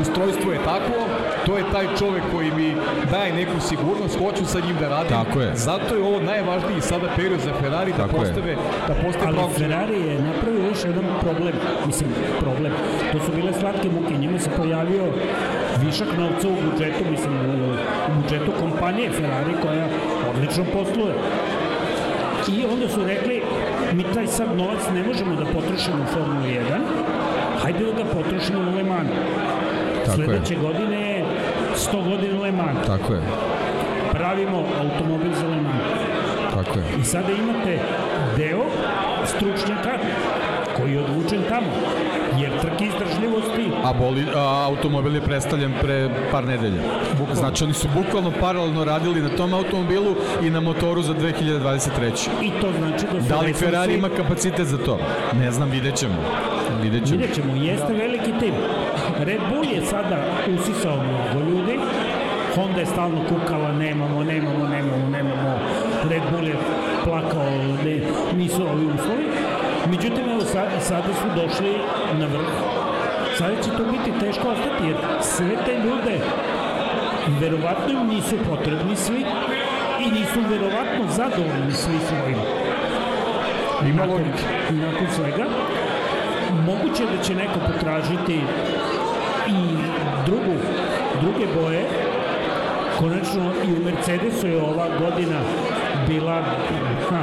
ustrojstvo 0.00 0.52
je 0.52 0.58
takvo, 0.58 1.06
to 1.46 1.56
je 1.58 1.64
taj 1.72 1.86
čovek 1.98 2.22
koji 2.32 2.50
mi 2.56 2.76
daje 3.10 3.32
neku 3.32 3.60
sigurnost, 3.60 4.18
hoću 4.18 4.44
sa 4.46 4.60
njim 4.60 4.76
da 4.80 4.88
radim. 4.88 5.10
Tako 5.10 5.40
je. 5.40 5.50
Zato 5.54 5.94
je 5.94 6.02
ovo 6.02 6.20
najvažniji 6.20 6.80
sada 6.80 7.08
period 7.16 7.40
za 7.40 7.52
Ferrari 7.60 7.90
da 7.92 7.96
Tako 7.96 8.16
je. 8.16 8.22
postave, 8.22 8.56
da 8.88 8.94
postave 8.94 9.26
Ali 9.26 9.36
pravog 9.36 9.52
Ferrari 9.58 10.00
je 10.08 10.14
napravio 10.20 10.66
još 10.70 10.84
jedan 10.84 11.04
problem, 11.20 11.54
mislim, 11.86 12.10
problem. 12.40 12.72
To 13.12 13.18
su 13.24 13.30
bile 13.36 13.52
slatke 13.60 13.88
muke, 13.88 14.18
njima 14.18 14.38
se 14.38 14.50
pojavio 14.56 15.04
višak 15.84 16.08
novca 16.18 16.48
u 16.48 16.56
budžetu, 16.64 17.04
mislim, 17.10 17.34
u, 17.34 17.76
budžetu 18.20 18.52
kompanije 18.60 19.10
Ferrari 19.10 19.54
koja 19.62 19.86
odlično 20.30 20.64
posluje. 20.72 21.14
I 22.48 22.64
onda 22.72 22.88
su 22.88 23.04
rekli, 23.04 23.42
mi 23.92 24.04
taj 24.14 24.26
sad 24.26 24.56
novac 24.56 24.80
ne 24.94 25.02
možemo 25.02 25.36
da 25.36 25.44
potrošimo 25.44 25.96
u 26.02 26.06
Formulu 26.14 26.46
1, 26.46 26.60
hajde 27.62 27.84
da 27.84 27.92
ga 27.92 28.04
potrošimo 28.04 28.60
u 28.60 28.76
Le 28.76 28.84
Mans. 28.84 29.10
Tako 30.06 30.20
je. 30.20 30.26
Sledeće 30.26 30.54
godine 30.54 30.95
je 30.95 30.95
100 31.76 32.04
godina 32.04 32.40
Le 32.40 32.52
Mans. 32.52 32.86
Tako 32.86 33.14
je, 33.14 33.20
Pravimo 34.12 34.58
automobil 34.80 35.32
za 35.32 35.46
Le 35.46 35.56
Mans. 35.56 35.82
tako 36.54 36.78
je. 36.78 36.84
I 37.00 37.04
sada 37.04 37.32
imate 37.34 37.78
deo 38.36 38.64
stručnjaka 39.26 39.98
koji 40.76 40.92
je 40.92 41.00
odvučen 41.00 41.38
tamo. 41.48 41.66
Jer 42.38 42.50
trke 42.60 42.84
izdržljivosti 42.84 43.70
A, 43.84 43.92
boli, 43.94 44.26
a 44.34 44.64
automobil 44.64 45.14
je 45.14 45.20
predstavljen 45.22 45.72
pre 45.82 45.96
par 46.32 46.44
nedelja. 46.44 46.82
Znači 47.32 47.64
oni 47.64 47.72
su 47.72 47.88
bukvalno 47.90 48.32
paralelno 48.40 48.84
radili 48.84 49.20
na 49.20 49.28
tom 49.28 49.54
automobilu 49.54 50.14
i 50.42 50.50
na 50.50 50.60
motoru 50.60 51.02
za 51.02 51.14
2023. 51.14 52.28
i 52.42 52.50
to 52.52 52.72
znači 52.72 53.06
da 53.06 53.22
su 53.22 53.28
Da 53.28 53.36
li 53.36 53.46
resursi- 53.46 53.54
Ferrari 53.56 53.94
ima 53.94 54.08
kapacitet 54.10 54.66
za 54.66 54.78
to? 54.78 54.98
Ne 55.34 55.50
znam, 55.50 55.70
vidjet 55.70 55.94
ćemo. 55.94 56.14
Vidjet 56.82 57.06
ćemo. 57.06 57.18
Vidjet 57.18 57.34
ćemo, 57.36 57.54
jeste 57.56 57.92
veliki 57.94 58.32
tim. 58.40 58.54
Red 59.20 59.40
Bull 59.50 59.64
je 59.66 59.82
sada 59.82 60.16
usisao 60.50 60.96
mnogo 60.96 61.46
ljudi, 61.46 61.55
Honda 62.56 62.80
je 62.80 62.86
stalno 62.86 63.20
kukala, 63.28 63.72
nemamo, 63.72 64.24
nemamo, 64.24 64.68
nemamo, 64.68 65.08
nemamo. 65.10 65.58
Red 66.10 66.22
Bull 66.32 66.48
je 66.48 66.56
plakao, 67.04 67.50
ne, 67.84 68.00
nisu 68.36 68.62
ovi 68.62 68.86
uslovi. 68.86 69.26
Međutim, 69.90 70.30
evo, 70.30 70.40
sad, 70.40 70.68
sada 70.80 71.14
su 71.14 71.26
došli 71.36 71.72
na 72.18 72.26
vrh. 72.26 72.48
Sada 73.38 73.62
će 73.62 73.70
to 73.70 73.84
biti 73.92 74.20
teško 74.20 74.48
ostati, 74.48 74.86
jer 74.86 74.96
sve 75.20 75.56
te 75.64 75.72
ljude 75.72 76.18
verovatno 77.40 78.00
im 78.00 78.08
nisu 78.08 78.36
potrebni 78.48 78.96
svi 78.96 79.24
i 80.00 80.10
nisu 80.10 80.40
verovatno 80.50 81.04
zadovoljni 81.16 81.72
svi 81.72 81.98
svojim. 82.08 82.38
Ima 83.90 84.06
Nakon, 84.06 84.22
nakon 84.70 85.06
svega, 85.16 85.44
moguće 86.66 87.04
da 87.16 87.22
će 87.22 87.34
neko 87.34 87.58
potražiti 87.66 88.40
i 89.48 89.76
drugu, 90.26 90.54
druge 91.20 91.46
boje. 91.60 92.15
Konačno 92.98 93.52
i 93.68 93.72
u 93.72 93.84
Mercedesu 93.84 94.46
je 94.46 94.62
ova 94.62 94.86
godina 94.98 95.40
bila 96.08 96.42
ha, 97.08 97.22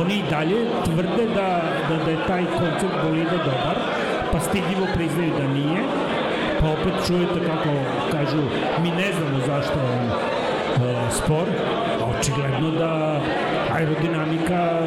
oni 0.00 0.14
i 0.14 0.30
dalje 0.30 0.56
tvrde 0.84 1.26
da, 1.34 1.62
da, 1.88 2.04
da 2.04 2.10
je 2.10 2.26
taj 2.26 2.44
koncept 2.58 2.94
bolida 3.04 3.36
dobar, 3.44 3.76
pa 4.32 4.40
stidljivo 4.40 4.86
priznaju 4.94 5.32
da 5.38 5.48
nije, 5.48 5.82
pa 6.60 6.66
opet 6.66 7.06
čujete 7.06 7.40
kako 7.46 7.70
kažu 8.12 8.42
mi 8.82 8.90
ne 8.90 9.12
znamo 9.12 9.38
zašto 9.46 9.78
je 9.78 9.86
on 10.00 10.06
e, 10.88 11.10
spor, 11.10 11.46
a 12.02 12.18
očigledno 12.18 12.70
da 12.70 13.20
aerodinamika 13.74 14.80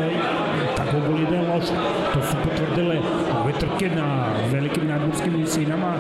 takvog 0.78 1.02
bolida 1.12 1.36
je 1.36 1.48
loša. 1.54 1.76
To 2.14 2.22
su 2.22 2.36
potvrdile 2.44 2.98
ove 3.42 3.54
trke 3.54 3.90
na 3.96 4.26
velikim 4.52 4.88
nadmorskim 4.88 5.36
visinama 5.36 5.94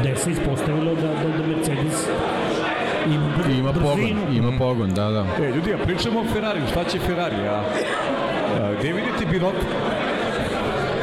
gde 0.00 0.16
se 0.16 0.30
ispostavilo 0.30 0.94
da, 0.94 1.08
da, 1.08 1.38
da 1.38 1.46
Mercedes 1.46 2.08
ima, 3.58 3.72
pogon, 3.72 4.08
ima 4.32 4.52
pogon, 4.58 4.90
da, 4.90 5.10
da. 5.10 5.26
E, 5.44 5.50
ljudi, 5.50 5.74
a 5.74 5.78
pričamo 5.78 6.20
o 6.20 6.24
Ferrariju, 6.32 6.66
šta 6.70 6.84
će 6.84 6.98
Ferrari, 6.98 7.36
a, 7.48 7.62
a 8.60 8.72
gde 8.80 8.92
vidite 8.92 9.26
Binotto? 9.30 9.66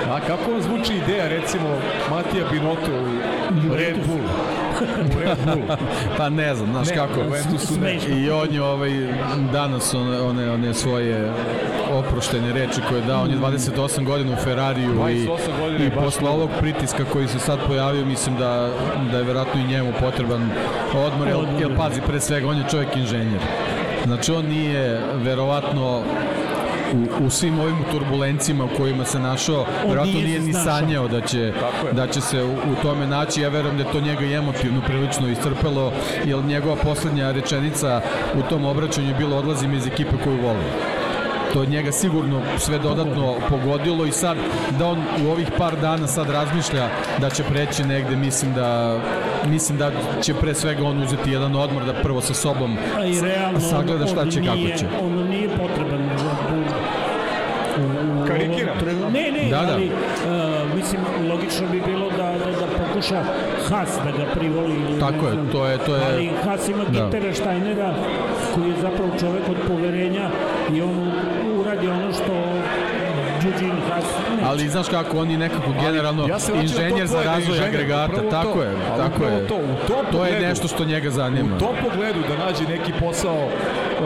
A 0.09 0.19
kako 0.19 0.51
vam 0.51 0.61
zvuči 0.61 0.93
ideja, 0.93 1.27
recimo, 1.27 1.77
Matija 2.09 2.45
Binotto 2.51 2.91
u 3.71 3.75
Red 3.75 3.95
Bull? 4.07 4.25
U 5.15 5.19
Red 5.19 5.37
Bull. 5.45 5.77
Pa 6.17 6.29
ne 6.29 6.55
znam, 6.55 6.71
znaš 6.71 6.87
Ne, 6.87 6.95
kako. 6.95 7.19
Juventusu 7.19 7.73
ne. 7.73 7.99
Smešno. 7.99 8.17
I 8.17 8.29
on 8.29 8.53
je 8.53 8.61
ovaj, 8.61 8.91
danas 9.53 9.93
one, 9.93 10.21
one, 10.21 10.51
one 10.51 10.73
svoje 10.73 11.31
oproštene 11.97 12.53
reči 12.53 12.81
koje 12.89 12.99
je 12.99 13.05
dao, 13.05 13.23
on 13.23 13.31
je 13.31 13.37
28 13.37 14.03
godina 14.03 14.33
u 14.33 14.35
Ferrariju 14.35 14.91
i, 14.91 14.95
28 14.95 15.27
godina 15.59 15.83
je 15.83 15.87
i 15.87 15.91
posle 15.91 16.29
ovog 16.29 16.49
pritiska 16.59 17.05
koji 17.13 17.27
se 17.27 17.39
sad 17.39 17.59
pojavio, 17.67 18.05
mislim 18.05 18.37
da, 18.37 18.69
da 19.11 19.17
je 19.17 19.23
verovatno 19.23 19.61
i 19.61 19.67
njemu 19.67 19.93
potreban 19.99 20.49
odmor, 20.95 21.27
jer, 21.27 21.37
jer 21.59 21.69
da. 21.69 21.75
pazi, 21.75 22.01
pre 22.01 22.19
svega, 22.19 22.47
on 22.47 22.57
je 22.57 22.63
čovjek 22.71 22.95
inženjer. 22.95 23.41
Znači 24.05 24.31
on 24.31 24.45
nije 24.45 25.01
verovatno 25.15 26.03
u, 26.93 27.25
u 27.25 27.29
svim 27.29 27.59
ovim 27.59 27.77
turbulencijama 27.91 28.65
u 28.65 28.77
kojima 28.77 29.05
se 29.05 29.19
našao, 29.19 29.65
verovatno 29.87 30.19
nije 30.19 30.39
ni 30.39 30.53
sanjao 30.53 31.07
da 31.07 31.21
će, 31.21 31.53
da 31.91 32.07
će 32.07 32.21
se 32.21 32.43
u, 32.43 32.51
u 32.53 32.75
tome 32.81 33.07
naći. 33.07 33.41
Ja 33.41 33.49
verujem 33.49 33.77
da 33.77 33.83
je 33.83 33.91
to 33.91 34.01
njega 34.01 34.25
i 34.25 34.33
emotivno 34.33 34.81
prilično 34.81 35.27
iscrpelo, 35.27 35.91
jer 36.25 36.45
njegova 36.45 36.75
poslednja 36.75 37.31
rečenica 37.31 38.01
u 38.35 38.49
tom 38.49 38.65
obraćanju 38.65 39.07
je 39.07 39.13
bilo 39.13 39.37
odlazim 39.37 39.73
iz 39.73 39.87
ekipe 39.87 40.15
koju 40.23 40.41
volim. 40.41 40.63
To 41.57 41.63
je 41.63 41.69
njega 41.69 41.91
sigurno 41.91 42.41
sve 42.57 42.79
dodatno 42.79 43.35
pogodilo 43.49 44.05
i 44.05 44.11
sad 44.11 44.37
da 44.71 44.85
on 44.87 44.97
u 45.19 45.31
ovih 45.31 45.47
par 45.57 45.75
dana 45.77 46.07
sad 46.07 46.29
razmišlja 46.29 46.87
da 47.19 47.29
će 47.29 47.43
preći 47.43 47.83
negde, 47.83 48.15
mislim 48.15 48.53
da 48.53 48.97
mislim 49.45 49.77
da 49.77 49.91
će 50.21 50.33
pre 50.33 50.53
svega 50.53 50.83
on 50.83 50.99
uzeti 50.99 51.31
jedan 51.31 51.55
odmor 51.55 51.85
da 51.85 51.93
prvo 51.93 52.21
sa 52.21 52.33
sobom 52.33 52.77
A 52.97 53.05
i 53.05 53.21
realno 53.21 53.59
sagleda 53.61 54.01
on- 54.01 54.07
šta 54.07 54.21
on 54.21 54.29
će, 54.29 54.39
kako 54.41 54.55
nije, 54.55 54.77
će. 54.77 54.85
Ono 55.01 55.23
nije 55.23 55.49
potreban 55.49 56.09
za 56.17 56.29
Karikiram. 58.27 58.77
Ne, 59.11 59.31
ne, 59.31 59.49
Da, 59.49 59.61
da. 59.61 59.73
ali 59.73 59.85
uh, 59.85 59.91
mislim, 60.75 61.01
logično 61.29 61.67
bi 61.67 61.81
bilo 61.83 62.09
da, 62.09 62.23
da, 62.35 62.51
da 62.51 62.67
pokuša 62.79 63.23
Haas 63.69 63.89
da 63.97 64.11
ga 64.13 64.25
privoli. 64.31 64.75
Tako 64.99 65.11
ne 65.15 65.27
je, 65.27 65.33
znam. 65.33 65.47
to 65.47 65.65
je- 65.67 65.77
to 65.77 65.95
je- 65.95 66.01
Ali 66.07 66.29
Haas 66.43 66.69
ima 66.69 66.83
da. 66.83 66.91
Gintera 66.91 67.33
Steinera 67.33 67.93
koji 68.55 68.69
je 68.69 68.75
zapravo 68.81 69.11
čovek 69.19 69.49
od 69.49 69.57
poverenja 69.67 70.29
i 70.73 70.81
on 70.81 71.11
uradi 71.67 71.87
ono 71.89 72.13
što 72.13 72.33
Eugene 73.37 73.81
Haas 73.83 74.03
neće. 74.31 74.45
Ali 74.45 74.69
znaš 74.69 74.87
kako, 74.87 75.19
on 75.19 75.31
je 75.31 75.37
nekako 75.37 75.71
generalno 75.81 76.27
ja 76.27 76.37
inženjer 76.61 77.07
za 77.07 77.15
da 77.15 77.21
je 77.21 77.27
razvoj 77.27 77.59
agregata. 77.59 78.21
Tako 78.31 78.53
to. 78.53 78.63
je, 78.63 78.71
tako 78.97 79.23
je. 79.23 79.47
to, 79.47 79.55
u 79.55 79.87
tom 79.87 80.05
To 80.11 80.25
je 80.25 80.31
pogledu- 80.31 80.41
nešto 80.41 80.67
što 80.67 80.85
njega 80.85 81.09
zanima. 81.11 81.55
U 81.55 81.59
tom 81.59 81.75
pogledu 81.83 82.19
da 82.21 82.45
nađe 82.45 82.63
neki 82.65 82.93
posao 82.99 83.35
uh, 83.35 83.51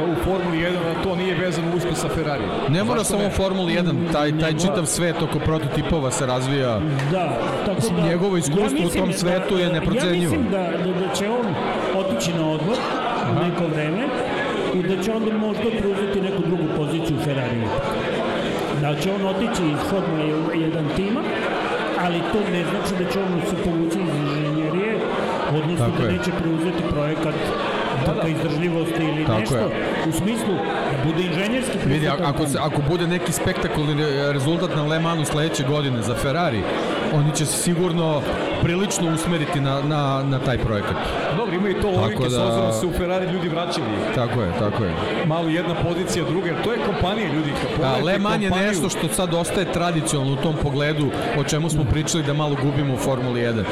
u 0.10 0.24
Formuli 0.24 0.58
1, 0.58 0.68
a 0.92 1.04
to 1.04 1.16
nije 1.16 1.36
vezano 1.36 1.76
usko 1.76 1.96
sa 1.96 2.08
Ferrari. 2.10 2.44
Ne 2.70 2.84
mora 2.84 3.00
Zašto 3.00 3.14
samo 3.14 3.28
u 3.28 3.32
Formuli 3.32 3.74
1, 3.74 4.12
taj, 4.12 4.40
taj 4.40 4.54
Ne 4.54 4.60
čitav 4.60 4.86
svet 4.86 5.22
oko 5.22 5.40
prototipova 5.40 6.12
se 6.12 6.26
razvija. 6.26 6.80
Da, 7.12 7.38
tako 7.66 7.82
da... 7.92 8.08
njegovo 8.08 8.38
iskustvo 8.38 8.68
u 8.70 8.82
mislim 8.82 9.00
tom 9.00 9.12
da- 9.12 9.18
svetu 9.18 9.58
je 9.58 9.64
Ja 9.64 9.72
neprocenjivo. 9.72 10.32
mislim 10.32 10.52
da, 10.52 10.58
da, 10.86 11.08
da 11.08 11.14
će 11.14 11.30
on 11.30 11.46
otići 11.98 12.34
na 12.34 12.50
odmor 12.50 12.78
u 13.32 13.44
neko 13.44 13.68
vreme 13.68 14.04
i 14.74 14.84
da 14.86 15.04
će 15.04 15.12
onda 15.12 15.38
možda 15.38 15.64
preuzeti 15.80 16.22
neku 16.22 16.42
drugu 16.42 16.64
poziciju 16.92 17.18
u 17.18 17.24
Ferrariju. 17.24 17.68
Da 18.82 18.96
će 18.96 19.12
on 19.12 19.26
otići 19.28 19.64
iz 19.66 19.90
Formule 19.90 20.24
1 20.56 20.96
tima, 20.96 21.22
ali 22.00 22.20
to 22.20 22.40
ne 22.52 22.64
znači 22.64 23.04
da 23.04 23.12
će 23.12 23.20
on 23.20 23.42
se 23.50 23.56
povući 23.64 23.98
iz 24.00 24.16
inženjerije, 24.18 25.00
odnosno 25.54 25.86
Tako 25.86 25.98
da 25.98 26.08
je. 26.08 26.18
neće 26.18 26.32
preuzeti 26.32 26.84
projekat 26.92 27.36
da, 28.06 28.28
izdržljivosti 28.28 29.04
ili 29.04 29.26
Tako 29.26 29.40
nešto, 29.40 29.56
je. 29.56 29.70
u 30.10 30.12
smislu 30.12 30.54
da 30.92 31.12
bude 31.12 31.22
inženjerski 31.24 31.78
Vidi, 31.86 32.08
ako, 32.08 32.48
se, 32.48 32.58
ako 32.62 32.82
bude 32.90 33.08
neki 33.08 33.32
spektakularni 33.32 34.04
re- 34.04 34.34
rezultat 34.34 34.76
na 34.76 34.84
Le 34.84 35.00
Mansu 35.00 35.32
sledeće 35.32 35.64
godine 35.64 36.02
za 36.02 36.16
Ferrari, 36.16 36.62
oni 37.14 37.36
će 37.36 37.46
se 37.46 37.58
sigurno 37.58 38.22
prilično 38.62 39.14
usmeriti 39.14 39.60
na, 39.60 39.82
na, 39.82 40.24
na 40.24 40.40
taj 40.40 40.58
projekat. 40.58 40.96
Dobro, 41.38 41.56
ima 41.56 41.70
i 41.70 41.82
to 41.82 41.92
logike, 41.92 42.24
da- 42.24 42.30
s 42.30 42.38
obzirom 42.38 42.66
da 42.68 42.74
se 42.74 42.86
u 42.86 42.92
Ferrari 42.92 43.32
ljudi 43.34 43.50
vraćali. 43.50 43.88
Tako 44.16 44.42
je, 44.42 44.52
tako 44.60 44.84
je. 44.84 44.92
Malo 45.26 45.50
jedna 45.50 45.76
pozicija, 45.76 46.26
druga, 46.26 46.48
jer 46.48 46.64
to 46.64 46.72
je 46.72 46.80
kompanija 46.86 47.34
ljudi. 47.34 47.52
Da, 47.82 47.98
Le 48.06 48.20
Mans 48.20 48.44
je 48.44 48.50
nešto 48.50 48.90
što 48.90 49.08
sad 49.08 49.34
ostaje 49.34 49.72
tradicionalno 49.74 50.34
u 50.34 50.44
tom 50.44 50.56
pogledu 50.64 51.08
o 51.40 51.44
čemu 51.44 51.70
smo 51.70 51.84
pričali 51.84 52.24
da 52.24 52.34
malo 52.34 52.56
gubimo 52.64 52.94
u 52.94 52.98
Formuli 52.98 53.42
1. 53.42 53.64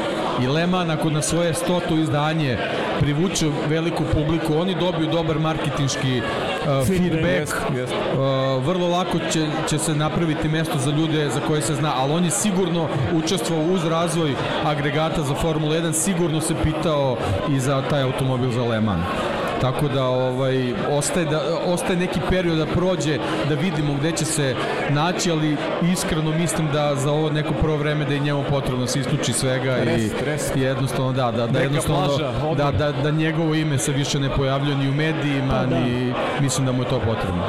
I 0.44 0.48
Le 0.48 0.68
Mans 0.68 0.90
ako 0.90 1.10
na 1.10 1.22
svoje 1.22 1.54
stoto 1.54 1.96
izdanje 1.96 2.58
privuče 3.00 3.48
veliku 3.68 4.04
publiku, 4.14 4.58
oni 4.58 4.76
dobiju 4.76 5.10
dobar 5.12 5.40
marketinški 5.40 6.22
uh, 6.62 6.88
feedback, 6.88 7.40
Jest, 7.40 7.56
jest. 7.76 7.94
Uh, 7.94 8.66
vrlo 8.66 8.88
lako 8.88 9.20
će, 9.32 9.48
će 9.70 9.80
se 9.80 9.96
napraviti 9.96 10.50
mesto 10.50 10.78
za 10.78 10.92
ljude 10.92 11.30
za 11.30 11.40
koje 11.40 11.62
se 11.62 11.76
zna, 11.76 11.94
ali 11.96 12.14
on 12.14 12.26
je 12.26 12.32
sigurno 12.32 12.88
učestvovao 13.14 13.66
uz 13.66 13.86
razvoj 13.86 14.36
agregata 14.66 15.22
za 15.22 15.34
Formulu 15.34 15.74
1, 15.74 15.94
sigurno 15.94 16.42
se 16.42 16.56
pitao 16.64 17.18
i 17.50 17.60
za 17.60 17.82
taj 17.90 18.02
automobil 18.02 18.52
za 18.52 18.64
Le 18.64 18.82
Mans. 18.82 19.29
Tako 19.62 19.88
da 19.88 20.04
ovaj 20.04 20.74
ostaje 20.90 21.26
da 21.26 21.42
ostaje 21.66 22.00
neki 22.00 22.20
period 22.30 22.58
da 22.58 22.66
prođe 22.66 23.18
da 23.50 23.56
vidimo 23.56 23.94
gde 24.00 24.12
će 24.12 24.26
se 24.26 24.56
naći, 24.90 25.32
ali 25.32 25.58
iskreno 25.92 26.32
mislim 26.32 26.68
da 26.74 26.96
za 26.96 27.12
ovo 27.12 27.30
neko 27.30 27.54
prvo 27.62 27.78
vreme 27.78 28.06
da 28.06 28.14
je 28.14 28.20
njemu 28.20 28.44
potrebno 28.50 28.82
da 28.82 28.88
se 28.88 29.00
isključi 29.00 29.34
svega 29.34 29.76
Rest, 29.76 30.22
i 30.22 30.26
rest. 30.26 30.56
jednostavno 30.56 31.12
da 31.12 31.32
da 31.32 31.48
da 31.48 31.60
jednostavno 31.60 32.06
plaža, 32.06 32.32
da, 32.58 32.72
da 32.72 32.92
da 32.92 33.12
njegovo 33.12 33.54
ime 33.54 33.78
se 33.78 33.92
više 33.92 34.20
ne 34.20 34.30
pojavljuje 34.30 34.76
ni 34.78 34.90
u 34.90 34.94
medijima 34.94 35.50
Pa 35.54 35.66
da. 35.66 35.80
ni 35.80 36.14
mislim 36.42 36.66
da 36.66 36.72
mu 36.72 36.84
je 36.84 36.90
to 36.90 37.00
potrebno. 37.00 37.44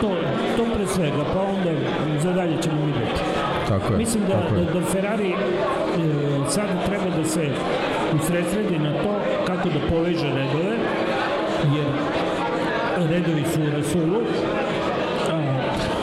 To, 0.00 0.10
to 0.56 0.64
pre 0.74 0.86
svega, 0.86 1.24
pa 1.34 1.40
onda 1.40 1.70
za 2.22 2.32
dalje 2.32 2.62
ćemo 2.62 2.86
vidjeti. 2.86 3.20
Tako 3.68 3.92
je. 3.92 3.98
Mislim 3.98 4.22
da, 4.28 4.32
tako 4.32 4.54
je. 4.54 4.64
da, 4.64 4.80
da 4.80 4.86
Ferrari 4.86 5.30
e, 5.30 5.34
sad 6.48 6.66
treba 6.86 7.16
da 7.16 7.24
se 7.24 7.50
usredsredi 8.22 8.78
na 8.78 8.92
to 9.02 9.14
kako 9.46 9.68
da 9.68 9.80
poveže 9.96 10.26
redove, 10.26 10.76
jer 11.76 11.86
redovi 13.10 13.44
su 13.54 13.60
u 13.60 13.70
rasulu. 13.76 14.16
A, 15.30 15.60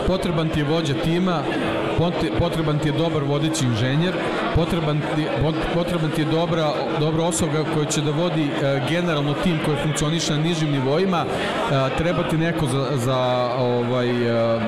potreban 0.08 0.50
ti 0.50 0.60
je 0.60 0.66
vođa 0.66 0.94
tima, 1.04 1.42
pot- 2.00 2.32
potreban 2.40 2.80
ti 2.80 2.88
je 2.90 2.92
dobar 2.92 3.24
vodeći 3.24 3.66
inženjer, 3.66 4.14
potreban 4.56 5.02
ti, 5.16 5.26
pot- 5.44 5.74
potreban 5.74 6.10
ti 6.12 6.22
je 6.22 6.26
dobra, 6.26 6.74
dobra 7.00 7.24
osoba 7.24 7.64
koja 7.74 7.86
će 7.86 8.02
da 8.02 8.12
vodi 8.12 8.44
e, 8.44 8.82
generalno 8.90 9.34
tim 9.34 9.60
koji 9.66 9.78
funkcioniše 9.84 10.34
na 10.34 10.40
nižim 10.40 10.72
nivoima, 10.72 11.26
e, 11.26 11.98
treba 11.98 12.24
ti 12.24 12.38
neko 12.38 12.66
za, 12.66 12.86
za 12.98 13.50
ovaj, 13.60 14.10
e, 14.10 14.60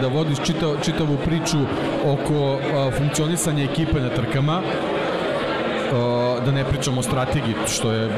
da 0.00 0.08
vodiš 0.08 0.38
čitav, 0.44 0.76
čitavu 0.84 1.16
priču 1.24 1.58
oko 2.06 2.58
funkcionisanja 2.98 3.64
ekipe 3.64 4.00
na 4.00 4.08
trkama, 4.08 4.60
da 6.44 6.52
ne 6.52 6.64
pričamo 6.64 7.00
o 7.00 7.02
strategiji, 7.02 7.54
što 7.68 7.92
je 7.92 8.08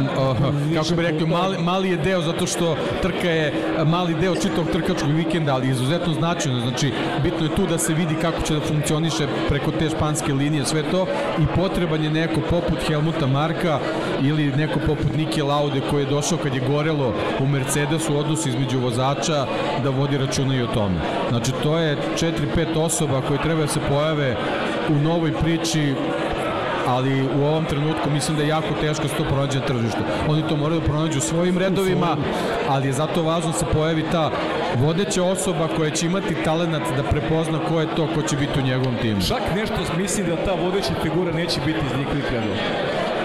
uh, 0.00 0.74
kako 0.74 0.94
bi 0.96 1.02
rekli, 1.02 1.26
mali, 1.26 1.58
mali 1.58 1.90
je 1.90 1.96
deo 1.96 2.20
zato 2.20 2.46
što 2.46 2.76
trka 3.02 3.30
je 3.30 3.52
mali 3.86 4.14
deo 4.14 4.34
čitavog 4.34 4.70
trkačkog 4.72 5.10
vikenda, 5.10 5.54
ali 5.54 5.68
izuzetno 5.68 6.12
značajno, 6.12 6.60
znači 6.60 6.92
bitno 7.22 7.46
je 7.46 7.54
tu 7.56 7.66
da 7.66 7.78
se 7.78 7.94
vidi 7.94 8.14
kako 8.20 8.42
će 8.42 8.54
da 8.54 8.60
funkcioniše 8.60 9.26
preko 9.48 9.70
te 9.70 9.88
španske 9.88 10.32
linije 10.32 10.64
sve 10.64 10.82
to 10.90 11.06
i 11.38 11.46
potreban 11.56 12.04
je 12.04 12.10
neko 12.10 12.40
poput 12.50 12.78
Helmuta 12.86 13.26
Marka 13.26 13.78
ili 14.22 14.56
neko 14.56 14.80
poput 14.86 15.16
Nike 15.16 15.42
Laude 15.42 15.80
koji 15.90 16.02
je 16.02 16.10
došao 16.10 16.38
kad 16.38 16.54
je 16.54 16.62
gorelo 16.68 17.14
u 17.40 17.46
Mercedesu 17.46 18.16
odnos 18.16 18.46
između 18.46 18.78
vozača 18.78 19.46
da 19.82 19.90
vodi 19.90 20.18
računa 20.18 20.54
i 20.56 20.62
o 20.62 20.66
tome. 20.66 20.96
Znači 21.28 21.52
to 21.62 21.78
je 21.78 21.96
4-5 22.56 22.78
osoba 22.78 23.20
koje 23.28 23.42
treba 23.42 23.60
da 23.60 23.66
se 23.66 23.80
pojave 23.88 24.36
u 24.88 24.94
novoj 24.94 25.32
priči 25.32 25.94
ali 26.86 27.22
u 27.22 27.44
ovom 27.44 27.64
trenutku 27.64 28.10
mislim 28.10 28.36
da 28.36 28.42
je 28.42 28.48
jako 28.48 28.74
teško 28.80 29.02
da 29.02 29.08
se 29.08 29.16
to 29.16 29.24
pronađe 29.24 29.58
na 29.58 29.66
tržištu. 29.66 30.00
Oni 30.28 30.48
to 30.48 30.56
moraju 30.56 30.80
da 30.80 30.86
pronađu 30.86 31.18
u 31.18 31.20
svojim 31.20 31.58
redovima, 31.58 32.16
ali 32.68 32.86
je 32.86 32.92
zato 32.92 33.22
važno 33.22 33.52
da 33.52 33.58
se 33.58 33.66
pojavi 33.72 34.04
ta 34.12 34.30
vodeća 34.78 35.24
osoba 35.24 35.68
koja 35.76 35.90
će 35.90 36.06
imati 36.06 36.34
talenat 36.44 36.82
da 36.96 37.02
prepozna 37.02 37.58
ko 37.68 37.80
je 37.80 37.94
to 37.96 38.08
ko 38.14 38.22
će 38.22 38.36
biti 38.36 38.60
u 38.60 38.62
njegovom 38.62 38.96
timu. 39.02 39.20
Čak 39.20 39.42
nešto 39.54 39.74
mislim 39.96 40.26
da 40.26 40.44
ta 40.44 40.52
vodeća 40.52 40.92
figura 41.02 41.32
neće 41.32 41.60
biti 41.66 41.78
iz 41.86 41.98
njihovih 41.98 42.24
redova. 42.32 42.56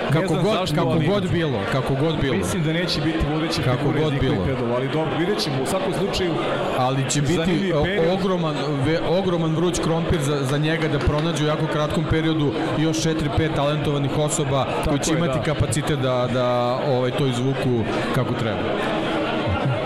Ne 0.10 0.22
Kako 0.22 0.27
znam 0.27 0.44
god, 0.44 0.53
zašto, 0.53 0.76
kako 0.76 0.90
ali 0.90 1.07
god 1.07 1.31
bilo, 1.31 1.60
kako 1.72 1.95
god 1.95 2.22
bilo. 2.22 2.36
Mislim 2.38 2.64
da 2.64 2.73
neće 2.73 3.02
biti 3.02 3.26
vodeća 3.34 3.61
Kako 3.61 3.86
god 4.02 4.14
bilo. 4.22 4.45
redova, 4.45 4.76
ali 4.76 4.88
dobro, 4.88 5.18
vidjet 5.18 5.40
ćemo. 5.40 5.64
U 5.64 5.65
svakom 5.65 5.94
slučaju, 5.94 6.31
ali 6.77 7.10
će 7.10 7.22
biti 7.22 7.73
ogroman, 8.14 8.56
ve, 8.86 8.99
ogroman 9.10 9.56
vruć 9.56 9.80
krompir 9.80 10.22
za, 10.22 10.44
za 10.44 10.57
njega 10.57 10.88
da 10.88 10.99
pronađe 10.99 11.44
u 11.44 11.48
jako 11.48 11.68
kratkom 11.73 12.06
periodu 12.10 12.52
još 12.77 12.98
4-5 12.98 13.56
talentovanih 13.56 14.18
osoba 14.18 14.65
koji 14.86 14.99
će 14.99 15.11
je, 15.11 15.18
imati 15.18 15.40
da. 15.40 15.44
kapacitet 15.44 15.99
da, 15.99 16.27
da 16.34 16.80
ovaj, 16.88 17.11
to 17.11 17.26
izvuku 17.26 17.84
kako 18.15 18.34
treba. 18.34 18.60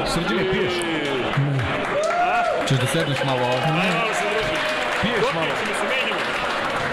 srđene, 0.05 0.51
piješ? 0.51 0.73
Ćeš 2.67 2.77
da 2.79 2.87
sedneš 2.87 3.17
malo 3.25 3.41
ovde? 3.41 3.67
Piješ 5.01 5.33
malo. 5.35 5.53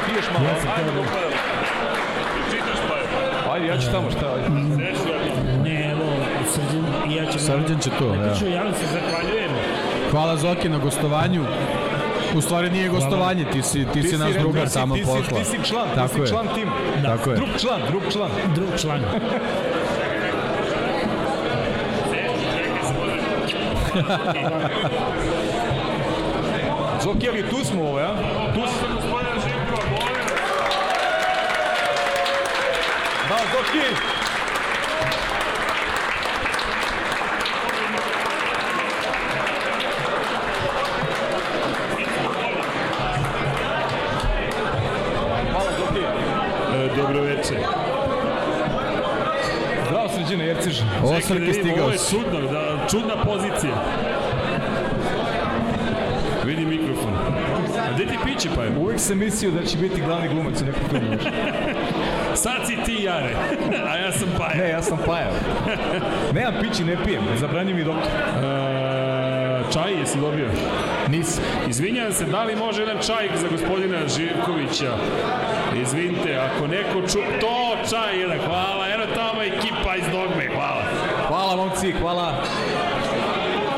Piješ 0.07 0.25
malo. 0.33 0.47
Ajde, 0.77 1.50
Ajde, 3.61 3.69
ja 3.69 3.79
ću 3.79 3.91
tamo 3.91 4.11
šta. 4.11 4.27
Ajde. 4.29 4.49
ne, 5.61 5.91
evo, 5.91 6.05
Srđan 6.47 6.85
i 7.09 7.17
ja 7.17 7.25
ćemo... 7.25 7.39
Srđan 7.39 7.79
će 7.79 7.91
to, 7.91 8.09
da. 8.09 8.49
Ja 8.49 8.63
vam 8.63 8.73
se 8.75 8.87
zahvaljujem. 8.87 9.51
Hvala 10.11 10.37
Zoki 10.37 10.69
na 10.69 10.79
gostovanju. 10.79 11.45
U 12.35 12.41
stvari 12.41 12.71
nije 12.71 12.89
gostovanje, 12.89 13.45
ti 13.45 13.63
si, 13.63 13.87
ti 13.87 14.03
si 14.03 14.19
naš 14.19 14.33
re- 14.33 14.41
drugar 14.41 14.65
ti 14.65 14.71
si- 14.71 14.75
tamo 14.75 14.95
ti 14.95 15.01
si- 15.01 15.07
posla. 15.07 15.39
Ti 15.39 15.45
si 15.45 15.59
član, 15.65 15.89
ti 15.89 15.95
Tako 15.95 16.09
si 16.09 16.21
je. 16.21 16.27
član 16.27 16.47
tima. 16.55 16.73
Tako 17.05 17.31
je. 17.31 17.37
Drug 17.37 17.49
član, 17.59 17.81
drug 17.91 18.03
član. 18.13 18.31
Drug 18.55 18.69
član. 18.79 19.01
Zoki, 27.01 27.29
ali 27.29 27.43
tu 27.43 27.65
smo 27.65 27.83
ovo, 27.83 28.01
ja? 28.01 28.15
Tu 28.55 28.61
smo. 28.69 29.00
Zoki! 33.53 33.85
E, 46.75 46.89
dobro 46.97 47.23
veče. 47.23 47.55
Zdravo, 49.87 50.09
sređene, 50.09 50.47
Jerciž. 50.47 50.81
Osrke 51.05 51.53
stigao 51.53 51.85
Ovo 51.85 51.93
je 51.93 51.99
si. 51.99 52.11
čudno, 52.11 52.41
da, 52.41 52.87
čudna 52.91 53.25
pozicija. 53.25 53.75
Vidi 56.45 56.67
mikrofon. 56.67 57.15
A 57.79 57.93
gde 57.95 58.07
ti 58.07 58.19
piće 58.25 58.49
pa 58.57 58.63
je? 58.65 58.77
Uvijek 58.79 59.01
sam 59.01 59.19
mislio 59.19 59.51
da 59.51 59.65
će 59.67 59.79
biti 59.79 60.01
glavni 60.01 60.29
glumac 60.29 60.61
u 60.61 60.65
nekom 60.65 60.83
filmu. 60.91 61.17
Sad 62.35 62.67
si 62.67 62.77
ti 62.87 63.03
Jare, 63.03 63.35
a 63.91 63.97
ja 63.97 64.13
sam 64.13 64.29
Paja. 64.39 64.55
Ne, 64.57 64.71
ja 64.71 64.83
sam 64.83 64.99
pajav. 65.07 65.33
Nemam 66.35 66.55
pići, 66.61 66.85
ne 66.85 66.97
pijem. 67.05 67.23
Zabranju 67.37 67.75
mi 67.75 67.85
doktor. 67.85 68.11
E, 68.11 69.73
čaj, 69.73 69.93
jesi 70.01 70.19
dobio? 70.21 70.49
Nisam. 71.09 71.45
Izvinjam 71.69 72.13
se, 72.13 72.25
da 72.25 72.45
li 72.45 72.57
može 72.57 72.83
jedan 72.83 72.97
čaj 72.99 73.29
za 73.35 73.49
gospodina 73.49 73.97
Živkovića? 74.09 74.93
Izvinite, 75.77 76.37
ako 76.37 76.67
neko 76.67 77.09
ču... 77.09 77.19
To, 77.41 77.57
čaj 77.91 78.21
jedan, 78.21 78.39
hvala. 78.39 78.89
Eno 78.89 79.05
tamo 79.15 79.43
ekipa 79.43 79.97
iz 79.97 80.05
Dogme, 80.05 80.49
hvala. 80.55 80.83
Hvala 81.29 81.57
momci, 81.57 81.93
hvala. 81.93 82.35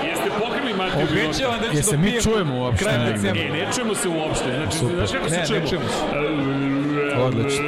Jeste 0.04 0.30
pokrili 0.40 0.74
Matiju 0.74 1.06
Binota? 1.06 1.28
Obećavam 1.28 1.58
da 1.60 1.68
ću 1.68 1.74
Jel 1.74 1.82
se 1.82 1.96
da 1.96 2.02
mi 2.02 2.20
čujemo 2.22 2.56
uopšte 2.56 2.90
negde? 2.98 3.12
decembra. 3.12 3.42
E, 3.42 3.50
ne 3.50 3.72
čujemo 3.74 3.94
se 3.94 4.08
uopšte. 4.08 4.44
Znači, 4.56 4.94
znaš 4.96 5.10
kako 5.12 5.28
se 5.28 5.34
Ne, 5.34 5.40
ne 5.40 5.46
čujemo? 5.46 5.68
čujemo 5.68 5.88
se. 5.88 7.16
Odlično. 7.18 7.64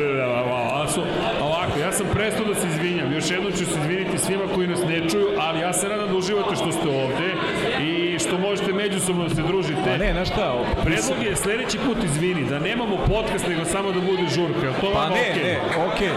A 0.75 0.89
su, 0.89 1.03
ovako, 1.43 1.79
ja 1.81 1.84
sam 1.95 2.07
prestao 2.09 2.45
da 2.45 2.55
se 2.55 2.67
izvinjam. 2.69 3.13
Još 3.13 3.31
jednom 3.31 3.53
ću 3.53 3.65
se 3.65 3.77
izviniti 3.81 4.19
svima 4.19 4.45
koji 4.55 4.67
nas 4.69 4.81
ne 4.83 5.09
čuju, 5.11 5.29
ali 5.39 5.61
ja 5.61 5.73
se 5.73 5.89
nadam 5.89 6.09
da 6.09 6.17
uživate 6.17 6.57
što 6.57 6.73
ste 6.73 6.89
ovde 6.89 7.29
i 7.83 8.19
što 8.19 8.39
možete 8.39 8.73
međusobno 8.75 9.25
da 9.25 9.35
se 9.35 9.43
družite. 9.43 9.81
Pa 9.87 9.97
ne, 9.97 10.13
znaš 10.13 10.29
šta, 10.29 10.47
Predlog 10.85 11.19
je 11.23 11.37
sledeći 11.37 11.79
put 11.79 12.05
izvini, 12.05 12.45
da 12.45 12.59
nemamo 12.61 12.97
podcast, 12.99 13.47
nego 13.49 13.65
samo 13.65 13.93
da 13.93 14.01
bude 14.03 14.25
žurka. 14.29 14.69
To 14.81 14.93
Pa 14.93 15.09
ne, 15.09 15.15
okej? 15.31 15.43
ne, 15.45 15.57
okej. 15.87 16.15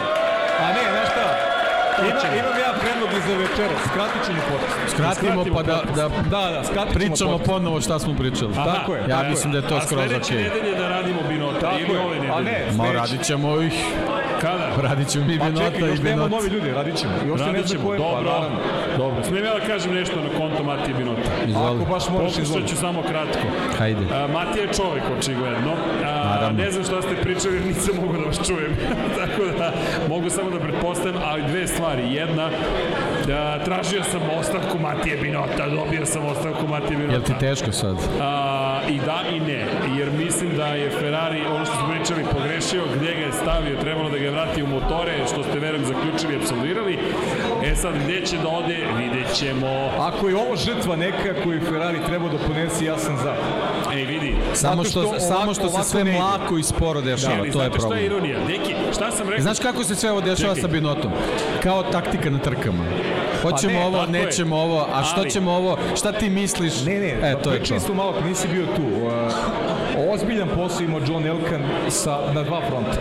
A 0.60 0.68
ne, 0.70 0.84
znaš 0.92 1.08
šta, 1.08 1.28
Ima, 2.00 2.10
imam 2.36 2.58
ja 2.60 2.72
predlog 2.74 3.10
i 3.12 3.22
za 3.22 3.34
večeras, 3.36 3.80
skratit 3.84 4.26
ćemo 4.26 4.38
podcast. 4.52 4.80
Skratimo 4.88 5.32
skratimo 5.32 5.56
pa 5.56 5.64
da, 5.64 5.82
da 5.96 6.10
Da, 6.30 6.52
da, 6.52 6.64
skratit 6.64 6.94
ćemo 6.94 7.00
pričamo 7.02 7.32
podcast. 7.32 7.50
ponovo 7.50 7.82
šta 7.82 8.00
smo 8.00 8.14
pričali. 8.16 8.52
Aha, 8.54 8.74
Tako 8.74 8.96
je, 8.96 9.02
Ja 9.02 9.08
tako 9.10 9.30
mislim 9.30 9.52
da 9.52 9.58
je 9.58 9.68
to 9.68 9.76
A 9.76 9.82
skroz 9.82 10.02
sledeće 10.02 10.34
okej. 10.34 10.44
nedelje 10.44 10.76
da 10.76 10.88
radimo 10.90 11.20
binota 11.30 11.60
Tako 11.60 11.76
ili 11.80 11.94
je. 11.94 12.00
ove 12.00 12.16
nedelje. 12.16 12.32
A 12.32 12.42
ne, 12.42 12.66
Ma 12.74 12.92
radit 12.92 13.22
ćemo 13.24 13.62
ih, 13.62 13.74
Kada? 14.42 14.66
radit 14.82 15.08
ćemo 15.08 15.26
mi 15.26 15.40
Pa 15.40 15.46
Binota 15.46 15.72
čekaj, 15.72 15.90
još 15.90 16.00
i 16.00 16.04
nemamo 16.04 16.28
Binot. 16.28 16.44
novi 16.44 16.56
ljudi, 16.56 16.72
radit 16.72 16.96
ćemo. 16.96 17.14
Još 17.28 17.40
Radit 17.42 17.68
ćemo, 17.68 17.84
ko 17.84 17.94
je, 17.94 18.00
pa 18.00 18.04
dobro. 18.06 18.24
naravno. 18.24 18.58
Dobro, 18.98 19.24
smijem 19.24 19.46
ja 19.46 19.54
da 19.54 19.60
kažem 19.62 19.94
nešto 19.94 20.16
na 20.18 20.40
konto 20.40 20.64
Matije 20.64 20.94
Binota? 20.94 21.30
Izvoli. 21.48 21.76
Ako 21.76 21.92
baš 21.94 22.10
moraš 22.10 22.24
Pokušat 22.24 22.44
izvoliti. 22.44 22.70
ću 22.70 22.78
samo 22.78 23.02
kratko. 23.02 23.46
Hajde. 23.78 24.06
A, 24.14 24.28
Matija 24.28 24.64
je 24.64 24.74
čovek, 24.74 25.04
očigledno. 25.20 25.72
A, 26.06 26.12
Naravno. 26.26 26.64
ne 26.64 26.72
znam 26.72 26.84
šta 26.84 27.02
ste 27.02 27.16
pričali, 27.16 27.56
jer 27.56 27.66
nisam 27.66 27.96
mogu 27.96 28.14
da 28.14 28.24
vas 28.24 28.48
čujem. 28.48 28.72
Tako 29.20 29.42
da, 29.60 29.72
mogu 30.10 30.30
samo 30.30 30.50
da 30.50 30.60
pretpostavim, 30.60 31.16
ali 31.26 31.44
dve 31.44 31.68
stvari. 31.68 32.14
Jedna, 32.14 32.50
da, 33.28 33.60
tražio 33.60 34.04
sam 34.04 34.22
ostavku 34.40 34.80
Matije 34.80 35.18
Binota, 35.18 35.70
dobio 35.70 36.06
sam 36.06 36.26
ostavku 36.26 36.68
Matije 36.68 36.98
Binota. 36.98 37.14
Jel 37.14 37.24
ti 37.24 37.34
teško 37.40 37.72
sad? 37.72 37.96
A, 38.22 38.28
I 38.90 39.00
da 39.00 39.24
i 39.36 39.40
ne, 39.40 39.66
jer 39.98 40.12
mislim 40.12 40.56
da 40.58 40.66
je 40.68 40.90
Ferrari, 40.90 41.42
ono 41.46 41.66
što 41.66 41.76
smo 41.76 41.88
pričali, 41.96 42.24
pogrešio, 42.34 42.84
gde 42.96 43.14
ga 43.14 43.22
je 43.26 43.32
stavio, 43.42 43.82
trebalo 43.82 44.10
da 44.10 44.18
ga 44.18 44.30
vrati 44.30 44.64
u 44.64 44.68
motore, 44.68 45.14
što 45.28 45.44
ste 45.44 45.60
verujem 45.60 45.86
zaključili 45.86 46.34
i 46.34 46.38
absolvirali. 46.38 47.00
E 47.66 47.76
sad, 47.76 47.94
gde 48.04 48.26
će 48.26 48.38
da 48.38 48.48
ode, 48.50 48.78
vidjet 48.98 49.34
ćemo. 49.34 49.68
Ako 50.00 50.28
je 50.30 50.36
ovo 50.36 50.56
žrtva 50.56 50.96
neka 50.96 51.42
koju 51.44 51.62
Ferrari 51.62 51.98
treba 52.08 52.30
da 52.30 52.38
ponesi, 52.48 52.86
ja 52.86 52.98
sam 52.98 53.18
za. 53.24 53.34
Ej, 53.94 54.06
vidi, 54.06 54.36
Samo 54.54 54.84
što, 54.84 55.02
što 55.02 55.20
samo 55.20 55.54
što 55.54 55.70
se 55.70 55.84
sve 55.84 56.04
mlako 56.04 56.58
i 56.58 56.64
sporo 56.64 57.02
dešava, 57.02 57.36
ali 57.40 57.52
to 57.52 57.62
je 57.62 57.70
znate 57.70 57.80
šta 57.80 57.88
je 57.88 57.90
problem. 57.90 58.06
ironija? 58.06 58.40
Deki, 58.48 58.76
šta 58.94 59.12
sam 59.12 59.30
rekao? 59.30 59.42
Znaš 59.44 59.60
kako 59.60 59.84
se 59.84 59.96
sve 59.96 60.12
ovo 60.12 60.22
dešava 60.22 60.56
Čekaj. 60.56 60.62
sa 60.62 60.68
Binotom? 60.68 61.12
Kao 61.64 61.84
taktika 61.84 62.30
na 62.30 62.40
trkama. 62.40 62.84
Hoćemo 63.48 63.74
Pa 63.74 63.80
ne, 63.80 63.86
ovo, 63.86 63.98
tako 63.98 64.16
je. 64.16 64.26
nećemo 64.26 64.56
ovo, 64.58 64.88
a 64.94 65.04
što 65.04 65.22
Ali- 65.22 65.30
ćemo 65.32 65.52
ovo, 65.52 65.78
šta 65.96 66.12
ti 66.12 66.30
misliš? 66.30 66.82
Ne, 66.82 66.94
ne, 66.96 67.08
e, 67.08 67.20
to 67.22 67.28
je 67.28 67.36
to. 67.36 67.50
pričali 67.52 67.80
smo 67.80 67.94
malo, 67.96 68.14
kad 68.14 68.26
nisi 68.26 68.48
bio 68.48 68.66
tu. 68.66 68.82
Uh, 68.82 70.14
ozbiljan 70.14 70.50
posao 70.50 70.84
ima 70.84 70.98
John 71.00 71.26
Elkan 71.26 71.62
sa, 71.90 72.20
na 72.34 72.44
dva 72.44 72.62
fronta. 72.62 72.92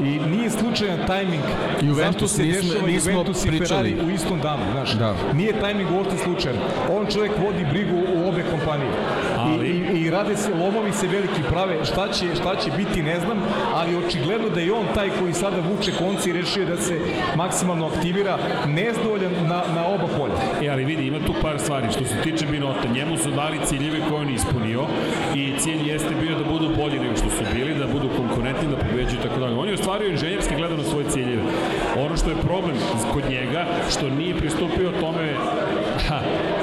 I 0.00 0.20
nije 0.28 0.50
slučajan 0.50 0.98
tajming 1.06 1.42
Juventus 1.82 2.04
zašto 2.12 2.28
se 2.28 2.42
nismo- 2.42 2.62
dešava 2.62 2.86
nismo 2.86 3.10
Juventus 3.12 3.44
i 3.44 3.48
pričali. 3.48 3.90
Ferrari 3.90 4.06
u 4.06 4.14
istom 4.14 4.40
danu, 4.40 4.62
znaš. 4.72 4.92
Da. 4.92 5.14
Nije 5.34 5.60
tajming 5.60 5.88
uopšte 5.92 6.16
slučajan. 6.18 6.58
On 6.90 7.06
čovjek 7.06 7.32
vodi 7.38 7.64
brigu 7.64 7.96
u 8.16 8.28
obe 8.28 8.42
kompanije. 8.50 8.90
I, 10.04 10.10
rade 10.10 10.36
se, 10.36 10.54
lomovi 10.54 10.92
se 10.92 11.06
veliki 11.06 11.42
prave, 11.50 11.84
šta 11.84 12.08
će, 12.12 12.34
šta 12.34 12.56
će 12.56 12.70
biti 12.76 13.02
ne 13.02 13.20
znam, 13.20 13.38
ali 13.74 13.96
očigledno 13.96 14.48
da 14.48 14.60
je 14.60 14.72
on 14.72 14.86
taj 14.94 15.10
koji 15.20 15.32
sada 15.34 15.56
vuče 15.70 15.92
konci 15.98 16.30
i 16.30 16.32
rešio 16.32 16.66
da 16.66 16.76
se 16.76 16.98
maksimalno 17.36 17.86
aktivira, 17.86 18.38
nezdovoljan 18.66 19.32
na, 19.48 19.62
na 19.74 19.86
oba 19.86 20.08
polja. 20.18 20.34
E, 20.62 20.68
ali 20.68 20.84
vidi, 20.84 21.06
ima 21.06 21.18
tu 21.26 21.34
par 21.42 21.58
stvari. 21.58 21.92
Što 21.92 22.04
se 22.04 22.14
tiče 22.22 22.46
Binota, 22.46 22.88
njemu 22.94 23.16
su 23.18 23.30
dali 23.30 23.58
ciljeve 23.64 24.00
koje 24.08 24.20
on 24.20 24.34
ispunio 24.34 24.84
i 25.34 25.52
cilj 25.58 25.90
jeste 25.90 26.14
bio 26.20 26.38
da 26.38 26.44
budu 26.44 26.68
bolji 26.76 26.98
nego 26.98 27.16
što 27.16 27.30
su 27.30 27.44
bili, 27.54 27.74
da 27.74 27.86
budu 27.86 28.08
konkurentni, 28.16 28.68
da 28.68 28.76
pobeđuju 28.76 29.20
i 29.20 29.22
tako 29.22 29.40
dalje. 29.40 29.56
On 29.56 29.68
je 29.68 29.74
ostvario 29.74 30.10
inženjerski 30.10 30.54
gledano 30.56 30.82
svoje 30.82 31.06
ciljeve. 31.10 31.42
Ono 32.06 32.16
što 32.16 32.30
je 32.30 32.36
problem 32.36 32.76
kod 33.12 33.22
njega, 33.30 33.66
što 33.90 34.10
nije 34.10 34.34
pristupio 34.34 34.92
tome 35.00 35.34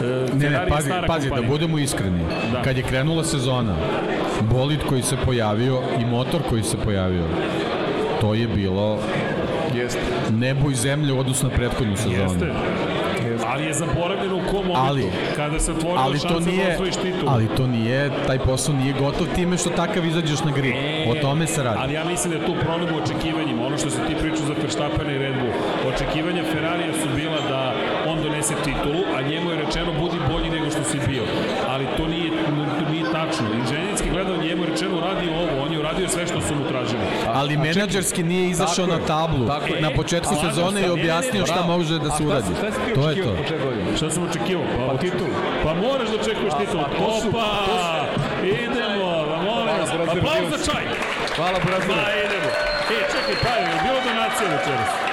Ne, 0.02 0.28
Ferrari 0.30 0.50
ne, 0.50 0.62
je 0.64 0.70
pazi, 0.70 0.86
stara 0.86 1.08
pazi 1.08 1.26
da 1.26 1.30
kompanija. 1.30 1.52
budemo 1.52 1.78
iskreni. 1.78 2.20
Da. 2.52 2.62
Kad 2.62 2.78
je 2.78 2.84
krenula 2.84 3.24
sezona, 3.24 3.76
bolid 4.42 4.80
koji 4.90 5.02
se 5.02 5.16
pojavio 5.26 5.80
i 6.00 6.06
motor 6.06 6.42
koji 6.50 6.64
se 6.64 6.78
pojavio, 6.78 7.24
to 8.22 8.34
je 8.34 8.48
bilo 8.48 9.00
Jeste. 9.76 10.00
nebo 10.32 10.72
i 10.72 10.76
zemlje 10.76 11.14
u 11.14 11.20
odnosu 11.20 11.48
na 11.48 11.54
prethodnu 11.54 11.96
sezonu. 11.96 12.22
Jeste. 12.24 12.52
Ali 13.48 13.66
je 13.66 13.74
zaboravljeno 13.74 14.36
u 14.36 14.52
kom 14.52 14.66
momentu. 14.66 14.82
Ali- 14.82 15.12
kada 15.36 15.60
se 15.60 15.72
otvorila 15.72 16.02
Ali 16.02 16.20
šansa 16.20 16.28
to 16.30 16.40
da 16.40 16.46
nije, 16.46 16.74
osvojiš 16.74 16.96
titul. 16.96 17.30
ali 17.30 17.48
to 17.48 17.68
nije, 17.68 18.10
taj 18.28 18.40
posao 18.40 18.76
nije 18.76 18.94
gotov 18.94 19.28
time 19.36 19.58
što 19.58 19.70
takav 19.70 20.06
izađeš 20.06 20.44
na 20.44 20.52
grid. 20.52 20.74
O 21.08 21.16
tome 21.16 21.48
se 21.48 21.64
radi. 21.64 21.78
Ali 21.80 21.94
ja 21.94 22.04
mislim 22.06 22.34
da 22.34 22.40
je 22.40 22.46
tu 22.46 22.56
problem 22.62 22.96
u 22.96 23.04
očekivanjima. 23.04 23.66
Ono 23.66 23.78
što 23.78 23.90
se 23.90 23.98
ti 24.08 24.16
pričao 24.22 24.46
za 24.48 24.54
Verstappena 24.62 25.12
i 25.12 25.18
Red 25.18 25.34
Bull. 25.36 25.54
Očekivanja 25.94 26.44
Ferrarija 26.44 26.94
su 26.94 27.08
bila 27.16 27.40
da 27.50 27.74
donese 28.42 28.56
titulu, 28.64 29.04
a 29.18 29.22
njemu 29.22 29.52
je 29.52 29.58
rečeno 29.58 29.94
budi 29.94 30.18
bolji 30.32 30.50
nego 30.50 30.72
što 30.72 30.84
si 30.84 31.00
bio. 31.08 31.24
Ali 31.68 31.86
to 31.98 32.08
nije, 32.08 32.32
to 32.80 32.92
nije 32.92 33.04
tačno. 33.06 33.46
Inženjerski 33.56 34.10
gledao 34.10 34.38
njemu 34.38 34.64
je 34.64 34.70
rečeno 34.70 34.98
uradi 34.98 35.30
ovo, 35.32 35.64
on 35.64 35.74
je 35.74 35.80
uradio 35.80 36.08
sve 36.10 36.28
što 36.28 36.42
su 36.42 36.56
mu 36.56 36.64
tražili. 36.66 37.02
Ali 37.28 37.58
menadžerski 37.58 38.24
nije 38.24 38.50
izašao 38.50 38.88
na 38.88 39.00
tablu 39.00 39.48
tako 39.48 39.74
je. 39.76 39.82
na 39.82 39.92
početku 39.92 40.34
E, 40.34 40.38
sezone 40.42 40.82
i 40.82 40.90
objasnio 40.90 41.46
šta 41.46 41.62
može 41.64 42.00
da 42.00 42.12
se 42.12 42.24
uradi. 42.26 42.48
To 42.96 43.10
je 43.10 43.24
to. 43.24 43.32
Šta 43.98 44.10
sam 44.10 44.24
očekivao? 44.24 44.66
Pa, 44.78 44.88
Pa 44.88 44.98
titulu. 45.00 45.30
Pa 45.64 45.74
moraš 45.76 46.10
da 46.10 46.16
očekuješ 46.16 46.54
su- 46.72 46.80
Opa! 47.30 47.50
Idemo, 48.44 49.26
pa 49.28 49.38
molim 49.42 49.68
vas. 49.80 49.90
Aplauz 49.92 50.50
za 50.52 50.72
čaj! 50.72 50.84
Hvala, 51.36 51.60
Brazil. 51.60 51.94
Pa 51.96 52.12
idemo. 52.18 52.50
E, 52.90 52.98
čekaj, 53.12 53.36
pa 53.44 53.50
je 53.52 53.82
bilo 53.84 54.00
donacija 54.06 54.50
večeras. 54.50 55.11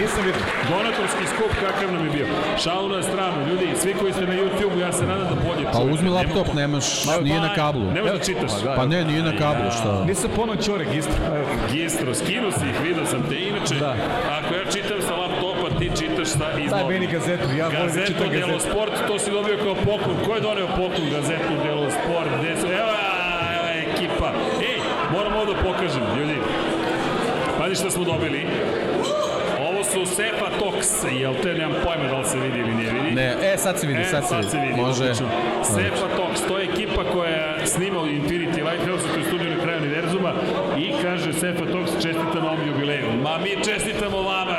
Nisam 0.00 0.22
vidio. 0.26 0.42
Donatorski 0.70 1.24
skup 1.34 1.52
kakav 1.64 1.92
nam 1.94 2.04
je 2.04 2.10
bio. 2.10 2.26
Šalu 2.64 2.88
na 2.88 3.02
stranu, 3.02 3.36
ljudi, 3.48 3.66
svi 3.82 3.94
koji 4.00 4.12
ste 4.12 4.26
na 4.26 4.34
YouTube-u, 4.34 4.78
ja 4.80 4.92
se 4.92 5.04
nadam 5.06 5.26
da 5.32 5.36
bolje 5.46 5.64
Pa 5.64 5.72
čujete. 5.72 5.92
uzmi 5.92 6.10
Nema 6.10 6.16
laptop, 6.16 6.48
nemaš, 6.54 6.86
Pa, 7.06 7.20
nije 7.20 7.40
na 7.40 7.54
kablu. 7.54 7.84
Ne 7.94 8.00
možeš 8.02 8.18
da 8.18 8.24
čitaš. 8.24 8.52
Pa. 8.64 8.74
Pa 8.76 8.86
ne, 8.86 9.04
nije 9.04 9.22
na 9.22 9.32
kablu, 9.38 9.70
šta? 9.70 10.04
Nisam 10.06 10.30
ponoćio 10.36 10.76
registr. 10.76 11.14
Evo. 11.36 11.46
Gistro, 11.72 12.14
skinu 12.14 12.48
si 12.52 12.64
ih, 12.70 12.76
vidio 12.86 13.06
sam 13.06 13.20
te. 13.28 13.36
Inače, 13.50 13.74
Da. 13.74 13.94
ako 14.38 14.54
ja 14.54 14.64
čitam 14.72 14.98
sa 15.08 15.14
laptopa, 15.14 15.78
ti 15.78 15.90
čitaš 15.98 16.28
sa 16.28 16.46
iz 16.64 16.70
Daj 16.70 16.84
meni 16.88 17.06
gazetu, 17.06 17.46
ja 17.58 17.64
volim 17.64 17.78
da 17.78 17.84
Gazetu 17.86 18.06
čitam 18.06 18.28
Delo 18.30 18.46
gazetu. 18.52 18.70
Sport, 18.70 18.92
to 19.08 19.18
si 19.18 19.30
dobio 19.30 19.56
kao 19.64 19.74
poklon. 19.74 20.16
Ko 20.26 20.34
je 20.34 20.40
doneo 20.40 20.66
poklon 20.68 21.06
gazetu 21.10 21.52
Delo 21.64 21.86
Sport? 21.90 22.30
Gde 22.40 22.52
su, 22.60 22.66
evo, 22.66 22.92
evo 23.56 23.66
ekipa. 23.84 24.28
Ej, 24.70 24.78
moram 25.12 25.32
ovo 25.32 25.44
da 25.52 25.56
pokažem, 25.62 26.02
ljudi. 26.18 26.38
Pazi 27.58 27.74
šta 27.74 27.90
smo 27.90 28.04
dobili. 28.04 28.46
Su 29.98 30.06
Sefa 30.06 30.48
Tox, 30.60 31.04
jel 31.20 31.34
te, 31.42 31.54
nemam 31.54 31.76
pojma 31.84 32.04
da 32.10 32.18
li 32.18 32.24
se 32.24 32.38
vidi 32.38 32.58
ili 32.58 32.74
ne 32.74 32.90
vidi. 32.92 33.10
Ne, 33.14 33.36
e 33.52 33.56
sad 33.56 33.80
se 33.80 33.86
vidi, 33.86 34.04
sad 34.04 34.28
se 34.28 34.58
vidi. 34.58 34.80
Može. 34.80 35.02
odlično. 35.04 35.28
Sefa 35.64 36.06
Tox, 36.18 36.48
to 36.48 36.58
je 36.58 36.64
ekipa 36.64 37.04
koja 37.12 37.66
snima 37.66 37.98
u 38.00 38.06
Infinity 38.06 38.60
Lighthouse, 38.70 39.04
to 39.12 39.18
je 39.18 39.24
studio 39.24 39.50
na 39.56 39.62
kraju 39.62 39.78
univerzuma 39.78 40.32
i 40.78 40.92
kaže 41.02 41.32
Sefa 41.32 41.64
Tox 41.74 41.86
čestita 42.02 42.38
na 42.42 42.50
ovom 42.50 42.68
jubileju. 42.68 43.06
Ma 43.22 43.38
mi 43.38 43.64
čestitamo 43.64 44.22
vama! 44.22 44.58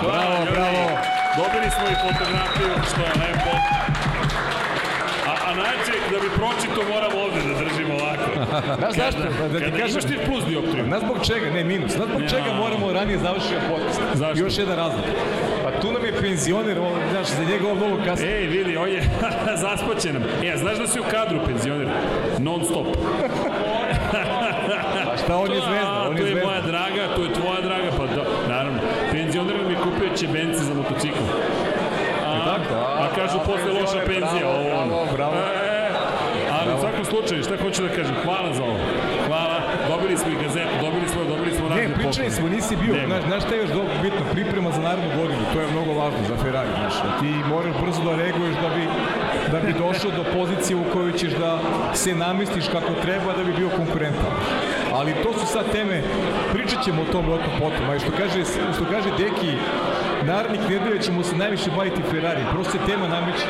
Hvala, 0.00 0.20
Bravo, 0.20 0.44
ljudi. 0.44 0.52
bravo. 0.52 0.84
Dobili 1.40 1.68
smo 1.76 1.84
i 1.94 1.96
fotografiju, 2.06 2.70
što 2.90 3.00
je 3.08 3.12
lepo. 3.22 3.52
A, 5.30 5.32
a 5.48 5.54
znači, 5.54 5.92
da 6.09 6.09
bi 6.20 6.28
pročito 6.36 6.80
moram 6.88 7.12
ovde 7.16 7.40
da 7.42 7.54
držim 7.54 7.88
ovako. 7.90 8.28
Znaš 8.80 8.94
zašto? 8.94 9.20
Da, 9.42 9.48
da 9.50 9.58
ti 9.60 9.70
kažem, 9.72 9.90
imaš 9.90 10.04
ti 10.04 10.16
plus 10.26 10.44
dioptriju. 10.44 10.84
Znaš 10.84 11.00
zbog 11.00 11.18
čega? 11.22 11.46
Ne, 11.50 11.64
minus. 11.64 11.92
Znaš 11.92 12.08
zbog 12.08 12.22
Ja. 12.22 12.28
čega 12.28 12.50
moramo 12.54 12.92
ranije 12.92 13.18
završiti 13.18 13.54
podcast? 13.70 14.00
Zašto? 14.14 14.38
Još 14.38 14.58
jedan 14.58 14.76
razlog. 14.76 15.04
Pa 15.64 15.70
tu 15.72 15.92
nam 15.92 16.04
je 16.04 16.12
penzioner, 16.14 16.78
ovo, 16.78 16.96
znaš, 17.10 17.26
za 17.28 17.44
njega 17.44 17.64
ovo 17.66 17.74
mnogo 17.76 17.96
kasno. 18.04 18.26
Ej, 18.26 18.46
vidi, 18.46 18.76
on 18.76 18.88
je 18.88 19.02
zaspaćen 19.64 20.12
nam. 20.12 20.22
E, 20.44 20.56
znaš 20.56 20.76
da 20.78 20.86
si 20.86 21.00
u 21.00 21.04
kadru 21.04 21.38
penzioner? 21.46 21.88
Non 22.38 22.64
stop. 22.64 22.86
A 25.04 25.16
šta 25.16 25.36
on 25.36 25.50
je 25.50 25.60
zvezda? 25.60 26.06
On 26.10 26.16
je 26.18 26.22
je 26.24 26.34
moja 26.36 26.60
zvezda. 26.60 26.70
draga, 26.70 27.14
tu 27.14 27.22
je 27.22 27.32
tvoja 27.32 27.60
draga, 27.60 27.90
pa 27.98 28.06
da, 28.06 28.22
naravno. 28.48 28.78
Penzioner 29.12 29.54
mi 29.68 29.74
kupio 29.76 30.16
čebence 30.18 30.58
za 30.58 30.74
motocikl. 30.74 31.22
A, 32.26 32.30
a, 32.30 32.56
A, 33.00 33.08
kažu 33.16 33.38
posle 33.38 33.72
loša 33.72 34.00
penzija. 34.06 34.40
bravo, 34.42 35.06
bravo, 35.08 35.32
bravo. 35.32 35.34
Slučaju, 37.10 37.42
šta 37.42 37.54
hoću 37.62 37.82
da 37.82 37.88
kažem, 37.88 38.14
hvala 38.24 38.50
za 38.54 38.62
ovo. 38.62 38.78
Hvala, 39.26 39.58
dobili 39.88 40.16
smo 40.18 40.28
i 40.32 40.42
gazetu, 40.44 40.74
dobili 40.86 41.08
smo, 41.12 41.20
dobili 41.24 41.52
smo 41.56 41.68
razne 41.68 41.88
Ne, 41.88 41.94
pričali 41.94 42.30
smo, 42.30 42.48
nisi 42.48 42.76
bio, 42.82 42.94
Nema. 42.94 43.06
znaš, 43.08 43.22
znaš 43.28 43.42
šta 43.44 43.54
je 43.54 43.60
još 43.60 43.72
dobro 43.78 43.94
bitno, 44.02 44.22
priprema 44.32 44.70
za 44.76 44.80
narednu 44.88 45.10
godinu, 45.20 45.42
to 45.52 45.60
je 45.60 45.72
mnogo 45.74 45.92
važno 46.00 46.20
za 46.28 46.36
Ferrari, 46.42 46.72
znaš, 46.80 46.94
ti 47.20 47.30
moraš 47.52 47.74
brzo 47.82 48.00
da 48.08 48.12
reaguješ 48.22 48.56
da 48.64 48.68
bi, 48.76 48.84
da 49.52 49.58
bi 49.66 49.72
došao 49.84 50.10
do 50.10 50.24
pozicije 50.36 50.76
u 50.76 50.84
kojoj 50.92 51.12
ćeš 51.20 51.32
da 51.32 51.50
se 51.94 52.14
namestiš 52.14 52.64
kako 52.74 52.92
treba 53.04 53.30
da 53.38 53.42
bi 53.44 53.52
bio 53.60 53.68
konkurentan. 53.80 54.32
Ali 54.98 55.20
to 55.22 55.32
su 55.38 55.46
sad 55.46 55.64
teme, 55.72 56.02
pričat 56.52 56.84
ćemo 56.84 57.02
o 57.02 57.12
tom 57.12 57.24
rotom 57.32 57.52
potom, 57.58 57.84
a 57.90 57.98
što 57.98 58.10
kaže, 58.20 58.40
što 58.76 58.84
kaže 58.92 59.08
Deki, 59.18 59.52
narednih 60.26 60.60
nedelja 60.70 60.98
ćemo 61.02 61.22
se 61.22 61.36
najviše 61.36 61.70
baviti 61.76 62.02
Ferrari, 62.10 62.42
prosto 62.52 62.72
se 62.72 62.78
tema 62.86 63.08
nameće. 63.08 63.46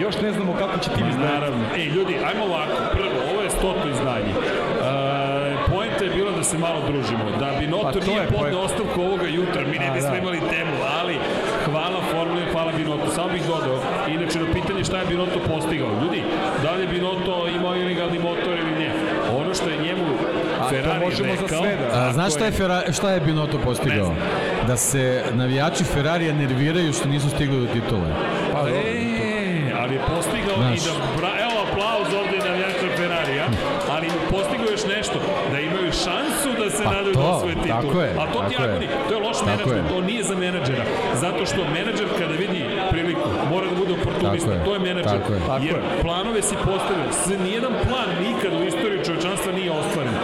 Još 0.00 0.20
ne 0.20 0.32
znamo 0.32 0.52
kako 0.58 0.78
će 0.78 0.90
tim 0.90 1.08
izgledati. 1.08 1.34
Naravno. 1.34 1.64
Ej, 1.76 1.84
ljudi, 1.84 2.14
ajmo 2.28 2.44
ovako. 2.44 2.76
Prvo, 2.92 3.18
ovo 3.32 3.42
je 3.42 3.50
stoto 3.50 3.88
izdanje. 3.88 4.32
E, 4.32 5.42
poenta 5.70 6.04
je 6.04 6.10
bila 6.10 6.30
da 6.30 6.42
se 6.42 6.58
malo 6.58 6.80
družimo. 6.88 7.24
Da 7.40 7.48
bi 7.58 7.66
Noto 7.66 7.98
Pa 8.00 8.06
nije 8.06 8.20
je 8.22 8.28
podne 8.28 8.56
ostavku 8.56 9.00
ovoga 9.00 9.26
jutra, 9.26 9.60
mi 9.70 9.78
ne 9.78 9.90
bismo 9.94 10.10
da. 10.10 10.18
imali 10.18 10.40
temu, 10.50 10.76
ali 11.00 11.14
hvala 11.64 12.00
Formuli, 12.10 12.42
hvala 12.52 12.72
Binoto. 12.72 13.10
Samo 13.10 13.28
bih 13.28 13.42
dodao, 13.46 13.78
inače 14.08 14.38
na 14.40 14.52
pitanje 14.52 14.84
šta 14.84 14.98
je 14.98 15.06
Binoto 15.06 15.38
postigao. 15.48 15.90
Ljudi, 16.02 16.22
da 16.62 16.72
li 16.74 16.82
je 16.82 16.88
Binoto 16.88 17.48
imao 17.56 17.76
ilegalni 17.76 18.18
motor 18.18 18.54
ili? 18.58 18.71
Ono 19.52 19.60
što 19.60 19.70
je 19.70 19.78
njemu 19.78 20.04
A 20.60 20.62
to 20.62 20.68
Ferrari 20.68 21.00
možemo 21.00 21.36
za 21.36 21.42
rekao, 21.42 21.58
sve 21.58 21.76
da- 21.76 21.98
A, 21.98 22.12
znaš 22.12 22.32
šta 22.34 22.44
je, 22.44 22.50
Ferrari, 22.52 22.92
šta 22.92 23.10
je 23.10 23.20
Binotto 23.20 23.58
postigao? 23.58 24.14
Da 24.66 24.76
se 24.76 25.24
navijači 25.32 25.84
Ferrarija 25.84 26.34
nerviraju 26.34 26.92
što 26.92 27.08
nisu 27.08 27.30
stigli 27.30 27.66
do 27.66 27.72
titule. 27.72 28.08
Pa, 28.52 28.58
e, 28.60 28.72
ali 29.78 29.94
je 29.94 30.00
postigao 30.08 30.56
Znaš. 30.56 30.78
i 30.78 30.80
da, 30.80 30.92
bra, 31.16 31.30
evo 31.40 31.52
aplauz 31.64 32.08
ovde 32.14 32.38
na 32.38 32.44
navijača 32.44 32.96
Ferrarija, 32.96 33.46
ali 33.90 34.06
postigao 34.30 34.66
još 34.70 34.84
nešto, 34.96 35.18
da 35.52 35.58
imaju 35.60 35.92
šansu 36.04 36.48
da 36.64 36.70
se 36.70 36.84
Pa 36.84 36.90
nadaju 36.90 37.14
to, 37.14 37.20
tako 37.74 38.00
je, 38.00 38.10
A 38.20 38.24
to 38.32 38.38
ti 38.48 38.54
agoni, 38.58 38.86
to 39.08 39.14
je 39.14 39.20
loš 39.26 39.38
menadžment, 39.46 39.84
je. 39.86 39.94
to 39.94 40.00
nije 40.00 40.22
za 40.30 40.34
menadžera. 40.36 40.84
Zato 41.14 41.46
što 41.46 41.60
menadžer 41.76 42.08
kada 42.18 42.34
vidi 42.44 42.60
priliku, 42.90 43.28
mora 43.52 43.66
da 43.70 43.74
bude 43.82 43.92
oportunista, 44.00 44.52
to 44.64 44.70
je 44.74 44.80
menadžer. 44.88 45.18
tako 45.20 45.32
je. 45.32 45.40
Tako 45.46 45.64
Jer 45.64 45.76
je. 45.76 46.00
planove 46.02 46.42
si 46.42 46.54
postavio, 46.70 47.06
s 47.22 47.26
nijedan 47.46 47.74
plan 47.88 48.08
nikad 48.26 48.52
u 48.60 48.64
istoriji 48.70 49.04
čovečanstva 49.06 49.50
nije 49.52 49.70
ostvaren. 49.70 50.14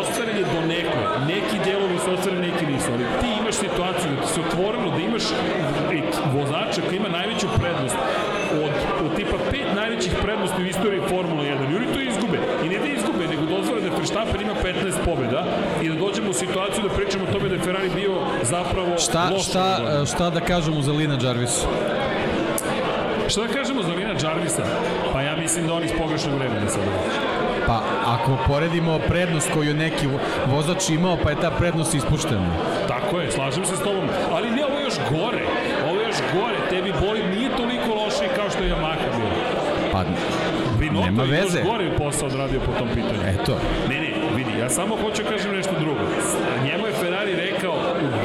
Ostvaren 0.00 0.36
je 0.36 0.44
do 0.54 0.60
neko, 0.74 0.98
neki 1.32 1.56
delovi 1.70 1.96
su 2.04 2.08
ostvareni, 2.14 2.46
neki 2.48 2.64
nisu, 2.72 2.88
ali 2.94 3.04
ti 3.20 3.28
imaš 3.40 3.54
situaciju 3.66 4.10
da 4.14 4.20
ti 4.22 4.28
se 4.34 4.40
otvorilo, 4.46 4.88
da 4.96 5.00
imaš 5.08 5.24
vozača 6.36 6.80
koji 6.86 6.96
ima 6.96 7.08
najveću 7.08 7.46
prednost 7.60 7.96
od, 8.56 8.70
od 9.04 9.16
tipa 9.16 9.36
pet 9.50 9.66
najvećih 9.74 10.12
prednosti 10.22 10.62
u 10.62 10.66
istoriji 10.66 11.00
Formula 11.08 11.42
1 11.42 11.72
i 11.72 11.76
oni 11.76 11.86
to 11.94 12.00
izgube. 12.00 12.38
I 12.64 12.68
ne 12.68 12.78
da 12.78 12.86
izgube, 12.86 13.26
nego 13.26 13.42
dozvore 13.46 13.80
da 13.80 13.88
Verstappen 13.96 14.40
ima 14.40 14.54
15 14.54 14.74
pobjeda 15.04 15.44
i 15.82 15.88
da 15.88 15.94
dođemo 15.94 16.30
u 16.30 16.34
situaciju 16.34 16.82
da 16.82 16.90
pričamo 16.90 17.24
o 17.24 17.32
tome 17.32 17.48
da 17.48 17.54
je 17.54 17.60
Ferrari 17.60 17.90
bio 17.94 18.12
zapravo 18.42 18.98
Šta, 18.98 19.28
loš 19.30 19.44
šta, 19.44 19.66
šta 20.06 20.30
da 20.30 20.40
kažemo 20.40 20.82
za 20.82 20.92
Lina 20.92 21.18
Jarvisa? 21.22 21.66
Šta 23.28 23.40
da 23.40 23.48
kažemo 23.48 23.82
za 23.82 23.92
Lina 23.92 24.14
Jarvisa? 24.22 24.62
Pa 25.12 25.22
ja 25.22 25.36
mislim 25.36 25.66
da 25.66 25.74
on 25.74 25.84
iz 25.84 25.92
pogrešnog 25.98 26.34
vremena 26.34 26.68
sada. 26.68 26.90
Pa 27.66 27.80
ako 28.06 28.38
poredimo 28.46 28.98
prednost 28.98 29.50
koju 29.54 29.74
neki 29.74 30.06
vo- 30.06 30.18
vozač 30.46 30.90
imao, 30.90 31.16
pa 31.16 31.30
je 31.30 31.36
ta 31.36 31.50
prednost 31.50 31.94
ispuštena. 31.94 32.48
Tako 32.88 33.18
je, 33.20 33.30
slažem 33.30 33.64
se 33.64 33.76
s 33.76 33.80
tobom. 33.80 34.04
Ali 34.32 34.50
ne, 34.50 34.64
ovo 34.64 34.78
je 34.78 34.84
još 34.84 34.94
gore. 35.10 35.42
Ovo 35.88 36.00
je 36.00 36.06
još 36.06 36.16
gore. 36.34 36.56
Tebi 36.70 36.92
boli 37.00 37.22
nije 37.26 37.50
toliko 37.56 37.94
loše 37.94 38.28
kao 38.36 38.50
što 38.50 38.62
je 38.62 38.70
Yamaha 38.70 39.08
bio. 39.16 39.30
Pa, 39.94 40.04
Binotto 40.78 41.06
Nema 41.06 41.22
je 41.22 41.30
veze. 41.30 41.58
još 41.58 41.66
gore 41.68 41.96
posao 41.98 42.28
odradio 42.28 42.60
po 42.60 42.72
tom 42.78 42.88
pitanju. 42.94 43.20
eto. 43.34 43.52
Ne, 43.88 44.00
ne, 44.00 44.10
vidi, 44.36 44.58
ja 44.60 44.68
samo 44.70 44.96
hoću 44.96 45.22
da 45.22 45.30
kažem 45.30 45.52
nešto 45.52 45.74
drugo. 45.80 46.00
Njemu 46.64 46.86
je 46.86 46.92
Ferrari 46.92 47.34
rekao, 47.34 47.74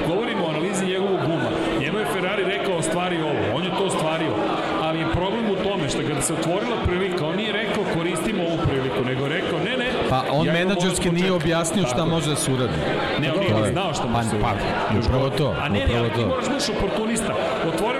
govorimo 0.08 0.46
o 0.46 0.50
analizi 0.50 0.86
njegovog 0.86 1.20
guma, 1.26 1.50
njemu 1.82 2.00
je 2.00 2.06
Ferrari 2.14 2.44
rekao 2.44 2.76
ostvari 2.76 3.22
ovo, 3.22 3.42
on 3.56 3.64
je 3.64 3.70
to 3.70 3.84
ostvario, 3.84 4.34
ali 4.82 5.00
je 5.00 5.12
problem 5.12 5.46
u 5.52 5.56
tome 5.64 5.90
što 5.90 6.00
kada 6.08 6.22
se 6.22 6.34
otvorila 6.34 6.76
prilika, 6.86 7.26
on 7.26 7.36
nije 7.36 7.52
rekao 7.54 7.84
koristimo 7.98 8.44
ovu 8.44 8.58
priliku, 8.68 9.06
nego 9.06 9.24
je 9.26 9.30
rekao 9.30 9.60
ne, 9.60 9.78
ne, 9.78 9.90
Pa 10.10 10.24
on 10.32 10.48
ja 10.48 10.54
menadžerski 10.54 11.08
od 11.10 11.14
nije 11.14 11.32
objasnio 11.32 11.86
šta 11.86 11.96
Tako 11.96 12.10
može 12.10 12.30
da 12.30 12.36
se 12.36 12.52
uradi. 12.52 12.74
Ne, 13.22 13.32
on 13.34 13.40
nije 13.40 13.54
ni 13.54 13.72
znao 13.72 13.94
šta 13.94 14.04
Pa, 14.04 14.10
može 14.10 14.30
se 14.30 14.36
pa, 14.42 14.48
uraditi. 14.48 14.96
Još 14.96 15.06
upravo 15.06 15.30
to, 15.30 15.56
A 15.62 15.70
ne, 15.70 15.80
ne, 15.80 15.98
ali 16.00 16.10
ti 16.10 16.20
moraš 16.26 16.48
budeš 16.48 16.70
oportunista. 16.70 17.34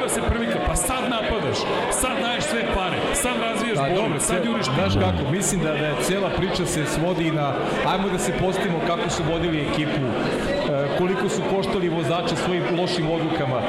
Otvorila 0.10 0.30
se 0.30 0.36
prilika, 0.36 0.60
pa 0.68 0.76
sad 0.76 1.04
napadaš, 1.10 1.58
sad 1.92 2.20
daješ 2.22 2.44
sve 2.44 2.62
pare, 2.76 2.98
sad 3.14 3.36
razvijaš 3.42 3.78
borbe, 3.78 3.96
dobro, 3.96 4.20
sad 4.20 4.46
juriš 4.46 4.66
Znaš 4.66 4.94
kako, 4.94 5.32
mislim 5.32 5.62
da, 5.62 5.72
da 5.72 5.86
je 5.86 5.96
cela 6.02 6.30
priča 6.30 6.66
se 6.66 6.86
svodi 6.86 7.32
na 7.32 7.54
ajmo 7.88 8.10
da 8.10 8.20
se 8.20 8.34
postimo 8.42 8.80
kako 8.88 9.10
su 9.10 9.24
vodili 9.32 9.68
ekipu, 9.68 10.02
e, 10.02 10.98
koliko 10.98 11.30
su 11.30 11.42
koštali 11.56 11.90
vozače 11.90 12.36
svojim 12.36 12.64
lošim 12.80 13.10
odlukama. 13.12 13.62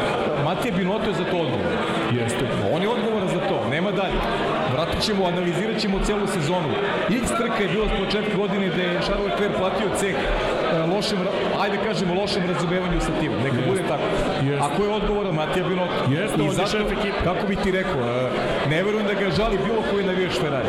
Matija 0.45 0.75
Binotto 0.77 1.09
je 1.11 1.15
za 1.15 1.25
to 1.25 1.37
odgovor. 1.37 1.67
Jeste. 2.13 2.45
On 2.73 2.83
je 2.83 2.89
odgovoran 2.89 3.29
za 3.29 3.41
to, 3.49 3.69
nema 3.71 3.91
dalje. 3.91 4.19
Vratit 4.73 5.01
ćemo, 5.03 5.27
analizirat 5.27 5.79
ćemo 5.79 6.05
celu 6.05 6.27
sezonu. 6.27 6.71
X 7.23 7.29
trka 7.29 7.63
je 7.63 7.69
bilo 7.69 7.87
s 7.89 8.05
početka 8.05 8.37
godine 8.37 8.69
da 8.69 8.83
je 8.83 9.01
Charles 9.03 9.31
Leclerc 9.31 9.57
platio 9.59 9.89
ceh 10.01 10.17
lošem, 10.87 11.19
ra- 11.19 11.35
ajde 11.61 11.77
kažemo 11.79 12.15
lošem 12.15 12.43
razumevanju 12.49 13.01
sa 13.01 13.13
tim. 13.21 13.33
Neka 13.45 13.61
bude 13.69 13.83
tako. 13.83 14.03
Jeste. 14.43 14.65
Ako 14.65 14.85
je 14.85 14.91
odgovoran 14.91 15.35
Matija 15.35 15.65
Binotto. 15.65 16.01
Jeste, 16.11 16.37
I 16.39 16.43
on 16.43 16.47
je 16.47 16.55
zato, 16.55 16.69
šef 16.69 16.89
kako 17.25 17.47
bi 17.47 17.57
ti 17.57 17.71
rekao, 17.71 18.01
e, 18.01 18.31
ne 18.69 18.83
verujem 18.83 19.07
da 19.07 19.15
ga 19.15 19.31
žali 19.31 19.59
bilo 19.59 19.81
koji 19.91 20.05
navijač 20.05 20.35
Ferrari. 20.35 20.69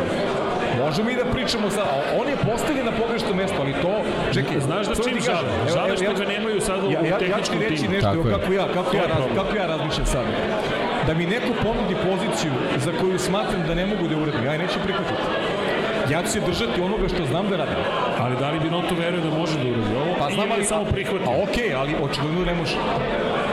Možemo 0.78 1.10
i 1.10 1.16
da 1.16 1.24
pričamo 1.26 1.70
sad, 1.70 1.84
on 2.14 2.28
je 2.28 2.36
postavljen 2.44 2.84
na 2.84 2.92
pogrešno 2.92 3.34
mesto, 3.34 3.56
ali 3.60 3.72
to, 3.74 3.92
čekaj, 4.32 4.60
Znaš 4.60 4.86
da 4.86 4.94
čim 4.96 5.20
žale? 5.20 5.48
Žale 5.74 5.96
što 5.96 6.04
ja 6.04 6.10
ću- 6.10 6.18
ga 6.18 6.28
nemaju 6.28 6.60
sada 6.60 6.82
u 6.82 6.90
ja, 6.90 7.00
ja, 7.00 7.06
ja 7.06 7.12
ću 7.12 7.18
tehničkom 7.20 7.58
ti 7.58 7.64
reći 7.64 7.82
timu. 7.82 7.94
nešto, 7.94 8.08
evo, 8.10 8.24
kako 8.30 8.52
ja, 8.52 8.64
kako 8.68 8.96
ja, 8.96 9.02
raz, 9.04 9.24
kako 9.34 9.56
ja 9.56 9.66
razmišljam 9.66 10.06
sad. 10.06 10.24
Da 11.06 11.14
mi 11.14 11.26
neko 11.26 11.50
ponudi 11.62 11.96
poziciju 12.02 12.52
za 12.76 12.92
koju 13.00 13.18
smatram 13.18 13.62
da 13.68 13.74
ne 13.74 13.86
mogu 13.86 14.08
da 14.08 14.16
uradim, 14.16 14.44
ja 14.44 14.52
je 14.52 14.58
neću 14.58 14.78
prihvatiti. 14.84 15.22
Ja 16.10 16.22
ću 16.22 16.28
se 16.28 16.40
držati 16.40 16.80
onoga 16.80 17.08
što 17.08 17.26
znam 17.26 17.48
da 17.48 17.56
radim. 17.56 17.76
Ali 18.18 18.36
da 18.36 18.50
li 18.50 18.60
Binotto 18.60 18.94
veruje 18.94 19.22
da 19.22 19.30
može 19.38 19.54
da 19.58 19.64
uradi 19.70 19.96
ovo? 19.96 20.14
Pa 20.18 20.30
znam, 20.34 20.52
ali 20.52 20.64
samo 20.64 20.84
prihvatio? 20.84 21.26
Pa 21.26 21.30
okej, 21.30 21.68
okay, 21.68 21.76
ali 21.80 21.94
očigledno 22.02 22.44
ne 22.44 22.54
može. 22.54 22.76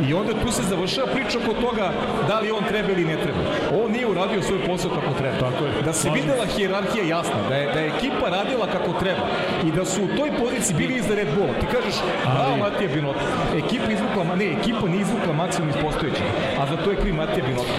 I 0.07 0.13
onda 0.13 0.33
tu 0.33 0.51
se 0.51 0.63
završava 0.63 1.07
priča 1.07 1.37
oko 1.43 1.53
toga 1.61 1.91
da 2.27 2.39
li 2.39 2.51
on 2.51 2.63
treba 2.69 2.91
ili 2.91 3.05
ne 3.05 3.17
treba. 3.23 3.39
On 3.83 3.91
nije 3.91 4.07
uradio 4.07 4.41
svoj 4.41 4.59
posao 4.67 4.91
kako 4.91 5.13
treba. 5.19 5.37
Tako 5.39 5.65
je. 5.65 5.71
Da 5.85 5.93
se 5.93 6.09
videla 6.09 6.45
hijerarhija 6.45 7.03
jasna, 7.05 7.39
da 7.49 7.55
je, 7.55 7.73
da 7.73 7.79
je 7.79 7.87
ekipa 7.97 8.29
radila 8.29 8.67
kako 8.67 8.99
treba 8.99 9.25
i 9.67 9.71
da 9.71 9.85
su 9.85 10.03
u 10.03 10.07
toj 10.17 10.31
poziciji 10.39 10.75
bili 10.77 10.95
iza 10.95 11.15
Red 11.15 11.27
Bulla. 11.35 11.53
Ti 11.59 11.65
kažeš, 11.71 11.95
bravo 12.35 12.57
Matija 12.57 12.89
Binotto. 12.93 13.25
Ekipa 13.57 13.91
izvukla, 13.91 14.23
ma- 14.23 14.35
ne, 14.35 14.45
ekipa 14.51 14.87
nije 14.87 15.01
izvukla 15.01 15.33
maksimum 15.33 15.69
iz 15.69 15.75
postojećeg, 15.81 16.25
a 16.59 16.65
za 16.65 16.77
to 16.83 16.91
je 16.91 16.97
kriv 16.97 17.15
Matija 17.15 17.45
Binotto. 17.47 17.73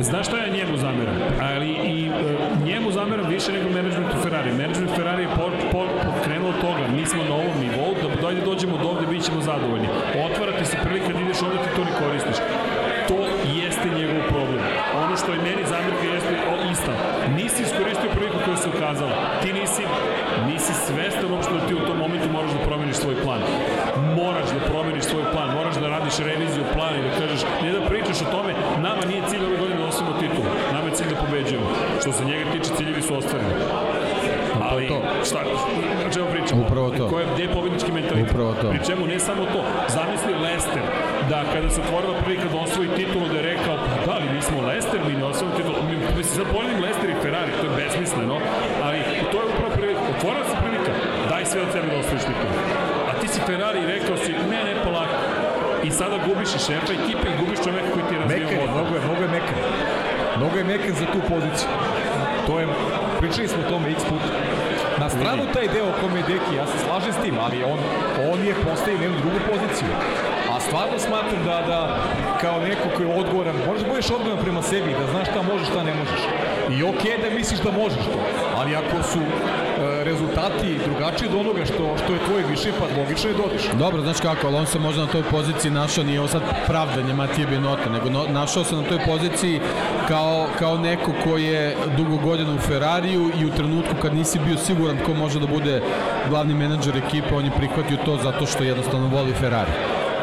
Znaš 0.00 0.26
šta 0.26 0.36
ja 0.38 0.48
njemu 0.56 0.76
zameram? 0.76 1.16
Ali 1.40 1.68
i 1.68 2.01
zameram 3.02 3.26
više 3.36 3.52
nego 3.52 3.68
menadžmentu 3.70 4.16
Ferrari. 4.22 4.50
Menadžment 4.52 4.92
Ferrari 4.96 5.22
je 5.22 5.30
po, 5.38 5.46
po, 5.72 5.82
pokrenuo 6.06 6.52
toga. 6.64 6.84
Mi 6.96 7.04
smo 7.06 7.20
na 7.30 7.34
ovom 7.42 7.56
nivou, 7.64 7.90
da 8.02 8.06
dojde 8.22 8.40
dođemo 8.50 8.76
do 8.82 8.86
ovde, 8.92 9.06
bit 9.06 9.22
ćemo 9.26 9.40
zadovoljni. 9.50 9.88
Otvara 10.26 10.52
ti 10.58 10.64
se 10.70 10.76
prilika 10.84 11.10
da 11.16 11.20
ideš 11.20 11.42
ovde, 11.46 11.58
ti 11.64 11.70
to 11.76 11.82
ne 11.88 11.92
koristiš. 12.00 12.38
To 13.08 13.16
jeste 13.60 13.86
njegov 13.98 14.20
problem. 14.32 14.62
Ono 15.04 15.14
što 15.20 15.28
je 15.32 15.44
meni 15.48 15.62
zamerka 15.72 16.04
jeste 16.14 16.34
o, 16.52 16.54
ista. 16.72 16.94
Nisi 17.38 17.60
iskoristio 17.62 18.10
priliku 18.16 18.38
koja 18.44 18.56
se 18.56 18.68
ukazala. 18.74 19.14
Ti 19.42 19.48
nisi, 19.60 19.82
nisi 20.50 20.72
svestan 20.86 21.28
uopšte 21.32 21.52
da 21.54 21.60
ti 21.66 21.74
u 21.74 21.86
tom 21.88 21.98
momentu 22.04 22.28
moraš 22.36 22.52
da 22.56 22.66
promeniš 22.68 22.96
svoj 23.02 23.16
plan. 23.24 23.40
Moraš 24.20 24.48
da 24.54 24.60
promeniš 24.70 25.04
svoj 25.10 25.24
plan, 25.32 25.48
moraš 25.58 25.76
da 25.82 25.86
radiš 25.96 26.16
reviziju 26.28 26.64
plana 26.74 26.96
i 26.98 27.04
da 27.06 27.10
kažeš, 27.20 27.40
ne 27.64 27.70
da 27.76 27.80
pričaš 27.90 28.18
o 28.24 28.30
tome, 28.34 28.52
nama 28.86 29.02
nije 29.10 29.22
cilj 29.30 29.44
ove 29.48 29.56
godine 29.62 29.78
da 29.80 29.86
osvojimo 29.92 30.14
titul, 30.20 30.44
nama 30.74 30.86
je 30.88 30.94
cilj 30.98 31.10
da 31.12 31.16
pobeđujemo. 31.24 31.68
Što 32.00 32.12
se 32.12 32.24
njega 32.24 32.41
su 33.20 33.26
ostvareni. 33.26 33.54
Ali, 34.70 34.88
to. 34.88 34.98
šta, 35.28 35.38
o 36.08 36.12
čemu 36.14 36.26
pričamo? 36.32 36.60
Upravo 36.66 36.90
to. 36.90 37.08
Ko 37.08 37.18
je, 37.18 37.26
gde 37.34 37.42
je 37.42 37.54
pobednički 37.56 37.92
mentalitet? 37.92 38.30
Upravo 38.30 38.52
to. 38.60 38.70
Pri 38.70 38.80
čemu 38.86 39.06
ne 39.06 39.18
samo 39.18 39.42
to, 39.52 39.60
zamisli 39.96 40.34
Lester, 40.46 40.84
da 41.30 41.38
kada 41.52 41.68
se 41.70 41.80
otvorila 41.80 42.14
prilika 42.24 42.48
da 42.52 42.58
osvoji 42.66 42.88
titulu, 42.96 43.24
da 43.32 43.36
je 43.36 43.42
rekao, 43.52 43.74
pa 44.06 44.12
da 44.12 44.14
li 44.18 44.26
mi 44.34 44.42
smo 44.42 44.58
Lester, 44.70 45.00
mi 45.08 45.12
ne 45.20 45.24
osvojimo 45.24 45.56
titulu. 45.56 45.76
Mi, 45.88 45.94
mislim, 46.18 46.34
sad 46.38 46.46
poredim 46.54 46.78
Lester 46.86 47.08
i 47.10 47.20
Ferrari, 47.22 47.52
to 47.60 47.64
je 47.66 47.72
besmisleno, 47.80 48.36
ali 48.84 48.98
to 49.30 49.36
je 49.42 49.46
upravo 49.52 49.70
prilika. 49.76 50.00
Otvorila 50.16 50.44
se 50.50 50.56
prilika, 50.62 50.92
daj 51.30 51.44
sve 51.50 51.60
od 51.66 51.70
sebe 51.74 51.86
da 51.92 51.96
osvojiš 52.02 52.24
titulu. 52.30 52.54
A 53.10 53.12
ti 53.20 53.26
si 53.32 53.40
Ferrari 53.48 53.78
i 53.82 53.90
rekao 53.94 54.16
si, 54.16 54.30
ne, 54.52 54.60
ne, 54.68 54.74
polako. 54.84 55.16
I 55.86 55.90
sada 55.90 56.16
gubiš 56.26 56.50
i 56.54 56.60
šefa 56.66 56.92
ekipe 57.00 57.26
i 57.30 57.38
gubiš 57.40 57.58
čoveka 57.64 57.88
koji 57.94 58.04
ti 58.08 58.14
je 58.14 58.38
je, 58.40 58.56
motor. 58.56 58.74
mnogo 58.74 58.92
je, 58.96 59.00
mnogo 59.06 59.22
je 59.22 59.30
mekan. 59.36 59.58
Mnogo 60.38 60.56
je 60.58 60.64
mekan 60.64 60.94
za 61.00 61.06
tu 61.12 61.18
poziciju. 61.28 61.68
To 62.46 62.60
je, 62.60 62.66
pričali 63.22 63.48
smo 63.48 63.60
o 63.62 63.70
tome 63.70 63.90
x 63.90 64.00
puta. 64.10 64.30
Na 65.02 65.08
stranu 65.10 65.42
taj 65.54 65.66
deo 65.74 65.86
o 65.88 65.98
kome 66.00 66.16
je 66.20 66.24
Deki, 66.28 66.56
ja 66.56 66.66
se 66.66 66.76
slažem 66.84 67.12
s 67.12 67.22
tim, 67.24 67.34
ali 67.44 67.64
on, 67.72 67.78
on 68.32 68.38
je 68.48 68.54
postavio 68.66 69.02
jednu 69.02 69.18
drugu 69.22 69.38
poziciju. 69.50 69.90
A 70.52 70.60
stvarno 70.60 70.98
smatram 70.98 71.42
da, 71.44 71.56
da 71.72 71.80
kao 72.40 72.56
neko 72.60 72.86
koji 72.96 73.06
je 73.06 73.14
odgovoran, 73.20 73.54
možeš 73.66 73.82
da 73.82 73.88
budeš 73.88 74.10
odgovoran 74.10 74.44
prema 74.44 74.62
sebi, 74.62 74.98
da 75.00 75.06
znaš 75.12 75.26
šta 75.30 75.42
možeš, 75.42 75.66
šta 75.68 75.82
ne 75.82 75.94
možeš. 76.00 76.22
I 76.74 76.76
okej 76.82 77.12
okay 77.12 77.22
da 77.22 77.36
misliš 77.38 77.60
da 77.60 77.70
možeš 77.82 78.04
to, 78.14 78.20
ali 78.58 78.76
ako 78.76 78.96
su 79.10 79.20
rezultati 80.04 80.78
drugačiji 80.84 81.28
od 81.28 81.34
onoga 81.34 81.64
što, 81.64 81.96
što 82.04 82.12
je 82.12 82.24
tvoj 82.26 82.42
viši, 82.50 82.72
pa 82.78 83.00
logično 83.00 83.30
je 83.30 83.36
dodiš. 83.36 83.62
Dobro, 83.78 84.02
znaš 84.02 84.20
kako, 84.20 84.46
ali 84.46 84.56
on 84.56 84.66
se 84.66 84.78
možda 84.78 85.02
na 85.02 85.12
toj 85.12 85.22
poziciji 85.22 85.70
našao, 85.70 86.04
nije 86.04 86.20
ovo 86.20 86.28
sad 86.28 86.42
pravdanje 86.66 87.14
Matije 87.14 87.46
Binota, 87.46 87.90
nego 87.90 88.10
no, 88.10 88.26
našao 88.28 88.64
se 88.64 88.76
na 88.76 88.82
toj 88.82 88.98
poziciji 89.06 89.60
kao, 90.08 90.46
kao 90.58 90.78
neko 90.78 91.12
ko 91.24 91.36
je 91.36 91.76
dugo 91.96 92.16
godina 92.16 92.54
u 92.54 92.58
Ferrariju 92.58 93.30
i 93.40 93.46
u 93.46 93.50
trenutku 93.50 93.94
kad 94.02 94.14
nisi 94.14 94.38
bio 94.38 94.56
siguran 94.56 94.98
ko 95.06 95.14
može 95.14 95.40
da 95.40 95.46
bude 95.46 95.82
glavni 96.28 96.54
menadžer 96.54 96.96
ekipe, 96.96 97.34
on 97.34 97.44
je 97.44 97.50
prihvatio 97.56 97.96
to 98.04 98.18
zato 98.22 98.46
što 98.46 98.64
jednostavno 98.64 99.08
voli 99.08 99.32
Ferrari. 99.32 99.70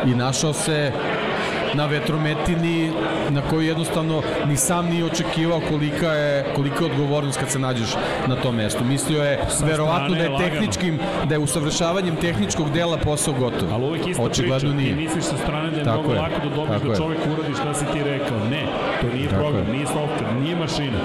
I 0.05 0.15
našao 0.15 0.53
se 0.53 0.91
na 1.73 1.85
vetrometini 1.85 2.91
na 3.29 3.41
koju 3.41 3.61
jednostavno 3.61 4.21
ni 4.47 4.57
sam 4.57 4.89
nije 4.89 5.05
očekivao 5.05 5.61
kolika 5.61 6.07
je 6.07 6.45
kolika 6.55 6.75
je 6.79 6.91
odgovornost 6.91 7.39
kad 7.39 7.49
se 7.49 7.59
nađeš 7.59 7.89
na 8.27 8.35
tom 8.35 8.55
mestu. 8.55 8.83
Mislio 8.83 9.23
je 9.23 9.39
verovatno 9.63 10.09
da 10.09 10.23
je 10.23 10.29
lagano. 10.29 10.49
tehničkim 10.49 10.99
da 11.25 11.35
je 11.35 11.39
usavršavanjem 11.39 12.15
tehničkog 12.15 12.71
dela 12.71 12.97
posao 12.97 13.33
gotov. 13.33 13.73
Ali 13.73 13.85
uvek 13.85 14.07
ista 14.07 14.23
Očigledno 14.23 14.59
priča. 14.59 14.75
nije. 14.75 14.89
Ti 14.89 15.01
misliš 15.01 15.23
sa 15.23 15.37
strane 15.37 15.69
da 15.69 15.77
je 15.77 15.83
Tako 15.83 15.97
mnogo 15.99 16.13
je. 16.13 16.19
lako 16.19 16.39
da 16.43 16.55
dobiš 16.55 16.69
Tako 16.71 16.87
da 16.87 16.95
čovek 16.95 17.19
uradi 17.33 17.53
šta 17.53 17.73
si 17.73 17.85
ti 17.85 18.03
rekao. 18.03 18.37
Ne, 18.49 18.63
to 19.01 19.07
nije 19.15 19.27
Tako 19.29 19.41
program, 19.41 19.65
je. 19.67 19.73
nije 19.73 19.85
software, 19.87 20.41
nije 20.41 20.55
mašina. 20.55 20.99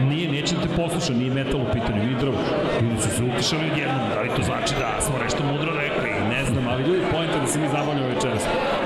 Nije, 0.00 0.28
neće 0.30 0.54
da 0.54 0.60
te 0.62 0.68
posluša, 0.76 1.12
nije 1.12 1.30
metal 1.30 1.60
u 1.60 1.72
pitanju, 1.72 2.04
nije 2.04 2.16
drvo. 2.16 2.38
Ljudi 2.82 3.02
su 3.02 3.10
se 3.10 3.22
utišali 3.24 3.70
odjednom, 3.72 4.00
da 4.14 4.20
li 4.20 4.28
to 4.36 4.42
znači 4.42 4.74
da 4.74 5.00
smo 5.00 5.14
nešto 5.24 5.40
mudro 5.44 5.70
rekli, 5.76 6.10
ne 6.28 6.44
znam, 6.44 6.64
ali 6.68 6.82
ljudi, 6.82 7.02
pojenta 7.12 7.38
da 7.38 7.46
se 7.46 7.58
mi 7.58 7.68
zabavljamo 7.68 8.08
večeras. 8.14 8.42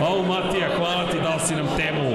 Au, 0.08 0.22
Matija, 0.22 0.68
hvala 0.76 1.04
ti, 1.10 1.16
dao 1.26 1.38
si 1.46 1.54
nam 1.54 1.68
temu. 1.80 2.06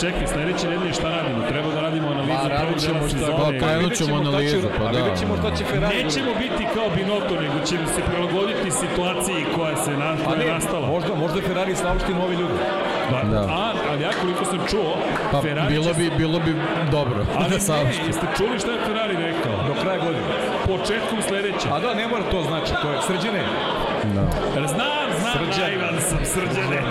Čekaj, 0.00 0.26
sledeće 0.32 0.66
nedelje 0.70 0.92
šta 0.92 1.08
radimo? 1.16 1.38
Treba 1.48 1.68
da 1.74 1.80
radimo 1.80 2.08
analizu 2.08 2.38
Pa, 2.42 2.56
prvog 2.60 2.78
dela 2.84 3.08
sezone. 3.08 3.58
Pa, 3.60 3.66
krenut 3.66 3.92
ćemo 3.98 4.16
analizu, 4.16 4.68
pa 4.78 4.84
da. 4.84 4.98
vidjet 4.98 5.18
ćemo 5.20 5.32
šta 5.40 5.48
će 5.56 5.64
Ferrari. 5.64 6.04
Nećemo 6.04 6.30
biti 6.44 6.62
kao 6.74 6.86
Binotto, 6.96 7.34
nego 7.44 7.58
ćemo 7.68 7.86
se 7.94 8.00
prilagoditi 8.08 8.70
situaciji 8.82 9.40
koja 9.56 9.76
se 9.84 9.92
na, 10.02 10.10
koja 10.24 10.38
ne, 10.38 10.44
je 10.44 10.52
nastala. 10.52 10.86
možda, 10.86 11.14
možda 11.14 11.38
Ferrari 11.48 11.74
saopšti 11.76 12.12
novi 12.20 12.34
ljudi. 12.42 12.58
Da. 13.10 13.20
Da. 13.32 13.40
A, 13.60 13.72
ali 13.90 14.02
ja 14.02 14.10
koliko 14.20 14.44
sam 14.44 14.60
čuo, 14.70 14.92
Pa 15.32 15.40
Ferrari 15.40 15.74
bilo 15.74 15.84
će 15.92 15.98
bi 16.00 16.10
bilo 16.18 16.38
bi 16.46 16.52
dobro 16.90 17.20
Ali 17.38 17.50
da 17.66 17.84
ne, 17.84 17.94
jeste 18.06 18.26
čuli 18.36 18.58
šta 18.58 18.70
je 18.72 18.78
Ferrari 18.86 19.16
rekao? 19.28 19.54
Do 19.68 19.74
kraja 19.82 19.98
godine. 20.04 20.26
Početkom 20.72 21.18
sledeće. 21.28 21.66
A 21.74 21.78
da, 21.80 21.94
ne 21.94 22.08
mora 22.08 22.24
to 22.30 22.42
znači, 22.42 22.72
to 22.82 22.86
je 22.92 22.98
srđene. 23.06 23.42
Da. 24.14 24.24
Znam, 24.74 25.05
Srđan. 25.38 25.60
naivan 25.62 25.94
sam, 26.00 26.18
srđane. 26.24 26.80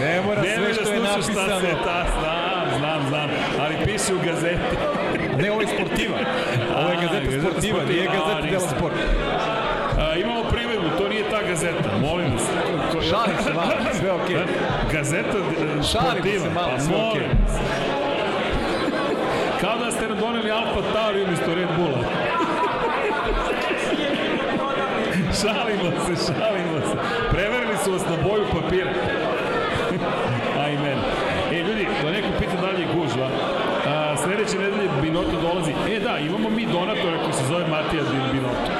Ne 0.00 0.20
mora 0.22 0.42
Nemoj 0.42 0.74
sve 0.74 0.84
da 0.84 0.90
što 0.90 0.92
je 0.92 0.98
šta 0.98 1.12
napisano. 1.12 1.60
se 1.60 1.74
ta, 1.84 2.04
znam, 2.12 2.78
znam, 2.78 3.08
znam, 3.08 3.28
ali 3.60 3.74
piše 3.84 4.14
u 4.14 4.18
gazeti. 4.20 4.76
Ne, 5.40 5.52
ovo 5.52 5.60
je 5.60 5.66
sportiva. 5.68 6.18
Ovo 6.76 6.88
je 6.90 6.96
gazeta 6.96 7.24
Gazeta 7.24 7.42
sportiva, 7.42 7.78
nije 7.80 8.04
Sportiva, 8.04 8.24
a, 8.24 8.34
gazeta 8.34 8.50
dela 8.50 8.68
sport. 8.68 8.94
A, 9.98 10.14
imamo 10.14 10.42
primedbu, 10.44 10.88
to 10.98 11.08
nije 11.08 11.24
ta 11.24 11.42
gazeta, 11.42 11.90
molim 12.00 12.32
vas. 12.32 12.42
Ko- 12.92 13.02
Šalim 13.02 13.36
se 13.44 13.52
malo, 13.54 13.70
sve 13.92 14.12
okej. 14.12 14.36
Gazeta 14.92 15.38
e, 15.38 15.42
Šalimo 15.82 16.10
sportiva, 16.10 16.44
se 16.44 16.50
malo, 16.50 16.68
pa 16.70 16.80
sve 16.80 16.96
molim 16.96 17.10
okej. 17.10 17.26
vas. 17.42 17.54
Kao 19.60 19.78
da 19.78 19.90
ste 19.90 20.08
nam 20.08 20.18
doneli 20.18 20.50
Alfa 20.50 20.80
Tauri 20.94 21.24
umjesto 21.24 21.54
Red 21.54 21.68
Bulla. 21.78 21.98
Šalimo 25.40 25.88
se, 26.16 26.32
šalimo 26.32 26.78
se. 26.88 26.96
Preverili 27.30 27.76
su 27.84 27.92
vas 27.92 28.02
na 28.10 28.16
boju 28.28 28.44
papira. 28.54 28.90
Ajmen. 30.66 30.98
E, 31.52 31.58
ljudi, 31.62 31.86
da 32.02 32.10
neko 32.10 32.28
pita 32.38 32.56
da 32.60 32.70
li 32.70 32.80
je 32.82 32.88
gužva. 32.94 33.28
A, 33.86 34.16
sledeće 34.16 34.58
nedelje 34.58 34.88
Binotto 35.02 35.36
dolazi. 35.42 35.72
E 35.90 36.00
da, 36.00 36.18
imamo 36.18 36.50
mi 36.50 36.66
donatora 36.66 37.18
koji 37.22 37.32
se 37.32 37.44
zove 37.48 37.64
Matija 37.66 38.02
Bin- 38.02 38.32
Binotto. 38.32 38.70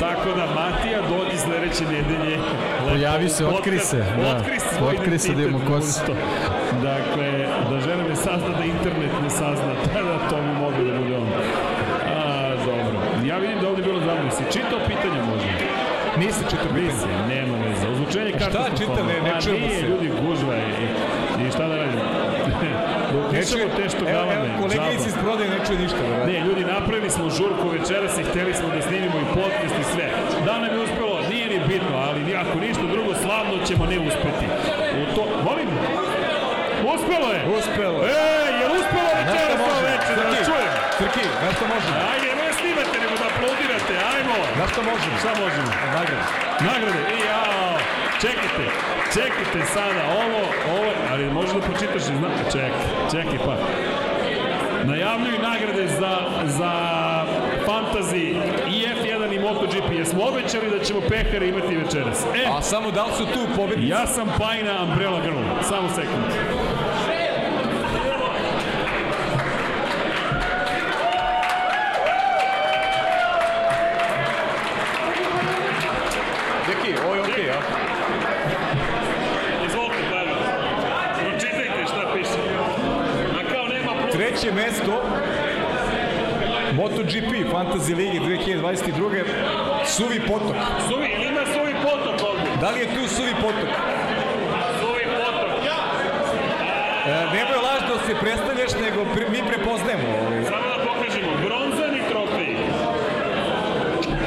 Tako 0.00 0.28
da, 0.36 0.46
Matija, 0.46 0.98
dođi 1.08 1.36
sledeće 1.38 1.84
nedelje. 1.84 2.38
Pojavi 2.90 3.28
se, 3.28 3.46
otkri 3.46 3.78
se, 3.78 3.96
da. 3.98 4.36
Otkri 4.36 4.58
se 4.60 4.66
svoj 4.78 4.94
Otkri 4.96 5.18
se 5.18 5.32
da 5.34 5.42
imamo 5.42 5.58
ko 5.66 5.80
si. 5.80 5.86
Gusto. 5.86 6.12
Dakle, 6.82 7.28
da 7.70 7.80
žena 7.80 8.02
ne 8.08 8.16
sazna, 8.16 8.48
da 8.58 8.64
internet 8.64 9.12
ne 9.22 9.30
sazna, 9.30 9.72
tada 9.94 10.18
to 10.30 10.36
bi 10.36 10.52
moglo 10.60 10.84
da 10.84 10.98
bude 10.98 11.16
on. 11.16 11.28
A, 12.16 12.50
dobro. 12.66 12.96
Ja 13.24 13.38
vidim 13.38 13.56
da 13.58 13.66
je 13.66 13.70
ovde 13.70 13.82
bilo 13.82 14.00
zabavno. 14.00 14.30
Si 14.30 14.44
čitao 14.52 14.78
pitanja 14.86 15.20
možda? 15.30 15.41
Nisi 16.16 16.42
čitao 16.50 16.68
pitanje. 16.68 16.84
Nisi, 16.86 17.06
nema 17.30 17.54
veze. 17.64 17.84
Ozvučenje 17.88 18.30
Šta 18.30 18.38
karta 18.40 18.64
čita, 18.78 19.00
ne- 19.02 19.20
ne 19.20 19.30
Pa 19.30 19.40
čujemo 19.40 19.68
se. 19.70 19.86
ljudi, 19.88 20.08
gužva 20.20 20.54
je. 20.54 20.66
I, 20.78 20.86
i 21.42 21.50
šta 21.50 21.64
da 21.66 21.76
radimo? 21.76 22.02
Dok 23.12 23.24
pišemo 23.32 23.66
te 23.76 23.84
što 23.88 24.02
evo, 24.04 24.12
galame. 24.14 24.34
evo, 24.46 24.60
koleginici 24.62 25.08
iz 25.08 25.16
prodaje 25.22 25.48
ne 25.50 25.58
čuje 25.66 25.78
ništa. 25.78 26.00
Da 26.10 26.26
Ne, 26.26 26.36
ljudi, 26.40 26.62
napravili 26.66 27.10
smo 27.10 27.30
žurku 27.30 27.66
večeras 27.70 28.12
i 28.18 28.24
hteli 28.24 28.52
smo 28.54 28.68
da 28.68 28.80
snimimo 28.82 29.16
i 29.18 29.30
podcast 29.36 29.74
i 29.80 29.90
sve. 29.92 30.06
Da 30.46 30.54
nam 30.58 30.70
je 30.74 30.80
uspelo, 30.80 31.14
nije 31.30 31.46
ni 31.48 31.58
bitno, 31.68 31.94
ali 32.06 32.36
ako 32.36 32.54
ništa 32.58 32.84
drugo, 32.86 33.12
slavno 33.16 33.54
ćemo 33.68 33.84
ne 33.86 33.98
uspeti. 34.00 34.46
U 35.00 35.14
to, 35.14 35.22
molim, 35.44 35.68
uspelo 36.92 37.28
je! 37.36 37.40
Uspelo. 37.58 37.98
E, 38.04 38.22
je 38.60 38.66
uspelo 38.78 39.08
večeras 39.20 39.58
ovo 39.62 39.76
večer, 39.88 40.14
da 40.24 40.36
čujem? 40.48 40.70
Srki, 40.98 41.24
na 41.42 41.48
što 41.54 41.64
možemo? 41.72 41.96
Ajde, 42.12 42.28
ne 42.40 42.48
snimate, 42.58 42.96
nego 43.02 43.14
da 43.22 43.28
aplaudirate, 43.42 43.94
ajmo! 44.16 44.34
Na 44.58 44.68
što 44.68 44.82
možemo? 44.82 45.16
Šta 45.18 45.28
možemo? 45.44 45.70
Nagrada. 45.94 46.26
Nagrade, 46.60 46.98
i 47.16 47.20
jao, 47.26 47.78
čekajte, 48.20 48.64
čekajte 49.14 49.66
sada, 49.74 50.02
ovo, 50.22 50.40
ovo, 50.76 50.90
ali 51.10 51.30
možeš 51.30 51.52
da 51.52 51.60
pročitaš, 51.60 52.02
zna, 52.02 52.28
čekaj, 52.52 52.70
čekaj 53.10 53.38
pa. 53.46 53.56
Najavljuju 54.84 55.38
nagrade 55.42 55.88
za, 55.88 56.16
za 56.44 56.72
Fantasy 57.66 58.34
i 58.68 58.86
F1 58.96 59.34
i 59.34 59.38
MotoGP. 59.38 59.92
Jesmo 59.92 60.22
obećali 60.24 60.70
da 60.70 60.84
ćemo 60.84 61.00
pehare 61.00 61.48
imati 61.48 61.76
večeras. 61.76 62.26
E, 62.34 62.46
A 62.58 62.62
samo 62.62 62.90
da 62.90 63.04
li 63.04 63.12
su 63.16 63.26
tu 63.26 63.46
pobednici? 63.56 63.90
ja 63.90 64.06
sam 64.06 64.26
Pajna 64.38 64.82
Umbrella 64.82 65.20
Girl. 65.20 65.36
Samo 65.62 65.88
sekund. 65.88 66.24
Mesto 84.64 85.02
MotoGP 86.72 87.32
Fantasy 87.52 87.94
Ligi 87.94 88.18
2022. 88.20 89.24
Suvi 89.86 90.20
potok. 90.20 90.56
Suvi, 90.88 91.08
ili 91.16 91.26
ima 91.26 91.40
suvi 91.54 91.74
potok 91.82 92.28
ovde? 92.30 92.50
Da 92.60 92.70
li 92.70 92.80
je 92.80 92.86
tu 92.86 93.08
suvi 93.16 93.34
potok? 93.40 93.68
Suvi 94.80 95.04
potok. 95.16 95.62
E, 97.06 97.26
nemoj 97.34 97.58
lažno 97.68 97.94
se 98.06 98.14
predstavljaš, 98.20 98.72
nego 98.82 99.04
pre, 99.14 99.28
mi 99.30 99.42
prepoznajemo. 99.48 100.08
Ovaj. 100.26 100.44
Samo 100.44 100.68
da 100.76 100.84
pokažemo, 100.86 101.30
bronzani 101.44 102.00
trofej. 102.10 102.56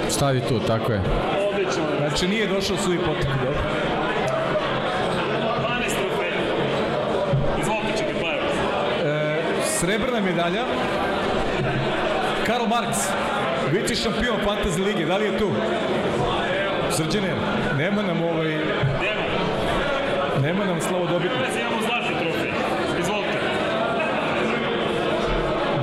Stavi 0.09 0.41
tu, 0.41 0.59
tako 0.59 0.91
je. 0.91 1.01
Odlično. 1.51 1.83
Znači 1.97 2.27
nije 2.27 2.47
došao 2.47 2.77
suvi 2.77 2.97
potok. 2.97 3.23
Dobro. 3.23 3.59
12 3.59 3.84
srebrna 9.85 10.19
medalja. 10.19 10.63
Karl 12.45 12.65
Marx, 12.67 12.97
vici 13.71 13.95
šampion 13.95 14.37
Fantasy 14.45 14.83
Lige, 14.85 15.05
da 15.05 15.17
li 15.17 15.25
je 15.25 15.37
tu? 15.37 15.51
Srđane, 16.91 17.33
nema 17.77 18.01
nam 18.01 18.21
ovaj, 18.23 18.47
Nema. 18.49 19.23
nema 20.41 20.65
nam 20.65 20.81
slavo 20.81 21.05
dobitno. 21.05 21.37
Vezi 21.47 21.59
imamo 21.59 21.81
zlatni 21.81 22.15
trofej. 22.19 22.51
Izvolite. 22.99 23.37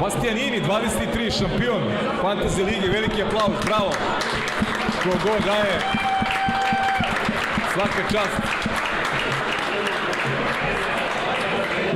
Bastianini, 0.01 0.63
23 0.63 1.39
šampion 1.39 1.83
Fantasy 2.23 2.65
Lige, 2.65 2.89
veliki 2.89 3.23
aplauz, 3.23 3.65
bravo. 3.65 3.93
Ko 5.03 5.11
god 5.25 5.45
daje, 5.45 5.79
svaka 7.75 8.03
čast. 8.13 8.62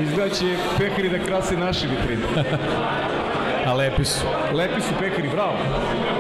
Izgleda 0.03 0.35
će 0.35 0.57
pekari 0.79 1.09
da 1.09 1.19
krase 1.25 1.57
naši 1.57 1.87
vitrine. 1.87 2.23
A 3.67 3.75
lepi 3.75 4.05
su. 4.05 4.21
Lepi 4.55 4.81
su 4.81 4.95
pekari, 4.99 5.29
bravo. 5.29 5.57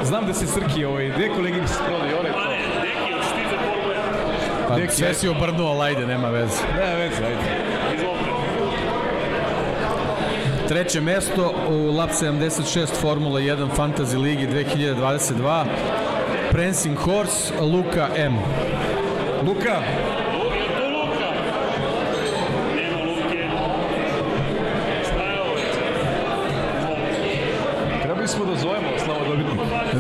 Znam 0.05 0.27
da 0.27 0.35
se 0.35 0.47
Srki, 0.47 0.85
ovaj, 0.85 1.09
gde 1.09 1.29
kolegini 1.29 1.69
se 1.69 1.75
prodaju, 1.87 2.19
one 2.19 2.33
Pa 2.33 2.39
to. 2.39 2.51
Pa 4.69 4.77
Neki, 4.77 4.95
sve 4.95 5.15
si 5.15 5.29
obrnuo, 5.29 5.81
ajde, 5.83 6.07
nema 6.07 6.31
veze. 6.31 6.63
Ne, 6.79 6.97
veze, 6.97 7.25
ajde. 7.25 7.67
Treće 10.69 11.01
mesto 11.01 11.55
u 11.69 11.97
Lab 11.97 12.11
76 12.11 12.87
Formula 13.01 13.41
1 13.41 13.69
Fantasy 13.77 14.23
Ligi 14.23 14.47
2022. 14.47 15.65
Prancing 16.51 16.99
Horse, 16.99 17.55
Luka 17.61 18.09
M. 18.17 18.39
Luka, 19.47 19.83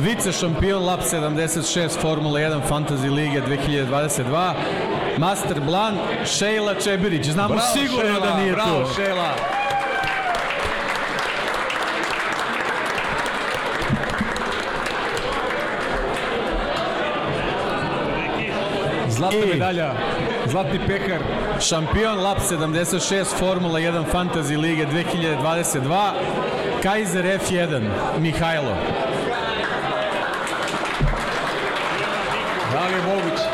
Vice 0.06 0.32
šampion 0.32 0.84
Lab 0.84 1.00
76 1.02 1.98
Formula 2.00 2.38
1 2.40 2.60
Fantasy 2.68 3.10
Lige 3.10 3.40
2022. 3.42 4.54
Master 5.18 5.60
Blan, 5.60 5.98
Šejla 6.38 6.74
Čebirić. 6.74 7.26
Znamo 7.26 7.48
Bravo, 7.54 7.68
sigurno 7.74 8.14
Šela, 8.14 8.26
da 8.26 8.36
nije 8.36 8.52
bravo, 8.52 8.84
tu. 8.84 8.94
Šela. 8.94 9.34
Zlatna 19.08 19.38
I- 19.44 19.48
medalja, 19.48 19.92
zlatni 20.46 20.80
pehar, 20.86 21.20
Šampion 21.60 22.18
Lab 22.22 22.38
76 22.40 23.34
Formula 23.38 23.78
1 23.80 24.04
Fantasy 24.12 24.56
Lige 24.56 24.86
2022. 24.86 26.12
Kaiser 26.82 27.24
F1 27.24 27.80
Mihajlo. 28.20 28.76
da 32.72 32.80
li 32.80 32.88
je 32.88 32.94
moguće? 33.06 33.46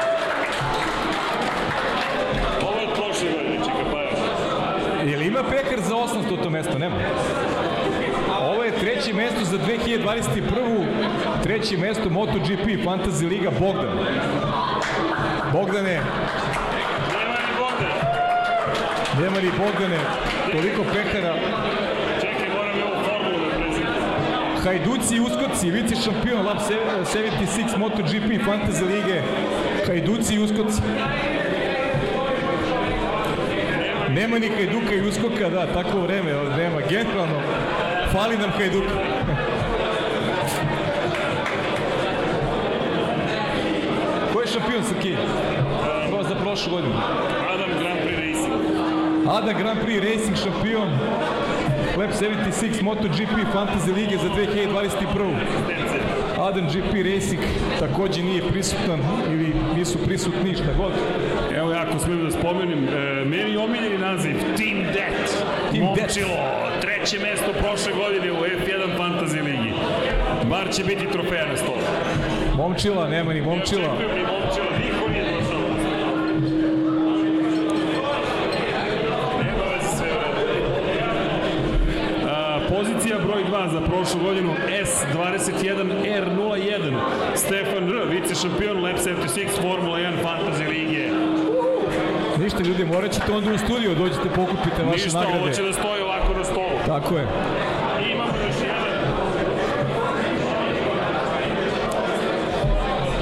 Ovo 2.63 2.81
je 2.81 2.87
prošle 2.95 3.29
godine, 3.33 3.57
čeka 3.65 3.85
pa. 3.93 3.99
Je 5.11 5.17
li 5.17 5.27
ima 5.27 5.43
pekar 5.51 5.81
za 5.81 5.95
800 5.95 6.43
to 6.43 6.51
mesto? 6.51 6.79
Nema. 6.79 6.97
Ovo 8.41 8.65
je 8.65 8.73
treće 8.73 9.15
mesto 9.15 9.45
za 9.45 9.59
2021. 9.59 10.87
Treće 11.43 11.77
mesto 11.77 12.11
MotoGP 12.11 12.67
Fantasy 12.85 13.29
Liga 13.29 13.51
Bogdan. 13.61 13.99
Bogdane, 15.53 16.01
Nema 17.13 17.37
ni 17.47 17.53
Bogdan. 17.59 17.93
nema 19.23 19.41
ni 19.41 19.51
Bogdane, 19.59 19.99
toliko 20.53 20.83
pekara. 20.93 21.35
Čekaj, 22.21 22.49
moram 22.55 22.79
i 22.79 22.83
ovu 22.83 23.05
formulu 23.05 23.39
da 23.51 23.57
prezivam. 23.59 23.95
Hajduci 24.65 25.17
i 25.17 25.21
Uskoci, 25.21 25.71
vice 25.71 25.97
šampion 25.97 26.47
Lab 26.47 26.59
76 26.59 27.77
MotoGP 27.79 28.45
Fantasy 28.45 28.85
Lige. 28.85 29.23
Hajduci 29.87 30.35
i 30.35 30.39
Uskoci. 30.39 30.83
Nema 34.11 34.39
ni 34.39 34.49
Hajduka 34.49 34.95
i 34.95 35.09
Uskoka, 35.09 35.49
da, 35.49 35.67
takvo 35.67 36.01
vreme, 36.01 36.33
ali 36.33 36.51
nema. 36.63 36.81
Generalno, 36.89 37.41
fali 38.13 38.39
nam 38.39 38.51
Hajduka. 38.51 38.95
Ko 44.33 44.41
je 44.41 44.47
šampion 44.47 44.85
Srki? 44.85 45.17
Pro 46.11 46.23
za 46.23 46.35
prošlu 46.35 46.73
godinu. 46.73 46.95
Adam 47.55 47.71
Grand 47.81 48.01
Prix 48.01 48.19
Racing. 48.19 48.53
Ada 49.31 49.53
Grand 49.53 49.81
Prix 49.85 50.05
Racing 50.05 50.37
šampion 50.37 50.89
Lab 51.97 52.11
76 52.11 52.83
MotoGP 52.83 53.53
Fantasy 53.53 53.93
Lige 53.95 54.17
za 54.17 54.29
2021. 54.29 55.35
Adam 56.39 56.67
GP 56.67 56.93
Racing 57.15 57.43
takođe 57.79 58.23
nije 58.23 58.43
prisutan 58.49 59.01
ili 59.33 59.53
nisu 59.77 59.99
prisutni 59.99 60.55
šta 60.55 60.73
god. 60.77 60.93
Evo 61.57 61.73
ja 61.73 61.83
ako 61.89 61.99
smijem 61.99 62.25
da 62.25 62.31
spomenem, 62.31 62.89
e, 62.89 63.25
meni 63.25 63.57
omiljeni 63.57 63.99
naziv 63.99 64.35
Team 64.57 64.83
Det. 64.93 65.13
Team. 65.73 65.85
Momčilo, 65.85 66.71
treće 66.81 67.19
mesto 67.19 67.53
prošle 67.53 67.93
godine 67.93 68.33
u 68.33 68.37
F1 68.37 68.97
Fantasy 68.99 69.45
Ligi. 69.45 69.73
Bar 70.51 70.73
će 70.73 70.85
biti 70.85 71.07
trofeja 71.13 71.47
na 71.47 71.57
stolu. 71.57 71.83
Momčila, 72.57 73.09
nema 73.09 73.33
ni 73.33 73.41
Momčila. 73.41 73.95
Ne 73.99 74.42
prošlu 84.03 84.21
godinu 84.21 84.55
S21R01 84.69 86.95
Stefan 87.35 87.89
R, 87.89 88.09
vice 88.11 88.35
šampion 88.35 88.83
Lab 88.85 88.97
76 88.97 89.61
Formula 89.63 89.99
1 89.99 90.13
Fantasy 90.23 90.69
Lige. 90.69 91.09
Ništa 92.39 92.63
ljudi, 92.63 92.85
morat 92.85 93.13
ćete 93.13 93.33
onda 93.33 93.53
u 93.53 93.59
studio, 93.59 93.95
dođete 93.95 94.29
pokupite 94.35 94.83
vaše 94.87 95.05
Ništa, 95.05 95.19
ovo 95.19 95.31
nagrade. 95.31 95.55
će 95.55 95.63
da 95.63 95.73
stoji 95.73 96.03
ovako 96.03 96.33
na 96.39 96.45
stolu. 96.45 96.79
Tako 96.87 97.17
je. 97.17 97.27
Imamo 98.13 98.33
još 98.47 98.57
jedan. 98.63 98.93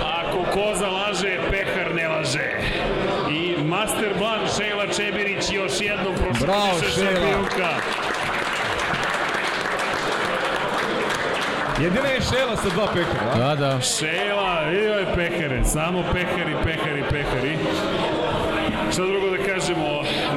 Ako 0.03 0.45
koza 0.53 0.89
laže, 0.89 1.39
pehar 1.51 1.95
ne 1.95 2.09
laže. 2.09 2.51
I 3.31 3.57
Master 3.65 4.09
Blan 4.19 4.41
Šejla 4.59 4.87
Čebirić 4.87 5.45
još 5.53 5.73
jednom 5.81 6.15
prošla 6.15 6.47
Bravo, 6.47 6.81
Šejla. 6.95 7.21
Jedina 11.83 12.09
je 12.09 12.21
Šela 12.21 12.57
sa 12.57 12.69
dva 12.69 12.87
pekara. 12.87 13.35
Da, 13.37 13.55
da. 13.57 13.81
Šejla, 13.81 14.61
vidio 14.71 14.95
je 14.95 15.07
pekare, 15.15 15.65
samo 15.65 16.03
pekari, 16.13 16.55
pekari, 16.65 17.03
pekari. 17.11 17.59
Šta 18.93 19.03
drugo 19.03 19.31
da 19.31 19.37
kažemo, 19.37 19.87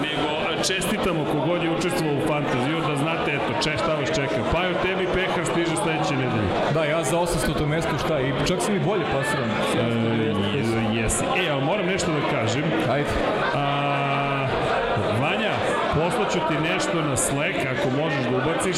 nego 0.01 0.43
čestitamo 0.67 1.25
kogod 1.31 1.63
je 1.63 1.71
učestvovao 1.71 2.15
u 2.15 2.27
fantaziju, 2.27 2.79
da 2.87 2.95
znate, 2.95 3.31
eto, 3.31 3.53
če, 3.63 3.77
šta 3.77 3.95
vas 3.95 4.09
čeka. 4.15 4.39
Pa 4.51 4.63
jo 4.63 4.73
tebi 4.83 5.07
pehar 5.13 5.45
stiže 5.45 5.75
sledeće 5.75 6.13
nedelje. 6.13 6.49
Da, 6.73 6.83
ja 6.83 7.03
za 7.03 7.17
800 7.17 7.65
mesto 7.65 7.97
šta, 8.05 8.19
i 8.19 8.33
čak 8.47 8.61
sam 8.61 8.75
i 8.75 8.79
bolje 8.79 9.03
pasiran. 9.13 9.49
E, 9.49 10.97
jesi. 10.97 11.23
E, 11.45 11.49
ali 11.51 11.63
moram 11.63 11.85
nešto 11.85 12.11
da 12.11 12.37
kažem. 12.37 12.63
Ajde. 12.91 13.09
A, 13.55 14.47
Vanja, 15.21 15.53
poslaću 15.95 16.39
ti 16.47 16.69
nešto 16.73 17.01
na 17.01 17.17
Slack, 17.17 17.57
ako 17.71 17.89
možeš 17.89 18.23
da 18.23 18.37
ubaciš. 18.37 18.77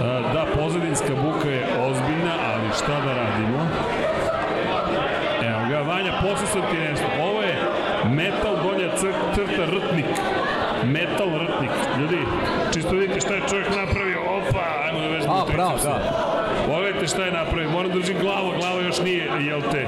Da, 0.00 0.46
pozadinska 0.56 1.14
buka 1.24 1.48
je 1.48 1.66
ozbiljna, 1.80 2.34
ali 2.52 2.68
šta 2.76 3.00
da 3.04 3.12
radimo? 3.14 3.66
Evo 5.48 5.60
ga, 5.70 5.80
Vanja, 5.90 6.12
sam 6.52 6.62
ti 6.70 6.76
nešto. 6.90 7.06
Ovo 7.22 7.42
je 7.42 7.56
metal 8.10 8.56
donja 8.62 8.88
cr- 8.96 9.34
crta 9.34 9.64
rtnik. 9.64 10.06
Metal 10.84 11.28
rtnik. 11.28 11.70
Ljudi, 12.00 12.18
čisto 12.74 12.90
vidite 12.90 13.20
šta 13.20 13.34
je 13.34 13.42
čovjek 13.50 13.68
napravio. 13.76 14.20
Opa, 14.20 14.64
ajmo 14.86 15.00
da 15.00 15.06
vežbamo 15.06 15.40
A, 15.42 15.44
bravo, 15.52 15.78
da. 15.82 16.00
Pogledajte 16.66 17.06
šta 17.06 17.24
je 17.24 17.32
napravio. 17.32 17.70
Moram 17.70 17.90
da 17.90 17.98
držim 17.98 18.16
glavu, 18.20 18.52
glava 18.58 18.80
još 18.80 19.00
nije, 19.00 19.28
jel 19.40 19.60
te? 19.72 19.86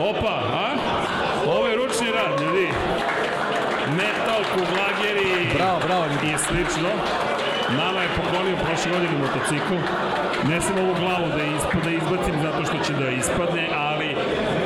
Opa, 0.00 0.34
a? 0.54 0.68
Ovo 1.46 1.66
je 1.66 1.76
ručni 1.76 2.06
rad, 2.06 2.40
ljudi. 2.40 2.68
Metal, 3.96 4.42
kuglageri 4.54 5.48
Bravo, 5.54 5.80
bravo. 5.86 6.04
i 6.04 6.38
slično. 6.38 6.90
Poklonio 8.50 8.66
prošle 8.66 8.92
godine 8.92 9.18
motocikl. 9.18 9.74
Ne 10.48 10.60
sam 10.60 10.78
ovu 10.78 10.94
glavu 11.00 11.28
da, 11.36 11.42
ispa, 11.56 11.78
da 11.84 11.90
izbacim 11.90 12.34
zato 12.42 12.64
što 12.64 12.84
će 12.84 12.92
da 12.92 13.10
ispadne, 13.10 13.68
ali 13.76 14.16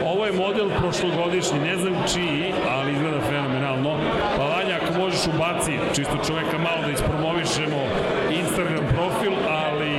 ovo 0.04 0.26
je 0.26 0.32
model 0.32 0.68
prošlogodišnji, 0.78 1.58
ne 1.58 1.76
znam 1.76 1.94
čiji, 2.12 2.54
ali 2.70 2.92
izgleda 2.92 3.20
fenomenalno. 3.20 3.98
Pa 4.36 4.44
Vanja, 4.44 4.74
ako 4.82 4.98
možeš 4.98 5.26
ubaci, 5.26 5.72
čisto 5.94 6.16
čoveka 6.26 6.58
malo 6.58 6.80
da 6.86 6.90
ispromovišemo 6.90 7.80
Instagram 8.30 8.84
profil, 8.94 9.32
ali 9.48 9.92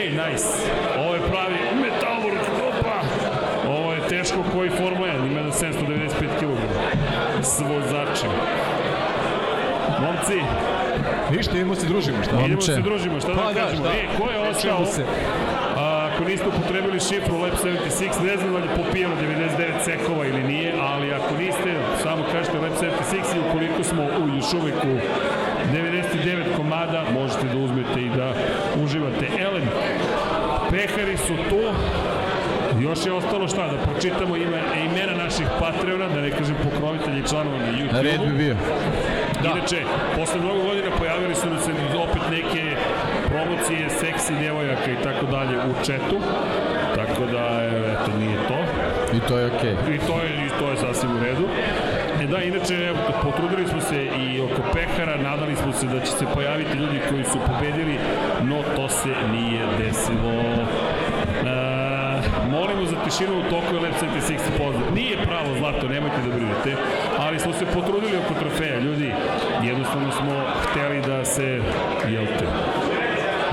ej, 0.00 0.08
nice. 0.22 0.48
Ovo 0.98 1.14
je 1.14 1.20
pravi 1.20 1.58
metalurg, 1.82 2.42
opa! 2.68 2.98
Ovo 3.68 3.92
je 3.92 4.08
teško 4.08 4.38
koji 4.52 4.70
Formula 4.70 5.08
1, 5.08 5.26
ima 5.30 5.42
na 5.42 5.50
795 5.50 6.10
kg. 6.40 6.56
S 7.42 7.60
vozačem. 7.60 8.30
Momci, 10.00 10.38
Ništa, 11.30 11.56
idemo 11.56 11.74
se 11.74 11.86
družimo, 11.86 12.18
šta? 12.24 12.40
idemo 12.46 12.60
se 12.60 12.80
družimo, 12.80 13.20
šta 13.20 13.28
da, 13.28 13.42
Pa 13.42 13.52
da, 13.52 13.60
kažemo? 13.60 13.84
šta? 13.84 13.92
E, 13.92 14.18
ko 14.18 14.30
je 14.30 14.38
ostao? 14.50 14.86
Se? 14.86 15.02
A, 15.76 16.10
ako 16.12 16.24
niste 16.24 16.48
upotrebili 16.48 17.00
šifru 17.00 17.38
Lab 17.38 17.52
76, 17.64 18.26
ne 18.26 18.36
znam 18.36 18.52
da 18.52 18.58
li 18.58 18.66
je 18.66 18.84
popijeno 18.84 19.14
99 19.16 19.84
sekova 19.84 20.26
ili 20.26 20.42
nije, 20.42 20.74
ali 20.80 21.14
ako 21.14 21.36
niste, 21.38 21.70
samo 22.02 22.24
kažete 22.32 22.58
Lab 22.58 22.72
76 22.72 23.36
i 23.36 23.48
ukoliko 23.48 23.84
smo 23.84 24.02
u, 24.02 24.36
još 24.36 24.52
uvek 24.52 24.74
u 24.84 24.96
99 25.72 26.56
komada, 26.56 27.04
možete 27.12 27.46
da 27.52 27.58
uzmete 27.58 28.00
i 28.00 28.08
da 28.08 28.32
uživate. 28.84 29.26
Elem, 29.40 29.68
pehari 30.70 31.16
su 31.16 31.34
tu, 31.50 31.60
Još 32.80 33.06
je 33.06 33.12
ostalo 33.12 33.48
šta, 33.48 33.66
da 33.66 33.76
pročitamo 33.78 34.36
ime, 34.36 34.60
imena 34.84 35.24
naših 35.24 35.46
Patreona, 35.60 36.08
da 36.08 36.20
ne 36.20 36.30
kažem 36.30 36.56
pokrovitelji 36.64 37.20
i 37.20 37.28
članova 37.28 37.58
na 37.58 37.78
YouTube-u. 37.78 38.02
Red 38.02 38.20
bi 38.20 38.38
bio. 38.38 38.56
Da. 39.44 39.50
Inače, 39.50 39.78
posle 40.16 40.40
mnogo 40.40 40.62
godina 40.62 40.90
pojavili 40.98 41.34
su 41.34 41.40
se 41.64 41.72
opet 42.04 42.22
neke 42.30 42.76
promocije 43.28 43.90
seksi 43.90 44.32
devojaka 44.34 44.90
i 44.90 45.02
tako 45.02 45.26
dalje 45.26 45.56
u 45.58 45.84
četu. 45.86 46.18
Tako 46.96 47.22
da, 47.32 47.44
eto, 47.92 48.18
nije 48.18 48.38
to. 48.48 48.58
I 49.16 49.20
to 49.28 49.38
je 49.38 49.46
okej. 49.46 49.72
I 49.72 49.98
to 49.98 50.16
je, 50.22 50.46
i 50.46 50.48
to 50.58 50.70
je 50.70 50.76
sasvim 50.76 51.16
u 51.16 51.20
redu. 51.20 51.44
E 52.22 52.26
da, 52.26 52.38
inače, 52.42 52.92
potrudili 53.22 53.68
smo 53.68 53.80
se 53.80 54.04
i 54.04 54.40
oko 54.40 54.62
pehara, 54.72 55.16
nadali 55.16 55.56
smo 55.56 55.72
se 55.72 55.86
da 55.86 56.00
će 56.00 56.12
se 56.12 56.26
pojaviti 56.34 56.78
ljudi 56.78 57.00
koji 57.10 57.24
su 57.24 57.38
pobedili, 57.46 57.98
no 58.42 58.62
to 58.76 58.88
se 58.88 59.08
nije 59.32 59.66
desilo. 59.78 60.32
E, 61.46 61.74
molimo 62.50 62.86
za 62.86 62.96
tišinu 63.04 63.38
u 63.38 63.42
toku 63.42 63.74
je 63.74 63.80
Lab 63.80 63.92
76 64.02 64.38
pozdrav. 64.58 64.94
Nije 64.94 65.16
pravo 65.16 65.50
zlato, 65.58 65.88
nemojte 65.88 66.16
da 66.26 66.36
brinete, 66.36 66.76
ali 67.24 67.38
smo 67.38 67.52
se 67.52 67.66
potrudili 67.66 68.16
oko 68.16 68.34
trofeja, 68.40 68.78
ljudi. 68.78 69.12
Jednostavno 69.62 70.12
smo 70.12 70.32
hteli 70.62 71.00
da 71.00 71.24
se, 71.24 71.60
jel 72.08 72.26
te, 72.38 72.46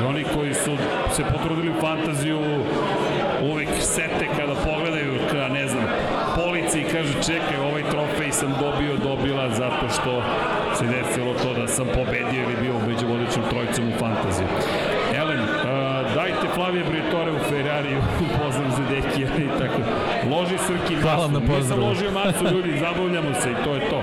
I 0.01 0.03
oni 0.03 0.23
koji 0.35 0.53
su 0.53 0.77
se 1.11 1.23
potrudili 1.23 1.69
u 1.69 1.81
fantaziju 1.81 2.39
uvek 3.41 3.69
sete 3.79 4.27
kada 4.37 4.55
pogledaju, 4.55 5.19
kada 5.31 5.47
ne 5.47 5.67
znam, 5.67 5.83
polici 6.35 6.79
i 6.79 6.83
kažu 6.83 7.13
čekaj, 7.13 7.57
ovaj 7.57 7.83
trofej 7.91 8.31
sam 8.31 8.53
dobio, 8.59 8.97
dobila 8.97 9.49
zato 9.49 9.89
što 9.89 10.23
se 10.75 10.85
desilo 10.85 11.33
to 11.43 11.53
da 11.61 11.67
sam 11.67 11.87
pobedio 11.87 12.43
ili 12.43 12.61
bio 12.61 12.73
među 12.87 13.07
vodećom 13.07 13.43
trojicom 13.49 13.87
u 13.87 13.99
fantaziju. 13.99 14.47
Flavije 16.55 16.83
Briatore 16.89 17.31
u 17.31 17.39
Ferrari 17.49 17.91
u 17.97 18.01
pozdrav 18.39 18.69
za 18.77 18.83
Dekija 18.91 19.27
i 19.47 19.49
tako. 19.59 19.79
Loži 20.31 20.57
Srki 20.67 20.95
Hvala 20.95 21.17
masu. 21.27 21.31
na 21.33 21.39
Nisam 21.39 21.55
pozdravu. 21.55 21.81
ložio 21.87 22.11
masu, 22.11 22.43
ljudi, 22.55 22.71
zabavljamo 22.85 23.31
se 23.41 23.47
i 23.51 23.63
to 23.63 23.71
je 23.77 23.81
to. 23.91 23.99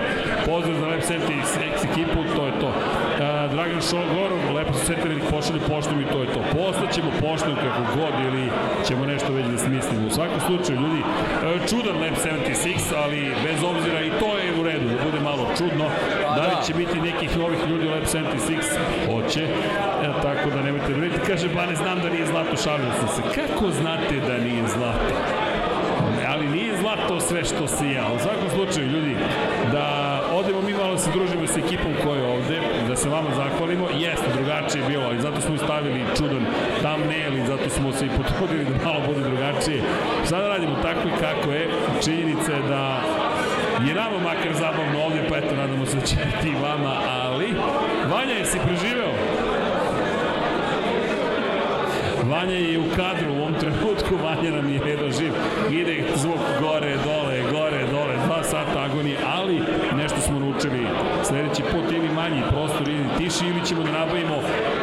Pozdrav 0.47 0.77
za 0.81 0.87
Lep 0.87 1.03
Senti 1.03 1.35
X 1.43 1.49
ekipu, 1.89 2.19
to 2.37 2.43
je 2.47 2.53
to. 2.62 2.69
Uh, 2.69 3.51
Dragan 3.53 3.81
Šogorov, 3.91 4.41
lepo 4.57 4.73
se 4.75 4.85
setili 4.87 5.15
da 5.20 5.25
pošalju 5.35 5.61
poštom 5.73 6.01
i 6.01 6.11
to 6.12 6.19
je 6.23 6.29
to. 6.35 6.41
Poslaćemo 6.59 7.11
poštom 7.25 7.55
kako 7.65 7.83
god 7.99 8.15
ili 8.29 8.45
ćemo 8.87 9.07
nešto 9.07 9.33
već 9.33 9.47
da 9.47 9.59
smislimo. 9.59 10.07
U 10.07 10.15
svakom 10.19 10.41
slučaju, 10.47 10.81
ljudi, 10.85 11.01
uh, 11.01 11.69
čudan 11.70 11.97
Lab 12.03 12.15
76, 12.27 12.69
ali 13.03 13.20
bez 13.47 13.59
obzira 13.73 14.01
i 14.03 14.11
to 14.20 14.29
je 14.43 14.61
u 14.61 14.62
redu, 14.62 14.87
da 14.93 15.05
bude 15.09 15.20
malo 15.20 15.43
čudno. 15.59 15.87
Da 16.39 16.47
li 16.47 16.66
će 16.66 16.74
biti 16.74 17.01
nekih 17.01 17.39
novih 17.39 17.59
ljudi 17.69 17.86
u 17.86 17.90
Lab 17.90 18.02
76? 18.02 18.23
Hoće. 19.06 19.43
E, 19.43 19.48
tako 20.23 20.51
da 20.51 20.62
nemojte 20.62 20.94
briniti. 20.94 21.20
Kaže, 21.27 21.48
ba 21.48 21.66
ne 21.66 21.74
znam 21.74 21.98
da 22.01 22.09
nije 22.10 22.27
zlato, 22.27 22.56
šalio 22.65 22.93
sam 23.01 23.09
se. 23.09 23.23
Kako 23.35 23.70
znate 23.70 24.15
da 24.28 24.39
nije 24.39 24.62
zlato? 24.69 25.15
ali 26.28 26.48
nije 26.48 26.77
zlato 26.81 27.20
sve 27.20 27.44
što 27.44 27.66
sija. 27.66 28.05
U 28.16 28.19
svakom 28.19 28.48
slučaju, 28.55 28.86
ljudi, 28.89 29.16
da 29.73 29.85
odemo 30.32 30.60
mi 30.62 30.73
malo 30.73 30.93
da 30.93 30.98
se 30.98 31.10
družimo 31.10 31.47
sa 31.47 31.59
ekipom 31.59 31.93
koja 32.05 32.20
je 32.20 32.32
ovde, 32.36 32.60
da 32.89 32.97
se 32.97 33.09
vama 33.09 33.31
zahvalimo. 33.36 33.89
Jeste, 33.98 34.28
drugačije 34.36 34.82
je 34.82 34.89
bilo, 34.89 35.05
ali 35.05 35.20
zato 35.20 35.40
smo 35.40 35.55
i 35.55 35.59
stavili 35.59 36.05
čudan 36.16 36.44
thumbnail 36.82 37.35
i 37.36 37.47
zato 37.47 37.69
smo 37.70 37.93
se 37.93 38.06
i 38.06 38.10
potrudili 38.16 38.65
da 38.65 38.85
malo 38.85 39.01
bude 39.06 39.20
drugačije. 39.20 39.82
Sada 40.24 40.48
radimo 40.48 40.74
tako 40.82 41.09
i 41.09 41.20
kako 41.20 41.52
je. 41.52 41.70
Činjenica 42.05 42.52
je 42.52 42.62
da 42.69 43.01
je 43.86 43.94
nama 43.94 44.18
makar 44.18 44.55
zabavno 44.55 45.05
ovde, 45.05 45.22
pa 45.28 45.36
eto, 45.36 45.56
nadamo 45.56 45.86
se 45.86 45.96
da 45.96 46.06
će 46.06 46.16
biti 46.16 46.48
i 46.48 46.62
vama, 46.62 46.94
ali 47.09 47.55
Vanja, 48.10 48.34
jesi 48.34 48.59
preživeo? 48.66 49.12
Vanja 52.30 52.55
je 52.55 52.78
u 52.78 52.84
kadru 52.96 53.32
u 53.32 53.38
ovom 53.38 53.55
trenutku, 53.55 54.16
Vanja 54.24 54.50
nam 54.50 54.68
je 54.68 54.80
jedno 54.86 55.10
živ. 55.18 55.32
Ide 55.70 56.05
zvuk 56.16 56.40
gore, 56.60 56.96
dole, 57.05 57.42
gore, 57.52 57.86
dole, 57.92 58.14
dva 58.26 58.42
sata 58.42 58.82
agonije, 58.82 59.18
ali 59.36 59.62
nešto 59.96 60.20
smo 60.20 60.38
naučili. 60.40 60.86
Sledeći 61.24 61.62
put 61.62 61.92
ili 61.92 62.09
manji 62.09 62.42
prostor, 62.50 62.88
ili 62.88 63.09
tiši, 63.18 63.44
ili 63.46 63.66
ćemo 63.66 63.82
da 63.82 63.90
nabavimo 63.92 64.34
jedan 64.34 64.77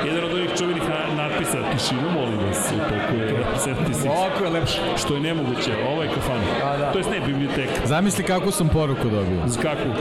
čuvenih 0.58 0.84
na, 0.90 1.24
natpisa. 1.24 1.58
Tišinu, 1.72 2.12
molim 2.14 2.38
vas, 2.48 2.72
u 2.76 2.78
toku 2.78 3.16
je 3.16 3.36
76. 3.66 4.10
Ovako 4.10 4.44
je 4.44 4.50
lepše. 4.50 4.80
Što 4.98 5.14
je 5.14 5.20
nemoguće, 5.20 5.72
ovo 5.92 6.04
je 6.04 6.10
kafana. 6.10 6.44
A, 6.64 6.78
da. 6.78 6.92
To 6.92 7.00
je 7.00 7.06
ne 7.12 7.20
biblioteka. 7.28 7.82
Zamisli 7.86 8.24
kakvu 8.24 8.52
sam 8.52 8.70
poruku 8.70 9.04
dobio. 9.04 9.42
Z 9.48 9.58
kakvu? 9.62 9.92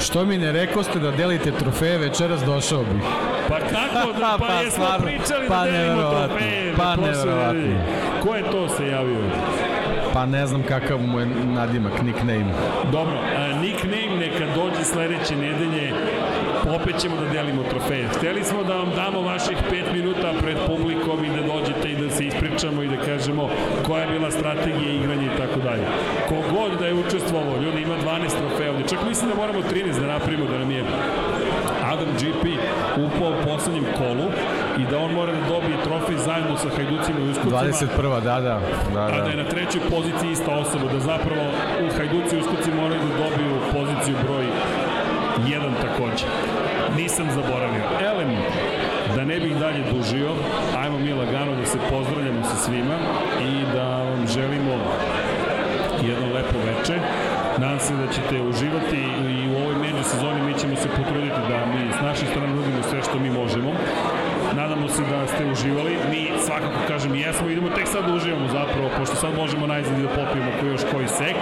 Što 0.00 0.24
mi 0.24 0.38
ne 0.38 0.52
rekoste 0.52 0.98
da 0.98 1.10
delite 1.10 1.50
trofeje, 1.50 1.98
večeras 1.98 2.44
došao 2.44 2.82
bih. 2.82 3.02
Pa 3.48 3.58
kako 3.58 4.12
da, 4.12 4.36
pa, 4.40 4.46
Pa 4.46 4.52
jesmo 4.52 4.70
stvarno, 4.84 5.06
pričali 5.06 5.48
pa 5.48 5.64
da 5.64 5.70
delimo 5.70 6.02
trofeje. 6.10 6.74
pa 6.76 6.96
nedelje. 6.96 7.76
Ko 8.22 8.34
je 8.34 8.42
to 8.50 8.68
se 8.68 8.86
javio? 8.86 9.20
Pa 10.12 10.26
ne 10.26 10.46
znam 10.46 10.62
kakav 10.62 10.98
mu 10.98 11.20
je 11.20 11.26
nadimak, 11.26 12.02
nickname. 12.02 12.52
Dobro, 12.92 13.14
a, 13.36 13.60
nickname 13.60 14.16
neka 14.20 14.44
dođe 14.54 14.84
sledeće 14.84 15.36
nedelje, 15.36 15.92
opet 16.76 17.00
ćemo 17.00 17.16
da 17.16 17.26
delimo 17.32 17.62
trofeje. 17.70 18.08
Hteli 18.16 18.44
smo 18.44 18.62
da 18.62 18.74
vam 18.76 18.90
damo 18.96 19.20
vaših 19.20 19.56
5 19.72 19.92
minuta 19.92 20.32
pred 20.42 20.56
publikom 20.66 21.24
i 21.24 21.30
da 21.36 21.42
dođete 21.52 21.88
i 21.90 21.96
da 21.96 22.10
se 22.10 22.24
ispričamo 22.24 22.82
i 22.82 22.88
da 22.88 22.96
kažemo 22.96 23.48
koja 23.86 24.02
je 24.02 24.10
bila 24.10 24.30
strategija 24.30 24.92
igranja 24.92 25.26
i 25.26 25.38
tako 25.38 25.60
dalje. 25.60 25.86
Kogod 26.28 26.78
da 26.78 26.86
je 26.86 26.94
učestvovao, 26.94 27.62
ljudi 27.62 27.82
ima 27.82 27.94
12 28.04 28.38
trofeja 28.38 28.70
ovde, 28.70 28.84
čak 28.88 28.98
mislim 29.08 29.30
da 29.30 29.36
moramo 29.36 29.60
13 29.60 30.00
da 30.00 30.06
napravimo 30.06 30.46
da 30.46 30.58
nam 30.58 30.70
je 30.70 30.84
Adam 31.92 32.08
GP 32.20 32.44
upao 33.06 33.30
u 33.30 33.44
poslednjem 33.48 33.84
kolu 33.98 34.26
i 34.78 34.84
da 34.90 34.98
on 34.98 35.12
mora 35.12 35.32
da 35.32 35.48
dobije 35.48 35.76
trofej 35.84 36.16
zajedno 36.16 36.56
sa 36.56 36.68
Hajducima 36.76 37.18
i 37.20 37.30
Uskucima. 37.30 37.62
21. 37.62 38.20
da, 38.20 38.40
da. 38.40 38.60
da, 38.94 39.00
A 39.00 39.20
da 39.24 39.30
je 39.30 39.36
da. 39.36 39.42
na 39.42 39.48
trećoj 39.48 39.80
poziciji 39.90 40.30
ista 40.32 40.52
osoba, 40.54 40.92
da 40.92 41.00
zapravo 41.00 41.44
u 41.86 41.96
Hajduci 41.96 42.36
i 42.36 42.40
Uskoci 42.40 42.70
moraju 42.80 43.00
da 43.00 43.12
dobiju 43.24 43.54
poziciju 43.72 44.16
broj 44.26 44.46
1 45.46 45.60
takođe. 45.82 46.26
Nisam 46.96 47.26
zaboravio. 47.34 47.82
Elem, 48.00 48.36
da 49.16 49.24
ne 49.24 49.40
bih 49.40 49.56
dalje 49.56 49.82
dužio, 49.92 50.30
ajmo 50.78 50.98
mi 50.98 51.12
lagano 51.12 51.54
da 51.56 51.66
se 51.66 51.78
pozdravljamo 51.90 52.44
sa 52.44 52.56
svima 52.56 52.96
i 53.40 53.74
da 53.74 53.84
vam 53.84 54.26
želimo 54.26 54.74
jedno 56.02 56.26
lepo 56.34 56.58
veče. 56.66 56.98
Nadam 57.58 57.80
se 57.80 57.94
da 57.94 58.12
ćete 58.12 58.42
uživati 58.42 59.00
i 59.30 59.48
u 59.48 59.56
ovoj 59.62 59.74
međusezoni 59.86 60.40
mi 60.42 60.58
ćemo 60.58 60.76
se 60.76 60.88
potruditi 60.88 61.40
da 61.48 61.66
mi 61.66 61.92
s 61.98 62.00
naše 62.02 62.26
strane 62.26 62.48
nudimo 62.48 62.82
sve 62.90 63.02
što 63.02 63.18
mi 63.18 63.30
možemo. 63.30 63.70
Nadamo 64.56 64.88
se 64.88 65.02
da 65.02 65.26
ste 65.26 65.44
uživali. 65.52 65.96
Mi 66.10 66.30
svakako 66.46 66.78
kažem 66.88 67.14
jesmo, 67.14 67.48
idemo 67.48 67.68
tek 67.68 67.88
sad 67.88 68.06
da 68.06 68.14
uživamo 68.14 68.48
zapravo, 68.48 68.90
pošto 68.98 69.16
sad 69.16 69.34
možemo 69.36 69.66
najzad 69.66 69.98
i 69.98 70.02
da 70.02 70.08
popijemo 70.08 70.50
ko 70.60 70.66
još 70.66 70.80
koji 70.92 71.08
sek, 71.08 71.36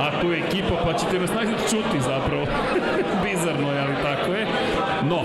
a 0.00 0.20
tu 0.20 0.32
je 0.32 0.38
ekipa 0.38 0.74
pa 0.84 0.92
ćete 0.92 1.18
nas 1.18 1.34
najzad 1.34 1.58
čuti 1.70 2.00
zapravo. 2.00 2.44
Bizarno 3.24 3.72
je, 3.72 3.80
ali 3.80 3.94
tako 4.02 4.32
je. 4.32 4.46
No, 5.10 5.20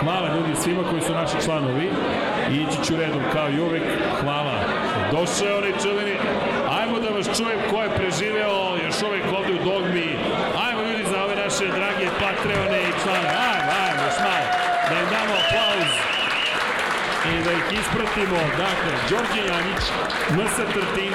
hvala 0.00 0.28
ljudi 0.36 0.51
svima 0.62 0.82
koji 0.90 1.02
su 1.02 1.12
naši 1.12 1.36
članovi. 1.44 1.90
Ići 2.50 2.78
ću 2.84 2.96
redom 2.96 3.22
kao 3.32 3.48
i 3.50 3.60
uvek. 3.60 3.82
Hvala. 4.20 4.56
Došao 5.12 5.48
je 5.48 5.58
onaj 5.58 5.72
čuveni. 5.82 6.16
Ajmo 6.78 6.98
da 6.98 7.08
vas 7.08 7.26
čujem 7.36 7.60
ko 7.70 7.82
je 7.82 7.94
preživeo 7.96 8.76
još 8.84 9.02
uvek 9.08 9.24
ovde 9.38 9.52
u 9.54 9.64
dogmi. 9.68 10.10
Ajmo 10.64 10.82
ljudi 10.82 11.04
za 11.12 11.24
ove 11.24 11.34
naše 11.44 11.66
drage 11.78 12.06
Patreone 12.20 12.80
i 12.88 12.92
članove. 13.02 13.34
Ajmo, 13.52 13.72
ajmo, 13.86 14.02
još. 14.18 14.46
Da 14.88 14.94
im 15.02 15.08
damo 15.14 15.34
aplauz 15.40 16.21
i 17.30 17.34
da 17.44 17.52
ih 17.58 17.64
ispratimo. 17.80 18.38
Dakle, 18.64 18.92
Đorđe 19.10 19.42
Janjić, 19.50 19.82
MSA 20.36 20.64
Trtin, 20.72 21.14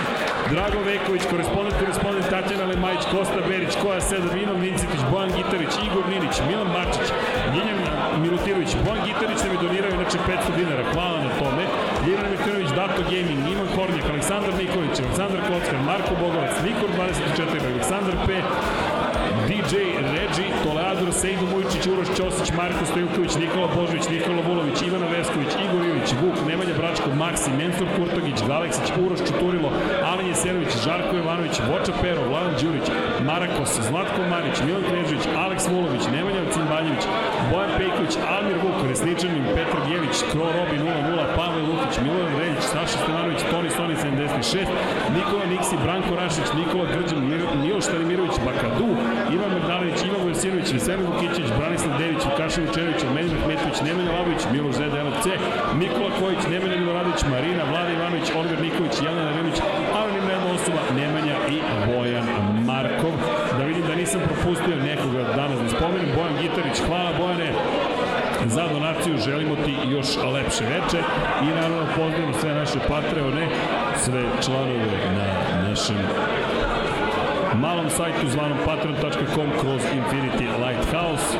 Drago 0.52 0.80
Veković, 0.90 1.24
korespondent, 1.32 1.76
korespondent 1.80 2.26
Tatjana 2.34 2.66
Lemajić, 2.72 3.04
Kosta 3.14 3.42
Berić, 3.50 3.74
Koja 3.82 4.02
Sedar, 4.02 4.38
Ivan 4.38 4.60
Vincitić, 4.66 5.02
Bojan 5.12 5.32
Gitarić, 5.38 5.74
Igor 5.88 6.06
Ninić, 6.12 6.36
Milan 6.50 6.70
Bačić, 6.76 7.08
Ljiljan 7.54 7.80
Milutirović, 8.24 8.72
Bojan 8.86 9.02
Gitarić 9.08 9.40
nam 9.44 9.52
je 9.54 9.64
donirao 9.66 9.92
inače 9.98 10.18
500 10.28 10.56
dinara, 10.60 10.84
hvala 10.94 11.18
na 11.28 11.32
tome. 11.40 11.64
Ljiljan 12.06 12.26
Milutirović, 12.30 12.70
Dato 12.80 13.02
Gaming, 13.12 13.42
Ivan 13.54 13.70
Kornjak, 13.76 14.06
Aleksandar 14.14 14.54
Nikolić, 14.62 14.96
Aleksandar 15.04 15.42
Kockar, 15.48 15.78
Marko 15.90 16.14
Bogovac, 16.22 16.54
Nikor 16.68 16.90
24, 16.98 17.72
Aleksandar 17.72 18.16
P, 18.26 18.30
DJ 19.58 19.76
Regi, 20.14 20.48
Toleador, 20.64 21.10
Sejdo 21.14 21.46
Mujičić, 21.52 21.88
Uroš 21.88 22.08
Ćosić, 22.18 22.50
Marko 22.58 22.86
Stojilković, 22.86 23.36
Nikola 23.36 23.68
Božović, 23.76 24.10
Nikola 24.10 24.42
Vulović, 24.48 24.82
Ivana 24.82 25.08
Vesković, 25.08 25.52
Igor 25.66 25.84
Ilić, 25.86 26.10
Vuk, 26.22 26.38
Nemanja 26.50 26.74
Bračko, 26.80 27.10
Maksi, 27.22 27.50
Mensur 27.60 27.88
Kurtogić, 27.96 28.40
Galeksić, 28.48 28.88
Uroš 29.04 29.20
Čuturilo, 29.28 29.70
Alen 30.10 30.28
Jeserović, 30.28 30.72
Žarko 30.84 31.14
Jovanović, 31.16 31.56
Voča 31.70 31.94
Pero, 32.02 32.22
Vladan 32.30 32.54
Đurić, 32.62 32.88
Marakos, 33.30 33.72
Zlatko 33.88 34.22
Marić, 34.32 34.58
Milan 34.66 34.84
Knežević, 34.90 35.24
Aleks 35.44 35.66
Vulović, 35.72 36.04
Nemanja 36.16 36.44
Cimbaljević, 36.54 37.04
Bojan 37.52 37.72
Pejković, 37.78 38.14
Almir 38.34 38.58
Vuk, 38.64 38.78
Resničanin, 38.90 39.46
Petar 39.56 39.82
Bjević, 39.88 40.16
Kro 40.32 40.48
Robi 40.58 40.78
0-0, 40.78 41.36
Pavel 41.38 41.64
Lukić, 41.70 41.94
Milovan 42.04 42.32
Reljić, 42.40 42.64
Saša 42.74 42.98
Stevanović, 43.04 43.42
Toni 43.52 43.70
Stoni 43.76 43.96
76, 43.96 44.68
Nikola 45.18 45.46
Niksi, 45.52 45.76
Branko 45.84 46.14
Rašić, 46.22 46.48
Nikola 46.60 46.86
Grđan, 46.94 47.22
Miloš 47.64 47.84
Stanimirović, 47.90 48.36
Bakadu, 48.46 48.90
Ivan 49.36 49.52
Magdalenić, 49.56 50.00
Ivan 50.08 50.22
Vojsinović, 50.26 50.68
Veselin 50.74 51.06
Vukićić, 51.10 51.48
Branislav 51.60 51.94
Dević, 52.02 52.22
Vukašin 52.30 52.64
Vučević, 52.66 53.00
Medin 53.16 53.38
Ahmetović, 53.40 53.78
Nemanja 53.88 54.12
Labović, 54.18 54.42
Miloš 54.54 54.76
Zeda 54.80 54.98
LFC, 55.08 55.26
Nikola 55.82 56.12
Kojić, 56.20 56.42
Nemanja 56.54 56.78
Miloradović, 56.82 57.22
Marina, 57.34 57.64
Vlada 57.70 57.92
Ivanović, 57.96 58.28
Olgar 58.40 58.60
Nikolić, 58.66 58.96
Jelena 59.06 59.32
Remić, 59.38 59.58
jedna 60.38 60.56
osoba, 60.56 60.80
Nemanja 60.96 61.07
propustio 64.48 64.76
nekoga 64.76 65.24
danas 65.36 65.60
da 65.60 65.70
spomenem. 65.70 66.10
Bojan 66.16 66.36
Gitarić, 66.42 66.80
hvala 66.88 67.12
Bojane, 67.20 67.52
za 68.46 68.68
donaciju 68.74 69.18
želimo 69.18 69.56
ti 69.56 69.76
još 69.88 70.08
lepše 70.34 70.64
veče 70.64 71.00
i 71.44 71.46
naravno 71.46 71.86
pozdravimo 71.96 72.34
sve 72.42 72.54
naše 72.54 72.80
Patreone, 72.88 73.48
sve 73.98 74.24
članove 74.46 74.86
na 75.18 75.70
našem 75.70 75.98
malom 77.56 77.90
sajtu 77.90 78.28
zvanom 78.28 78.58
patreon.com 78.66 79.50
kroz 79.62 79.82
Infinity 80.00 80.48
Lighthouse. 80.66 81.38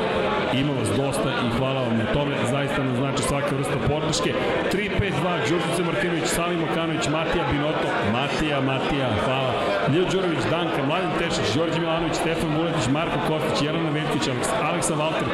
Ima 0.54 0.72
vas 0.72 0.88
dosta 0.96 1.30
i 1.46 1.58
hvala 1.58 1.80
vam 1.80 1.98
na 1.98 2.12
tome. 2.12 2.34
Zaista 2.50 2.82
nam 2.82 2.96
znači 2.96 3.22
svaka 3.22 3.56
vrsta 3.56 3.78
podrške. 3.88 4.32
352, 4.72 5.48
Đurđice 5.48 5.82
Martinović, 5.86 6.24
Sami 6.24 6.56
Mokanović, 6.56 7.08
Matija 7.08 7.44
Binoto, 7.52 7.88
Matija, 8.12 8.60
Matija, 8.60 9.08
hvala. 9.24 9.77
Ljo 9.92 10.04
Đurović, 10.12 10.44
Danka, 10.50 10.80
Mladen 10.88 11.12
Tešić, 11.18 11.48
Đorđe 11.56 11.80
Milanović, 11.80 12.14
Stefan 12.22 12.50
Vuletić, 12.56 12.86
Marko 12.96 13.18
Kostić, 13.28 13.58
Jelena 13.66 13.90
Veljković, 13.90 14.24
Aleksa 14.68 14.94
Valter, 14.94 15.28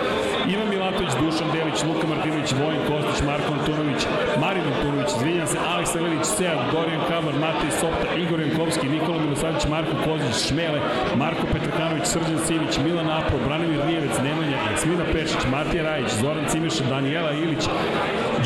Ivan 0.53 0.69
Milatović, 0.69 1.13
Dušan 1.21 1.49
Delić, 1.55 1.79
Luka 1.89 2.07
Martinović, 2.13 2.51
Vojin 2.61 2.83
Kostić, 2.89 3.19
Marko 3.31 3.51
Antunović, 3.59 4.01
Marin 4.43 4.67
Antunović, 4.73 5.11
izvinjam 5.17 5.47
se, 5.53 5.59
Aleksa 5.73 5.99
Lelić, 6.05 6.25
Sead, 6.37 6.59
Dorijan 6.73 7.03
Kamar, 7.09 7.35
Matej 7.45 7.73
Sopta, 7.81 8.09
Igor 8.23 8.41
Jankovski, 8.41 8.87
Nikola 8.95 9.19
Milosavljević, 9.25 9.67
Marko 9.75 9.95
Kozić, 10.05 10.37
Šmele, 10.47 10.81
Marko 11.23 11.45
Petrkanović, 11.53 12.07
Srđan 12.13 12.41
Simić, 12.47 12.73
Milan 12.85 13.09
Apro, 13.19 13.39
Branimir 13.47 13.81
Nijevec, 13.87 14.17
Nemanja, 14.27 14.59
Jasmina 14.71 15.05
Pešić, 15.13 15.43
Matija 15.55 15.83
Rajić, 15.89 16.11
Zoran 16.21 16.47
Cimeša, 16.51 16.85
Danijela 16.93 17.33
Ilić, 17.43 17.65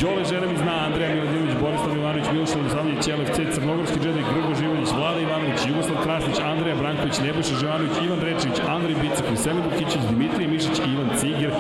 Đole 0.01 0.25
Žeremi 0.31 0.57
zna, 0.63 0.77
Andreja 0.89 1.15
Miladinović, 1.15 1.48
Borislav 1.63 1.97
Ivanović, 1.97 2.27
Miloš 2.33 2.53
Milosavljević, 2.55 3.05
LFC, 3.19 3.39
Crnogorski 3.55 3.99
džednik, 4.03 4.27
Grgo 4.35 4.53
Živović, 4.61 4.89
Vlada 4.99 5.21
Ivanović, 5.21 5.61
Jugoslav 5.71 5.99
Krasnić, 6.05 6.39
Andreja 6.53 6.77
Branković, 6.83 7.17
Nebojša 7.27 7.55
Živanović, 7.61 7.95
Ivan 8.07 8.21
Rečević, 8.29 8.59
Andrej 8.75 8.97
Bicak, 9.03 9.27
Veselin 9.31 9.63
Bukićić, 9.67 10.03
Dimitrij 10.11 10.49
Mišić, 10.53 10.77
Ivan 10.93 11.11
Ciger, 11.19 11.53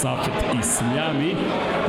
Safet 0.00 0.38
i 0.58 0.60
Sljami. 0.74 1.30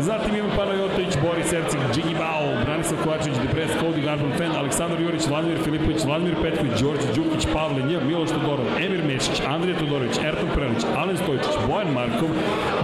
Zatim 0.07 0.35
Ivan 0.35 0.51
Panajotović, 0.57 1.13
Boris 1.25 1.53
Ercik, 1.59 1.81
Džigi 1.93 2.15
Bao, 2.21 2.47
Branislav 2.65 2.97
Kovačević, 3.03 3.37
Depres, 3.43 3.71
Cody 3.81 4.01
Garban 4.05 4.33
Fen, 4.37 4.51
Aleksandar 4.61 4.99
Jurić, 5.01 5.23
Vladimir 5.31 5.59
Filipović, 5.65 5.99
Vladimir 6.05 6.35
Petković, 6.43 6.73
Đorđe 6.81 7.09
Đukić, 7.15 7.43
Pavle 7.53 7.81
Njev, 7.89 8.01
Miloš 8.07 8.29
Todorov, 8.35 8.67
Emir 8.85 9.01
Mešić, 9.09 9.37
Andrija 9.55 9.79
Todorović, 9.79 10.15
Ertan 10.29 10.49
Prelić, 10.55 10.83
Alen 11.01 11.17
Stojčić, 11.17 11.55
Bojan 11.67 11.89
Markov, 11.97 12.29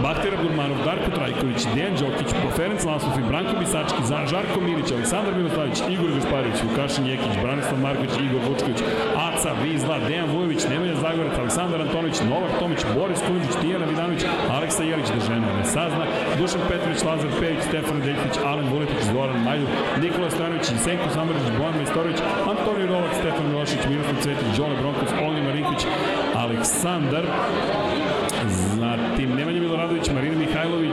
Bahtera 0.04 0.38
Gurmanov, 0.42 0.78
Darko 0.86 1.10
Trajković, 1.18 1.60
Dejan 1.76 1.96
Đokić, 2.02 2.30
Ferenc 2.56 2.84
Lasov 2.86 3.12
i 3.20 3.28
Branko 3.30 3.54
Bisački, 3.60 4.02
Žarko 4.32 4.60
Milić, 4.70 4.92
Aleksandar 4.92 5.34
Miloslavić, 5.36 5.78
Igor 5.90 6.10
Gašparović, 6.16 6.58
Vukašin 6.64 7.06
Jekić, 7.08 7.34
Branislav 7.44 7.80
Marković, 7.86 8.14
Igor 8.26 8.42
Vučković, 8.48 8.80
Aca, 9.28 9.52
Vizla, 9.64 10.00
Dejan 10.08 10.30
Vujović, 10.34 10.62
Nemanja 10.70 10.96
Zagorac, 11.06 11.36
Aleksandar 11.40 11.82
Antonović, 11.82 12.18
Novak 12.32 12.54
Tomić, 12.60 12.82
Boris 12.96 13.20
Kunđić, 13.28 13.56
Tijana 13.62 13.86
Vidanović, 13.86 14.22
Aleksa 14.56 14.84
Jelić, 14.84 15.08
da 15.16 15.20
žena 15.28 15.48
ne 15.58 15.66
sazna, 15.66 16.04
Dušan 16.40 16.62
Petrović, 16.70 17.04
Lazar 17.08 17.30
Pević, 17.40 17.62
Stefan 17.70 18.00
Deljković, 18.06 18.36
Alen 18.50 18.68
Vuletić, 18.72 19.02
Zoran 19.14 19.40
Majdu, 19.48 19.68
Nikola 20.04 20.30
Stranović, 20.36 20.66
Senko 20.86 21.10
Samarić, 21.16 21.48
Bojan 21.58 21.76
Majstorović, 21.80 22.20
Antonio 22.52 22.88
Novak, 22.94 23.14
Stefan 23.20 23.46
Milošić, 23.50 23.82
Miroslav 23.92 24.18
Cvetić, 24.24 24.50
Đole 24.58 24.76
Bronkos, 24.82 25.12
Olni 25.26 25.42
Marinković, 25.48 25.84
Aleksandar, 26.44 27.26
Zatim 28.80 29.30
Nemanja 29.36 29.62
Miloradović, 29.62 30.10
Marina 30.16 30.36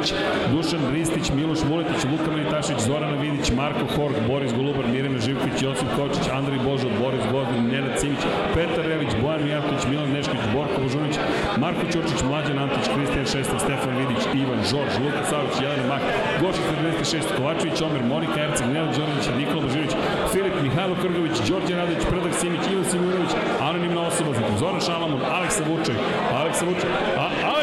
Mihajlović, 0.06 0.14
Dušan 0.52 0.92
Ristić, 0.92 1.30
Miloš 1.34 1.58
Vuletić, 1.68 2.04
Luka 2.12 2.30
Manitašić, 2.30 2.78
Zorana 2.86 3.16
Vidić, 3.16 3.50
Marko 3.50 3.86
Horg, 3.96 4.16
Boris 4.28 4.52
Golubar, 4.52 4.86
Mirjana 4.92 5.18
Živković, 5.18 5.62
Josip 5.62 5.88
Kočić, 5.96 6.26
Andrej 6.32 6.58
Božo, 6.64 6.88
Boris 7.02 7.24
Gozdin, 7.32 7.62
Nenad 7.72 8.00
Cimić, 8.00 8.22
Petar 8.54 8.84
Relić, 8.86 9.12
Bojan 9.22 9.44
Mijatović, 9.44 9.82
Milan 9.90 10.10
Nešković, 10.12 10.44
Borko 10.54 10.78
Božunić, 10.82 11.16
Marko 11.62 11.84
Ćurčić, 11.92 12.20
Mlađan 12.30 12.58
Antić, 12.58 12.84
Kristijan 12.94 13.26
Šestan, 13.32 13.58
Stefan 13.64 13.94
Vidić, 13.98 14.22
Ivan 14.42 14.60
Žorž, 14.70 14.92
Luka 15.04 15.22
Savić, 15.30 15.54
Jelena 15.62 15.86
Mak, 15.90 16.02
Gošić 16.42 16.64
96, 16.72 17.36
Kovačević, 17.36 17.82
Omer, 17.86 18.02
Monika 18.12 18.38
Erceg, 18.46 18.66
Nenad 18.74 18.90
Đorđević, 18.96 19.26
Nikola 19.40 19.60
Božinović, 19.64 19.92
Filip 20.32 20.54
Mihajlo 20.62 20.94
Krgović, 21.02 21.36
Đorđe 21.48 21.74
Radović, 21.80 22.02
Predak 22.10 22.34
Simić, 22.40 22.62
Ivan 22.72 22.86
Simunović, 22.90 23.32
anonimna 23.68 24.00
osoba, 24.10 24.30
Zoran 24.60 24.80
Šalamun, 24.86 25.20
Aleksa 25.36 25.62
Vučaj, 25.68 25.96
Aleksa 26.38 26.64
Vučaj, 26.68 26.90
a 27.22 27.24
Aleksa 27.50 27.55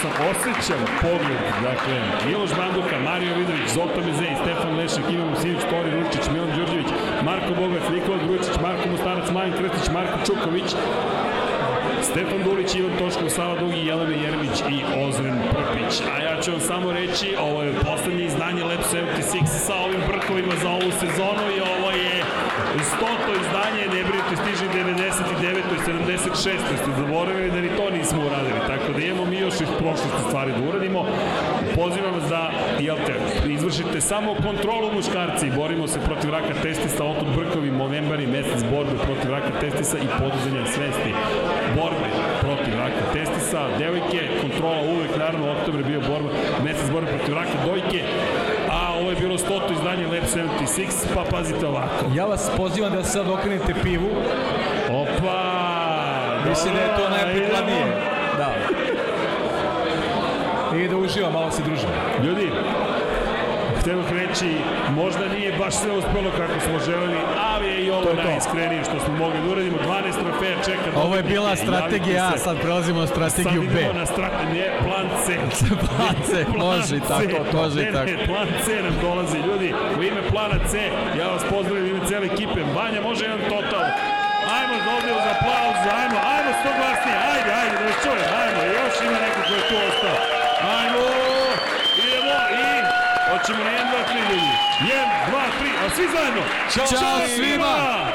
sam 0.00 0.12
osjećam 0.30 0.82
pogled, 1.02 1.40
dakle, 1.68 1.96
Miloš 2.26 2.50
Banduka, 2.60 2.96
Mario 3.08 3.34
Vidović, 3.38 3.68
Zoltan 3.74 4.04
Mezej, 4.06 4.34
Stefan 4.42 4.76
Lešak, 4.78 5.04
Ivan 5.12 5.28
Musinić, 5.28 5.62
Tori 5.70 5.90
Ručić, 5.96 6.24
Milan 6.32 6.50
Đurđević, 6.56 6.90
Marko 7.28 7.52
Bogac, 7.60 7.84
Nikola 7.94 8.18
Grujičić, 8.24 8.56
Marko 8.66 8.88
Mustarac, 8.88 9.30
Majan 9.30 9.52
Krstić, 9.58 9.86
Marko 9.96 10.16
Čuković, 10.26 10.68
Stefan 12.08 12.42
Dulić, 12.44 12.74
Ivan 12.74 12.94
Toškov, 12.98 13.28
Sava 13.28 13.54
Dugi, 13.60 13.80
Jelena 13.88 14.16
Jeremić 14.24 14.56
i 14.74 14.78
Ozren 15.04 15.36
Prpić. 15.52 15.92
A 16.12 16.14
ja 16.26 16.40
ću 16.42 16.50
vam 16.50 16.60
samo 16.60 16.92
reći, 16.92 17.36
ovo 17.46 17.62
je 17.62 17.72
poslednje 17.88 18.24
izdanje 18.24 18.62
Lab 18.64 18.82
76 18.92 19.46
sa 19.66 19.74
ovim 19.86 20.02
brkovima 20.08 20.54
za 20.62 20.70
ovu 20.70 20.90
sezonu 21.00 21.44
i 21.56 21.60
ovo 21.60 21.69
je 22.78 22.84
stoto 22.94 23.30
izdanje, 23.42 23.82
ne 23.94 24.02
brinite, 24.08 24.32
stiže 24.42 24.66
99. 24.68 25.58
i 25.76 25.80
76. 25.90 26.58
Ste 26.80 26.90
zaboravili 26.98 27.50
da 27.50 27.60
ni 27.60 27.70
to 27.78 27.90
nismo 27.90 28.20
uradili, 28.26 28.60
tako 28.66 28.92
da 28.92 29.00
imamo 29.00 29.24
mi 29.24 29.38
još 29.38 29.54
iz 29.54 29.70
prošlosti 29.78 30.22
stvari 30.28 30.52
da 30.52 30.68
uradimo. 30.68 31.00
Pozivam 31.74 32.12
vas 32.14 32.28
da, 32.28 32.50
jel 32.80 32.96
te, 33.06 33.14
izvršite 33.52 34.00
samo 34.00 34.34
kontrolu 34.34 34.92
muškarci, 34.92 35.50
borimo 35.56 35.86
se 35.86 35.98
protiv 36.00 36.30
raka 36.30 36.54
testisa, 36.62 37.04
otud 37.04 37.28
brkovi, 37.36 37.70
novembari, 37.70 38.26
mesec 38.26 38.60
borbe 38.72 38.96
protiv 39.06 39.30
raka 39.30 39.52
testisa 39.60 39.96
i 39.98 40.08
poduzanja 40.20 40.64
svesti. 40.74 41.10
Borbe 41.76 42.08
protiv 42.40 42.74
raka 42.84 43.04
testisa, 43.12 43.60
devojke, 43.78 44.20
kontrola 44.42 44.80
uvek, 44.94 45.12
naravno, 45.18 45.52
oktober 45.52 45.80
je 45.80 45.86
bio 45.86 46.00
borba, 46.10 46.30
mesec 46.64 46.90
borbe 46.92 47.10
protiv 47.16 47.34
raka 47.34 47.56
dojke, 47.66 48.00
bilo 49.30 49.60
100. 49.60 49.72
izdanje 49.72 50.06
Lab 50.06 50.24
76, 50.24 51.14
pa 51.14 51.24
pazite 51.30 51.66
ovako. 51.66 52.04
Ja 52.14 52.24
vas 52.24 52.50
pozivam 52.56 52.92
da 52.92 53.04
sad 53.04 53.28
okrenete 53.28 53.74
pivu. 53.82 54.08
Opa! 54.90 55.42
Mislim 56.48 56.74
da 56.74 56.80
je 56.80 56.96
to 56.96 57.10
najprikladnije. 57.10 57.84
Da. 58.38 58.54
I 60.78 60.88
da 60.88 60.96
uživam, 60.96 61.32
malo 61.32 61.50
se 61.50 61.62
družimo. 61.62 61.92
Ljudi, 62.24 62.50
hteo 63.80 64.02
reći, 64.12 64.50
možda 64.90 65.24
nije 65.28 65.52
baš 65.58 65.74
sve 65.74 65.92
uspelo 65.92 66.30
kako 66.36 66.60
smo 66.60 66.78
želeli, 66.78 67.18
ali 67.50 67.66
je 67.66 67.84
i 67.84 67.90
ovo 67.90 68.02
To 68.04 68.10
je 68.10 68.16
to. 68.16 68.22
najiskrenije 68.22 68.84
što 68.84 68.96
smo 69.04 69.12
mogli 69.16 69.38
da 69.40 69.48
uradimo. 69.52 69.76
12 69.78 70.14
trofeja 70.22 70.56
čeka. 70.64 70.88
Ovo 71.04 71.16
je 71.16 71.22
bila 71.22 71.56
strategija 71.56 72.24
A, 72.34 72.38
sad 72.38 72.56
prelazimo 72.60 73.00
na 73.00 73.06
strategiju 73.06 73.62
Sad 73.62 73.72
B. 73.74 73.80
idemo 73.80 73.92
na 73.92 74.06
strategiju, 74.06 74.62
ne, 74.62 74.68
plan 74.86 75.06
C. 75.24 75.26
Plan 75.86 76.14
C, 76.28 76.30
može 76.58 76.96
i 76.96 77.00
tako, 77.12 77.56
može 77.58 77.78
i 77.82 77.92
tako. 77.92 78.10
Ne, 78.10 78.26
plan 78.26 78.48
C 78.64 78.82
nam 78.86 78.94
dolazi, 79.02 79.38
ljudi. 79.48 79.68
U 79.98 80.02
ime 80.02 80.22
plana 80.32 80.58
C, 80.70 80.72
ja 81.20 81.26
vas 81.28 81.42
pozdravim 81.50 81.84
u 81.84 81.88
ime 81.88 82.00
cele 82.08 82.26
ekipe. 82.26 82.60
Vanja, 82.76 83.00
može 83.08 83.22
jedan 83.24 83.42
total. 83.54 83.84
Ajmo 84.56 84.74
ovdje 84.96 85.10
za 85.26 85.30
aplauz, 85.36 85.78
ajmo, 86.00 86.18
ajmo 86.34 86.50
što 86.58 86.68
glasnije, 86.78 87.16
ajde, 87.32 87.50
ajde, 87.60 87.74
da 87.80 87.84
vas 87.88 87.98
čujem, 88.04 88.26
ajmo, 88.42 88.60
još 88.78 88.94
ima 89.06 89.18
neko 89.24 89.40
ko 89.48 89.52
je 89.58 89.62
tu 89.68 89.76
ostao. 89.88 90.16
Ajmo, 90.78 91.00
hoćemo 93.30 93.64
na 93.64 93.70
1, 93.70 93.74
2, 93.74 94.04
3 94.12 94.30
ljudi. 94.30 94.52
1, 94.80 95.08
2, 95.30 95.38
3, 95.62 95.86
a 95.86 95.90
svi 95.94 96.04
zajedno. 96.14 96.42
Ćao 96.74 96.86
svima! 97.36 98.09